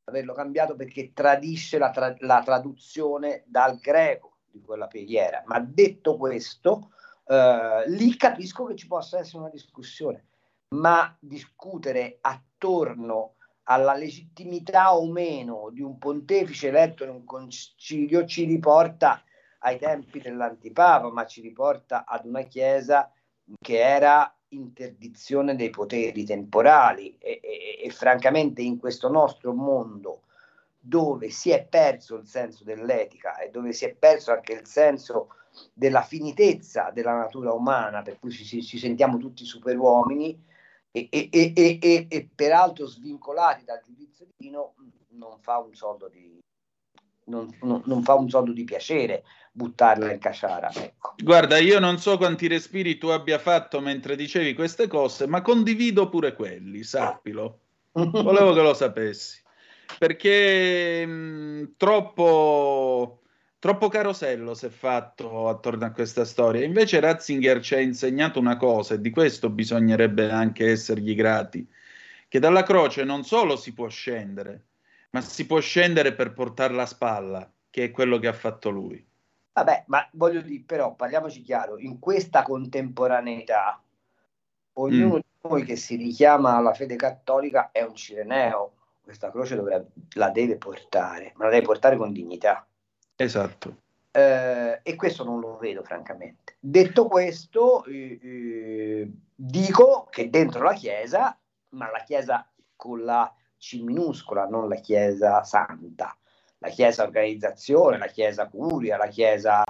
averlo 0.06 0.34
cambiato 0.34 0.76
perché 0.76 1.12
tradisce 1.14 1.78
la, 1.78 1.90
tra- 1.92 2.16
la 2.20 2.42
traduzione 2.44 3.44
dal 3.46 3.78
greco 3.78 4.33
di 4.54 4.62
quella 4.62 4.88
preghiera. 4.88 5.44
Ma 5.46 5.60
detto 5.60 6.16
questo, 6.16 6.92
eh, 7.26 7.84
lì 7.88 8.16
capisco 8.16 8.66
che 8.66 8.76
ci 8.76 8.88
possa 8.88 9.20
essere 9.20 9.40
una 9.40 9.50
discussione, 9.50 10.28
ma 10.70 11.16
discutere 11.20 12.20
attorno 12.22 13.36
alla 13.64 13.96
legittimità 13.96 14.96
o 14.96 15.10
meno 15.10 15.70
di 15.72 15.82
un 15.82 15.98
pontefice 15.98 16.68
eletto 16.68 17.04
in 17.04 17.10
un 17.10 17.24
concilio 17.24 18.26
ci 18.26 18.46
riporta 18.46 19.24
ai 19.60 19.78
tempi 19.78 20.20
dell'antipapa, 20.20 21.10
ma 21.10 21.26
ci 21.26 21.42
riporta 21.42 22.06
ad 22.06 22.26
una 22.26 22.42
chiesa 22.42 23.12
che 23.60 23.80
era 23.80 24.36
interdizione 24.50 25.56
dei 25.56 25.70
poteri 25.70 26.26
temporali 26.26 27.18
e, 27.18 27.40
e, 27.42 27.80
e 27.84 27.90
francamente 27.90 28.62
in 28.62 28.78
questo 28.78 29.10
nostro 29.10 29.54
mondo 29.54 30.24
dove 30.86 31.30
si 31.30 31.50
è 31.50 31.64
perso 31.64 32.18
il 32.18 32.28
senso 32.28 32.66
dell'etica 32.66 33.38
e 33.38 33.50
dove 33.50 33.72
si 33.72 33.86
è 33.86 33.94
perso 33.94 34.34
anche 34.34 34.52
il 34.52 34.68
senso 34.68 35.30
della 35.72 36.02
finitezza 36.02 36.92
della 36.94 37.16
natura 37.16 37.54
umana, 37.54 38.02
per 38.02 38.20
cui 38.20 38.32
ci, 38.32 38.62
ci 38.62 38.78
sentiamo 38.78 39.18
tutti 39.18 39.46
superuomini 39.46 40.38
e, 40.92 41.08
e, 41.10 41.30
e, 41.32 41.80
e, 42.10 42.30
peraltro 42.36 42.86
svincolati 42.86 43.64
dal 43.64 43.82
giudizio 43.86 44.26
divino, 44.36 44.74
non 45.12 45.40
fa 45.40 45.60
un 45.60 45.74
soldo 45.74 46.10
di, 46.10 46.38
non, 47.26 47.56
non, 47.62 47.82
non, 47.86 48.04
fa 48.04 48.16
un 48.16 48.30
soldo 48.30 48.52
di 48.52 48.66
piacere 48.66 49.24
buttarla 49.54 50.12
in 50.12 50.20
casciara. 50.20 50.70
Ecco. 50.74 51.14
Guarda, 51.16 51.60
io 51.60 51.80
non 51.80 51.98
so 51.98 52.18
quanti 52.18 52.48
respiri 52.48 52.98
tu 52.98 53.08
abbia 53.08 53.40
fatto 53.40 53.80
mentre 53.80 54.18
dicevi 54.18 54.54
queste 54.54 54.88
cose, 54.88 55.28
ma 55.28 55.42
condivido 55.42 56.10
pure 56.10 56.34
quelli, 56.34 56.84
sappilo. 56.84 57.60
Volevo 57.94 58.52
che 58.54 58.62
lo 58.62 58.74
sapessi 58.74 59.43
perché 59.98 61.06
mh, 61.06 61.74
troppo, 61.78 63.22
troppo 63.60 63.88
carosello 63.88 64.54
si 64.54 64.66
è 64.66 64.70
fatto 64.70 65.48
attorno 65.48 65.86
a 65.86 65.92
questa 65.92 66.26
storia. 66.26 66.64
Invece 66.66 67.00
Ratzinger 67.00 67.62
ci 67.62 67.76
ha 67.76 67.80
insegnato 67.80 68.40
una 68.40 68.58
cosa, 68.58 68.96
e 68.96 69.02
di 69.02 69.10
questo 69.10 69.50
bisognerebbe 69.50 70.30
anche 70.30 70.70
essergli 70.70 71.16
grati, 71.16 71.68
che 72.28 72.40
dalla 72.40 72.64
croce 72.64 73.04
non 73.04 73.24
solo 73.24 73.56
si 73.56 73.74
può 73.74 73.88
scendere, 73.88 74.66
ma 75.12 75.22
si 75.22 75.46
può 75.46 75.60
scendere 75.60 76.14
per 76.14 76.34
portarla 76.34 76.82
a 76.82 76.88
spalla, 76.88 77.52
che 77.70 77.86
è 77.86 77.92
quello 77.92 78.18
che 78.20 78.28
ha 78.28 78.34
fatto 78.34 78.70
lui. 78.70 79.06
Vabbè, 79.54 79.84
ma 79.88 80.08
voglio 80.14 80.42
dire, 80.42 80.64
però, 80.66 80.96
parliamoci 80.96 81.44
chiaro, 81.44 81.78
in 81.78 82.00
questa 82.00 82.42
contemporaneità, 82.42 83.80
ognuno 84.74 85.16
mm. 85.16 85.20
di 85.20 85.48
noi 85.48 85.64
che 85.64 85.76
si 85.76 85.96
richiama 85.96 86.56
alla 86.56 86.74
fede 86.74 86.96
cattolica 86.96 87.70
è 87.72 87.84
un 87.84 87.94
cireneo, 87.94 88.74
questa 89.04 89.30
croce 89.32 89.56
dovrebbe, 89.56 89.92
la 90.14 90.30
deve 90.30 90.56
portare, 90.56 91.34
ma 91.36 91.46
la 91.46 91.52
deve 91.52 91.66
portare 91.66 91.98
con 91.98 92.12
dignità. 92.12 92.66
Esatto. 93.16 93.82
Eh, 94.12 94.80
e 94.82 94.96
questo 94.96 95.24
non 95.24 95.40
lo 95.40 95.58
vedo 95.58 95.84
francamente. 95.84 96.56
Detto 96.60 97.08
questo, 97.08 97.84
eh, 97.86 98.20
eh, 98.22 99.12
dico 99.36 100.08
che 100.10 100.30
dentro 100.30 100.64
la 100.64 100.74
Chiesa, 100.74 101.38
ma 101.70 101.92
la 101.92 102.04
Chiesa 102.04 102.48
con 102.76 103.04
la 103.04 103.34
C 103.58 103.82
minuscola, 103.82 104.46
non 104.46 104.70
la 104.70 104.76
Chiesa 104.76 105.44
santa, 105.44 106.16
la 106.60 106.70
Chiesa 106.70 107.04
organizzazione, 107.04 107.98
la 107.98 108.08
Chiesa 108.08 108.48
curia, 108.48 108.98
la 108.98 109.08
Chiesa 109.08 109.64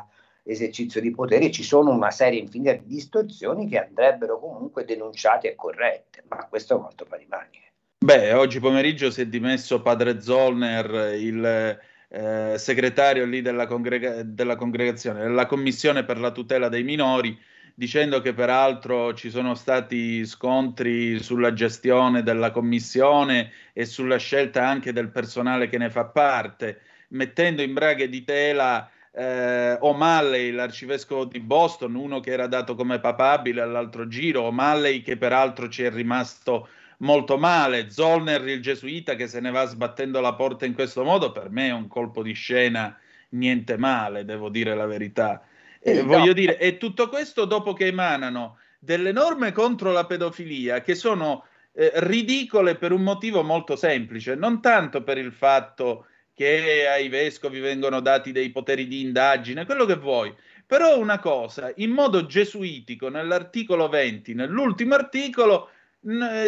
esercizio 0.43 0.99
di 0.99 1.11
potere, 1.11 1.51
ci 1.51 1.63
sono 1.63 1.91
una 1.91 2.11
serie 2.11 2.39
infinita 2.39 2.73
di 2.73 2.85
distorsioni 2.85 3.67
che 3.67 3.79
andrebbero 3.79 4.39
comunque 4.39 4.83
denunciate 4.83 5.51
e 5.51 5.55
corrette, 5.55 6.23
ma 6.27 6.45
questo 6.47 6.75
è 6.75 6.79
molto 6.79 7.05
per 7.05 7.19
rimane. 7.19 7.72
Beh, 8.03 8.33
oggi 8.33 8.59
pomeriggio 8.59 9.09
si 9.09 9.21
è 9.21 9.27
dimesso 9.27 9.81
padre 9.81 10.19
Zollner, 10.19 11.15
il 11.17 11.79
eh, 12.09 12.53
segretario 12.57 13.23
lì 13.23 13.41
della, 13.41 13.65
congrega- 13.65 14.23
della 14.23 14.57
congregazione, 14.57 15.21
della 15.21 15.45
commissione 15.45 16.03
per 16.03 16.19
la 16.19 16.31
tutela 16.31 16.67
dei 16.67 16.83
minori, 16.83 17.39
dicendo 17.73 18.19
che 18.19 18.33
peraltro 18.33 19.13
ci 19.13 19.29
sono 19.29 19.55
stati 19.55 20.25
scontri 20.25 21.17
sulla 21.23 21.53
gestione 21.53 22.23
della 22.23 22.51
commissione 22.51 23.51
e 23.71 23.85
sulla 23.85 24.17
scelta 24.17 24.67
anche 24.67 24.91
del 24.91 25.09
personale 25.09 25.69
che 25.69 25.77
ne 25.77 25.89
fa 25.89 26.03
parte, 26.03 26.81
mettendo 27.11 27.61
in 27.61 27.71
braghe 27.71 28.09
di 28.09 28.25
tela 28.25 28.91
eh, 29.13 29.77
O'Malley, 29.79 30.51
l'arcivescovo 30.51 31.23
di 31.23 31.39
Boston, 31.39 31.95
uno 31.95 32.19
che 32.19 32.31
era 32.31 32.47
dato 32.47 32.75
come 32.75 32.99
papabile 32.99 33.61
all'altro 33.61 34.09
giro, 34.09 34.41
O'Malley 34.41 35.01
che 35.01 35.15
peraltro 35.15 35.69
ci 35.69 35.83
è 35.83 35.89
rimasto 35.89 36.67
molto 37.03 37.37
male. 37.37 37.89
Zollner, 37.89 38.47
il 38.47 38.61
gesuita 38.61 39.15
che 39.15 39.27
se 39.27 39.39
ne 39.39 39.51
va 39.51 39.65
sbattendo 39.65 40.19
la 40.19 40.33
porta 40.33 40.65
in 40.65 40.73
questo 40.73 41.03
modo, 41.03 41.31
per 41.31 41.49
me 41.49 41.67
è 41.67 41.73
un 41.73 41.87
colpo 41.87 42.23
di 42.23 42.33
scena 42.33 42.97
niente 43.29 43.77
male, 43.77 44.25
devo 44.25 44.49
dire 44.49 44.73
la 44.75 44.85
verità. 44.85 45.43
Eh, 45.79 46.01
no. 46.01 46.05
voglio 46.05 46.33
dire, 46.33 46.57
e 46.57 46.77
tutto 46.77 47.09
questo 47.09 47.45
dopo 47.45 47.73
che 47.73 47.87
emanano 47.87 48.57
delle 48.79 49.11
norme 49.11 49.51
contro 49.51 49.91
la 49.91 50.05
pedofilia 50.05 50.81
che 50.81 50.95
sono 50.95 51.45
eh, 51.73 51.91
ridicole 51.95 52.75
per 52.75 52.91
un 52.91 53.01
motivo 53.01 53.43
molto 53.43 53.75
semplice, 53.75 54.35
non 54.35 54.61
tanto 54.61 55.03
per 55.03 55.17
il 55.17 55.31
fatto 55.31 56.07
che 56.33 56.87
ai 56.87 57.09
vescovi 57.09 57.59
vengono 57.59 57.99
dati 57.99 58.31
dei 58.31 58.49
poteri 58.49 58.87
di 58.87 59.01
indagine, 59.01 59.65
quello 59.65 59.85
che 59.85 59.95
vuoi. 59.95 60.33
Però 60.65 60.97
una 60.97 61.19
cosa, 61.19 61.71
in 61.75 61.91
modo 61.91 62.25
gesuitico, 62.25 63.09
nell'articolo 63.09 63.89
20, 63.89 64.33
nell'ultimo 64.33 64.95
articolo, 64.95 65.69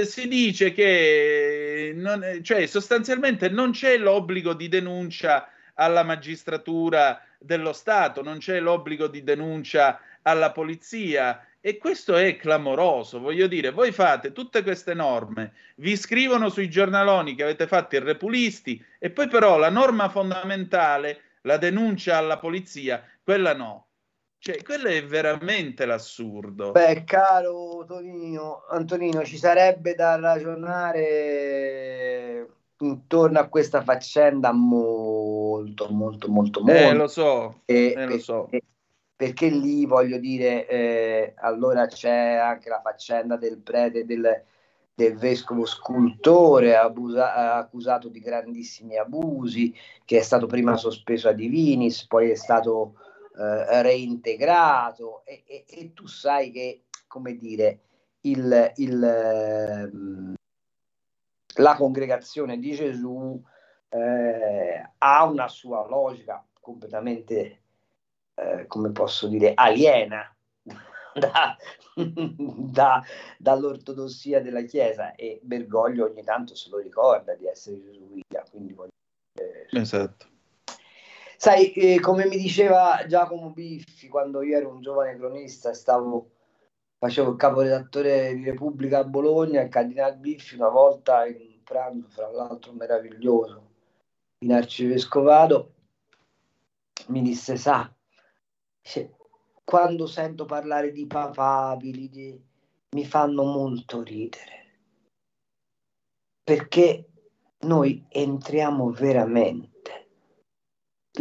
si 0.06 0.28
dice 0.28 0.74
che 0.74 1.94
non, 1.96 2.40
cioè, 2.42 2.66
sostanzialmente 2.66 3.48
non 3.50 3.72
c'è 3.72 3.98
l'obbligo 3.98 4.54
di 4.54 4.68
denuncia 4.68 5.50
alla 5.76 6.04
magistratura 6.04 7.22
dello 7.38 7.72
Stato, 7.72 8.22
non 8.22 8.40
c'è 8.40 8.60
l'obbligo 8.60 9.08
di 9.08 9.24
denuncia 9.24 10.00
alla 10.24 10.52
polizia 10.52 11.46
e 11.62 11.78
questo 11.78 12.16
è 12.16 12.36
clamoroso, 12.36 13.20
voglio 13.20 13.48
dire, 13.48 13.72
voi 13.72 13.92
fate 13.92 14.34
tutte 14.34 14.62
queste 14.62 14.94
norme, 14.94 15.54
vi 15.78 15.96
scrivono 15.96 16.50
sui 16.50 16.70
giornaloni 16.70 17.34
che 17.34 17.44
avete 17.44 17.66
fatto 17.66 17.96
i 17.96 18.00
repulisti 18.00 18.84
e 19.00 19.10
poi 19.10 19.28
però 19.28 19.58
la 19.58 19.70
norma 19.70 20.10
fondamentale, 20.10 21.22
la 21.42 21.58
denuncia 21.58 22.18
alla 22.18 22.38
polizia, 22.38 23.04
quella 23.24 23.56
no. 23.56 23.85
Cioè, 24.46 24.62
quello 24.62 24.90
è 24.90 25.04
veramente 25.04 25.88
l'assurdo. 25.88 26.70
Beh, 26.72 27.04
caro 27.04 27.84
Tonino, 27.88 28.66
Antonino, 28.70 29.24
ci 29.24 29.38
sarebbe 29.38 29.96
da 29.96 30.20
ragionare 30.20 31.08
intorno 32.78 33.40
a 33.40 33.48
questa 33.48 33.82
faccenda 33.82 34.52
molto, 34.52 35.88
molto, 35.90 36.28
molto, 36.28 36.62
molto. 36.62 36.80
Eh, 36.80 36.94
lo 36.94 37.08
so, 37.08 37.62
E- 37.66 37.96
eh, 37.98 38.06
lo 38.06 38.20
so. 38.20 38.48
perché, 38.48 38.68
perché 39.16 39.48
lì 39.48 39.88
voglio 39.88 40.20
dire, 40.20 40.68
eh, 40.68 41.34
allora 41.38 41.88
c'è 41.88 42.36
anche 42.36 42.70
la 42.70 42.82
faccenda 42.82 43.38
del 43.38 43.58
prete 43.58 44.06
del, 44.06 44.44
del 44.94 45.18
vescovo 45.18 45.66
scultore 45.66 46.76
abusa- 46.76 47.56
accusato 47.56 48.10
di 48.10 48.20
grandissimi 48.20 48.96
abusi, 48.96 49.74
che 50.06 50.20
è 50.20 50.22
stato 50.22 50.46
prima 50.46 50.78
sospeso 50.78 51.30
a 51.30 51.32
Divinis, 51.32 52.06
poi 52.06 52.30
è 52.30 52.36
stato 52.36 52.98
eh, 53.38 53.82
reintegrato 53.82 55.24
e, 55.26 55.44
e- 55.46 55.66
e 55.68 55.94
tu 55.94 56.08
sai 56.08 56.52
che, 56.52 56.84
come 57.08 57.36
dire, 57.36 57.80
il, 58.22 58.72
il, 58.78 59.04
ehm, 59.04 60.34
la 61.58 61.76
congregazione 61.76 62.58
di 62.58 62.72
Gesù 62.74 63.42
eh, 63.90 64.92
ha 64.98 65.24
una 65.26 65.48
sua 65.48 65.88
logica 65.88 66.46
completamente, 66.60 67.62
eh, 68.36 68.66
come 68.68 68.92
posso 68.92 69.28
dire, 69.28 69.54
aliena 69.54 70.36
da- 71.14 71.56
da- 71.94 73.04
dall'ortodossia 73.38 74.42
della 74.42 74.64
Chiesa 74.64 75.14
e 75.16 75.40
Bergoglio 75.44 76.06
ogni 76.06 76.24
tanto 76.24 76.56
se 76.56 76.70
lo 76.70 76.80
ricorda 76.80 77.36
di 77.36 77.48
essere 77.48 77.80
gesuita, 77.82 78.44
quindi 78.50 78.74
voglio 78.74 78.90
dire, 79.34 79.68
Esatto. 79.72 80.34
Sai, 81.38 81.74
eh, 81.74 82.00
come 82.00 82.26
mi 82.28 82.38
diceva 82.38 83.06
Giacomo 83.08 83.52
Biffi 83.52 84.08
quando 84.08 84.42
io 84.42 84.58
ero 84.58 84.70
un 84.70 84.82
giovane 84.82 85.16
cronista 85.18 85.70
e 85.70 85.74
stavo, 85.74 86.32
facevo 86.98 87.32
il 87.32 87.38
caporedattore 87.38 88.34
di 88.36 88.44
Repubblica 88.44 89.00
a 89.00 89.04
Bologna, 89.04 89.62
il 89.62 89.70
Cardinal 89.70 90.18
Biffi 90.18 90.56
una 90.56 90.70
volta 90.70 91.26
in 91.26 91.36
un 91.36 91.64
pranzo, 91.64 92.08
fra 92.10 92.32
l'altro 92.32 92.72
meraviglioso, 92.74 93.70
in 94.40 94.54
Arcivescovado, 94.54 95.74
mi 97.08 97.22
disse, 97.22 97.58
sa, 97.58 97.94
quando 99.64 100.08
sento 100.08 100.46
parlare 100.46 100.92
di 100.92 101.06
papabili, 101.06 102.10
di- 102.10 102.44
mi 102.92 103.06
fanno 103.06 103.44
molto 103.44 104.02
ridere, 104.02 104.78
perché 106.44 107.10
noi 107.60 108.06
entriamo 108.08 108.90
veramente 108.92 109.75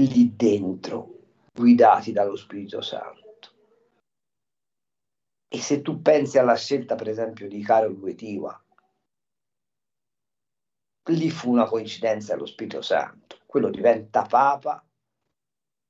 lì 0.03 0.35
dentro, 0.35 1.21
guidati 1.53 2.13
dallo 2.13 2.37
Spirito 2.37 2.81
Santo. 2.81 3.23
E 5.49 5.61
se 5.61 5.83
tu 5.83 6.03
pensi 6.03 6.39
alla 6.39 6.57
scelta, 6.57 6.97
per 6.97 7.09
esempio, 7.09 7.49
di 7.49 7.63
Karol 7.63 7.97
Wojtyła, 7.97 8.65
lì 11.11 11.31
fu 11.31 11.51
una 11.51 11.67
coincidenza 11.67 12.35
dello 12.35 12.47
Spirito 12.47 12.83
Santo. 12.83 13.39
Quello 13.47 13.71
diventa 13.71 14.23
Papa 14.23 14.85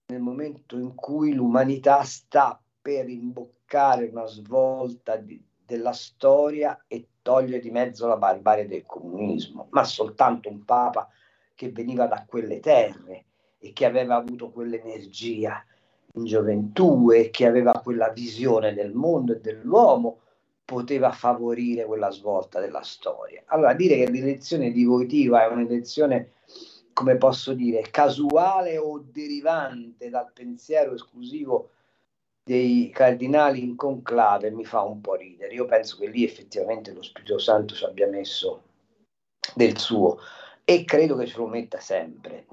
nel 0.06 0.20
momento 0.20 0.76
in 0.76 0.94
cui 0.94 1.32
l'umanità 1.32 2.02
sta 2.02 2.62
per 2.82 3.08
imboccare 3.08 4.08
una 4.08 4.26
svolta 4.26 5.16
di- 5.16 5.42
della 5.64 5.94
storia 5.94 6.84
e 6.86 7.08
togliere 7.22 7.60
di 7.60 7.70
mezzo 7.70 8.06
la 8.06 8.18
barbarie 8.18 8.66
del 8.66 8.84
comunismo, 8.84 9.68
ma 9.70 9.82
soltanto 9.84 10.50
un 10.50 10.62
Papa 10.64 11.08
che 11.54 11.70
veniva 11.70 12.06
da 12.06 12.26
quelle 12.26 12.60
terre 12.60 13.24
e 13.64 13.72
che 13.72 13.86
aveva 13.86 14.16
avuto 14.16 14.50
quell'energia 14.50 15.64
in 16.14 16.24
gioventù 16.24 17.10
e 17.10 17.30
che 17.30 17.46
aveva 17.46 17.80
quella 17.82 18.10
visione 18.10 18.74
del 18.74 18.92
mondo 18.92 19.32
e 19.32 19.40
dell'uomo 19.40 20.20
poteva 20.64 21.10
favorire 21.12 21.84
quella 21.86 22.10
svolta 22.10 22.60
della 22.60 22.82
storia. 22.82 23.42
Allora 23.46 23.72
dire 23.72 23.96
che 23.96 24.10
l'elezione 24.10 24.70
di 24.70 24.84
Wojtyła 24.84 25.44
è 25.44 25.52
un'elezione 25.52 26.32
come 26.92 27.16
posso 27.16 27.54
dire, 27.54 27.90
casuale 27.90 28.78
o 28.78 29.02
derivante 29.04 30.10
dal 30.10 30.30
pensiero 30.32 30.94
esclusivo 30.94 31.70
dei 32.44 32.90
cardinali 32.90 33.62
in 33.62 33.74
conclave 33.74 34.50
mi 34.50 34.64
fa 34.64 34.82
un 34.82 35.00
po' 35.00 35.16
ridere. 35.16 35.54
Io 35.54 35.64
penso 35.64 35.96
che 35.96 36.08
lì 36.08 36.22
effettivamente 36.22 36.92
lo 36.92 37.02
Spirito 37.02 37.38
Santo 37.38 37.74
ci 37.74 37.84
abbia 37.84 38.06
messo 38.06 38.62
del 39.54 39.76
suo 39.78 40.18
e 40.62 40.84
credo 40.84 41.16
che 41.16 41.26
ce 41.26 41.38
lo 41.38 41.46
metta 41.46 41.80
sempre. 41.80 42.46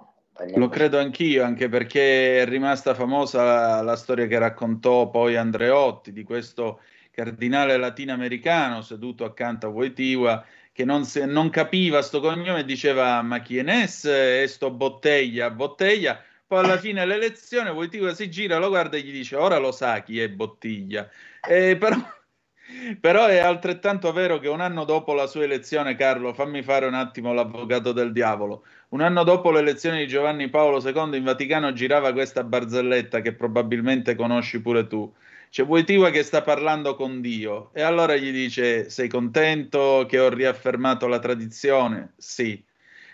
Lo 0.56 0.70
credo 0.70 0.98
anch'io, 0.98 1.44
anche 1.44 1.70
perché 1.70 2.42
è 2.42 2.46
rimasta 2.46 2.94
famosa 2.94 3.44
la, 3.44 3.82
la 3.82 3.96
storia 3.96 4.28
che 4.28 4.40
raccontò 4.40 5.10
poi 5.10 5.36
Andreotti 5.36 6.12
di 6.12 6.24
questo 6.24 6.82
cardinale 7.12 7.78
latinoamericano 7.78 8.82
seduto 8.82 9.26
accanto 9.26 9.68
a 9.68 9.70
Wojtyła 9.70 10.44
che 10.72 10.86
non, 10.86 11.04
se- 11.06 11.26
non 11.26 11.50
capiva 11.50 12.02
sto 12.02 12.22
cognome 12.22 12.62
e 12.62 12.66
diceva 12.66 13.22
ma 13.22 13.42
chi 13.42 13.58
è 13.58 13.62
Ness 13.62 14.06
e 14.06 14.46
sto 14.48 14.72
Botteglia, 14.72 15.52
Botteglia. 15.52 16.22
Poi 16.48 16.64
alla 16.64 16.78
fine 16.78 17.02
dell'elezione 17.02 17.70
Wojtyła 17.70 18.14
si 18.14 18.30
gira, 18.30 18.58
lo 18.58 18.70
guarda 18.70 18.98
e 18.98 19.02
gli 19.02 19.12
dice 19.12 19.36
ora 19.36 19.58
lo 19.58 19.72
sa 19.72 20.02
chi 20.02 20.20
è 20.20 20.30
Bottiglia. 20.30 21.10
Eh, 21.48 21.78
però, 21.78 21.96
però 23.00 23.26
è 23.28 23.38
altrettanto 23.38 24.12
vero 24.12 24.40
che 24.40 24.48
un 24.48 24.62
anno 24.62 24.84
dopo 24.86 25.14
la 25.14 25.28
sua 25.28 25.44
elezione, 25.44 25.96
Carlo, 25.96 26.34
fammi 26.34 26.62
fare 26.62 26.86
un 26.88 26.94
attimo 26.94 27.34
l'avvocato 27.34 27.92
del 27.94 28.12
diavolo. 28.12 28.66
Un 28.92 29.00
anno 29.00 29.24
dopo 29.24 29.52
l'elezione 29.52 30.00
di 30.00 30.08
Giovanni 30.08 30.50
Paolo 30.50 30.82
II 30.86 31.16
in 31.18 31.24
Vaticano 31.24 31.72
girava 31.72 32.12
questa 32.12 32.44
barzelletta 32.44 33.22
che 33.22 33.34
probabilmente 33.34 34.16
conosci 34.16 34.62
pure 34.62 34.86
tu. 34.86 35.10
C'è 35.50 35.64
Wojtyła 35.64 36.10
che 36.10 36.24
sta 36.24 36.42
parlando 36.42 36.96
con 36.96 37.22
Dio 37.22 37.72
e 37.74 37.84
allora 37.84 38.18
gli 38.18 38.34
dice: 38.34 38.90
Sei 38.90 39.08
contento 39.08 40.06
che 40.10 40.20
ho 40.20 40.28
riaffermato 40.28 41.08
la 41.08 41.20
tradizione? 41.20 42.16
Sì. 42.18 42.62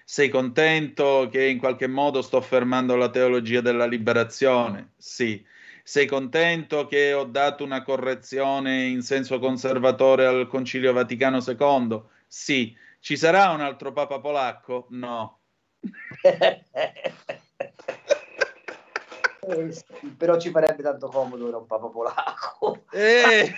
Sei 0.04 0.30
contento 0.30 1.30
che 1.32 1.46
in 1.46 1.60
qualche 1.60 1.86
modo 1.86 2.24
sto 2.24 2.38
affermando 2.38 2.96
la 2.96 3.12
teologia 3.12 3.62
della 3.62 3.86
liberazione? 3.86 4.94
Sì. 4.98 5.46
Sei 5.84 6.08
contento 6.08 6.88
che 6.88 7.14
ho 7.14 7.26
dato 7.26 7.64
una 7.64 7.84
correzione 7.84 8.86
in 8.86 9.04
senso 9.04 9.38
conservatore 9.38 10.26
al 10.26 10.48
Concilio 10.48 10.92
Vaticano 10.92 11.38
II? 11.38 12.02
Sì. 12.26 12.76
Ci 13.00 13.16
sarà 13.16 13.52
un 13.52 13.62
altro 13.62 13.92
Papa 13.94 14.20
polacco? 14.20 14.88
No. 14.90 15.38
Però 20.18 20.38
ci 20.40 20.50
farebbe 20.50 20.84
tanto 20.84 21.08
comodo 21.08 21.48
era 21.48 21.58
un 21.58 21.66
papa 21.66 21.88
polacco. 21.88 22.84
Eh, 22.92 23.54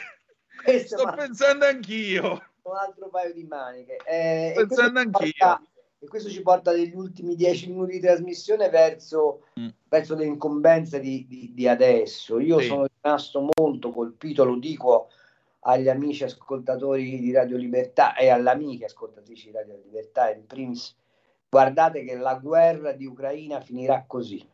sto 0.85 1.03
ma- 1.05 1.13
pensando 1.13 1.65
anch'io. 1.65 2.41
un 2.63 2.75
altro 2.75 3.09
paio 3.09 3.33
di 3.33 3.43
maniche. 3.45 3.97
Eh, 4.05 4.49
e 4.49 4.53
Pensando 4.55 4.91
questo 4.93 4.99
ci 4.99 4.99
anch'io. 4.99 5.33
porta- 5.47 5.63
E 6.01 6.07
questo 6.07 6.29
ci 6.29 6.41
porta 6.41 6.71
negli 6.71 6.95
ultimi 6.95 7.35
dieci 7.35 7.67
minuti 7.69 7.93
di 7.93 7.99
trasmissione 7.99 8.69
verso, 8.69 9.47
Mm. 9.59 9.67
verso 9.89 10.15
le 10.15 10.25
incombenze 10.25 10.99
di, 11.01 11.25
di- 11.27 11.51
di 11.53 11.67
adesso. 11.67 12.39
Io 12.39 12.59
Sì. 12.59 12.67
sono 12.67 12.85
rimasto 13.01 13.49
molto 13.57 13.91
colpito, 13.91 14.45
lo 14.45 14.55
dico 14.57 15.09
agli 15.61 15.89
amici 15.89 16.23
ascoltatori 16.23 17.19
di 17.19 17.31
Radio 17.33 17.57
Libertà 17.57 18.15
e 18.15 18.29
alle 18.29 18.49
amiche 18.51 18.85
ascoltatrici 18.85 19.47
di 19.47 19.51
Radio 19.57 19.75
Libertà 19.83 20.31
in 20.31 20.45
primis. 20.45 20.95
Guardate 21.49 22.03
che 22.03 22.15
la 22.15 22.35
guerra 22.35 22.91
di 22.91 23.05
Ucraina 23.05 23.59
finirà 23.59 24.05
così. 24.05 24.47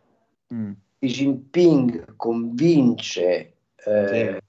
Mm. 0.53 0.71
Xi 0.97 1.07
Jinping 1.07 2.15
convince 2.15 3.57
eh, 3.75 4.41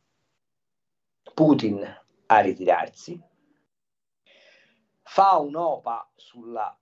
Putin 1.35 1.85
a 2.27 2.39
ritirarsi, 2.39 3.21
fa 5.03 5.37
un'OPA 5.37 6.13
sulla, 6.15 6.79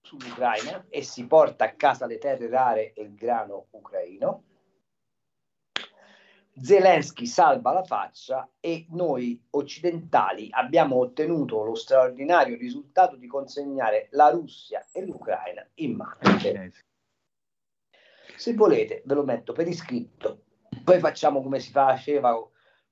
sull'Ucraina 0.00 0.86
e 0.88 1.02
si 1.02 1.26
porta 1.26 1.64
a 1.64 1.74
casa 1.74 2.06
le 2.06 2.18
terre 2.18 2.48
rare 2.48 2.92
e 2.92 3.02
il 3.02 3.14
grano 3.14 3.66
ucraino. 3.70 4.44
Zelensky 6.52 7.26
salva 7.26 7.72
la 7.72 7.84
faccia 7.84 8.48
e 8.60 8.86
noi 8.90 9.40
occidentali 9.50 10.48
abbiamo 10.50 10.96
ottenuto 10.96 11.62
lo 11.64 11.74
straordinario 11.74 12.56
risultato 12.56 13.16
di 13.16 13.26
consegnare 13.26 14.08
la 14.12 14.30
Russia 14.30 14.86
e 14.92 15.04
l'Ucraina 15.04 15.66
in 15.74 15.96
mano. 15.96 16.18
Se 18.36 18.54
volete 18.54 19.02
ve 19.04 19.14
lo 19.14 19.24
metto 19.24 19.52
per 19.52 19.68
iscritto, 19.68 20.44
poi 20.82 20.98
facciamo 20.98 21.42
come 21.42 21.60
si 21.60 21.70
faceva 21.70 22.36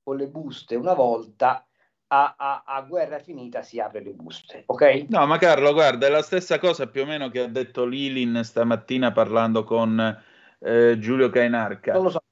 con 0.01 0.15
le 0.15 0.27
buste 0.27 0.75
una 0.75 0.93
volta, 0.93 1.65
a, 2.11 2.35
a, 2.37 2.63
a, 2.65 2.81
guerra 2.81 3.19
finita 3.19 3.61
si 3.61 3.79
apre 3.79 4.01
le 4.01 4.11
buste, 4.11 4.63
ok? 4.65 5.05
No, 5.09 5.27
ma 5.27 5.37
Carlo, 5.37 5.73
guarda, 5.73 6.07
è 6.07 6.09
la 6.09 6.23
stessa 6.23 6.57
cosa 6.57 6.87
più 6.87 7.03
o 7.03 7.05
meno 7.05 7.29
che 7.29 7.41
ha 7.41 7.47
detto 7.47 7.85
Lilin 7.85 8.41
stamattina 8.43 9.11
parlando 9.11 9.63
con 9.63 10.23
eh, 10.59 10.97
Giulio 10.97 11.29
Cainarca. 11.29 11.93
Non 11.93 12.03
lo 12.03 12.09
so, 12.09 12.23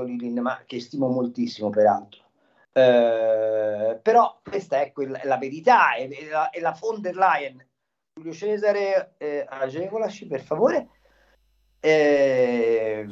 Lilin, 0.00 0.40
ma 0.40 0.62
che 0.64 0.80
stimo 0.80 1.08
moltissimo 1.08 1.68
peraltro. 1.68 2.20
Eh, 2.72 4.00
però 4.00 4.40
questa 4.42 4.80
è 4.80 4.92
quella, 4.92 5.20
la 5.24 5.36
verità, 5.36 5.94
è, 5.94 6.08
è, 6.08 6.28
la, 6.28 6.48
è, 6.48 6.60
la, 6.60 6.76
von 6.80 7.00
der 7.02 7.16
Leyen. 7.16 7.66
Giulio 8.14 8.32
Cesare, 8.32 9.14
eh, 9.18 9.44
agevolaci 9.46 10.26
per 10.26 10.40
favore. 10.40 10.88
Eh, 11.80 13.06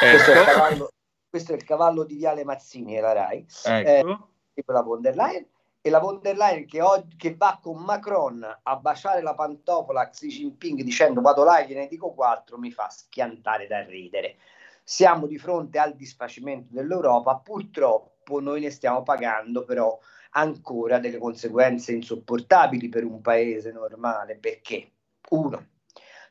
questo, 0.00 0.32
è 0.32 0.44
cavallo, 0.44 0.88
questo, 1.28 1.52
è 1.52 1.56
il 1.56 1.64
cavallo, 1.64 2.04
di 2.04 2.16
Viale 2.16 2.44
Mazzini 2.44 2.96
e 2.96 3.00
la 3.00 3.12
RAI. 3.12 3.46
Ecco. 3.64 4.30
Eh, 4.54 4.62
la 4.66 4.82
von 4.82 5.00
der 5.00 5.16
Leyen. 5.16 5.46
E 5.88 5.90
la 5.90 6.00
von 6.00 6.20
der 6.20 6.36
Leyen 6.36 6.66
che, 6.66 6.82
oggi, 6.82 7.16
che 7.16 7.34
va 7.34 7.58
con 7.62 7.82
Macron 7.82 8.46
a 8.62 8.76
baciare 8.76 9.22
la 9.22 9.34
pantofola 9.34 10.02
a 10.02 10.10
Xi 10.10 10.28
Jinping 10.28 10.82
dicendo 10.82 11.22
vado 11.22 11.44
là 11.44 11.60
e 11.60 11.66
gliene 11.66 11.88
dico 11.88 12.12
quattro, 12.12 12.58
mi 12.58 12.70
fa 12.70 12.90
schiantare 12.90 13.66
da 13.66 13.82
ridere. 13.84 14.36
Siamo 14.84 15.26
di 15.26 15.38
fronte 15.38 15.78
al 15.78 15.96
disfacimento 15.96 16.74
dell'Europa, 16.74 17.36
purtroppo 17.36 18.38
noi 18.38 18.60
ne 18.60 18.68
stiamo 18.68 19.02
pagando 19.02 19.64
però 19.64 19.98
ancora 20.32 20.98
delle 20.98 21.16
conseguenze 21.16 21.92
insopportabili 21.92 22.90
per 22.90 23.04
un 23.04 23.22
paese 23.22 23.72
normale. 23.72 24.36
Perché? 24.36 24.92
Uno, 25.30 25.68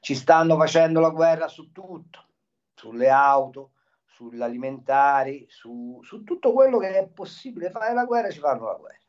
ci 0.01 0.13
stanno 0.13 0.55
facendo 0.55 0.99
la 0.99 1.09
guerra 1.09 1.47
su 1.47 1.71
tutto, 1.71 2.27
sulle 2.75 3.09
auto, 3.09 3.71
sugli 4.05 4.39
alimentari, 4.43 5.47
su, 5.49 5.99
su 6.03 6.23
tutto 6.23 6.53
quello 6.53 6.77
che 6.77 6.95
è 6.95 7.07
possibile 7.07 7.71
fare 7.71 7.95
la 7.95 8.05
guerra, 8.05 8.29
ci 8.29 8.37
fanno 8.37 8.65
la 8.65 8.75
guerra. 8.75 9.05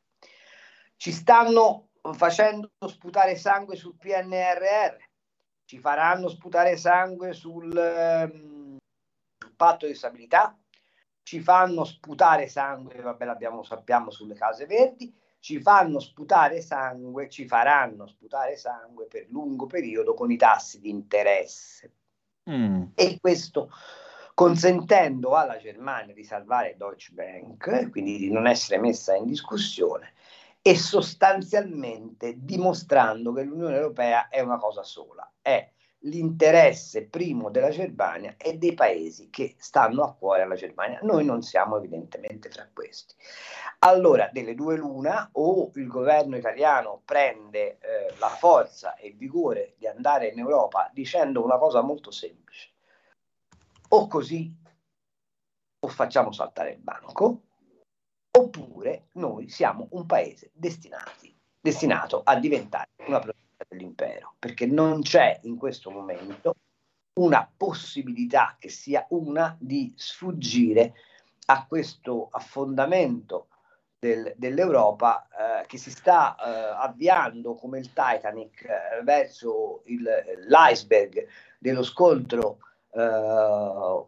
Ci 0.98 1.12
stanno 1.12 1.90
facendo 2.14 2.72
sputare 2.88 3.36
sangue 3.36 3.76
sul 3.76 3.96
PNRR, 3.96 4.96
ci 5.64 5.78
faranno 5.78 6.28
sputare 6.28 6.76
sangue 6.76 7.32
sul, 7.34 7.70
um, 7.72 8.76
sul 9.38 9.54
patto 9.54 9.86
di 9.86 9.94
stabilità, 9.94 10.58
ci 11.22 11.38
fanno 11.40 11.84
sputare 11.84 12.48
sangue, 12.48 13.00
vabbè 13.00 13.24
l'abbiamo 13.24 13.62
sappiamo 13.62 14.10
sulle 14.10 14.34
case 14.34 14.66
verdi, 14.66 15.16
ci 15.38 15.60
fanno 15.60 16.00
sputare 16.00 16.62
sangue, 16.62 17.28
ci 17.28 17.46
faranno 17.46 18.08
sputare 18.08 18.56
sangue 18.56 19.06
per 19.06 19.28
lungo 19.30 19.66
periodo 19.66 20.14
con 20.14 20.32
i 20.32 20.36
tassi 20.36 20.80
di 20.80 20.90
interesse. 20.90 21.92
Mm. 22.50 22.86
E 22.96 23.18
questo 23.20 23.70
consentendo 24.34 25.34
alla 25.34 25.58
Germania 25.58 26.14
di 26.14 26.22
salvare 26.22 26.76
Deutsche 26.76 27.12
Bank, 27.12 27.90
quindi 27.90 28.18
di 28.18 28.30
non 28.30 28.46
essere 28.46 28.80
messa 28.80 29.16
in 29.16 29.26
discussione, 29.26 30.12
e 30.60 30.76
sostanzialmente 30.76 32.34
dimostrando 32.38 33.32
che 33.32 33.42
l'Unione 33.42 33.76
Europea 33.76 34.28
è 34.28 34.40
una 34.40 34.58
cosa 34.58 34.82
sola, 34.82 35.30
è 35.40 35.70
l'interesse 36.02 37.06
primo 37.06 37.50
della 37.50 37.70
Germania 37.70 38.34
e 38.36 38.56
dei 38.56 38.74
paesi 38.74 39.30
che 39.30 39.56
stanno 39.58 40.04
a 40.04 40.14
cuore 40.14 40.42
alla 40.42 40.54
Germania. 40.54 41.00
Noi 41.02 41.24
non 41.24 41.42
siamo 41.42 41.76
evidentemente 41.76 42.48
tra 42.48 42.68
questi. 42.72 43.14
Allora, 43.80 44.28
delle 44.32 44.54
due 44.54 44.76
l'una, 44.76 45.28
o 45.32 45.70
il 45.74 45.86
governo 45.86 46.36
italiano 46.36 47.02
prende 47.04 47.78
eh, 47.78 48.14
la 48.18 48.28
forza 48.28 48.94
e 48.96 49.08
il 49.08 49.16
vigore 49.16 49.74
di 49.78 49.86
andare 49.86 50.28
in 50.28 50.38
Europa 50.38 50.90
dicendo 50.92 51.42
una 51.42 51.58
cosa 51.58 51.80
molto 51.80 52.10
semplice, 52.10 52.70
o 53.88 54.06
così 54.06 54.54
o 55.80 55.88
facciamo 55.88 56.32
saltare 56.32 56.72
il 56.72 56.78
banco, 56.78 57.42
oppure 58.38 59.08
noi 59.14 59.48
siamo 59.48 59.88
un 59.90 60.06
paese 60.06 60.50
destinati, 60.54 61.36
destinato 61.60 62.22
a 62.24 62.36
diventare 62.36 62.90
una 63.06 63.18
provincia 63.18 63.64
dell'impero, 63.68 64.34
perché 64.38 64.66
non 64.66 65.02
c'è 65.02 65.40
in 65.42 65.56
questo 65.56 65.90
momento 65.90 66.54
una 67.14 67.50
possibilità 67.56 68.56
che 68.58 68.68
sia 68.68 69.04
una 69.10 69.56
di 69.58 69.92
sfuggire 69.96 70.94
a 71.46 71.66
questo 71.66 72.28
affondamento 72.30 73.48
del, 73.98 74.32
dell'Europa 74.36 75.26
eh, 75.26 75.66
che 75.66 75.76
si 75.76 75.90
sta 75.90 76.36
eh, 76.36 76.76
avviando 76.80 77.56
come 77.56 77.80
il 77.80 77.88
Titanic 77.88 78.62
eh, 78.62 79.02
verso 79.02 79.82
il, 79.86 80.08
l'iceberg 80.46 81.26
dello 81.58 81.82
scontro 81.82 82.58
eh, 82.92 84.06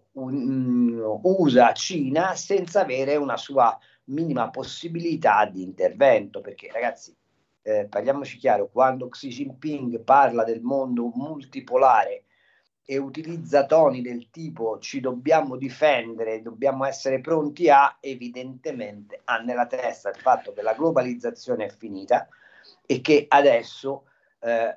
USA-Cina 1.22 2.36
senza 2.36 2.82
avere 2.82 3.16
una 3.16 3.36
sua 3.36 3.76
minima 4.04 4.50
possibilità 4.50 5.44
di 5.46 5.62
intervento, 5.62 6.40
perché 6.40 6.70
ragazzi, 6.72 7.14
eh, 7.62 7.86
parliamoci 7.88 8.38
chiaro, 8.38 8.68
quando 8.68 9.08
Xi 9.08 9.28
Jinping 9.28 10.00
parla 10.00 10.44
del 10.44 10.60
mondo 10.62 11.10
multipolare 11.14 12.24
e 12.84 12.96
utilizza 12.98 13.66
toni 13.66 14.02
del 14.02 14.30
tipo 14.30 14.78
ci 14.80 14.98
dobbiamo 14.98 15.56
difendere, 15.56 16.42
dobbiamo 16.42 16.84
essere 16.84 17.20
pronti 17.20 17.70
a, 17.70 17.98
evidentemente 18.00 19.20
ha 19.24 19.38
nella 19.38 19.66
testa 19.66 20.08
il 20.08 20.16
fatto 20.16 20.52
che 20.52 20.62
la 20.62 20.74
globalizzazione 20.74 21.66
è 21.66 21.68
finita 21.68 22.26
e 22.84 23.00
che 23.00 23.26
adesso 23.28 24.06
eh, 24.40 24.76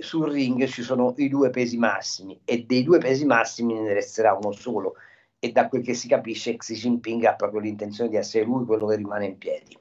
sul 0.00 0.30
ring 0.30 0.66
ci 0.66 0.82
sono 0.82 1.14
i 1.16 1.28
due 1.30 1.48
pesi 1.48 1.78
massimi 1.78 2.38
e 2.44 2.64
dei 2.66 2.82
due 2.82 2.98
pesi 2.98 3.24
massimi 3.24 3.72
ne 3.72 3.94
resterà 3.94 4.34
uno 4.34 4.52
solo 4.52 4.96
e 5.38 5.52
da 5.52 5.68
quel 5.68 5.82
che 5.82 5.94
si 5.94 6.08
capisce 6.08 6.56
Xi 6.56 6.74
Jinping 6.74 7.24
ha 7.24 7.34
proprio 7.34 7.60
l'intenzione 7.60 8.10
di 8.10 8.16
essere 8.16 8.44
lui 8.44 8.64
quello 8.64 8.86
che 8.86 8.96
rimane 8.96 9.26
in 9.26 9.38
piedi. 9.38 9.78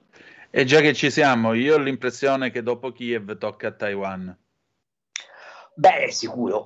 E 0.49 0.63
già 0.63 0.79
che 0.79 0.93
ci 0.93 1.11
siamo, 1.11 1.53
io 1.53 1.75
ho 1.75 1.79
l'impressione 1.79 2.51
che 2.51 2.63
dopo 2.63 2.91
Kiev 2.91 3.37
tocca 3.37 3.67
a 3.67 3.71
Taiwan. 3.71 4.37
Beh, 5.75 6.05
è 6.05 6.09
sicuro 6.11 6.65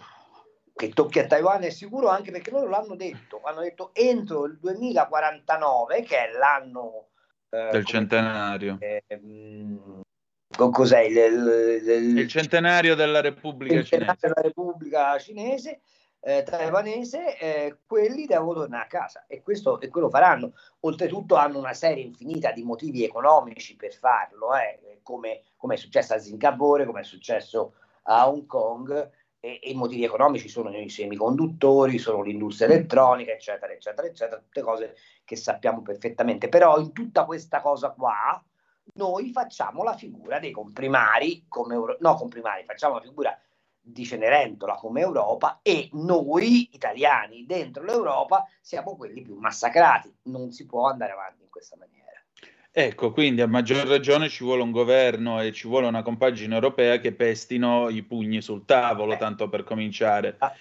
che 0.80 0.90
tocchi 0.92 1.20
a 1.20 1.28
Taiwan 1.28 1.62
è 1.64 1.72
sicuro 1.72 2.08
anche 2.08 2.32
perché 2.32 2.52
loro 2.52 2.70
l'hanno 2.70 2.96
detto, 2.96 3.42
hanno 3.44 3.60
detto 3.60 3.90
entro 3.94 4.46
il 4.46 4.58
2049 4.60 6.04
che 6.04 6.16
è 6.16 6.32
l'anno 6.38 7.10
eh, 7.50 7.68
del 7.70 7.86
centenario. 7.86 8.78
Eh, 8.80 9.04
mh, 9.18 10.02
cos'è 10.72 11.02
il, 11.02 11.18
il, 11.18 11.82
il, 11.86 12.18
il, 12.20 12.28
centenario 12.30 12.96
della 12.96 13.20
Repubblica 13.20 13.84
Cinese, 13.84 14.16
della 14.22 14.42
Repubblica 14.42 15.20
Cinese 15.20 15.82
eh, 16.22 16.44
taiwanese, 16.44 17.38
eh, 17.38 17.78
quelli 17.86 18.26
devono 18.26 18.62
tornare 18.62 18.84
a 18.84 18.88
casa 18.88 19.26
e 19.28 19.42
questo 19.42 19.80
e 19.80 19.90
quello 19.90 20.10
faranno. 20.10 20.54
Oltretutto 20.82 21.36
hanno 21.36 21.60
una 21.60 21.74
serie 21.74 22.04
infinita 22.04 22.52
di 22.52 22.64
motivi 22.64 23.04
economici 23.04 23.76
per 23.76 23.94
farlo, 23.94 24.56
eh, 24.56 25.00
come, 25.02 25.42
come, 25.56 25.76
è 25.76 25.78
successo 25.78 26.14
a 26.14 26.20
Singapore, 26.20 26.86
come 26.86 27.02
è 27.02 27.04
successo 27.04 27.74
a 28.04 28.30
Hong 28.30 28.46
Kong. 28.46 29.12
E, 29.42 29.60
e 29.64 29.70
i 29.70 29.74
motivi 29.74 30.04
economici 30.04 30.50
sono 30.50 30.70
i 30.76 30.90
semiconduttori, 30.90 31.98
sono 31.98 32.22
l'industria 32.22 32.68
elettronica, 32.68 33.32
eccetera, 33.32 33.72
eccetera, 33.72 34.06
eccetera, 34.06 34.42
tutte 34.42 34.62
cose 34.62 34.96
che 35.24 35.38
sappiamo 35.38 35.82
perfettamente. 35.82 36.50
Però 36.50 36.78
in 36.78 36.92
tutta 36.92 37.24
questa 37.24 37.62
cosa 37.62 37.92
qua, 37.92 38.44
noi 38.96 39.32
facciamo 39.32 39.84
la 39.84 39.96
figura 39.96 40.40
dei 40.40 40.52
comprimari, 40.52 41.46
come 41.48 41.78
no, 42.00 42.16
comprimari, 42.16 42.66
facciamo 42.66 42.96
la 42.96 43.02
figura 43.02 43.40
di 43.82 44.06
Cenerentola 44.06 44.76
come 44.76 45.02
Europa 45.02 45.60
e 45.62 45.90
noi 45.94 46.70
italiani 46.74 47.46
dentro 47.46 47.84
l'Europa 47.84 48.46
siamo 48.62 48.96
quelli 48.96 49.22
più 49.22 49.36
massacrati. 49.36 50.14
Non 50.24 50.52
si 50.52 50.66
può 50.66 50.88
andare 50.88 51.14
avanti 51.14 51.44
in 51.44 51.50
questa 51.50 51.76
maniera. 51.78 51.98
Ecco, 52.72 53.12
quindi 53.12 53.42
a 53.42 53.48
maggior 53.48 53.88
ragione 53.88 54.30
ci 54.30 54.44
vuole 54.44 54.62
un 54.62 54.72
governo 54.72 55.42
e 55.42 55.52
ci 55.52 55.68
vuole 55.68 55.88
una 55.88 56.04
compagine 56.04 56.54
europea 56.54 57.00
che 57.00 57.14
pestino 57.14 57.90
i 57.90 58.04
pugni 58.04 58.42
sul 58.42 58.64
tavolo, 58.64 59.14
eh. 59.14 59.18
tanto 59.18 59.50
per 59.50 59.64
cominciare. 59.64 60.36
Ah, 60.38 60.54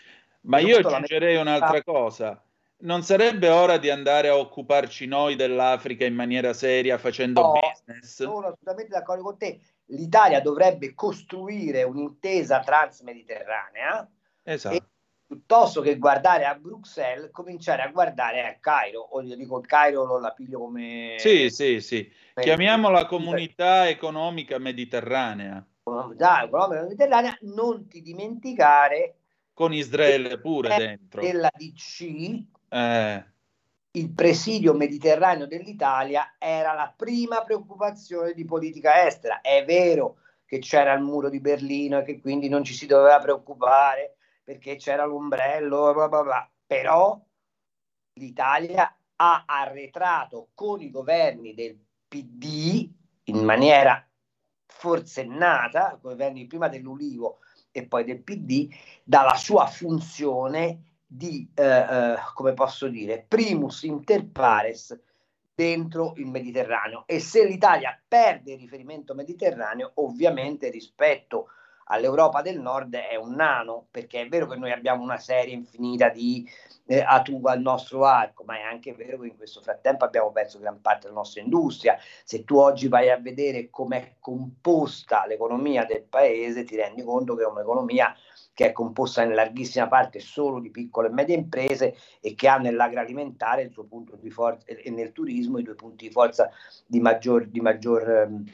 Ma 0.42 0.58
io 0.58 0.78
aggiungerei 0.78 1.36
un'altra 1.36 1.82
cosa. 1.84 2.42
Non 2.80 3.02
sarebbe 3.02 3.48
ora 3.48 3.76
di 3.76 3.90
andare 3.90 4.28
a 4.28 4.36
occuparci 4.36 5.06
noi 5.06 5.34
dell'Africa 5.34 6.04
in 6.04 6.14
maniera 6.14 6.52
seria 6.52 6.96
facendo 6.96 7.40
no, 7.40 7.52
business? 7.52 8.22
Sono 8.22 8.46
assolutamente 8.46 8.90
d'accordo 8.90 9.22
con 9.22 9.36
te 9.36 9.58
l'Italia 9.88 10.40
dovrebbe 10.40 10.94
costruire 10.94 11.82
un'intesa 11.82 12.60
transmediterranea 12.60 14.08
esatto. 14.42 14.86
piuttosto 15.26 15.80
che 15.80 15.98
guardare 15.98 16.44
a 16.44 16.54
Bruxelles, 16.54 17.30
cominciare 17.30 17.82
a 17.82 17.88
guardare 17.88 18.46
a 18.46 18.56
Cairo. 18.58 19.00
O 19.00 19.22
io 19.22 19.36
dico 19.36 19.60
Cairo 19.60 20.06
non 20.06 20.20
la 20.20 20.32
piglio 20.32 20.58
come... 20.58 21.16
Sì, 21.18 21.50
sì, 21.50 21.80
sì. 21.80 22.10
Chiamiamola 22.34 23.06
comunità 23.06 23.88
economica 23.88 24.58
mediterranea. 24.58 25.64
Comunità 25.82 26.44
economica 26.44 26.82
mediterranea, 26.82 27.36
non 27.42 27.88
ti 27.88 28.02
dimenticare... 28.02 29.14
Con 29.52 29.72
Israele 29.72 30.38
pure 30.38 30.76
dentro. 30.76 31.20
Della 31.20 31.50
DC, 31.52 32.44
Eh, 32.68 33.24
il 33.92 34.12
presidio 34.12 34.74
mediterraneo 34.74 35.46
dell'Italia 35.46 36.34
era 36.38 36.72
la 36.74 36.92
prima 36.94 37.42
preoccupazione 37.42 38.32
di 38.32 38.44
politica 38.44 39.06
estera. 39.06 39.40
È 39.40 39.64
vero 39.64 40.18
che 40.44 40.58
c'era 40.58 40.92
il 40.92 41.02
muro 41.02 41.28
di 41.28 41.40
Berlino 41.40 41.98
e 41.98 42.02
che 42.04 42.20
quindi 42.20 42.48
non 42.48 42.64
ci 42.64 42.74
si 42.74 42.86
doveva 42.86 43.18
preoccupare 43.18 44.16
perché 44.42 44.76
c'era 44.76 45.04
l'ombrello, 45.04 45.92
bla 45.92 46.08
bla 46.08 46.22
bla. 46.22 46.50
però 46.66 47.20
l'Italia 48.14 48.96
ha 49.16 49.44
arretrato 49.46 50.48
con 50.54 50.80
i 50.80 50.90
governi 50.90 51.54
del 51.54 51.78
PD 52.08 52.90
in 53.24 53.44
maniera 53.44 54.06
forsennata, 54.66 55.98
governi 56.00 56.46
prima 56.46 56.68
dell'Ulivo 56.68 57.40
e 57.70 57.86
poi 57.86 58.04
del 58.04 58.22
PD, 58.22 58.72
dalla 59.04 59.34
sua 59.34 59.66
funzione 59.66 60.87
di, 61.10 61.50
eh, 61.54 61.64
eh, 61.64 62.16
come 62.34 62.52
posso 62.52 62.86
dire, 62.88 63.24
primus 63.26 63.82
inter 63.82 64.26
pares 64.26 64.96
dentro 65.54 66.12
il 66.16 66.26
Mediterraneo. 66.26 67.04
E 67.06 67.18
se 67.18 67.44
l'Italia 67.44 67.98
perde 68.06 68.52
il 68.52 68.58
riferimento 68.58 69.14
mediterraneo, 69.14 69.92
ovviamente 69.94 70.68
rispetto 70.70 71.48
all'Europa 71.90 72.42
del 72.42 72.60
Nord 72.60 72.94
è 72.94 73.16
un 73.16 73.34
nano, 73.34 73.86
perché 73.90 74.20
è 74.20 74.28
vero 74.28 74.46
che 74.46 74.56
noi 74.56 74.70
abbiamo 74.70 75.02
una 75.02 75.18
serie 75.18 75.54
infinita 75.54 76.10
di 76.10 76.46
eh, 76.86 77.00
attu 77.00 77.40
al 77.44 77.60
nostro 77.60 78.04
arco, 78.04 78.44
ma 78.44 78.58
è 78.58 78.62
anche 78.62 78.92
vero 78.92 79.18
che 79.18 79.28
in 79.28 79.36
questo 79.36 79.60
frattempo 79.62 80.04
abbiamo 80.04 80.30
perso 80.30 80.58
gran 80.58 80.80
parte 80.80 81.06
della 81.06 81.18
nostra 81.18 81.40
industria. 81.40 81.98
Se 82.24 82.44
tu 82.44 82.56
oggi 82.56 82.88
vai 82.88 83.10
a 83.10 83.18
vedere 83.18 83.70
com'è 83.70 84.16
composta 84.20 85.26
l'economia 85.26 85.84
del 85.86 86.02
paese, 86.02 86.64
ti 86.64 86.76
rendi 86.76 87.02
conto 87.02 87.34
che 87.34 87.42
è 87.42 87.46
un'economia 87.46 88.14
che 88.58 88.70
è 88.70 88.72
composta 88.72 89.22
in 89.22 89.34
larghissima 89.34 89.86
parte 89.86 90.18
solo 90.18 90.58
di 90.58 90.72
piccole 90.72 91.06
e 91.06 91.12
medie 91.12 91.36
imprese 91.36 91.94
e 92.20 92.34
che 92.34 92.48
ha 92.48 92.56
nell'agroalimentare 92.56 93.62
il 93.62 93.70
suo 93.70 93.84
punto 93.84 94.16
di 94.16 94.30
forza 94.30 94.66
e 94.66 94.90
nel 94.90 95.12
turismo 95.12 95.58
i 95.58 95.62
due 95.62 95.76
punti 95.76 96.08
di 96.08 96.12
forza 96.12 96.50
di 96.84 96.98
maggior, 96.98 97.46
di 97.46 97.60
maggior 97.60 98.10
ehm, 98.10 98.44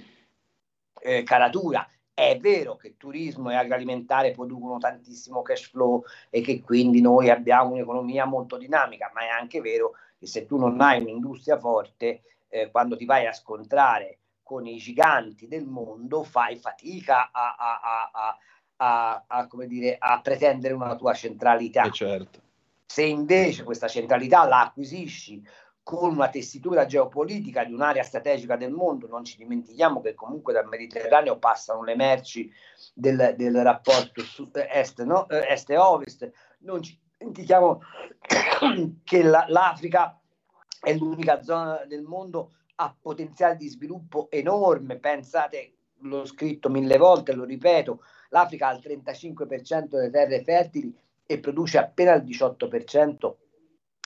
eh, 1.00 1.22
caratura. 1.22 1.88
È 2.12 2.38
vero 2.38 2.76
che 2.76 2.98
turismo 2.98 3.50
e 3.50 3.54
agroalimentare 3.54 4.32
producono 4.32 4.76
tantissimo 4.76 5.40
cash 5.40 5.70
flow 5.70 6.02
e 6.28 6.42
che 6.42 6.60
quindi 6.60 7.00
noi 7.00 7.30
abbiamo 7.30 7.70
un'economia 7.72 8.26
molto 8.26 8.58
dinamica, 8.58 9.10
ma 9.14 9.22
è 9.22 9.28
anche 9.28 9.62
vero 9.62 9.92
che 10.18 10.26
se 10.26 10.44
tu 10.44 10.58
non 10.58 10.82
hai 10.82 11.00
un'industria 11.00 11.58
forte, 11.58 12.20
eh, 12.48 12.70
quando 12.70 12.94
ti 12.98 13.06
vai 13.06 13.24
a 13.24 13.32
scontrare 13.32 14.18
con 14.42 14.66
i 14.66 14.76
giganti 14.76 15.48
del 15.48 15.64
mondo, 15.64 16.24
fai 16.24 16.56
fatica 16.56 17.30
a, 17.32 17.56
a, 17.58 17.80
a, 18.12 18.38
a 18.84 19.24
a, 19.26 19.48
dire, 19.66 19.96
a 19.98 20.20
pretendere 20.20 20.74
una 20.74 20.94
tua 20.96 21.14
centralità. 21.14 21.84
eh, 21.84 21.90
certo. 21.90 22.40
Se 22.86 23.02
invece 23.02 23.64
questa 23.64 23.88
centralità 23.88 24.46
la 24.46 24.60
acquisisci 24.60 25.42
con 25.82 26.12
una 26.12 26.28
tessitura 26.28 26.86
geopolitica 26.86 27.64
di 27.64 27.72
un'area 27.72 28.02
strategica 28.02 28.56
del 28.56 28.72
mondo, 28.72 29.06
non 29.06 29.24
ci 29.24 29.36
dimentichiamo 29.36 30.00
che 30.00 30.14
comunque 30.14 30.52
dal 30.52 30.66
Mediterraneo 30.66 31.38
passano 31.38 31.82
le 31.82 31.94
merci 31.94 32.50
del, 32.94 33.34
del 33.36 33.62
rapporto 33.62 34.22
su, 34.22 34.48
est, 34.52 35.02
no? 35.02 35.28
Eh, 35.28 35.46
est 35.52 35.68
e 35.70 35.76
ovest, 35.76 36.30
non 36.60 36.82
ci 36.82 36.98
dimentichiamo 37.18 37.80
che 39.04 39.22
la, 39.22 39.44
l'Africa 39.48 40.18
è 40.80 40.94
l'unica 40.94 41.42
zona 41.42 41.84
del 41.86 42.02
mondo 42.02 42.52
a 42.76 42.94
potenziale 42.98 43.56
di 43.56 43.68
sviluppo 43.68 44.28
enorme, 44.30 44.98
pensate, 44.98 45.74
l'ho 46.00 46.24
scritto 46.24 46.68
mille 46.68 46.96
volte, 46.96 47.32
lo 47.34 47.44
ripeto, 47.44 48.00
l'Africa 48.34 48.66
ha 48.66 48.72
il 48.72 48.82
35% 48.84 49.86
delle 49.86 50.10
terre 50.10 50.42
fertili 50.42 50.92
e 51.24 51.38
produce 51.38 51.78
appena 51.78 52.14
il 52.14 52.24
18% 52.24 53.34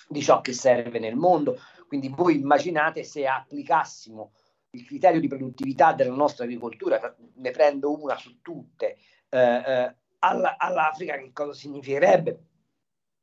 di 0.06 0.22
ciò 0.22 0.42
che 0.42 0.52
serve 0.52 0.98
nel 0.98 1.16
mondo. 1.16 1.58
Quindi 1.86 2.10
voi 2.10 2.36
immaginate 2.36 3.02
se 3.02 3.26
applicassimo 3.26 4.32
il 4.72 4.84
criterio 4.84 5.18
di 5.18 5.28
produttività 5.28 5.94
della 5.94 6.14
nostra 6.14 6.44
agricoltura, 6.44 7.16
ne 7.36 7.50
prendo 7.50 7.98
una 7.98 8.18
su 8.18 8.42
tutte, 8.42 8.98
eh, 9.30 9.38
eh, 9.38 9.94
alla, 10.18 10.56
all'Africa 10.58 11.16
che 11.16 11.32
cosa 11.32 11.54
significherebbe? 11.54 12.38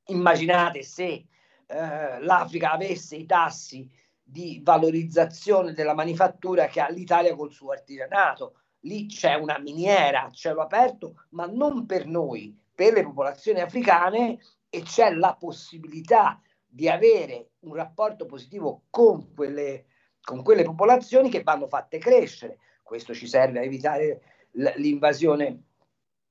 Immaginate 0.08 0.82
se 0.82 1.28
eh, 1.68 2.20
l'Africa 2.20 2.72
avesse 2.72 3.16
i 3.16 3.28
tassi 3.28 3.88
di 4.24 4.60
valorizzazione 4.64 5.74
della 5.74 5.94
manifattura 5.94 6.66
che 6.66 6.82
ha 6.82 6.90
l'Italia 6.90 7.36
col 7.36 7.52
suo 7.52 7.72
artigianato, 7.74 8.62
lì 8.86 9.08
c'è 9.08 9.34
una 9.36 9.60
miniera 9.60 10.26
a 10.26 10.32
cielo 10.32 10.62
aperto, 10.62 11.26
ma 11.30 11.46
non 11.46 11.86
per 11.86 12.08
noi, 12.08 12.58
per 12.74 12.94
le 12.94 13.04
popolazioni 13.04 13.60
africane 13.60 14.40
e 14.70 14.82
c'è 14.82 15.12
la 15.12 15.36
possibilità 15.36 16.42
di 16.66 16.90
avere 16.90 17.52
un 17.60 17.76
rapporto 17.76 18.26
positivo 18.26 18.84
con 18.90 19.34
quelle, 19.34 19.86
con 20.22 20.44
quelle 20.44 20.64
popolazioni 20.64 21.30
che 21.30 21.44
vanno 21.44 21.68
fatte 21.68 21.98
crescere. 21.98 22.60
Questo 22.84 23.14
ci 23.14 23.28
serve 23.28 23.60
a 23.60 23.64
evitare 23.64 24.22
l'invasione 24.52 25.64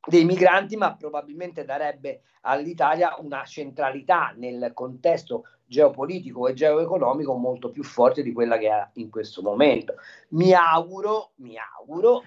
dei 0.06 0.24
migranti, 0.24 0.76
ma 0.76 0.94
probabilmente 0.94 1.64
darebbe 1.64 2.22
all'Italia 2.43 3.16
una 3.18 3.44
centralità 3.44 4.35
nel 4.36 4.72
contesto 4.74 5.44
geopolitico 5.66 6.47
e 6.47 6.55
geoeconomico 6.55 7.35
molto 7.35 7.70
più 7.70 7.82
forte 7.82 8.22
di 8.22 8.32
quella 8.32 8.59
che 8.59 8.68
ha 8.68 8.90
in 8.94 9.10
questo 9.10 9.43
momento. 9.43 9.94
Mi 10.31 10.52
auguro, 10.52 11.32
mi 11.36 11.56
auguro, 11.78 12.22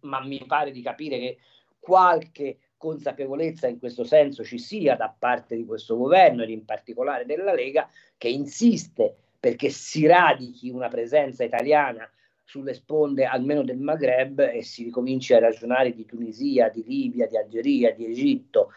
ma 0.00 0.24
mi 0.24 0.42
pare 0.46 0.70
di 0.70 0.82
capire 0.82 1.18
che 1.18 1.38
qualche 1.78 2.58
consapevolezza 2.76 3.66
in 3.66 3.78
questo 3.78 4.04
senso 4.04 4.44
ci 4.44 4.58
sia 4.58 4.96
da 4.96 5.14
parte 5.16 5.56
di 5.56 5.64
questo 5.64 5.96
governo 5.96 6.42
ed 6.42 6.50
in 6.50 6.64
particolare 6.64 7.24
della 7.24 7.54
Lega 7.54 7.88
che 8.16 8.28
insiste 8.28 9.16
perché 9.38 9.70
si 9.70 10.06
radichi 10.06 10.70
una 10.70 10.88
presenza 10.88 11.44
italiana 11.44 12.08
sulle 12.46 12.74
sponde 12.74 13.24
almeno 13.24 13.64
del 13.64 13.78
Maghreb 13.78 14.38
e 14.38 14.62
si 14.62 14.84
ricominci 14.84 15.34
a 15.34 15.40
ragionare 15.40 15.92
di 15.92 16.06
Tunisia, 16.06 16.68
di 16.68 16.84
Libia, 16.86 17.26
di 17.26 17.36
Algeria, 17.36 17.92
di 17.92 18.06
Egitto, 18.06 18.70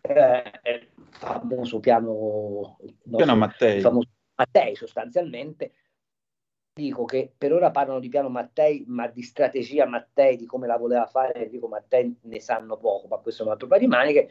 eh, 0.00 0.88
famoso 1.10 1.80
piano, 1.80 2.78
piano 3.10 3.36
Mattei. 3.36 3.80
famoso 3.80 4.08
Mattei 4.36 4.76
sostanzialmente. 4.76 5.72
Dico 6.72 7.04
che 7.04 7.32
per 7.36 7.52
ora 7.52 7.72
parlano 7.72 7.98
di 7.98 8.08
piano 8.08 8.28
Mattei, 8.28 8.84
ma 8.86 9.08
di 9.08 9.22
strategia 9.22 9.86
Mattei, 9.86 10.36
di 10.36 10.46
come 10.46 10.68
la 10.68 10.78
voleva 10.78 11.06
fare 11.06 11.34
Enrico 11.34 11.66
Mattei 11.66 12.16
ne 12.22 12.40
sanno 12.40 12.76
poco, 12.78 13.08
ma 13.08 13.16
questo 13.16 13.42
è 13.42 13.46
un 13.46 13.52
altro 13.52 13.66
paio 13.66 13.80
di 13.80 13.86
maniche. 13.88 14.28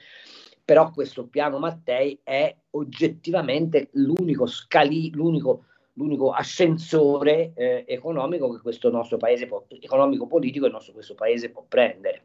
Però 0.63 0.89
questo 0.91 1.27
piano 1.27 1.59
Mattei 1.59 2.17
è 2.23 2.55
oggettivamente 2.71 3.89
l'unico 3.93 4.45
scali, 4.45 5.11
l'unico 5.11 5.65
l'unico 5.99 6.31
ascensore 6.31 7.51
eh, 7.55 7.83
economico 7.85 8.53
che 8.53 8.61
questo 8.61 8.89
nostro 8.89 9.17
paese 9.17 9.45
può, 9.45 9.65
economico 9.81 10.27
politico 10.27 10.65
il 10.65 10.71
nostro 10.71 10.93
questo 10.93 11.13
paese 11.13 11.49
può 11.49 11.65
prendere. 11.67 12.23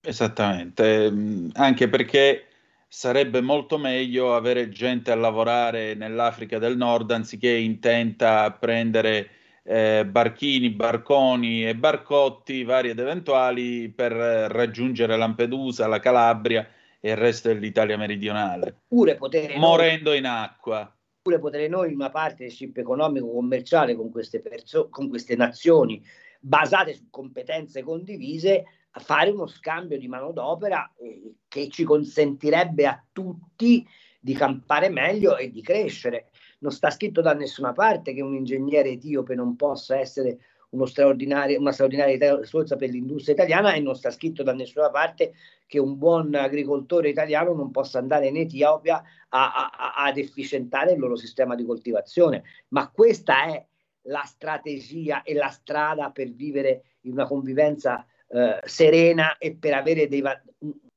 Esattamente, 0.00 1.10
mm, 1.10 1.50
anche 1.52 1.88
perché 1.88 2.46
sarebbe 2.88 3.42
molto 3.42 3.76
meglio 3.76 4.34
avere 4.34 4.70
gente 4.70 5.10
a 5.10 5.16
lavorare 5.16 5.94
nell'Africa 5.94 6.58
del 6.58 6.76
Nord 6.78 7.10
anziché 7.10 7.50
intenta 7.50 8.44
a 8.44 8.52
prendere 8.52 9.28
eh, 9.64 10.06
barchini, 10.06 10.70
barconi 10.70 11.66
e 11.66 11.74
barcotti 11.74 12.64
vari 12.64 12.90
ed 12.90 12.98
eventuali 12.98 13.88
per 13.90 14.12
raggiungere 14.12 15.16
Lampedusa, 15.16 15.86
la 15.86 16.00
Calabria 16.00 16.66
e 17.00 17.10
il 17.10 17.16
resto 17.16 17.48
dell'Italia 17.48 17.98
meridionale. 17.98 18.76
Oppure 18.88 19.16
poter 19.16 19.56
morendo 19.58 20.14
in 20.14 20.26
acqua 20.26 20.90
oppure 21.24 21.38
potere 21.38 21.68
noi 21.68 21.88
in 21.88 21.94
una 21.94 22.10
partnership 22.10 22.76
economico-commerciale 22.76 23.96
con 23.96 24.10
queste, 24.10 24.40
perso- 24.40 24.90
con 24.90 25.08
queste 25.08 25.34
nazioni 25.36 26.04
basate 26.38 26.92
su 26.92 27.06
competenze 27.08 27.82
condivise 27.82 28.64
fare 28.90 29.30
uno 29.30 29.46
scambio 29.46 29.98
di 29.98 30.06
manodopera 30.06 30.92
eh, 30.98 31.36
che 31.48 31.68
ci 31.70 31.84
consentirebbe 31.84 32.86
a 32.86 33.02
tutti 33.10 33.86
di 34.20 34.34
campare 34.34 34.90
meglio 34.90 35.38
e 35.38 35.50
di 35.50 35.62
crescere. 35.62 36.28
Non 36.58 36.72
sta 36.72 36.90
scritto 36.90 37.22
da 37.22 37.32
nessuna 37.32 37.72
parte 37.72 38.12
che 38.12 38.20
un 38.20 38.34
ingegnere 38.34 38.90
etiope 38.90 39.34
non 39.34 39.56
possa 39.56 39.98
essere 39.98 40.38
uno 40.74 40.86
straordinario, 40.86 41.58
una 41.58 41.72
straordinaria 41.72 42.36
risorsa 42.36 42.76
per 42.76 42.90
l'industria 42.90 43.34
italiana 43.34 43.72
e 43.72 43.80
non 43.80 43.94
sta 43.94 44.10
scritto 44.10 44.42
da 44.42 44.52
nessuna 44.52 44.90
parte 44.90 45.34
che 45.66 45.78
un 45.78 45.96
buon 45.96 46.34
agricoltore 46.34 47.08
italiano 47.08 47.54
non 47.54 47.70
possa 47.70 47.98
andare 47.98 48.26
in 48.26 48.36
Etiopia 48.36 49.02
a, 49.28 49.70
a, 49.70 49.94
ad 50.04 50.18
efficientare 50.18 50.92
il 50.92 50.98
loro 50.98 51.16
sistema 51.16 51.54
di 51.54 51.64
coltivazione. 51.64 52.42
Ma 52.68 52.90
questa 52.90 53.46
è 53.46 53.64
la 54.02 54.24
strategia 54.24 55.22
e 55.22 55.34
la 55.34 55.48
strada 55.48 56.10
per 56.10 56.30
vivere 56.32 56.82
in 57.02 57.12
una 57.12 57.26
convivenza 57.26 58.04
eh, 58.28 58.60
serena 58.64 59.38
e 59.38 59.54
per 59.54 59.74
avere 59.74 60.08
dei, 60.08 60.22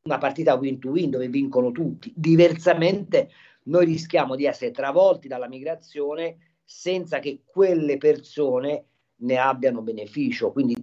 una 0.04 0.18
partita 0.18 0.56
win 0.56 0.80
to 0.80 0.90
win 0.90 1.12
dove 1.12 1.28
vincono 1.28 1.72
tutti. 1.72 2.12
Diversamente 2.16 3.30
noi 3.64 3.86
rischiamo 3.86 4.36
di 4.36 4.46
essere 4.46 4.72
travolti 4.72 5.28
dalla 5.28 5.48
migrazione 5.48 6.38
senza 6.64 7.20
che 7.20 7.42
quelle 7.46 7.98
persone 7.98 8.86
ne 9.18 9.38
abbiano 9.38 9.82
beneficio. 9.82 10.52
Quindi 10.52 10.76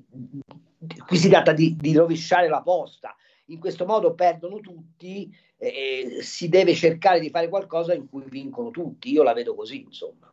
qui 1.06 1.16
si 1.16 1.28
tratta 1.28 1.52
di, 1.52 1.76
di 1.76 1.94
rovesciare 1.94 2.48
la 2.48 2.62
posta. 2.62 3.14
In 3.46 3.58
questo 3.58 3.84
modo 3.84 4.14
perdono 4.14 4.60
tutti 4.60 5.30
e 5.56 6.18
si 6.20 6.48
deve 6.48 6.74
cercare 6.74 7.20
di 7.20 7.30
fare 7.30 7.48
qualcosa 7.48 7.94
in 7.94 8.08
cui 8.08 8.24
vincono 8.28 8.70
tutti. 8.70 9.10
Io 9.12 9.22
la 9.22 9.32
vedo 9.32 9.54
così, 9.54 9.82
insomma. 9.82 10.32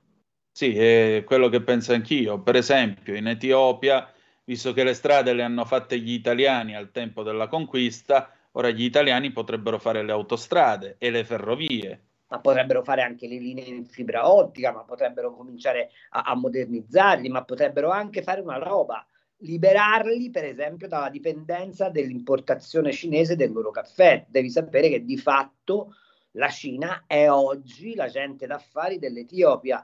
Sì, 0.51 0.77
è 0.77 1.23
quello 1.25 1.49
che 1.49 1.61
penso 1.61 1.93
anch'io. 1.93 2.41
Per 2.41 2.55
esempio, 2.55 3.15
in 3.15 3.27
Etiopia, 3.27 4.11
visto 4.43 4.73
che 4.73 4.83
le 4.83 4.93
strade 4.93 5.33
le 5.33 5.43
hanno 5.43 5.65
fatte 5.65 5.99
gli 5.99 6.11
italiani 6.11 6.75
al 6.75 6.91
tempo 6.91 7.23
della 7.23 7.47
conquista, 7.47 8.33
ora 8.51 8.69
gli 8.69 8.83
italiani 8.83 9.31
potrebbero 9.31 9.79
fare 9.79 10.03
le 10.03 10.11
autostrade 10.11 10.95
e 10.97 11.09
le 11.09 11.23
ferrovie 11.23 12.10
ma 12.31 12.39
potrebbero 12.39 12.81
fare 12.81 13.01
anche 13.01 13.27
le 13.27 13.37
linee 13.37 13.65
in 13.65 13.85
fibra 13.85 14.31
ottica, 14.31 14.71
ma 14.71 14.83
potrebbero 14.83 15.35
cominciare 15.35 15.91
a, 16.11 16.21
a 16.21 16.35
modernizzarli, 16.35 17.27
ma 17.27 17.43
potrebbero 17.43 17.89
anche 17.89 18.23
fare 18.23 18.39
una 18.39 18.57
roba, 18.57 19.05
liberarli 19.39 20.29
per 20.29 20.45
esempio 20.45 20.87
dalla 20.87 21.09
dipendenza 21.09 21.89
dell'importazione 21.89 22.93
cinese 22.93 23.35
del 23.35 23.51
loro 23.51 23.71
caffè. 23.71 24.25
Devi 24.29 24.49
sapere 24.49 24.87
che 24.87 25.03
di 25.03 25.17
fatto 25.17 25.95
la 26.31 26.47
Cina 26.47 27.03
è 27.05 27.29
oggi 27.29 27.95
l'agente 27.95 28.47
d'affari 28.47 28.97
dell'Etiopia, 28.97 29.83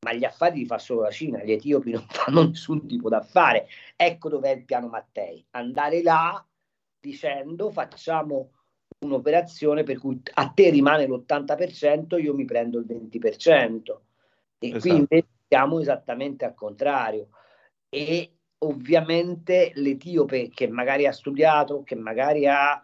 ma 0.00 0.12
gli 0.12 0.24
affari 0.24 0.58
li 0.58 0.66
fa 0.66 0.78
solo 0.78 1.02
la 1.02 1.10
Cina, 1.12 1.44
gli 1.44 1.52
etiopi 1.52 1.92
non 1.92 2.06
fanno 2.10 2.48
nessun 2.48 2.84
tipo 2.88 3.08
d'affare. 3.08 3.68
Ecco 3.94 4.28
dov'è 4.28 4.50
il 4.50 4.64
piano 4.64 4.88
Mattei, 4.88 5.46
andare 5.50 6.02
là 6.02 6.44
dicendo 6.98 7.70
facciamo 7.70 8.50
un'operazione 9.06 9.82
per 9.82 9.98
cui 9.98 10.20
a 10.34 10.48
te 10.48 10.70
rimane 10.70 11.06
l'80%, 11.06 12.20
io 12.20 12.34
mi 12.34 12.44
prendo 12.44 12.78
il 12.78 12.86
20%. 12.86 13.96
E 14.58 14.68
esatto. 14.68 14.80
quindi 14.80 15.24
siamo 15.48 15.80
esattamente 15.80 16.44
al 16.44 16.54
contrario. 16.54 17.28
E 17.88 18.30
ovviamente 18.58 19.72
l'etiope 19.74 20.50
che 20.50 20.68
magari 20.68 21.06
ha 21.06 21.12
studiato, 21.12 21.82
che 21.82 21.94
magari 21.94 22.46
ha 22.46 22.82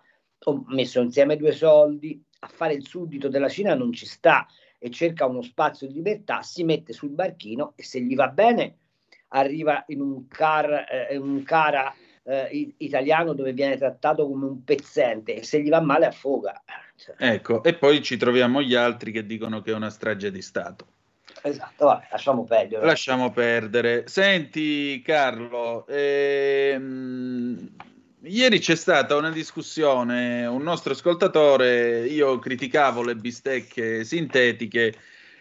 messo 0.66 1.01
insieme 1.01 1.36
due 1.36 1.53
soldi, 1.53 2.23
a 2.40 2.49
fare 2.49 2.74
il 2.74 2.86
suddito 2.86 3.28
della 3.28 3.49
Cina 3.49 3.74
non 3.74 3.93
ci 3.93 4.07
sta 4.07 4.47
e 4.78 4.90
cerca 4.90 5.27
uno 5.27 5.43
spazio 5.43 5.86
di 5.86 5.94
libertà, 5.94 6.43
si 6.43 6.65
mette 6.65 6.93
sul 6.93 7.11
barchino 7.11 7.73
e 7.77 7.85
se 7.85 8.01
gli 8.01 8.15
va 8.16 8.28
bene 8.28 8.78
arriva 9.28 9.85
in 9.89 10.01
un 10.01 10.27
car, 10.27 10.86
eh, 11.11 11.16
un 11.16 11.43
cara 11.43 11.94
eh, 12.24 12.74
italiano 12.78 13.32
dove 13.32 13.53
viene 13.53 13.77
trattato 13.77 14.27
come 14.27 14.47
un 14.47 14.65
pezzente 14.65 15.36
e 15.36 15.43
se 15.43 15.61
gli 15.61 15.69
va 15.69 15.81
male 15.81 16.07
affoga. 16.07 16.62
Cioè. 16.97 17.15
Ecco, 17.19 17.62
e 17.62 17.74
poi 17.74 18.03
ci 18.03 18.16
troviamo 18.16 18.62
gli 18.62 18.74
altri 18.74 19.12
che 19.12 19.27
dicono 19.27 19.61
che 19.61 19.73
è 19.73 19.74
una 19.74 19.90
strage 19.90 20.31
di 20.31 20.43
Stato. 20.43 20.86
Esatto, 21.43 21.86
vabbè, 21.86 22.09
lasciamo 22.11 22.44
perdere. 22.44 22.86
Lasciamo 22.86 23.32
perdere. 23.32 24.05
Senti 24.07 25.03
Carlo, 25.03 25.86
ehm, 25.89 27.69
ieri 28.20 28.59
c'è 28.61 28.77
stata 28.77 29.16
una 29.16 29.31
discussione, 29.31 30.47
un 30.47 30.62
nostro 30.62 30.93
ascoltatore, 30.93 32.07
io 32.07 32.39
criticavo 32.39 33.03
le 33.03 33.16
bistecche 33.16 34.05
sintetiche, 34.05 34.94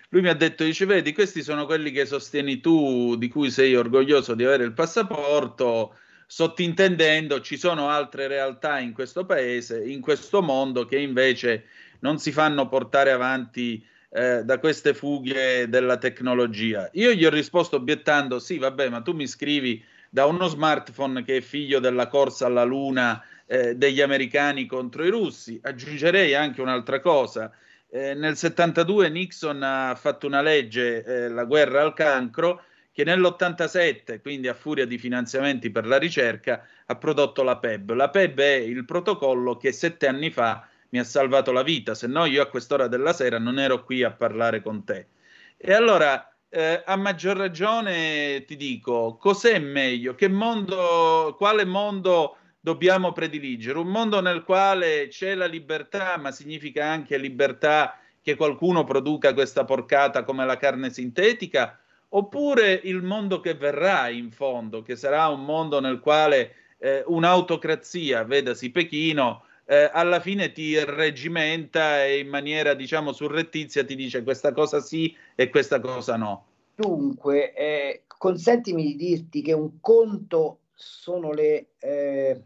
lui 0.09 0.21
mi 0.21 0.29
ha 0.29 0.33
detto, 0.33 0.65
dice, 0.65 0.85
vedi, 0.85 1.13
questi 1.13 1.41
sono 1.41 1.65
quelli 1.65 1.91
che 1.91 2.05
sostieni 2.05 2.59
tu, 2.59 3.15
di 3.15 3.29
cui 3.29 3.49
sei 3.49 3.75
orgoglioso 3.75 4.35
di 4.35 4.43
avere 4.43 4.65
il 4.65 4.73
passaporto, 4.73 5.95
sottintendendo 6.31 7.41
ci 7.41 7.57
sono 7.57 7.89
altre 7.89 8.27
realtà 8.27 8.79
in 8.79 8.93
questo 8.93 9.25
paese, 9.25 9.83
in 9.83 9.99
questo 9.99 10.41
mondo, 10.41 10.85
che 10.85 10.97
invece 10.97 11.65
non 11.99 12.19
si 12.19 12.31
fanno 12.31 12.69
portare 12.69 13.11
avanti 13.11 13.85
eh, 14.09 14.41
da 14.45 14.57
queste 14.57 14.93
fughe 14.93 15.67
della 15.67 15.97
tecnologia. 15.97 16.89
Io 16.93 17.11
gli 17.11 17.25
ho 17.25 17.29
risposto 17.29 17.75
obiettando: 17.75 18.39
sì, 18.39 18.57
vabbè, 18.59 18.87
ma 18.87 19.01
tu 19.01 19.11
mi 19.11 19.27
scrivi 19.27 19.83
da 20.09 20.25
uno 20.25 20.47
smartphone 20.47 21.21
che 21.23 21.35
è 21.35 21.41
figlio 21.41 21.79
della 21.79 22.07
corsa 22.07 22.45
alla 22.45 22.63
Luna 22.63 23.21
eh, 23.45 23.75
degli 23.75 23.99
americani 23.99 24.67
contro 24.67 25.03
i 25.03 25.09
russi. 25.09 25.59
Aggiungerei 25.61 26.33
anche 26.33 26.61
un'altra 26.61 27.01
cosa. 27.01 27.51
Eh, 27.89 28.13
nel 28.13 28.37
72 28.37 29.09
Nixon 29.09 29.61
ha 29.63 29.93
fatto 29.95 30.27
una 30.27 30.41
legge, 30.41 31.03
eh, 31.03 31.27
la 31.27 31.43
guerra 31.43 31.81
al 31.81 31.93
cancro, 31.93 32.63
che 32.91 33.03
nell'87, 33.03 34.21
quindi 34.21 34.47
a 34.47 34.53
furia 34.53 34.85
di 34.85 34.97
finanziamenti 34.97 35.69
per 35.71 35.87
la 35.87 35.97
ricerca, 35.97 36.65
ha 36.85 36.95
prodotto 36.95 37.43
la 37.43 37.57
PEB. 37.57 37.93
La 37.93 38.09
PEB 38.09 38.39
è 38.39 38.55
il 38.55 38.85
protocollo 38.85 39.57
che 39.57 39.71
sette 39.71 40.07
anni 40.07 40.29
fa 40.29 40.67
mi 40.89 40.99
ha 40.99 41.03
salvato 41.03 41.51
la 41.51 41.63
vita, 41.63 41.95
se 41.95 42.07
no 42.07 42.25
io 42.25 42.41
a 42.41 42.47
quest'ora 42.47 42.87
della 42.87 43.13
sera 43.13 43.39
non 43.39 43.59
ero 43.59 43.83
qui 43.83 44.03
a 44.03 44.11
parlare 44.11 44.61
con 44.61 44.83
te. 44.83 45.07
E 45.55 45.73
allora, 45.73 46.35
eh, 46.49 46.83
a 46.85 46.95
maggior 46.97 47.37
ragione 47.37 48.43
ti 48.45 48.57
dico, 48.57 49.15
cos'è 49.17 49.57
meglio? 49.59 50.15
Che 50.15 50.27
mondo, 50.27 51.35
quale 51.37 51.63
mondo 51.63 52.37
dobbiamo 52.59 53.13
prediligere? 53.13 53.79
Un 53.79 53.87
mondo 53.87 54.19
nel 54.19 54.43
quale 54.43 55.07
c'è 55.07 55.33
la 55.35 55.45
libertà, 55.45 56.17
ma 56.17 56.31
significa 56.31 56.85
anche 56.85 57.17
libertà 57.17 57.97
che 58.21 58.35
qualcuno 58.35 58.83
produca 58.83 59.33
questa 59.33 59.63
porcata 59.63 60.23
come 60.23 60.45
la 60.45 60.57
carne 60.57 60.89
sintetica? 60.89 61.80
Oppure 62.13 62.79
il 62.83 63.01
mondo 63.01 63.39
che 63.39 63.53
verrà 63.53 64.09
in 64.09 64.31
fondo, 64.31 64.81
che 64.81 64.95
sarà 64.95 65.27
un 65.27 65.43
mondo 65.43 65.79
nel 65.79 65.99
quale 65.99 66.55
eh, 66.77 67.03
un'autocrazia, 67.05 68.23
vedasi 68.23 68.71
Pechino, 68.71 69.43
eh, 69.65 69.89
alla 69.91 70.19
fine 70.19 70.51
ti 70.51 70.77
reggimenta 70.83 72.03
e 72.03 72.19
in 72.19 72.27
maniera 72.27 72.73
diciamo 72.73 73.13
surrettizia 73.13 73.85
ti 73.85 73.95
dice 73.95 74.23
questa 74.23 74.51
cosa 74.51 74.81
sì 74.81 75.15
e 75.35 75.49
questa 75.49 75.79
cosa 75.79 76.17
no. 76.17 76.45
Dunque, 76.75 77.53
eh, 77.53 78.03
consentimi 78.07 78.83
di 78.83 78.95
dirti 78.95 79.41
che 79.41 79.53
un 79.53 79.79
conto 79.79 80.59
sono 80.73 81.31
le 81.31 81.73
eh, 81.79 82.41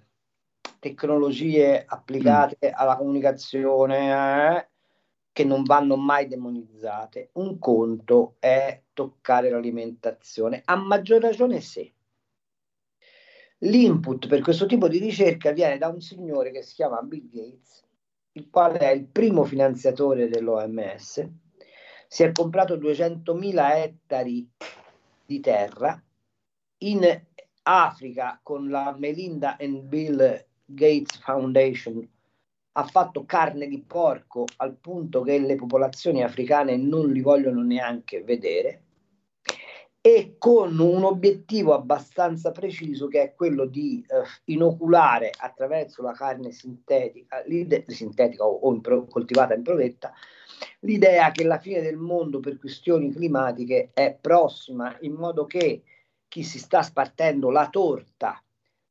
tecnologie 0.80 1.86
applicate 1.88 2.70
mm. 2.70 2.74
alla 2.76 2.98
comunicazione 2.98 4.58
eh, 4.58 4.68
che 5.36 5.44
non 5.44 5.64
vanno 5.64 5.98
mai 5.98 6.30
demonizzate. 6.30 7.32
Un 7.34 7.60
conto 7.60 8.38
è 8.40 8.84
toccare 8.94 9.50
l'alimentazione, 9.50 10.62
a 10.64 10.78
maggior 10.78 11.20
ragione 11.20 11.60
se 11.60 11.92
l'input 13.58 14.30
per 14.30 14.40
questo 14.40 14.66
tipo 14.66 14.88
di 14.88 14.98
ricerca 14.98 15.52
viene 15.52 15.78
da 15.78 15.90
un 15.90 16.00
signore 16.00 16.52
che 16.52 16.62
si 16.62 16.76
chiama 16.76 17.02
Bill 17.02 17.28
Gates, 17.30 17.84
il 18.32 18.50
quale 18.50 18.80
è 18.80 18.92
il 18.92 19.08
primo 19.08 19.44
finanziatore 19.44 20.30
dell'OMS, 20.30 21.30
si 22.08 22.24
è 22.24 22.32
comprato 22.32 22.78
200.000 22.78 23.76
ettari 23.76 24.50
di 25.26 25.40
terra 25.42 26.02
in 26.78 27.24
Africa 27.64 28.40
con 28.42 28.70
la 28.70 28.96
Melinda 28.98 29.58
and 29.60 29.82
Bill 29.82 30.46
Gates 30.64 31.18
Foundation 31.18 32.10
ha 32.78 32.84
fatto 32.84 33.26
carne 33.26 33.68
di 33.68 33.84
porco 33.86 34.46
al 34.58 34.76
punto 34.76 35.22
che 35.22 35.40
le 35.40 35.56
popolazioni 35.56 36.24
africane 36.24 36.76
non 36.76 37.10
li 37.12 37.22
vogliono 37.22 37.62
neanche 37.62 38.22
vedere 38.24 38.82
e 40.02 40.36
con 40.38 40.78
un 40.78 41.04
obiettivo 41.04 41.74
abbastanza 41.74 42.52
preciso 42.52 43.08
che 43.08 43.24
è 43.24 43.34
quello 43.34 43.66
di 43.66 44.06
eh, 44.08 44.22
inoculare 44.52 45.32
attraverso 45.36 46.04
la 46.04 46.12
carne 46.12 46.52
sintetica, 46.52 47.44
sintetica 47.88 48.44
o, 48.44 48.60
o 48.68 48.74
in 48.74 48.82
pro, 48.82 49.06
coltivata 49.06 49.56
in 49.56 49.64
provetta 49.64 50.14
l'idea 50.82 51.32
che 51.32 51.44
la 51.44 51.58
fine 51.58 51.82
del 51.82 51.98
mondo 51.98 52.40
per 52.40 52.60
questioni 52.60 53.12
climatiche 53.12 53.92
è 53.94 54.16
prossima 54.20 54.96
in 55.02 55.14
modo 55.14 55.46
che 55.46 55.82
chi 56.28 56.44
si 56.44 56.60
sta 56.60 56.84
spartendo 56.84 57.50
la 57.50 57.68
torta 57.70 58.40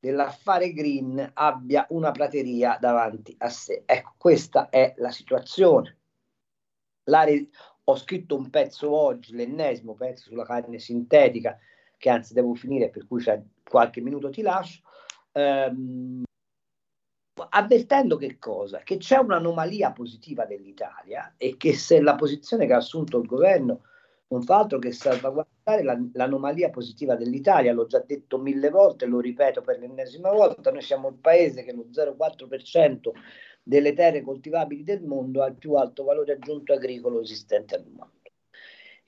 dell'affare 0.04 0.74
green 0.74 1.30
abbia 1.32 1.86
una 1.88 2.10
prateria 2.10 2.76
davanti 2.78 3.34
a 3.38 3.48
sé. 3.48 3.84
Ecco, 3.86 4.12
questa 4.18 4.68
è 4.68 4.92
la 4.98 5.10
situazione. 5.10 5.96
La, 7.04 7.24
ho 7.84 7.96
scritto 7.96 8.36
un 8.36 8.50
pezzo 8.50 8.94
oggi, 8.94 9.34
l'ennesimo 9.34 9.94
pezzo 9.94 10.24
sulla 10.24 10.44
carne 10.44 10.78
sintetica, 10.78 11.58
che 11.96 12.10
anzi 12.10 12.34
devo 12.34 12.52
finire, 12.52 12.90
per 12.90 13.06
cui 13.06 13.22
c'è 13.22 13.42
qualche 13.66 14.02
minuto 14.02 14.28
ti 14.28 14.42
lascio, 14.42 14.82
ehm, 15.32 16.22
avvertendo 17.48 18.18
che 18.18 18.38
cosa? 18.38 18.80
Che 18.80 18.98
c'è 18.98 19.16
un'anomalia 19.16 19.92
positiva 19.92 20.44
dell'Italia 20.44 21.32
e 21.38 21.56
che 21.56 21.72
se 21.72 22.02
la 22.02 22.14
posizione 22.14 22.66
che 22.66 22.74
ha 22.74 22.78
assunto 22.78 23.18
il 23.18 23.26
governo 23.26 23.84
non 24.28 24.42
fa 24.42 24.58
altro 24.58 24.78
che 24.78 24.92
salvaguardare 24.92 25.53
l'anomalia 25.64 26.68
positiva 26.68 27.16
dell'Italia, 27.16 27.72
l'ho 27.72 27.86
già 27.86 28.00
detto 28.00 28.38
mille 28.38 28.68
volte, 28.68 29.06
lo 29.06 29.18
ripeto 29.18 29.62
per 29.62 29.78
l'ennesima 29.78 30.30
volta, 30.30 30.70
noi 30.70 30.82
siamo 30.82 31.08
il 31.08 31.14
paese 31.14 31.64
che 31.64 31.72
lo 31.72 31.86
0,4% 31.90 33.10
delle 33.62 33.94
terre 33.94 34.20
coltivabili 34.20 34.84
del 34.84 35.02
mondo 35.02 35.42
ha 35.42 35.46
il 35.46 35.54
più 35.54 35.72
alto 35.74 36.04
valore 36.04 36.34
aggiunto 36.34 36.74
agricolo 36.74 37.22
esistente 37.22 37.76
al 37.76 37.86
mondo. 37.86 38.12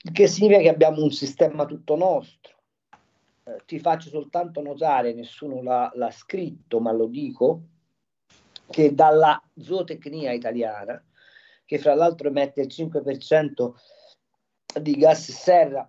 Il 0.01 0.11
che 0.11 0.27
significa 0.27 0.61
che 0.61 0.69
abbiamo 0.69 1.03
un 1.03 1.11
sistema 1.11 1.65
tutto 1.65 1.95
nostro. 1.95 2.55
Eh, 3.43 3.61
ti 3.65 3.79
faccio 3.79 4.09
soltanto 4.09 4.61
notare, 4.61 5.13
nessuno 5.13 5.61
l'ha, 5.61 5.91
l'ha 5.93 6.11
scritto, 6.11 6.79
ma 6.79 6.91
lo 6.91 7.05
dico, 7.05 7.61
che 8.69 8.95
dalla 8.95 9.39
zootecnia 9.55 10.31
italiana, 10.31 11.03
che 11.65 11.77
fra 11.77 11.93
l'altro 11.93 12.29
emette 12.29 12.61
il 12.61 12.67
5% 12.67 13.73
di 14.81 14.95
gas 14.95 15.31
serra 15.31 15.87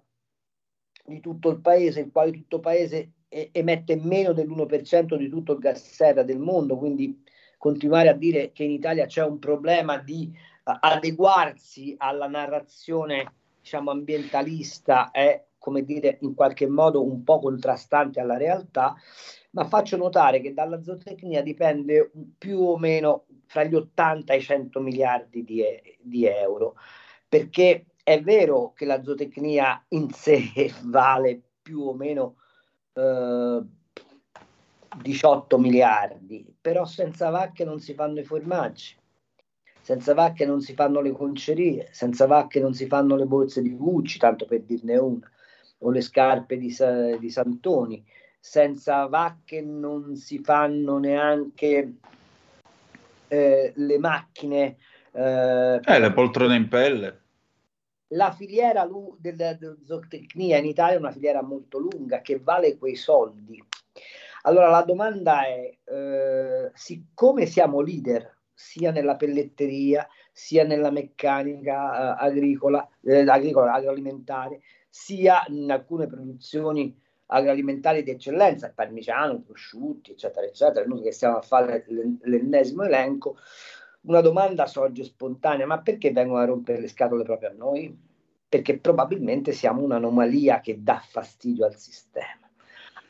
di 1.09 1.21
tutto 1.21 1.51
il 1.51 1.61
paese, 1.61 2.01
il 2.01 2.11
quale 2.13 2.31
tutto 2.33 2.57
il 2.57 2.63
paese 2.63 3.13
emette 3.29 3.97
meno 3.97 4.33
dell'1% 4.33 5.17
di 5.17 5.29
tutto 5.29 5.53
il 5.53 5.59
gas 5.59 5.83
serra 5.83 6.23
del 6.23 6.39
mondo, 6.39 6.79
quindi 6.79 7.23
continuare 7.59 8.09
a 8.09 8.15
dire 8.15 8.53
che 8.53 8.65
in 8.65 8.71
Italia 8.71 9.07
c'è 9.07 9.25
un 9.25 9.39
problema 9.39 9.99
di 9.99 10.31
uh, 10.65 10.73
adeguarsi 10.81 11.95
alla 11.99 12.29
narrazione 12.29 13.33
diciamo 13.61 13.91
ambientalista 13.91 15.11
è 15.11 15.45
come 15.59 15.83
dire 15.83 16.19
in 16.23 16.35
qualche 16.35 16.67
modo 16.69 17.05
un 17.05 17.25
po' 17.25 17.41
contrastante 17.41 18.21
alla 18.21 18.37
realtà, 18.37 18.95
ma 19.51 19.65
faccio 19.65 19.97
notare 19.97 20.41
che 20.41 20.55
dalla 20.55 20.81
zootecnia 20.83 21.43
dipende 21.43 22.11
più 22.39 22.61
o 22.61 22.79
meno 22.79 23.27
fra 23.47 23.65
gli 23.65 23.75
80 23.75 24.33
e 24.33 24.37
i 24.37 24.41
100 24.41 24.81
miliardi 24.81 25.45
di, 25.45 25.63
di 26.01 26.27
euro, 26.27 26.77
perché 27.29 27.87
è 28.09 28.23
vero 28.23 28.73
che 28.75 28.87
la 28.87 29.03
zootecnia 29.03 29.85
in 29.89 30.11
sé 30.11 30.73
vale 30.85 31.43
più 31.61 31.83
o 31.83 31.93
meno 31.93 32.37
eh, 32.95 33.63
18 35.03 35.59
miliardi, 35.59 36.57
però 36.59 36.87
senza 36.87 37.29
vacche 37.29 37.67
non 37.67 37.81
si 37.81 37.93
fanno 37.93 38.21
i 38.21 38.25
formaggi, 38.25 38.97
senza 39.83 40.15
vacche 40.15 40.47
non 40.47 40.63
si 40.63 40.73
fanno 40.73 41.03
le 41.03 41.13
concerie, 41.13 41.89
senza 41.91 42.27
vacche 42.27 42.61
non 42.61 42.73
si 42.73 42.87
fanno 42.87 43.15
le 43.15 43.27
borse 43.27 43.61
di 43.61 43.75
Gucci, 43.75 44.19
tanto 44.19 44.47
per 44.47 44.63
dirne 44.63 44.97
una, 44.97 45.31
o 45.81 45.91
le 45.91 46.01
scarpe 46.01 46.57
di, 46.57 46.75
di 47.19 47.31
Santoni, 47.31 48.03
senza 48.41 49.07
vacche 49.07 49.61
non 49.61 50.17
si 50.17 50.39
fanno 50.39 50.97
neanche 50.97 51.93
eh, 53.29 53.73
le 53.77 53.99
macchine. 53.99 54.77
Eh, 55.13 55.81
eh, 55.85 55.99
le 55.99 56.13
poltrone 56.15 56.57
in 56.57 56.69
pelle. 56.69 57.18
La 58.13 58.33
filiera 58.33 58.89
della 59.19 59.59
zootecnia 59.85 60.57
in 60.57 60.65
Italia 60.65 60.97
è 60.97 60.99
una 60.99 61.13
filiera 61.13 61.43
molto 61.43 61.79
lunga 61.79 62.23
che 62.23 62.39
vale 62.39 62.79
quei 62.79 62.95
soldi. 62.95 63.63
Allora 64.43 64.71
la 64.71 64.83
domanda 64.83 65.45
è, 65.47 65.77
eh, 65.85 66.71
siccome 66.73 67.45
siamo 67.45 67.81
leader 67.81 68.37
sia 68.55 68.93
nella 68.93 69.17
pelletteria, 69.17 70.09
sia 70.33 70.65
nella 70.65 70.91
meccanica 70.91 72.17
eh, 72.19 72.27
agricola, 72.27 72.89
eh, 73.03 73.29
agricola, 73.29 73.75
agroalimentare, 73.75 74.63
sia 74.89 75.45
in 75.49 75.71
alcune 75.71 76.07
produzioni 76.07 76.99
agroalimentari 77.27 78.03
di 78.03 78.11
eccellenza, 78.11 78.73
parmigiano, 78.75 79.43
prosciutti, 79.43 80.13
eccetera, 80.13 80.47
eccetera, 80.47 80.87
noi 80.87 81.03
che 81.03 81.13
stiamo 81.13 81.37
a 81.37 81.43
fare 81.43 81.85
l'ennesimo 82.23 82.85
elenco, 82.85 83.37
una 84.03 84.21
domanda 84.21 84.67
sorge 84.67 85.05
spontanea, 85.05 85.67
ma 85.67 85.81
perché 85.81 86.13
vengono 86.13 86.41
a 86.41 86.47
rompere 86.47 86.81
le 86.81 86.89
scatole 86.89 87.25
proprio 87.25 87.51
a 87.51 87.55
noi? 87.55 87.97
Perché 88.49 88.79
probabilmente 88.79 89.53
siamo 89.53 89.83
un'anomalia 89.83 90.61
che 90.61 90.83
dà 90.83 91.03
fastidio 91.05 91.67
al 91.67 91.77
sistema. 91.77 92.49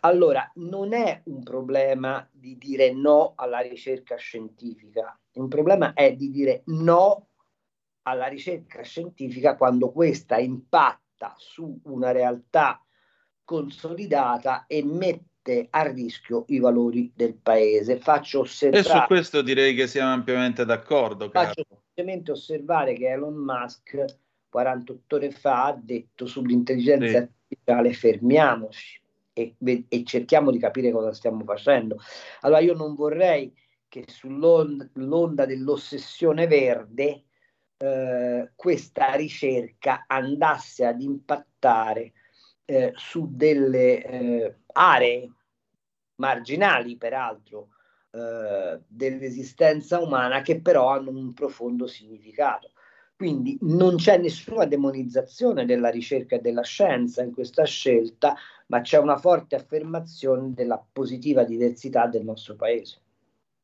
Allora, 0.01 0.51
non 0.57 0.93
è 0.93 1.23
un 1.25 1.43
problema 1.43 2.27
di 2.33 2.57
dire 2.57 2.93
no 2.93 3.33
alla 3.37 3.59
ricerca 3.59 4.17
scientifica, 4.17 5.19
un 5.35 5.49
problema 5.49 5.93
è 5.93 6.15
di 6.15 6.31
dire 6.31 6.63
no 6.67 7.29
alla 8.03 8.27
ricerca 8.27 8.83
scientifica 8.83 9.57
quando 9.57 9.91
questa 9.91 10.39
impatta 10.39 11.35
su 11.37 11.81
una 11.85 12.11
realtà 12.11 12.83
consolidata 13.45 14.67
e 14.67 14.85
mette 14.85 15.28
a 15.71 15.83
rischio 15.83 16.45
i 16.49 16.59
valori 16.59 17.11
del 17.15 17.35
paese. 17.35 17.99
Faccio 17.99 18.41
osservare. 18.41 18.81
E 18.81 18.85
su 18.85 19.05
questo 19.07 19.43
direi 19.43 19.75
che 19.75 19.87
siamo 19.87 20.13
ampiamente 20.13 20.65
d'accordo. 20.65 21.31
Faccio 21.31 21.65
semplicemente 21.67 22.33
osservare 22.33 22.95
che 22.95 23.09
Elon 23.09 23.35
Musk 23.35 24.05
48 24.49 25.17
ore 25.17 25.31
fa 25.31 25.67
ha 25.67 25.79
detto 25.81 26.27
sull'intelligenza 26.27 27.07
sì. 27.07 27.17
artificiale 27.17 27.93
fermiamoci 27.93 29.01
e, 29.33 29.55
e, 29.89 30.05
cerchiamo 30.05 30.51
di 30.51 30.59
capire 30.59 30.91
cosa 30.91 31.13
stiamo 31.13 31.45
facendo. 31.45 31.99
Allora 32.41 32.61
io 32.61 32.75
non 32.75 32.95
vorrei 32.95 33.53
che 33.89 34.05
sull'onda 34.07 35.47
dell'ossessione 35.47 36.47
verde 36.47 37.25
eh, 37.79 38.51
questa 38.55 39.15
ricerca 39.15 40.05
andasse 40.07 40.85
ad 40.85 41.01
impattare 41.01 42.13
eh, 42.65 42.93
su 42.97 43.29
delle 43.31 44.05
eh, 44.05 44.57
aree 44.73 45.33
marginali, 46.19 46.97
peraltro, 46.97 47.69
eh, 48.11 48.81
dell'esistenza 48.87 50.01
umana 50.01 50.43
che 50.43 50.61
però 50.61 50.91
hanno 50.91 51.11
un 51.11 51.33
profondo 51.33 51.87
significato. 51.87 52.71
Quindi 53.17 53.59
non 53.63 53.97
c'è 53.97 54.17
nessuna 54.17 54.65
demonizzazione 54.65 55.65
della 55.65 55.89
ricerca 55.89 56.37
e 56.37 56.41
della 56.41 56.63
scienza 56.63 57.23
in 57.23 57.33
questa 57.33 57.65
scelta, 57.65 58.37
ma 58.67 58.81
c'è 58.81 58.99
una 58.99 59.17
forte 59.17 59.57
affermazione 59.57 60.53
della 60.55 60.81
positiva 60.93 61.43
diversità 61.43 62.07
del 62.07 62.23
nostro 62.23 62.55
paese. 62.55 63.01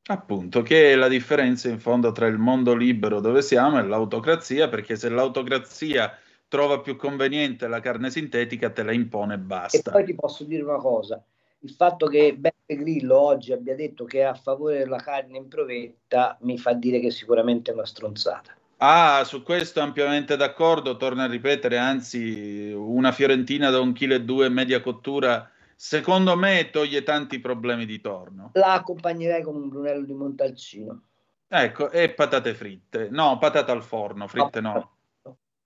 Appunto, 0.06 0.62
che 0.62 0.92
è 0.92 0.96
la 0.96 1.08
differenza 1.08 1.68
in 1.68 1.78
fondo 1.78 2.12
tra 2.12 2.26
il 2.26 2.36
mondo 2.36 2.74
libero 2.74 3.20
dove 3.20 3.42
siamo 3.42 3.78
e 3.78 3.82
l'autocrazia, 3.84 4.68
perché 4.68 4.96
se 4.96 5.08
l'autocrazia 5.08 6.12
trova 6.48 6.80
più 6.80 6.96
conveniente 6.96 7.68
la 7.68 7.80
carne 7.80 8.10
sintetica, 8.10 8.70
te 8.70 8.82
la 8.82 8.92
impone 8.92 9.34
e 9.34 9.38
basta. 9.38 9.78
E 9.78 9.82
poi 9.92 10.04
ti 10.04 10.14
posso 10.14 10.44
dire 10.44 10.62
una 10.62 10.76
cosa, 10.76 11.24
il 11.64 11.70
fatto 11.70 12.06
che 12.06 12.36
Beppe 12.36 12.76
Grillo 12.76 13.18
oggi 13.18 13.52
abbia 13.52 13.74
detto 13.74 14.04
che 14.04 14.20
è 14.20 14.24
a 14.24 14.34
favore 14.34 14.78
della 14.78 14.98
carne 14.98 15.38
in 15.38 15.48
provetta 15.48 16.36
mi 16.42 16.58
fa 16.58 16.74
dire 16.74 17.00
che 17.00 17.10
sicuramente 17.10 17.70
è 17.70 17.74
una 17.74 17.86
stronzata. 17.86 18.54
Ah, 18.78 19.24
su 19.24 19.42
questo 19.42 19.80
ampiamente 19.80 20.36
d'accordo, 20.36 20.98
torno 20.98 21.22
a 21.22 21.26
ripetere, 21.26 21.78
anzi 21.78 22.70
una 22.76 23.12
fiorentina 23.12 23.70
da 23.70 23.80
un 23.80 23.94
chilo 23.94 24.14
e 24.14 24.22
due 24.22 24.50
media 24.50 24.82
cottura 24.82 25.50
secondo 25.74 26.36
me 26.36 26.68
toglie 26.70 27.02
tanti 27.02 27.40
problemi 27.40 27.86
di 27.86 28.00
torno. 28.00 28.50
La 28.54 28.74
accompagnerei 28.74 29.42
con 29.42 29.56
un 29.56 29.68
brunello 29.70 30.04
di 30.04 30.12
Montalcino. 30.12 31.02
Ecco, 31.48 31.90
e 31.90 32.10
patate 32.10 32.52
fritte. 32.52 33.08
No, 33.10 33.38
patate 33.38 33.70
al 33.70 33.82
forno, 33.82 34.26
fritte 34.26 34.60
no. 34.60 34.72
no 34.72 34.90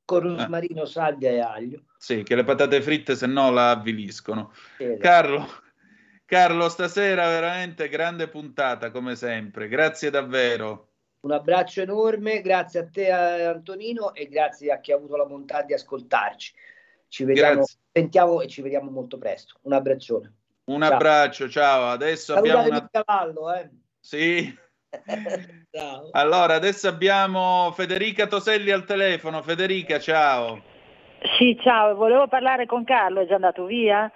con 0.09 0.25
eh. 0.25 0.37
rosmarino, 0.37 0.85
eh. 0.85 0.87
salvia 0.87 1.31
e 1.31 1.41
aglio. 1.41 1.83
Sì, 1.99 2.23
che 2.23 2.35
le 2.35 2.45
patate 2.45 2.81
fritte 2.81 3.15
se 3.15 3.27
no 3.27 3.51
la 3.51 3.73
avviliscono. 3.73 4.53
Sì, 4.79 4.97
Carlo, 4.99 5.47
Carlo, 6.29 6.69
stasera 6.69 7.27
veramente 7.27 7.89
grande 7.89 8.29
puntata 8.29 8.91
come 8.91 9.17
sempre, 9.17 9.67
grazie 9.67 10.11
davvero. 10.11 10.89
Un 11.21 11.33
abbraccio 11.33 11.81
enorme, 11.81 12.43
grazie 12.43 12.81
a 12.81 12.87
te 12.87 13.11
Antonino 13.11 14.13
e 14.13 14.29
grazie 14.29 14.71
a 14.71 14.79
chi 14.79 14.93
ha 14.93 14.97
avuto 14.97 15.17
la 15.17 15.25
bontà 15.25 15.63
di 15.63 15.73
ascoltarci. 15.73 16.53
Ci 17.09 17.25
vediamo, 17.25 17.65
sentiamo 17.91 18.43
e 18.43 18.47
ci 18.47 18.61
vediamo 18.61 18.91
molto 18.91 19.17
presto. 19.17 19.55
Un 19.63 19.73
abbraccione. 19.73 20.35
Un 20.65 20.83
ciao. 20.83 20.93
abbraccio, 20.93 21.49
ciao. 21.49 21.89
Adesso 21.93 22.35
Salutate 22.35 22.59
abbiamo 22.59 22.79
una... 22.79 22.89
cavallo, 22.93 23.55
eh. 23.55 23.71
Sì. 23.99 24.55
allora, 26.13 26.57
adesso 26.57 26.89
abbiamo 26.89 27.73
Federica 27.73 28.27
Toselli 28.27 28.71
al 28.71 28.85
telefono. 28.85 29.41
Federica, 29.41 29.99
ciao. 29.99 30.63
Sì, 31.39 31.59
ciao, 31.63 31.95
volevo 31.95 32.29
parlare 32.29 32.67
con 32.67 32.85
Carlo, 32.85 33.23
è 33.23 33.27
già 33.27 33.37
andato 33.37 33.65
via? 33.65 34.13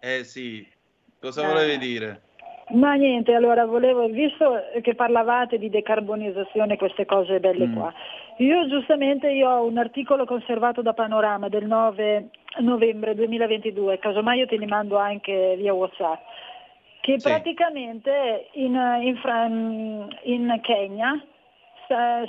Eh 0.00 0.24
sì, 0.24 0.66
cosa 1.24 1.42
eh. 1.42 1.46
volevi 1.46 1.78
dire? 1.78 2.20
Ma 2.68 2.94
niente, 2.94 3.34
allora 3.34 3.66
volevo, 3.66 4.06
visto 4.06 4.62
che 4.82 4.94
parlavate 4.94 5.58
di 5.58 5.68
decarbonizzazione, 5.68 6.78
queste 6.78 7.04
cose 7.04 7.38
belle 7.38 7.66
mm. 7.66 7.76
qua, 7.76 7.92
io 8.38 8.66
giustamente 8.68 9.30
io 9.30 9.48
ho 9.48 9.64
un 9.64 9.76
articolo 9.76 10.24
conservato 10.24 10.80
da 10.80 10.94
Panorama 10.94 11.48
del 11.48 11.66
9 11.66 12.30
novembre 12.60 13.14
2022, 13.14 13.98
casomai 13.98 14.38
io 14.38 14.46
te 14.46 14.56
li 14.56 14.66
mando 14.66 14.96
anche 14.96 15.56
via 15.56 15.74
Whatsapp 15.74 16.20
che 17.04 17.20
sì. 17.20 17.28
praticamente 17.28 18.48
in, 18.52 18.74
in, 19.02 20.08
in 20.22 20.58
Kenya 20.62 21.22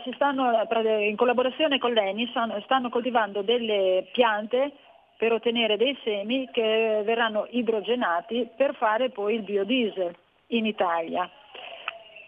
si 0.04 0.12
stanno, 0.16 0.68
in 1.00 1.16
collaborazione 1.16 1.78
con 1.78 1.94
l'ENI, 1.94 2.28
stanno, 2.32 2.60
stanno 2.66 2.90
coltivando 2.90 3.42
delle 3.42 4.10
piante 4.12 4.74
per 5.18 5.34
ottenere 5.34 5.78
dei 5.78 5.98
semi 6.04 6.50
che 6.52 7.02
verranno 7.04 7.48
idrogenati 7.50 8.50
per 8.56 8.76
fare 8.76 9.10
poi 9.10 9.36
il 9.36 9.42
biodiesel 9.44 10.16
in 10.48 10.66
Italia. 10.66 11.30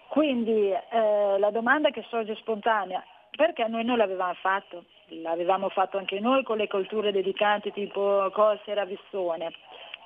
Quindi 0.09 0.72
eh, 0.72 1.38
la 1.38 1.51
domanda 1.51 1.89
che 1.89 2.05
sorge 2.09 2.35
spontanea, 2.35 3.03
perché 3.31 3.68
noi 3.68 3.84
non 3.84 3.97
l'avevamo 3.97 4.35
fatto? 4.35 4.85
L'avevamo 5.09 5.69
fatto 5.69 5.97
anche 5.97 6.19
noi 6.19 6.43
con 6.43 6.57
le 6.57 6.68
colture 6.68 7.11
dedicate 7.11 7.72
tipo 7.72 8.30
cose 8.34 8.61
e 8.65 8.73
ravissone 8.73 9.53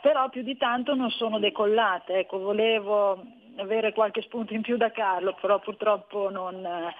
però 0.01 0.29
più 0.29 0.41
di 0.41 0.57
tanto 0.57 0.95
non 0.95 1.09
sono 1.11 1.39
decollate. 1.39 2.19
Ecco, 2.19 2.39
volevo 2.39 3.23
avere 3.57 3.93
qualche 3.93 4.21
spunto 4.23 4.53
in 4.53 4.61
più 4.61 4.75
da 4.75 4.91
Carlo, 4.91 5.37
però 5.39 5.59
purtroppo 5.59 6.29
non 6.29 6.65
eh, 6.65 6.95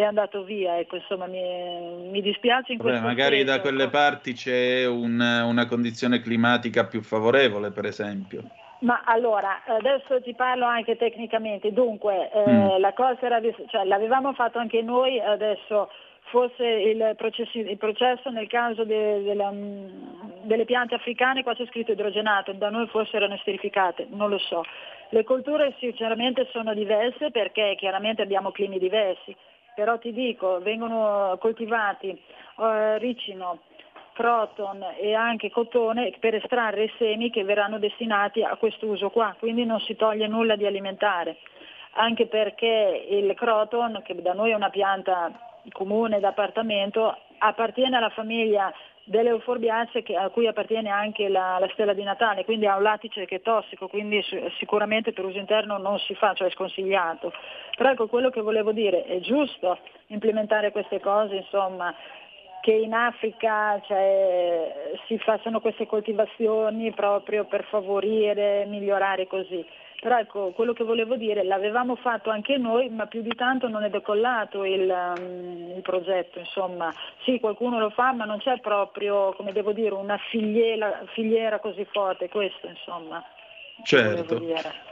è 0.00 0.04
andato 0.04 0.42
via. 0.44 0.78
Ecco, 0.78 0.96
insomma, 0.96 1.26
mi, 1.26 1.40
mi 2.10 2.20
dispiace 2.20 2.72
in 2.72 2.78
Vabbè, 2.78 3.00
Magari 3.00 3.38
senso, 3.38 3.52
da 3.54 3.60
quelle 3.60 3.88
parti 3.88 4.32
c'è 4.32 4.86
un, 4.86 5.18
una 5.20 5.66
condizione 5.66 6.20
climatica 6.20 6.86
più 6.86 7.02
favorevole, 7.02 7.70
per 7.70 7.84
esempio. 7.84 8.42
Ma 8.80 9.02
allora, 9.04 9.62
adesso 9.66 10.22
ti 10.22 10.34
parlo 10.34 10.64
anche 10.64 10.96
tecnicamente. 10.96 11.72
Dunque, 11.72 12.30
eh, 12.32 12.50
Mm. 12.50 12.80
la 12.80 12.92
cosa 12.92 13.18
era, 13.22 13.40
cioè, 13.68 13.84
l'avevamo 13.84 14.32
fatto 14.34 14.58
anche 14.58 14.82
noi, 14.82 15.18
adesso 15.20 15.90
fosse 16.30 16.64
il, 16.64 17.14
processi- 17.16 17.58
il 17.68 17.78
processo 17.78 18.28
nel 18.30 18.46
caso 18.48 18.84
de- 18.84 19.22
della- 19.22 19.50
mm, 19.50 20.42
delle 20.42 20.64
piante 20.66 20.94
africane, 20.94 21.42
qua 21.42 21.54
c'è 21.54 21.66
scritto 21.66 21.92
idrogenato, 21.92 22.52
da 22.52 22.68
noi 22.70 22.86
forse 22.88 23.16
erano 23.16 23.34
esterificate, 23.34 24.06
non 24.10 24.28
lo 24.28 24.38
so. 24.38 24.62
Le 25.10 25.24
colture 25.24 25.74
sinceramente 25.80 26.46
sono 26.52 26.74
diverse 26.74 27.30
perché 27.30 27.74
chiaramente 27.78 28.20
abbiamo 28.22 28.50
climi 28.52 28.78
diversi, 28.78 29.34
però 29.78 29.96
ti 29.96 30.12
dico, 30.12 30.58
vengono 30.58 31.36
coltivati 31.38 32.08
eh, 32.08 32.98
ricino, 32.98 33.60
croton 34.12 34.84
e 34.98 35.14
anche 35.14 35.52
cotone 35.52 36.12
per 36.18 36.34
estrarre 36.34 36.82
i 36.82 36.92
semi 36.98 37.30
che 37.30 37.44
verranno 37.44 37.78
destinati 37.78 38.42
a 38.42 38.56
questo 38.56 38.86
uso 38.86 39.10
qua, 39.10 39.36
quindi 39.38 39.64
non 39.64 39.78
si 39.78 39.94
toglie 39.94 40.26
nulla 40.26 40.56
di 40.56 40.66
alimentare, 40.66 41.36
anche 41.92 42.26
perché 42.26 43.06
il 43.08 43.32
croton, 43.34 44.02
che 44.04 44.20
da 44.20 44.32
noi 44.32 44.50
è 44.50 44.54
una 44.56 44.70
pianta 44.70 45.30
comune 45.70 46.18
d'appartamento, 46.18 47.16
appartiene 47.38 47.98
alla 47.98 48.10
famiglia 48.10 48.74
delle 49.08 49.30
euforbiacee 49.30 50.16
a 50.16 50.28
cui 50.28 50.46
appartiene 50.46 50.90
anche 50.90 51.28
la, 51.28 51.58
la 51.58 51.68
stella 51.72 51.94
di 51.94 52.02
Natale, 52.02 52.44
quindi 52.44 52.66
ha 52.66 52.76
un 52.76 52.82
lattice 52.82 53.24
che 53.24 53.36
è 53.36 53.40
tossico, 53.40 53.88
quindi 53.88 54.22
sicuramente 54.58 55.12
per 55.12 55.24
uso 55.24 55.38
interno 55.38 55.78
non 55.78 55.98
si 56.00 56.14
fa, 56.14 56.34
cioè 56.34 56.48
è 56.48 56.52
sconsigliato. 56.52 57.32
Però 57.76 57.90
ecco 57.90 58.06
quello 58.06 58.30
che 58.30 58.40
volevo 58.40 58.72
dire, 58.72 59.04
è 59.04 59.18
giusto 59.20 59.78
implementare 60.08 60.72
queste 60.72 61.00
cose, 61.00 61.36
insomma, 61.36 61.94
che 62.60 62.72
in 62.72 62.92
Africa 62.92 63.80
cioè, 63.86 64.92
si 65.06 65.18
facciano 65.18 65.60
queste 65.60 65.86
coltivazioni 65.86 66.92
proprio 66.92 67.44
per 67.44 67.64
favorire, 67.64 68.66
migliorare 68.66 69.26
così. 69.26 69.64
Però 70.00 70.16
ecco, 70.16 70.52
quello 70.52 70.72
che 70.72 70.84
volevo 70.84 71.16
dire, 71.16 71.42
l'avevamo 71.42 71.96
fatto 71.96 72.30
anche 72.30 72.56
noi, 72.56 72.88
ma 72.88 73.06
più 73.06 73.20
di 73.20 73.34
tanto 73.34 73.68
non 73.68 73.82
è 73.82 73.90
decollato 73.90 74.64
il, 74.64 74.88
um, 74.88 75.72
il 75.74 75.82
progetto, 75.82 76.38
insomma. 76.38 76.92
Sì, 77.24 77.40
qualcuno 77.40 77.80
lo 77.80 77.90
fa, 77.90 78.12
ma 78.12 78.24
non 78.24 78.38
c'è 78.38 78.60
proprio, 78.60 79.32
come 79.34 79.52
devo 79.52 79.72
dire, 79.72 79.94
una 79.94 80.16
filiera, 80.30 81.02
filiera 81.14 81.58
così 81.58 81.84
forte, 81.90 82.28
questo 82.28 82.68
insomma. 82.68 83.22
Certo. 83.82 84.40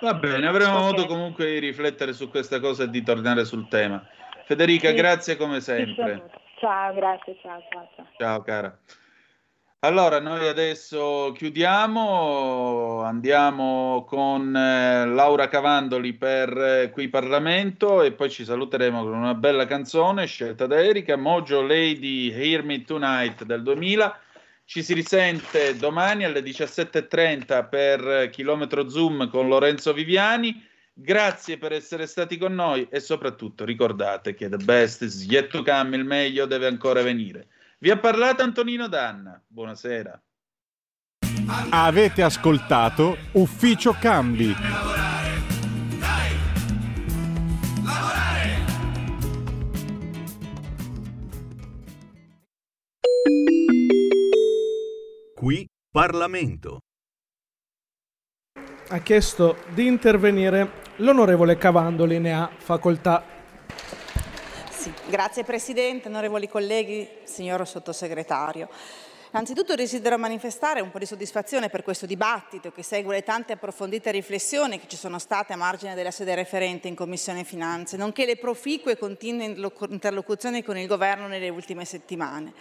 Va 0.01 0.15
bene, 0.15 0.47
avremo 0.47 0.79
Ok. 0.79 0.83
modo 0.83 1.07
comunque 1.07 1.47
di 1.47 1.59
riflettere 1.59 2.13
su 2.13 2.29
questa 2.29 2.61
cosa 2.61 2.85
e 2.85 2.91
di 2.91 3.03
tornare 3.03 3.45
sul 3.45 3.69
tema. 3.69 4.05
Federica, 4.45 4.89
Sì. 4.91 4.95
grazie 4.95 5.37
come 5.37 5.61
sempre. 5.61 6.31
Ciao, 6.59 6.95
grazie, 6.95 7.37
ciao, 7.43 7.63
ciao, 7.71 7.89
ciao. 7.95 8.07
Ciao 8.17 8.43
cara. 8.43 8.77
Allora, 9.81 10.21
noi 10.21 10.49
adesso 10.49 11.33
chiudiamo, 11.37 13.03
andiamo 13.03 14.05
con 14.09 14.57
eh, 14.57 15.07
Laura 15.07 15.49
Cavandoli 15.49 16.15
per 16.15 16.57
eh, 16.57 16.91
Qui 16.91 17.09
Parlamento 17.09 18.03
e 18.03 18.13
poi 18.13 18.31
ci 18.31 18.45
saluteremo 18.45 19.03
con 19.03 19.15
una 19.15 19.35
bella 19.35 19.67
canzone 19.67 20.27
scelta 20.27 20.67
da 20.67 20.83
Erika, 20.83 21.17
Mojo 21.17 21.61
Lady 21.61 22.31
Hear 22.33 22.65
Me 22.65 22.85
Tonight 22.85 23.45
del 23.45 23.63
2000. 23.63 24.19
Ci 24.65 24.83
si 24.83 24.95
risente 24.95 25.77
domani 25.77 26.25
alle 26.25 26.41
17.30 26.41 27.69
per 27.69 28.31
Chilometro 28.31 28.89
Zoom 28.89 29.29
con 29.29 29.47
Lorenzo 29.47 29.93
Viviani. 29.93 30.67
Grazie 30.93 31.59
per 31.59 31.73
essere 31.73 32.07
stati 32.07 32.39
con 32.39 32.55
noi 32.55 32.89
e 32.91 32.99
soprattutto 32.99 33.65
ricordate 33.67 34.35
che 34.35 34.49
the 34.49 34.57
best 34.57 35.03
is 35.03 35.27
yet 35.27 35.49
to 35.49 35.63
come, 35.63 35.97
il 35.97 36.05
meglio 36.05 36.47
deve 36.47 36.67
ancora 36.67 37.03
venire. 37.03 37.49
Vi 37.79 37.91
ha 37.91 37.99
parlato 37.99 38.43
Antonino 38.43 38.89
Danna. 38.89 39.39
Buonasera. 39.47 40.19
Avete 41.69 42.23
ascoltato 42.23 43.19
Ufficio 43.33 43.93
Cambi. 44.01 44.55
Qui 55.35 55.69
Parlamento. 55.91 56.81
Ha 58.89 58.99
chiesto 59.01 59.59
di 59.75 59.87
intervenire 59.87 60.83
l'onorevole 60.97 61.59
Cavandoli, 61.59 62.19
ne 62.21 62.33
ha 62.33 62.51
facoltà. 62.57 63.36
Sì, 64.87 64.93
grazie 65.09 65.43
Presidente, 65.43 66.07
onorevoli 66.07 66.49
colleghi, 66.49 67.09
signor 67.25 67.67
Sottosegretario. 67.67 68.69
Innanzitutto 69.33 69.75
desidero 69.75 70.17
manifestare 70.17 70.81
un 70.81 70.93
po' 70.93 71.01
di 71.01 71.07
soddisfazione 71.07 71.69
per 71.69 71.83
questo 71.83 72.07
dibattito 72.07 72.71
che 72.71 72.85
segue 72.85 73.17
le 73.17 73.25
tante 73.25 73.55
approfondite 73.55 74.13
riflessioni 74.13 74.79
che 74.79 74.87
ci 74.87 74.97
sono 74.97 75.19
state 75.19 75.53
a 75.53 75.57
margine 75.57 75.97
della 75.97 76.13
sede 76.13 76.37
referente 76.37 76.87
in 76.87 76.95
Commissione 76.95 77.43
Finanze, 77.43 77.97
nonché 77.97 78.27
le 78.27 78.37
proficue 78.37 78.93
e 78.93 78.97
continue 78.97 79.57
interlocuzioni 79.89 80.63
con 80.63 80.79
il 80.79 80.87
Governo 80.87 81.27
nelle 81.27 81.49
ultime 81.49 81.85
settimane. 81.85 82.53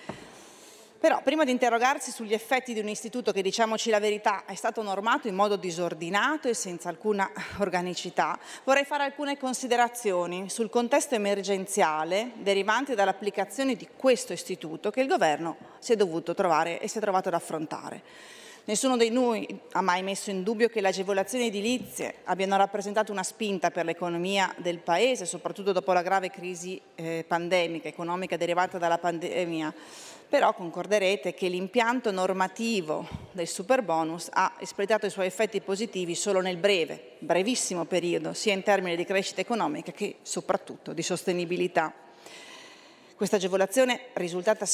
Però, 0.98 1.22
prima 1.22 1.44
di 1.44 1.52
interrogarsi 1.52 2.10
sugli 2.10 2.34
effetti 2.34 2.74
di 2.74 2.80
un 2.80 2.88
istituto 2.88 3.32
che, 3.32 3.42
diciamoci 3.42 3.90
la 3.90 4.00
verità, 4.00 4.46
è 4.46 4.56
stato 4.56 4.82
normato 4.82 5.28
in 5.28 5.36
modo 5.36 5.56
disordinato 5.56 6.48
e 6.48 6.54
senza 6.54 6.90
alcuna 6.90 7.30
organicità, 7.58 8.40
vorrei 8.64 8.86
fare 8.86 9.04
alcune 9.04 9.38
considerazioni 9.38 10.50
sul 10.50 10.70
contesto 10.70 11.14
emergenziale 11.14 12.32
derivante 12.38 12.96
dall'applicazione 12.96 13.76
di 13.76 13.88
questo 13.96 14.34
istituto 14.34 14.90
che 14.90 15.02
il 15.02 15.08
Governo 15.08 15.58
si 15.80 15.94
è 15.94 15.96
dovuto 15.96 16.34
trovare 16.34 16.80
e 16.80 16.88
si 16.88 16.98
è 16.98 17.02
trovato 17.02 17.28
ad 17.28 17.36
affrontare. 17.36 18.02
Nessuno 18.68 18.98
di 18.98 19.12
noi 19.12 19.48
ha 19.74 19.82
mai 19.82 20.02
messo 20.02 20.32
in 20.32 20.42
dubbio 20.42 20.70
che 20.70 20.82
le 20.82 20.88
agevolazioni 20.88 21.46
edilizie 21.46 22.16
abbiano 22.24 22.58
rappresentato 22.58 23.12
una 23.12 23.22
spinta 23.22 23.70
per 23.70 23.86
l'economia 23.86 24.52
del 24.58 24.80
Paese, 24.80 25.28
soprattutto 25.28 25.72
dopo 25.72 25.94
la 25.94 26.02
grave 26.02 26.32
crisi 26.32 26.82
eh, 26.96 27.24
pandemica, 27.28 27.88
economica 27.88 28.38
derivata 28.38 28.80
dalla 28.80 28.98
pandemia. 28.98 29.72
Però 30.36 30.54
concorderete 30.54 31.34
che 31.34 31.48
l'impianto 31.48 32.12
normativo 32.12 33.08
del 33.32 33.48
super 33.48 33.82
bonus 33.82 34.28
ha 34.34 34.56
espletato 34.60 35.06
i 35.06 35.10
suoi 35.10 35.28
effetti 35.28 35.62
positivi 35.62 36.14
solo 36.14 36.42
nel 36.42 36.58
breve, 36.58 37.12
brevissimo 37.20 37.86
periodo, 37.86 38.34
sia 38.34 38.52
in 38.52 38.62
termini 38.62 38.98
di 38.98 39.06
crescita 39.06 39.40
economica 39.40 39.94
che 39.94 40.18
soprattutto 40.24 40.92
di 40.92 41.02
sostenibilità. 41.04 41.94
Questa 43.16 43.38
agevolazione 43.38 44.08
è 44.12 44.20
risultata 44.20 44.66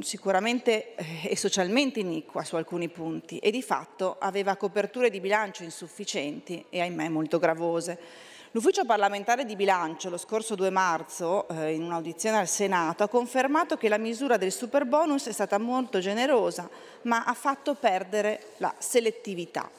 sicuramente 0.00 0.94
eh, 0.94 1.04
e 1.28 1.36
socialmente 1.36 2.00
iniqua 2.00 2.42
su 2.42 2.56
alcuni 2.56 2.88
punti 2.88 3.36
e 3.36 3.50
di 3.50 3.60
fatto 3.60 4.16
aveva 4.18 4.56
coperture 4.56 5.10
di 5.10 5.20
bilancio 5.20 5.62
insufficienti 5.62 6.64
e 6.70 6.80
ahimè 6.80 7.10
molto 7.10 7.38
gravose. 7.38 8.30
L'ufficio 8.54 8.84
parlamentare 8.84 9.46
di 9.46 9.56
bilancio 9.56 10.10
lo 10.10 10.18
scorso 10.18 10.54
2 10.54 10.68
marzo, 10.68 11.48
eh, 11.48 11.72
in 11.72 11.84
un'audizione 11.84 12.36
al 12.36 12.46
Senato, 12.46 13.02
ha 13.02 13.08
confermato 13.08 13.78
che 13.78 13.88
la 13.88 13.96
misura 13.96 14.36
del 14.36 14.52
super 14.52 14.84
bonus 14.84 15.26
è 15.28 15.32
stata 15.32 15.56
molto 15.56 16.00
generosa, 16.00 16.68
ma 17.02 17.24
ha 17.24 17.32
fatto 17.32 17.72
perdere 17.72 18.48
la 18.58 18.74
selettività. 18.76 19.70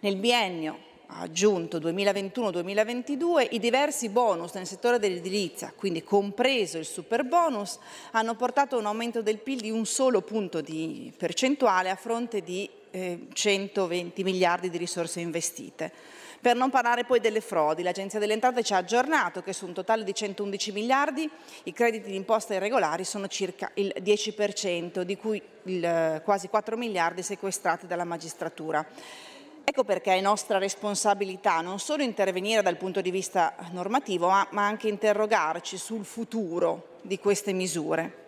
Nel 0.00 0.16
biennio 0.16 0.76
ha 1.06 1.20
aggiunto 1.20 1.78
2021-2022 1.78 3.46
i 3.50 3.60
diversi 3.60 4.08
bonus 4.08 4.54
nel 4.54 4.66
settore 4.66 4.98
dell'edilizia, 4.98 5.72
quindi 5.76 6.02
compreso 6.02 6.78
il 6.78 6.84
super 6.84 7.22
bonus, 7.22 7.78
hanno 8.10 8.34
portato 8.34 8.74
a 8.74 8.80
un 8.80 8.86
aumento 8.86 9.22
del 9.22 9.38
PIL 9.38 9.60
di 9.60 9.70
un 9.70 9.86
solo 9.86 10.20
punto 10.22 10.60
di 10.60 11.12
percentuale 11.16 11.90
a 11.90 11.94
fronte 11.94 12.42
di 12.42 12.68
eh, 12.90 13.28
120 13.32 14.24
miliardi 14.24 14.68
di 14.68 14.78
risorse 14.78 15.20
investite. 15.20 16.15
Per 16.46 16.54
non 16.54 16.70
parlare 16.70 17.02
poi 17.02 17.18
delle 17.18 17.40
frodi, 17.40 17.82
l'Agenzia 17.82 18.20
delle 18.20 18.34
Entrate 18.34 18.62
ci 18.62 18.72
ha 18.72 18.76
aggiornato 18.76 19.42
che 19.42 19.52
su 19.52 19.66
un 19.66 19.72
totale 19.72 20.04
di 20.04 20.14
111 20.14 20.70
miliardi 20.70 21.28
i 21.64 21.72
crediti 21.72 22.08
d'imposta 22.08 22.54
irregolari 22.54 23.02
sono 23.02 23.26
circa 23.26 23.68
il 23.74 23.92
10%, 23.98 25.00
di 25.00 25.16
cui 25.16 25.42
il, 25.64 26.20
quasi 26.22 26.46
4 26.46 26.76
miliardi 26.76 27.24
sequestrati 27.24 27.88
dalla 27.88 28.04
magistratura. 28.04 28.86
Ecco 29.64 29.82
perché 29.82 30.14
è 30.14 30.20
nostra 30.20 30.58
responsabilità 30.58 31.60
non 31.62 31.80
solo 31.80 32.04
intervenire 32.04 32.62
dal 32.62 32.76
punto 32.76 33.00
di 33.00 33.10
vista 33.10 33.56
normativo, 33.72 34.28
ma, 34.28 34.46
ma 34.52 34.66
anche 34.66 34.86
interrogarci 34.86 35.76
sul 35.76 36.04
futuro 36.04 36.98
di 37.02 37.18
queste 37.18 37.52
misure. 37.52 38.24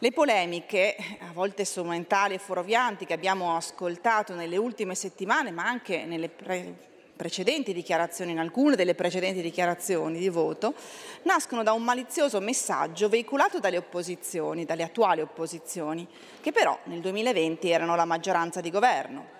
Le 0.00 0.10
polemiche, 0.10 0.96
a 1.20 1.32
volte 1.32 1.64
strumentali 1.64 2.34
e 2.34 2.38
fuorvianti, 2.38 3.06
che 3.06 3.12
abbiamo 3.12 3.54
ascoltato 3.54 4.34
nelle 4.34 4.56
ultime 4.56 4.96
settimane, 4.96 5.52
ma 5.52 5.62
anche 5.62 6.04
nelle 6.04 6.28
pre- 6.28 6.92
precedenti 7.16 7.72
dichiarazioni, 7.72 8.32
in 8.32 8.38
alcune 8.38 8.76
delle 8.76 8.94
precedenti 8.94 9.40
dichiarazioni 9.40 10.18
di 10.18 10.28
voto, 10.28 10.74
nascono 11.22 11.62
da 11.62 11.72
un 11.72 11.82
malizioso 11.82 12.40
messaggio 12.40 13.08
veicolato 13.08 13.60
dalle 13.60 13.78
opposizioni, 13.78 14.64
dalle 14.64 14.82
attuali 14.82 15.20
opposizioni, 15.20 16.06
che 16.40 16.52
però 16.52 16.78
nel 16.84 17.00
2020 17.00 17.70
erano 17.70 17.96
la 17.96 18.04
maggioranza 18.04 18.60
di 18.60 18.70
governo 18.70 19.34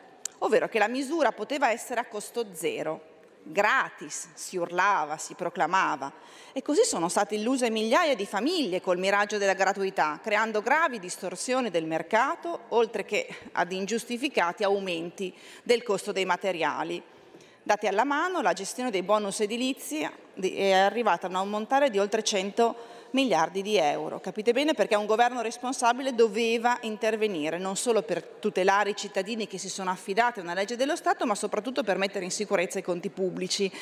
ovvero 0.44 0.68
che 0.68 0.78
la 0.78 0.88
misura 0.88 1.32
poteva 1.32 1.70
essere 1.70 2.00
a 2.00 2.06
costo 2.06 2.46
zero, 2.52 3.12
gratis, 3.42 4.28
si 4.34 4.56
urlava, 4.56 5.16
si 5.16 5.34
proclamava. 5.34 6.12
E 6.52 6.62
così 6.62 6.84
sono 6.84 7.08
state 7.08 7.34
illuse 7.34 7.70
migliaia 7.70 8.14
di 8.14 8.26
famiglie 8.26 8.80
col 8.80 8.98
miraggio 8.98 9.38
della 9.38 9.54
gratuità, 9.54 10.20
creando 10.22 10.62
gravi 10.62 10.98
distorsioni 10.98 11.70
del 11.70 11.86
mercato, 11.86 12.64
oltre 12.68 13.04
che 13.04 13.26
ad 13.52 13.72
ingiustificati 13.72 14.64
aumenti 14.64 15.34
del 15.62 15.82
costo 15.82 16.12
dei 16.12 16.24
materiali. 16.24 17.02
Dati 17.66 17.86
alla 17.86 18.04
mano, 18.04 18.42
la 18.42 18.52
gestione 18.52 18.90
dei 18.90 19.02
bonus 19.02 19.40
edilizi 19.40 20.06
è 20.38 20.72
arrivata 20.72 21.26
a 21.26 21.30
un 21.30 21.36
ammontare 21.36 21.88
di 21.88 21.98
oltre 21.98 22.22
100 22.22 22.76
miliardi 23.12 23.62
di 23.62 23.78
euro. 23.78 24.20
Capite 24.20 24.52
bene 24.52 24.74
perché 24.74 24.96
un 24.96 25.06
governo 25.06 25.40
responsabile 25.40 26.14
doveva 26.14 26.76
intervenire 26.82 27.56
non 27.56 27.76
solo 27.76 28.02
per 28.02 28.22
tutelare 28.22 28.90
i 28.90 28.94
cittadini 28.96 29.46
che 29.46 29.56
si 29.56 29.70
sono 29.70 29.88
affidati 29.88 30.40
a 30.40 30.42
una 30.42 30.52
legge 30.52 30.76
dello 30.76 30.94
Stato, 30.94 31.24
ma 31.24 31.34
soprattutto 31.34 31.82
per 31.82 31.96
mettere 31.96 32.26
in 32.26 32.30
sicurezza 32.30 32.78
i 32.78 32.82
conti 32.82 33.08
pubblici. 33.08 33.72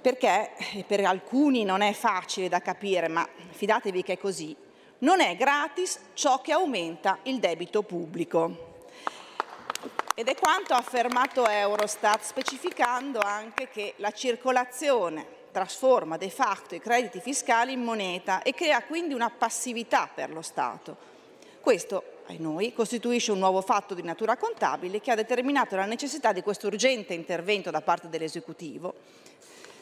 Perché 0.00 0.50
per 0.86 1.04
alcuni 1.04 1.64
non 1.64 1.80
è 1.80 1.92
facile 1.94 2.48
da 2.48 2.60
capire, 2.60 3.08
ma 3.08 3.28
fidatevi 3.50 4.04
che 4.04 4.12
è 4.12 4.18
così. 4.18 4.54
Non 4.98 5.20
è 5.20 5.34
gratis 5.34 5.98
ciò 6.14 6.40
che 6.40 6.52
aumenta 6.52 7.18
il 7.24 7.40
debito 7.40 7.82
pubblico. 7.82 8.71
Ed 10.14 10.28
è 10.28 10.34
quanto 10.34 10.74
ha 10.74 10.76
affermato 10.76 11.48
Eurostat, 11.48 12.22
specificando 12.22 13.18
anche 13.20 13.68
che 13.68 13.94
la 13.96 14.10
circolazione 14.10 15.40
trasforma 15.50 16.18
de 16.18 16.28
facto 16.28 16.74
i 16.74 16.80
crediti 16.80 17.18
fiscali 17.20 17.72
in 17.72 17.82
moneta 17.82 18.42
e 18.42 18.52
crea 18.52 18.82
quindi 18.82 19.14
una 19.14 19.30
passività 19.30 20.10
per 20.12 20.30
lo 20.30 20.42
Stato. 20.42 20.96
Questo, 21.62 22.02
ai 22.26 22.38
noi, 22.38 22.74
costituisce 22.74 23.32
un 23.32 23.38
nuovo 23.38 23.62
fatto 23.62 23.94
di 23.94 24.02
natura 24.02 24.36
contabile 24.36 25.00
che 25.00 25.10
ha 25.10 25.14
determinato 25.14 25.76
la 25.76 25.86
necessità 25.86 26.32
di 26.32 26.42
questo 26.42 26.66
urgente 26.66 27.14
intervento 27.14 27.70
da 27.70 27.80
parte 27.80 28.10
dell'esecutivo 28.10 28.94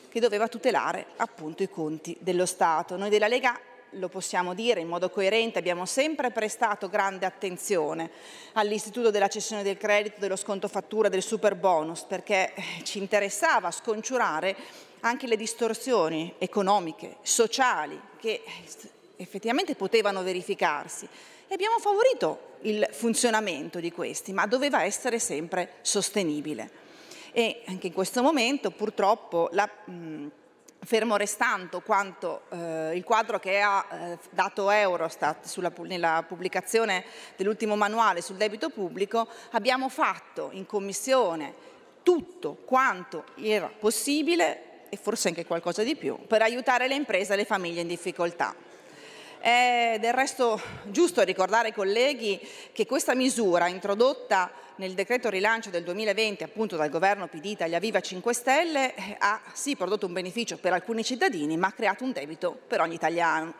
che 0.08 0.20
doveva 0.20 0.46
tutelare 0.46 1.06
appunto 1.16 1.64
i 1.64 1.68
conti 1.68 2.16
dello 2.20 2.46
Stato. 2.46 2.96
Noi 2.96 3.10
della 3.10 3.28
Lega 3.28 3.58
lo 3.92 4.08
possiamo 4.08 4.54
dire 4.54 4.80
in 4.80 4.88
modo 4.88 5.10
coerente, 5.10 5.58
abbiamo 5.58 5.86
sempre 5.86 6.30
prestato 6.30 6.88
grande 6.88 7.26
attenzione 7.26 8.10
all'istituto 8.52 9.10
della 9.10 9.28
cessione 9.28 9.62
del 9.62 9.76
credito, 9.76 10.20
dello 10.20 10.36
sconto 10.36 10.68
fattura, 10.68 11.08
del 11.08 11.22
super 11.22 11.54
bonus, 11.54 12.02
perché 12.02 12.52
ci 12.84 12.98
interessava 12.98 13.70
sconciurare 13.70 14.56
anche 15.00 15.26
le 15.26 15.36
distorsioni 15.36 16.34
economiche, 16.38 17.16
sociali 17.22 17.98
che 18.18 18.42
effettivamente 19.16 19.74
potevano 19.74 20.22
verificarsi 20.22 21.08
e 21.48 21.54
abbiamo 21.54 21.78
favorito 21.78 22.48
il 22.62 22.86
funzionamento 22.92 23.80
di 23.80 23.90
questi, 23.90 24.32
ma 24.32 24.46
doveva 24.46 24.84
essere 24.84 25.18
sempre 25.18 25.74
sostenibile. 25.80 26.70
E 27.32 27.62
anche 27.66 27.88
in 27.88 27.92
questo 27.92 28.22
momento 28.22 28.70
purtroppo 28.70 29.48
la, 29.52 29.68
mh, 29.84 30.26
fermo 30.90 31.16
restando 31.16 31.82
quanto 31.82 32.42
eh, 32.48 32.96
il 32.96 33.04
quadro 33.04 33.38
che 33.38 33.60
ha 33.60 33.86
eh, 33.92 34.18
dato 34.30 34.72
Eurostat 34.72 35.46
sulla, 35.46 35.70
nella 35.82 36.24
pubblicazione 36.26 37.04
dell'ultimo 37.36 37.76
manuale 37.76 38.22
sul 38.22 38.34
debito 38.34 38.70
pubblico, 38.70 39.28
abbiamo 39.52 39.88
fatto 39.88 40.48
in 40.50 40.66
Commissione 40.66 41.54
tutto 42.02 42.56
quanto 42.64 43.22
era 43.36 43.68
possibile 43.68 44.88
e 44.88 44.96
forse 44.96 45.28
anche 45.28 45.46
qualcosa 45.46 45.84
di 45.84 45.94
più 45.94 46.18
per 46.26 46.42
aiutare 46.42 46.88
le 46.88 46.96
imprese 46.96 47.34
e 47.34 47.36
le 47.36 47.44
famiglie 47.44 47.82
in 47.82 47.86
difficoltà. 47.86 48.52
È 49.40 49.96
del 49.98 50.12
resto 50.12 50.60
giusto 50.84 51.22
ricordare 51.22 51.68
ai 51.68 51.72
colleghi 51.72 52.38
che 52.72 52.84
questa 52.84 53.14
misura 53.14 53.68
introdotta 53.68 54.52
nel 54.76 54.92
decreto 54.92 55.30
rilancio 55.30 55.70
del 55.70 55.82
2020 55.82 56.44
appunto 56.44 56.76
dal 56.76 56.90
governo 56.90 57.26
PD 57.26 57.46
Italia 57.46 57.78
Viva 57.78 58.00
5 58.00 58.34
Stelle 58.34 58.92
ha 59.16 59.40
sì 59.54 59.76
prodotto 59.76 60.04
un 60.04 60.12
beneficio 60.12 60.58
per 60.58 60.74
alcuni 60.74 61.02
cittadini 61.02 61.56
ma 61.56 61.68
ha 61.68 61.72
creato 61.72 62.04
un 62.04 62.12
debito 62.12 62.54
per 62.66 62.82
ogni 62.82 62.96
italiano. 62.96 63.54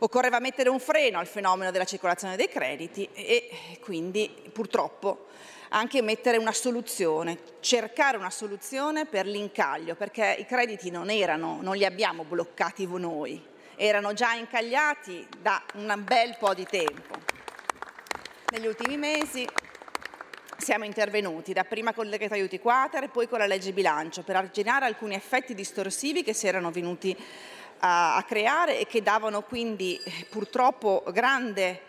Occorreva 0.00 0.38
mettere 0.38 0.68
un 0.68 0.78
freno 0.78 1.18
al 1.18 1.26
fenomeno 1.26 1.70
della 1.70 1.84
circolazione 1.84 2.36
dei 2.36 2.50
crediti 2.50 3.08
e 3.14 3.78
quindi 3.80 4.30
purtroppo 4.52 5.28
anche 5.70 6.02
mettere 6.02 6.36
una 6.36 6.52
soluzione, 6.52 7.38
cercare 7.60 8.18
una 8.18 8.30
soluzione 8.30 9.06
per 9.06 9.24
l'incaglio, 9.24 9.94
perché 9.94 10.36
i 10.38 10.44
crediti 10.44 10.90
non 10.90 11.08
erano, 11.08 11.58
non 11.62 11.74
li 11.76 11.86
abbiamo 11.86 12.24
bloccati 12.24 12.86
noi, 12.86 13.49
erano 13.82 14.12
già 14.12 14.34
incagliati 14.34 15.26
da 15.38 15.62
un 15.74 16.02
bel 16.04 16.36
po' 16.38 16.52
di 16.52 16.66
tempo. 16.66 17.16
Negli 18.50 18.66
ultimi 18.66 18.98
mesi 18.98 19.48
siamo 20.58 20.84
intervenuti, 20.84 21.54
dapprima 21.54 21.94
con 21.94 22.04
il 22.04 22.10
decreto 22.10 22.34
aiuti 22.34 22.58
quater 22.58 23.04
e 23.04 23.08
poi 23.08 23.26
con 23.26 23.38
la 23.38 23.46
legge 23.46 23.72
bilancio, 23.72 24.22
per 24.22 24.36
arginare 24.36 24.84
alcuni 24.84 25.14
effetti 25.14 25.54
distorsivi 25.54 26.22
che 26.22 26.34
si 26.34 26.46
erano 26.46 26.70
venuti 26.70 27.16
a, 27.78 28.16
a 28.16 28.22
creare 28.24 28.78
e 28.78 28.86
che 28.86 29.02
davano 29.02 29.40
quindi 29.40 29.98
purtroppo 30.28 31.02
grande 31.10 31.80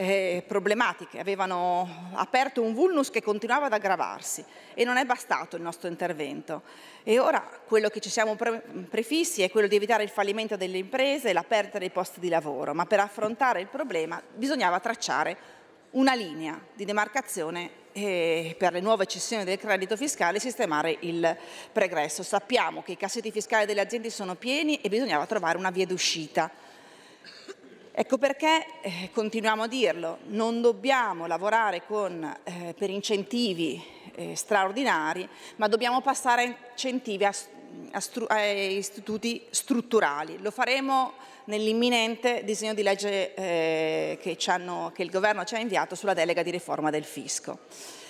eh, 0.00 0.44
problematiche, 0.46 1.18
avevano 1.18 2.12
aperto 2.12 2.62
un 2.62 2.72
vulnus 2.72 3.10
che 3.10 3.20
continuava 3.20 3.66
ad 3.66 3.72
aggravarsi 3.72 4.44
e 4.72 4.84
non 4.84 4.96
è 4.96 5.04
bastato 5.04 5.56
il 5.56 5.62
nostro 5.62 5.88
intervento. 5.88 6.62
E 7.02 7.18
ora 7.18 7.40
quello 7.66 7.88
che 7.88 7.98
ci 7.98 8.08
siamo 8.08 8.36
pre- 8.36 8.62
prefissi 8.88 9.42
è 9.42 9.50
quello 9.50 9.66
di 9.66 9.74
evitare 9.74 10.04
il 10.04 10.08
fallimento 10.08 10.56
delle 10.56 10.78
imprese 10.78 11.30
e 11.30 11.32
la 11.32 11.42
perdita 11.42 11.78
dei 11.78 11.90
posti 11.90 12.20
di 12.20 12.28
lavoro, 12.28 12.74
ma 12.74 12.86
per 12.86 13.00
affrontare 13.00 13.60
il 13.60 13.66
problema 13.66 14.22
bisognava 14.36 14.78
tracciare 14.78 15.36
una 15.90 16.14
linea 16.14 16.60
di 16.74 16.84
demarcazione 16.84 17.86
e 17.90 18.54
per 18.56 18.72
le 18.74 18.80
nuove 18.80 19.06
cessioni 19.06 19.42
del 19.42 19.58
credito 19.58 19.96
fiscale 19.96 20.36
e 20.36 20.40
sistemare 20.40 20.96
il 21.00 21.36
pregresso. 21.72 22.22
Sappiamo 22.22 22.84
che 22.84 22.92
i 22.92 22.96
cassetti 22.96 23.32
fiscali 23.32 23.66
delle 23.66 23.80
aziende 23.80 24.10
sono 24.10 24.36
pieni 24.36 24.80
e 24.80 24.88
bisognava 24.88 25.26
trovare 25.26 25.58
una 25.58 25.70
via 25.70 25.86
d'uscita 25.86 26.67
Ecco 28.00 28.16
perché 28.16 28.64
eh, 28.80 29.10
continuiamo 29.12 29.64
a 29.64 29.66
dirlo, 29.66 30.18
non 30.26 30.60
dobbiamo 30.60 31.26
lavorare 31.26 31.82
con, 31.84 32.22
eh, 32.44 32.72
per 32.78 32.90
incentivi 32.90 33.82
eh, 34.14 34.36
straordinari, 34.36 35.28
ma 35.56 35.66
dobbiamo 35.66 36.00
passare 36.00 36.42
a 36.42 36.56
incentivi 36.70 37.24
a, 37.24 37.34
a, 37.90 37.98
stru- 37.98 38.30
a 38.30 38.44
istituti 38.44 39.44
strutturali. 39.50 40.38
Lo 40.40 40.52
faremo 40.52 41.14
nell'imminente 41.46 42.44
disegno 42.44 42.72
di 42.72 42.84
legge 42.84 43.34
eh, 43.34 44.18
che, 44.22 44.38
hanno, 44.46 44.92
che 44.94 45.02
il 45.02 45.10
Governo 45.10 45.42
ci 45.42 45.56
ha 45.56 45.58
inviato 45.58 45.96
sulla 45.96 46.14
delega 46.14 46.44
di 46.44 46.52
riforma 46.52 46.90
del 46.90 47.04
fisco. 47.04 47.58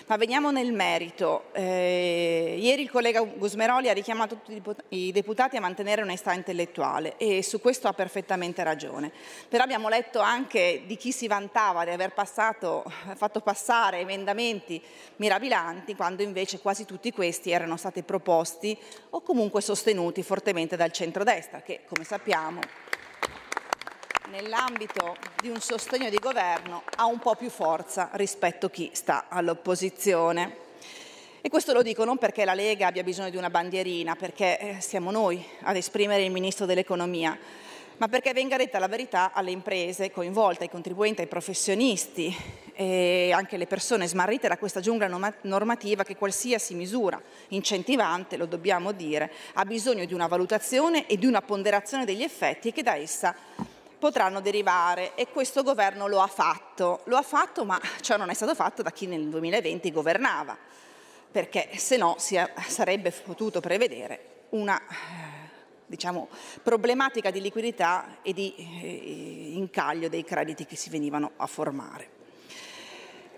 Ma 0.09 0.17
veniamo 0.17 0.51
nel 0.51 0.73
merito. 0.73 1.53
Eh, 1.53 2.57
ieri 2.59 2.81
il 2.81 2.91
collega 2.91 3.21
Gusmeroli 3.21 3.91
ha 3.91 3.93
richiamato 3.93 4.39
tutti 4.39 4.63
i 4.89 5.13
deputati 5.13 5.59
a 5.59 5.61
mantenere 5.61 6.01
onestà 6.01 6.33
intellettuale 6.33 7.19
e 7.19 7.43
su 7.43 7.61
questo 7.61 7.89
ha 7.89 7.93
perfettamente 7.93 8.65
ragione. 8.65 9.13
Però 9.51 9.63
abbiamo 9.63 9.91
letto 9.91 10.21
anche 10.21 10.85
di 10.87 10.97
chi 10.97 11.13
si 11.13 11.27
vantava 11.27 11.85
di 11.85 11.91
aver 11.91 12.15
passato, 12.15 12.91
fatto 13.17 13.43
passare 13.43 13.99
emendamenti 13.99 14.83
mirabilanti 15.17 15.95
quando 15.95 16.23
invece 16.23 16.59
quasi 16.59 16.87
tutti 16.87 17.13
questi 17.13 17.51
erano 17.51 17.77
stati 17.77 18.03
proposti 18.03 18.75
o 19.11 19.21
comunque 19.21 19.61
sostenuti 19.61 20.23
fortemente 20.23 20.75
dal 20.75 20.91
centrodestra 20.91 21.61
che, 21.61 21.81
come 21.87 22.05
sappiamo, 22.05 22.61
nell'ambito 24.31 25.17
di 25.41 25.49
un 25.49 25.61
sostegno 25.61 26.11
di 26.11 26.19
governo 26.19 26.83
ha 26.97 27.07
un 27.07 27.19
po' 27.19 27.35
più 27.35 27.49
forza 27.51 28.11
rispetto 28.13 28.67
a 28.67 28.71
chi 28.71 28.91
sta 28.93 29.27
all'opposizione. 29.29 30.67
E 31.41 31.49
questo 31.49 31.73
lo 31.73 31.83
dico 31.83 32.05
non 32.05 32.19
perché 32.19 32.45
la 32.45 32.55
Lega 32.55 32.89
abbia 32.89 33.03
bisogno 33.03 33.31
di 33.31 33.37
una 33.37 33.49
bandierina, 33.49 34.17
perché 34.17 34.59
eh, 34.59 34.77
siamo 34.81 35.11
noi 35.11 35.43
ad 35.63 35.77
esprimere 35.77 36.25
il 36.25 36.31
Ministro 36.31 36.67
dell'Economia, 36.67 37.39
ma 37.97 38.09
perché 38.09 38.33
venga 38.33 38.57
detta 38.57 38.79
la 38.79 38.89
verità 38.89 39.33
alle 39.33 39.51
imprese 39.51 40.11
coinvolte, 40.11 40.65
ai 40.65 40.71
contribuenti, 40.71 41.23
ai 41.23 41.27
professionisti 41.27 42.37
e 42.75 43.31
anche 43.33 43.57
alle 43.57 43.67
persone 43.67 44.07
smarrite 44.07 44.47
da 44.47 44.59
questa 44.59 44.81
giungla 44.81 45.09
normativa 45.43 46.05
che 46.05 46.17
qualsiasi 46.17 46.75
misura 46.75 47.21
incentivante, 47.49 48.37
lo 48.37 48.47
dobbiamo 48.47 48.93
dire, 48.93 49.33
ha 49.55 49.65
bisogno 49.65 50.05
di 50.05 50.15
una 50.15 50.29
valutazione 50.29 51.07
e 51.07 51.17
di 51.17 51.27
una 51.27 51.43
ponderazione 51.43 52.05
degli 52.05 52.23
effetti 52.23 52.73
che 52.73 52.83
da 52.83 52.95
essa 52.95 53.35
potranno 53.99 54.41
derivare 54.41 55.15
e 55.15 55.29
questo 55.29 55.63
governo 55.63 56.07
lo 56.07 56.21
ha 56.21 56.27
fatto. 56.27 57.01
Lo 57.05 57.17
ha 57.17 57.23
fatto, 57.23 57.65
ma 57.65 57.81
ciò 58.01 58.17
non 58.17 58.31
è 58.31 58.35
stato 58.35 58.55
fatto 58.55 58.83
da 58.83 58.91
chi 58.91 59.07
nel 59.07 59.29
2020 59.29 59.91
governava, 59.93 60.57
perché 61.31 61.71
se 61.77 61.97
no 61.97 62.17
si 62.19 62.41
sarebbe 62.67 63.11
potuto 63.11 63.61
prevedere 63.61 64.47
una 64.51 64.81
diciamo, 65.87 66.29
problematica 66.63 67.31
di 67.31 67.41
liquidità 67.41 68.19
e 68.23 68.33
di 68.33 68.55
eh, 68.57 69.53
incaglio 69.55 70.09
dei 70.09 70.25
crediti 70.25 70.67
che 70.67 70.77
si 70.77 70.91
venivano 70.91 71.33
a 71.37 71.47
formare. 71.47 72.17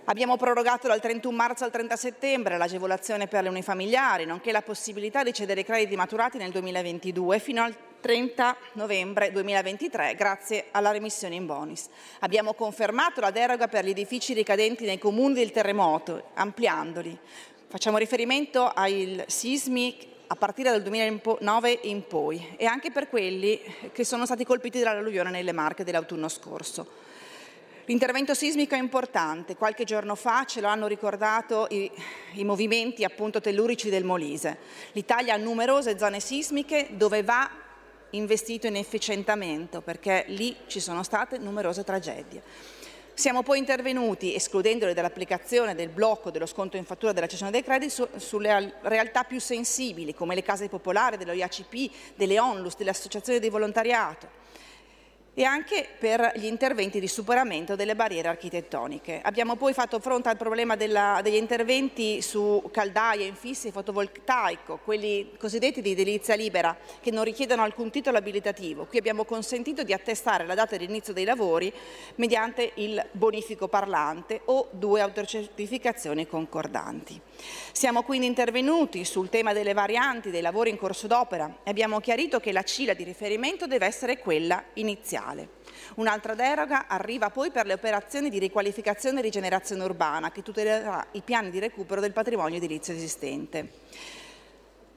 Abbiamo 0.04 0.36
prorogato 0.36 0.88
dal 0.88 1.00
31 1.00 1.36
marzo 1.36 1.64
al 1.64 1.70
30 1.70 1.94
settembre 1.94 2.56
l'agevolazione 2.56 3.28
per 3.28 3.44
le 3.44 3.48
unifamiliari, 3.48 4.24
nonché 4.24 4.50
la 4.50 4.62
possibilità 4.62 5.22
di 5.22 5.32
cedere 5.32 5.62
crediti 5.62 5.94
maturati 5.94 6.36
nel 6.36 6.50
2022 6.50 7.38
fino 7.38 7.62
al 7.62 7.76
30 8.00 8.56
novembre 8.72 9.30
2023 9.30 10.14
grazie 10.14 10.66
alla 10.70 10.90
remissione 10.90 11.34
in 11.34 11.46
bonus. 11.46 11.86
Abbiamo 12.20 12.54
confermato 12.54 13.20
la 13.20 13.30
deroga 13.30 13.68
per 13.68 13.84
gli 13.84 13.90
edifici 13.90 14.32
ricadenti 14.32 14.84
nei 14.84 14.98
comuni 14.98 15.34
del 15.34 15.52
terremoto, 15.52 16.30
ampliandoli. 16.34 17.16
Facciamo 17.68 17.98
riferimento 17.98 18.66
ai 18.66 19.22
sismi 19.26 19.96
a 20.26 20.36
partire 20.36 20.70
dal 20.70 20.82
2009 20.82 21.80
in 21.82 22.06
poi 22.06 22.54
e 22.56 22.64
anche 22.64 22.90
per 22.90 23.08
quelli 23.08 23.60
che 23.92 24.04
sono 24.04 24.24
stati 24.24 24.44
colpiti 24.44 24.80
dall'alluvione 24.80 25.30
nelle 25.30 25.52
Marche 25.52 25.84
dell'autunno 25.84 26.28
scorso. 26.28 27.08
L'intervento 27.86 28.34
sismico 28.34 28.76
è 28.76 28.78
importante, 28.78 29.56
qualche 29.56 29.82
giorno 29.82 30.14
fa 30.14 30.44
ce 30.44 30.60
lo 30.60 30.68
hanno 30.68 30.86
ricordato 30.86 31.66
i, 31.70 31.90
i, 32.34 32.44
movimenti 32.44 33.02
appunto 33.02 33.40
tellurici 33.40 33.90
del 33.90 34.04
Molise. 34.04 34.58
L'Italia 34.92 35.34
ha 35.34 35.36
numerose 35.36 35.98
zone 35.98 36.20
sismiche 36.20 36.90
dove 36.90 37.24
va 37.24 37.50
investito 38.10 38.66
in 38.66 38.76
efficientamento 38.76 39.80
perché 39.80 40.24
lì 40.28 40.56
ci 40.66 40.80
sono 40.80 41.02
state 41.02 41.38
numerose 41.38 41.84
tragedie. 41.84 42.42
Siamo 43.14 43.42
poi 43.42 43.58
intervenuti, 43.58 44.34
escludendole 44.34 44.94
dall'applicazione 44.94 45.74
del 45.74 45.90
blocco 45.90 46.30
dello 46.30 46.46
sconto 46.46 46.76
in 46.76 46.84
fattura 46.84 47.12
della 47.12 47.26
cessione 47.26 47.50
dei 47.50 47.62
crediti, 47.62 47.90
su, 47.90 48.08
sulle 48.16 48.74
realtà 48.82 49.24
più 49.24 49.38
sensibili, 49.38 50.14
come 50.14 50.34
le 50.34 50.42
case 50.42 50.68
popolari, 50.68 51.18
dello 51.18 51.32
IACP, 51.32 52.14
delle 52.16 52.40
ONLUS, 52.40 52.76
delle 52.76 52.90
associazioni 52.90 53.38
di 53.38 53.50
volontariato 53.50 54.39
e 55.34 55.44
anche 55.44 55.86
per 55.98 56.32
gli 56.36 56.44
interventi 56.44 56.98
di 56.98 57.06
superamento 57.06 57.76
delle 57.76 57.94
barriere 57.94 58.28
architettoniche. 58.28 59.20
Abbiamo 59.22 59.56
poi 59.56 59.72
fatto 59.72 60.00
fronte 60.00 60.28
al 60.28 60.36
problema 60.36 60.76
della, 60.76 61.20
degli 61.22 61.36
interventi 61.36 62.20
su 62.20 62.68
caldaie, 62.72 63.26
infissi 63.26 63.68
e 63.68 63.72
fotovoltaico, 63.72 64.80
quelli 64.84 65.32
cosiddetti 65.38 65.80
di 65.80 65.92
edilizia 65.92 66.34
libera, 66.34 66.76
che 67.00 67.10
non 67.10 67.24
richiedono 67.24 67.62
alcun 67.62 67.90
titolo 67.90 68.18
abilitativo. 68.18 68.86
Qui 68.86 68.98
abbiamo 68.98 69.24
consentito 69.24 69.82
di 69.84 69.92
attestare 69.92 70.46
la 70.46 70.54
data 70.54 70.76
di 70.76 70.84
inizio 70.84 71.12
dei 71.12 71.24
lavori 71.24 71.72
mediante 72.16 72.72
il 72.74 73.04
bonifico 73.12 73.68
parlante 73.68 74.40
o 74.46 74.68
due 74.72 75.00
autocertificazioni 75.00 76.26
concordanti. 76.26 77.20
Siamo 77.72 78.02
quindi 78.02 78.26
intervenuti 78.26 79.04
sul 79.04 79.28
tema 79.28 79.52
delle 79.52 79.72
varianti 79.72 80.30
dei 80.30 80.42
lavori 80.42 80.70
in 80.70 80.78
corso 80.78 81.06
d'opera 81.06 81.58
e 81.62 81.70
abbiamo 81.70 82.00
chiarito 82.00 82.40
che 82.40 82.52
la 82.52 82.62
CILA 82.62 82.94
di 82.94 83.04
riferimento 83.04 83.66
deve 83.66 83.86
essere 83.86 84.18
quella 84.18 84.62
iniziale. 84.74 85.58
Un'altra 85.96 86.34
deroga 86.34 86.86
arriva 86.86 87.30
poi 87.30 87.50
per 87.50 87.66
le 87.66 87.72
operazioni 87.72 88.30
di 88.30 88.38
riqualificazione 88.38 89.20
e 89.20 89.22
rigenerazione 89.22 89.82
urbana 89.82 90.30
che 90.30 90.42
tutelerà 90.42 91.06
i 91.12 91.22
piani 91.22 91.50
di 91.50 91.58
recupero 91.58 92.00
del 92.00 92.12
patrimonio 92.12 92.58
edilizio 92.58 92.94
esistente. 92.94 93.70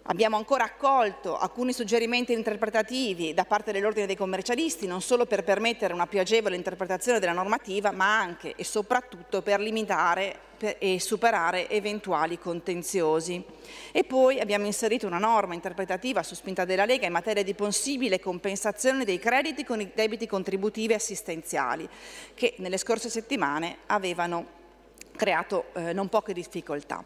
Abbiamo 0.06 0.36
ancora 0.36 0.66
accolto 0.66 1.38
alcuni 1.38 1.72
suggerimenti 1.72 2.34
interpretativi 2.34 3.34
da 3.34 3.46
parte 3.46 3.72
dell'Ordine 3.72 4.06
dei 4.06 4.18
commercialisti, 4.18 4.86
non 4.86 5.02
solo 5.02 5.26
per 5.26 5.46
permettere 5.46 5.94
una 5.94 6.08
più 6.08 6.20
agevole 6.20 6.58
interpretazione 6.58 7.20
della 7.20 7.32
normativa, 7.32 7.92
ma 7.92 8.20
anche 8.20 8.54
e 8.58 8.66
soprattutto 8.66 9.42
per 9.42 9.62
limitare 9.62 10.52
e 10.78 11.00
superare 11.00 11.70
eventuali 11.70 12.38
contenziosi. 12.38 13.42
E 13.94 14.04
poi 14.04 14.42
abbiamo 14.42 14.66
inserito 14.66 15.08
una 15.08 15.20
norma 15.20 15.54
interpretativa 15.54 16.22
su 16.22 16.36
spinta 16.36 16.66
della 16.66 16.86
Lega 16.86 17.06
in 17.06 17.14
materia 17.14 17.44
di 17.44 17.54
possibile 17.54 18.20
compensazione 18.20 19.06
dei 19.06 19.20
crediti 19.20 19.64
con 19.64 19.80
i 19.80 19.92
debiti 19.96 20.28
contributivi 20.28 20.94
assistenziali, 20.94 21.88
che 22.34 22.56
nelle 22.58 22.78
scorse 22.78 23.10
settimane 23.10 23.78
avevano 23.86 24.46
creato 25.16 25.68
eh, 25.74 25.94
non 25.94 26.10
poche 26.10 26.34
difficoltà. 26.34 27.06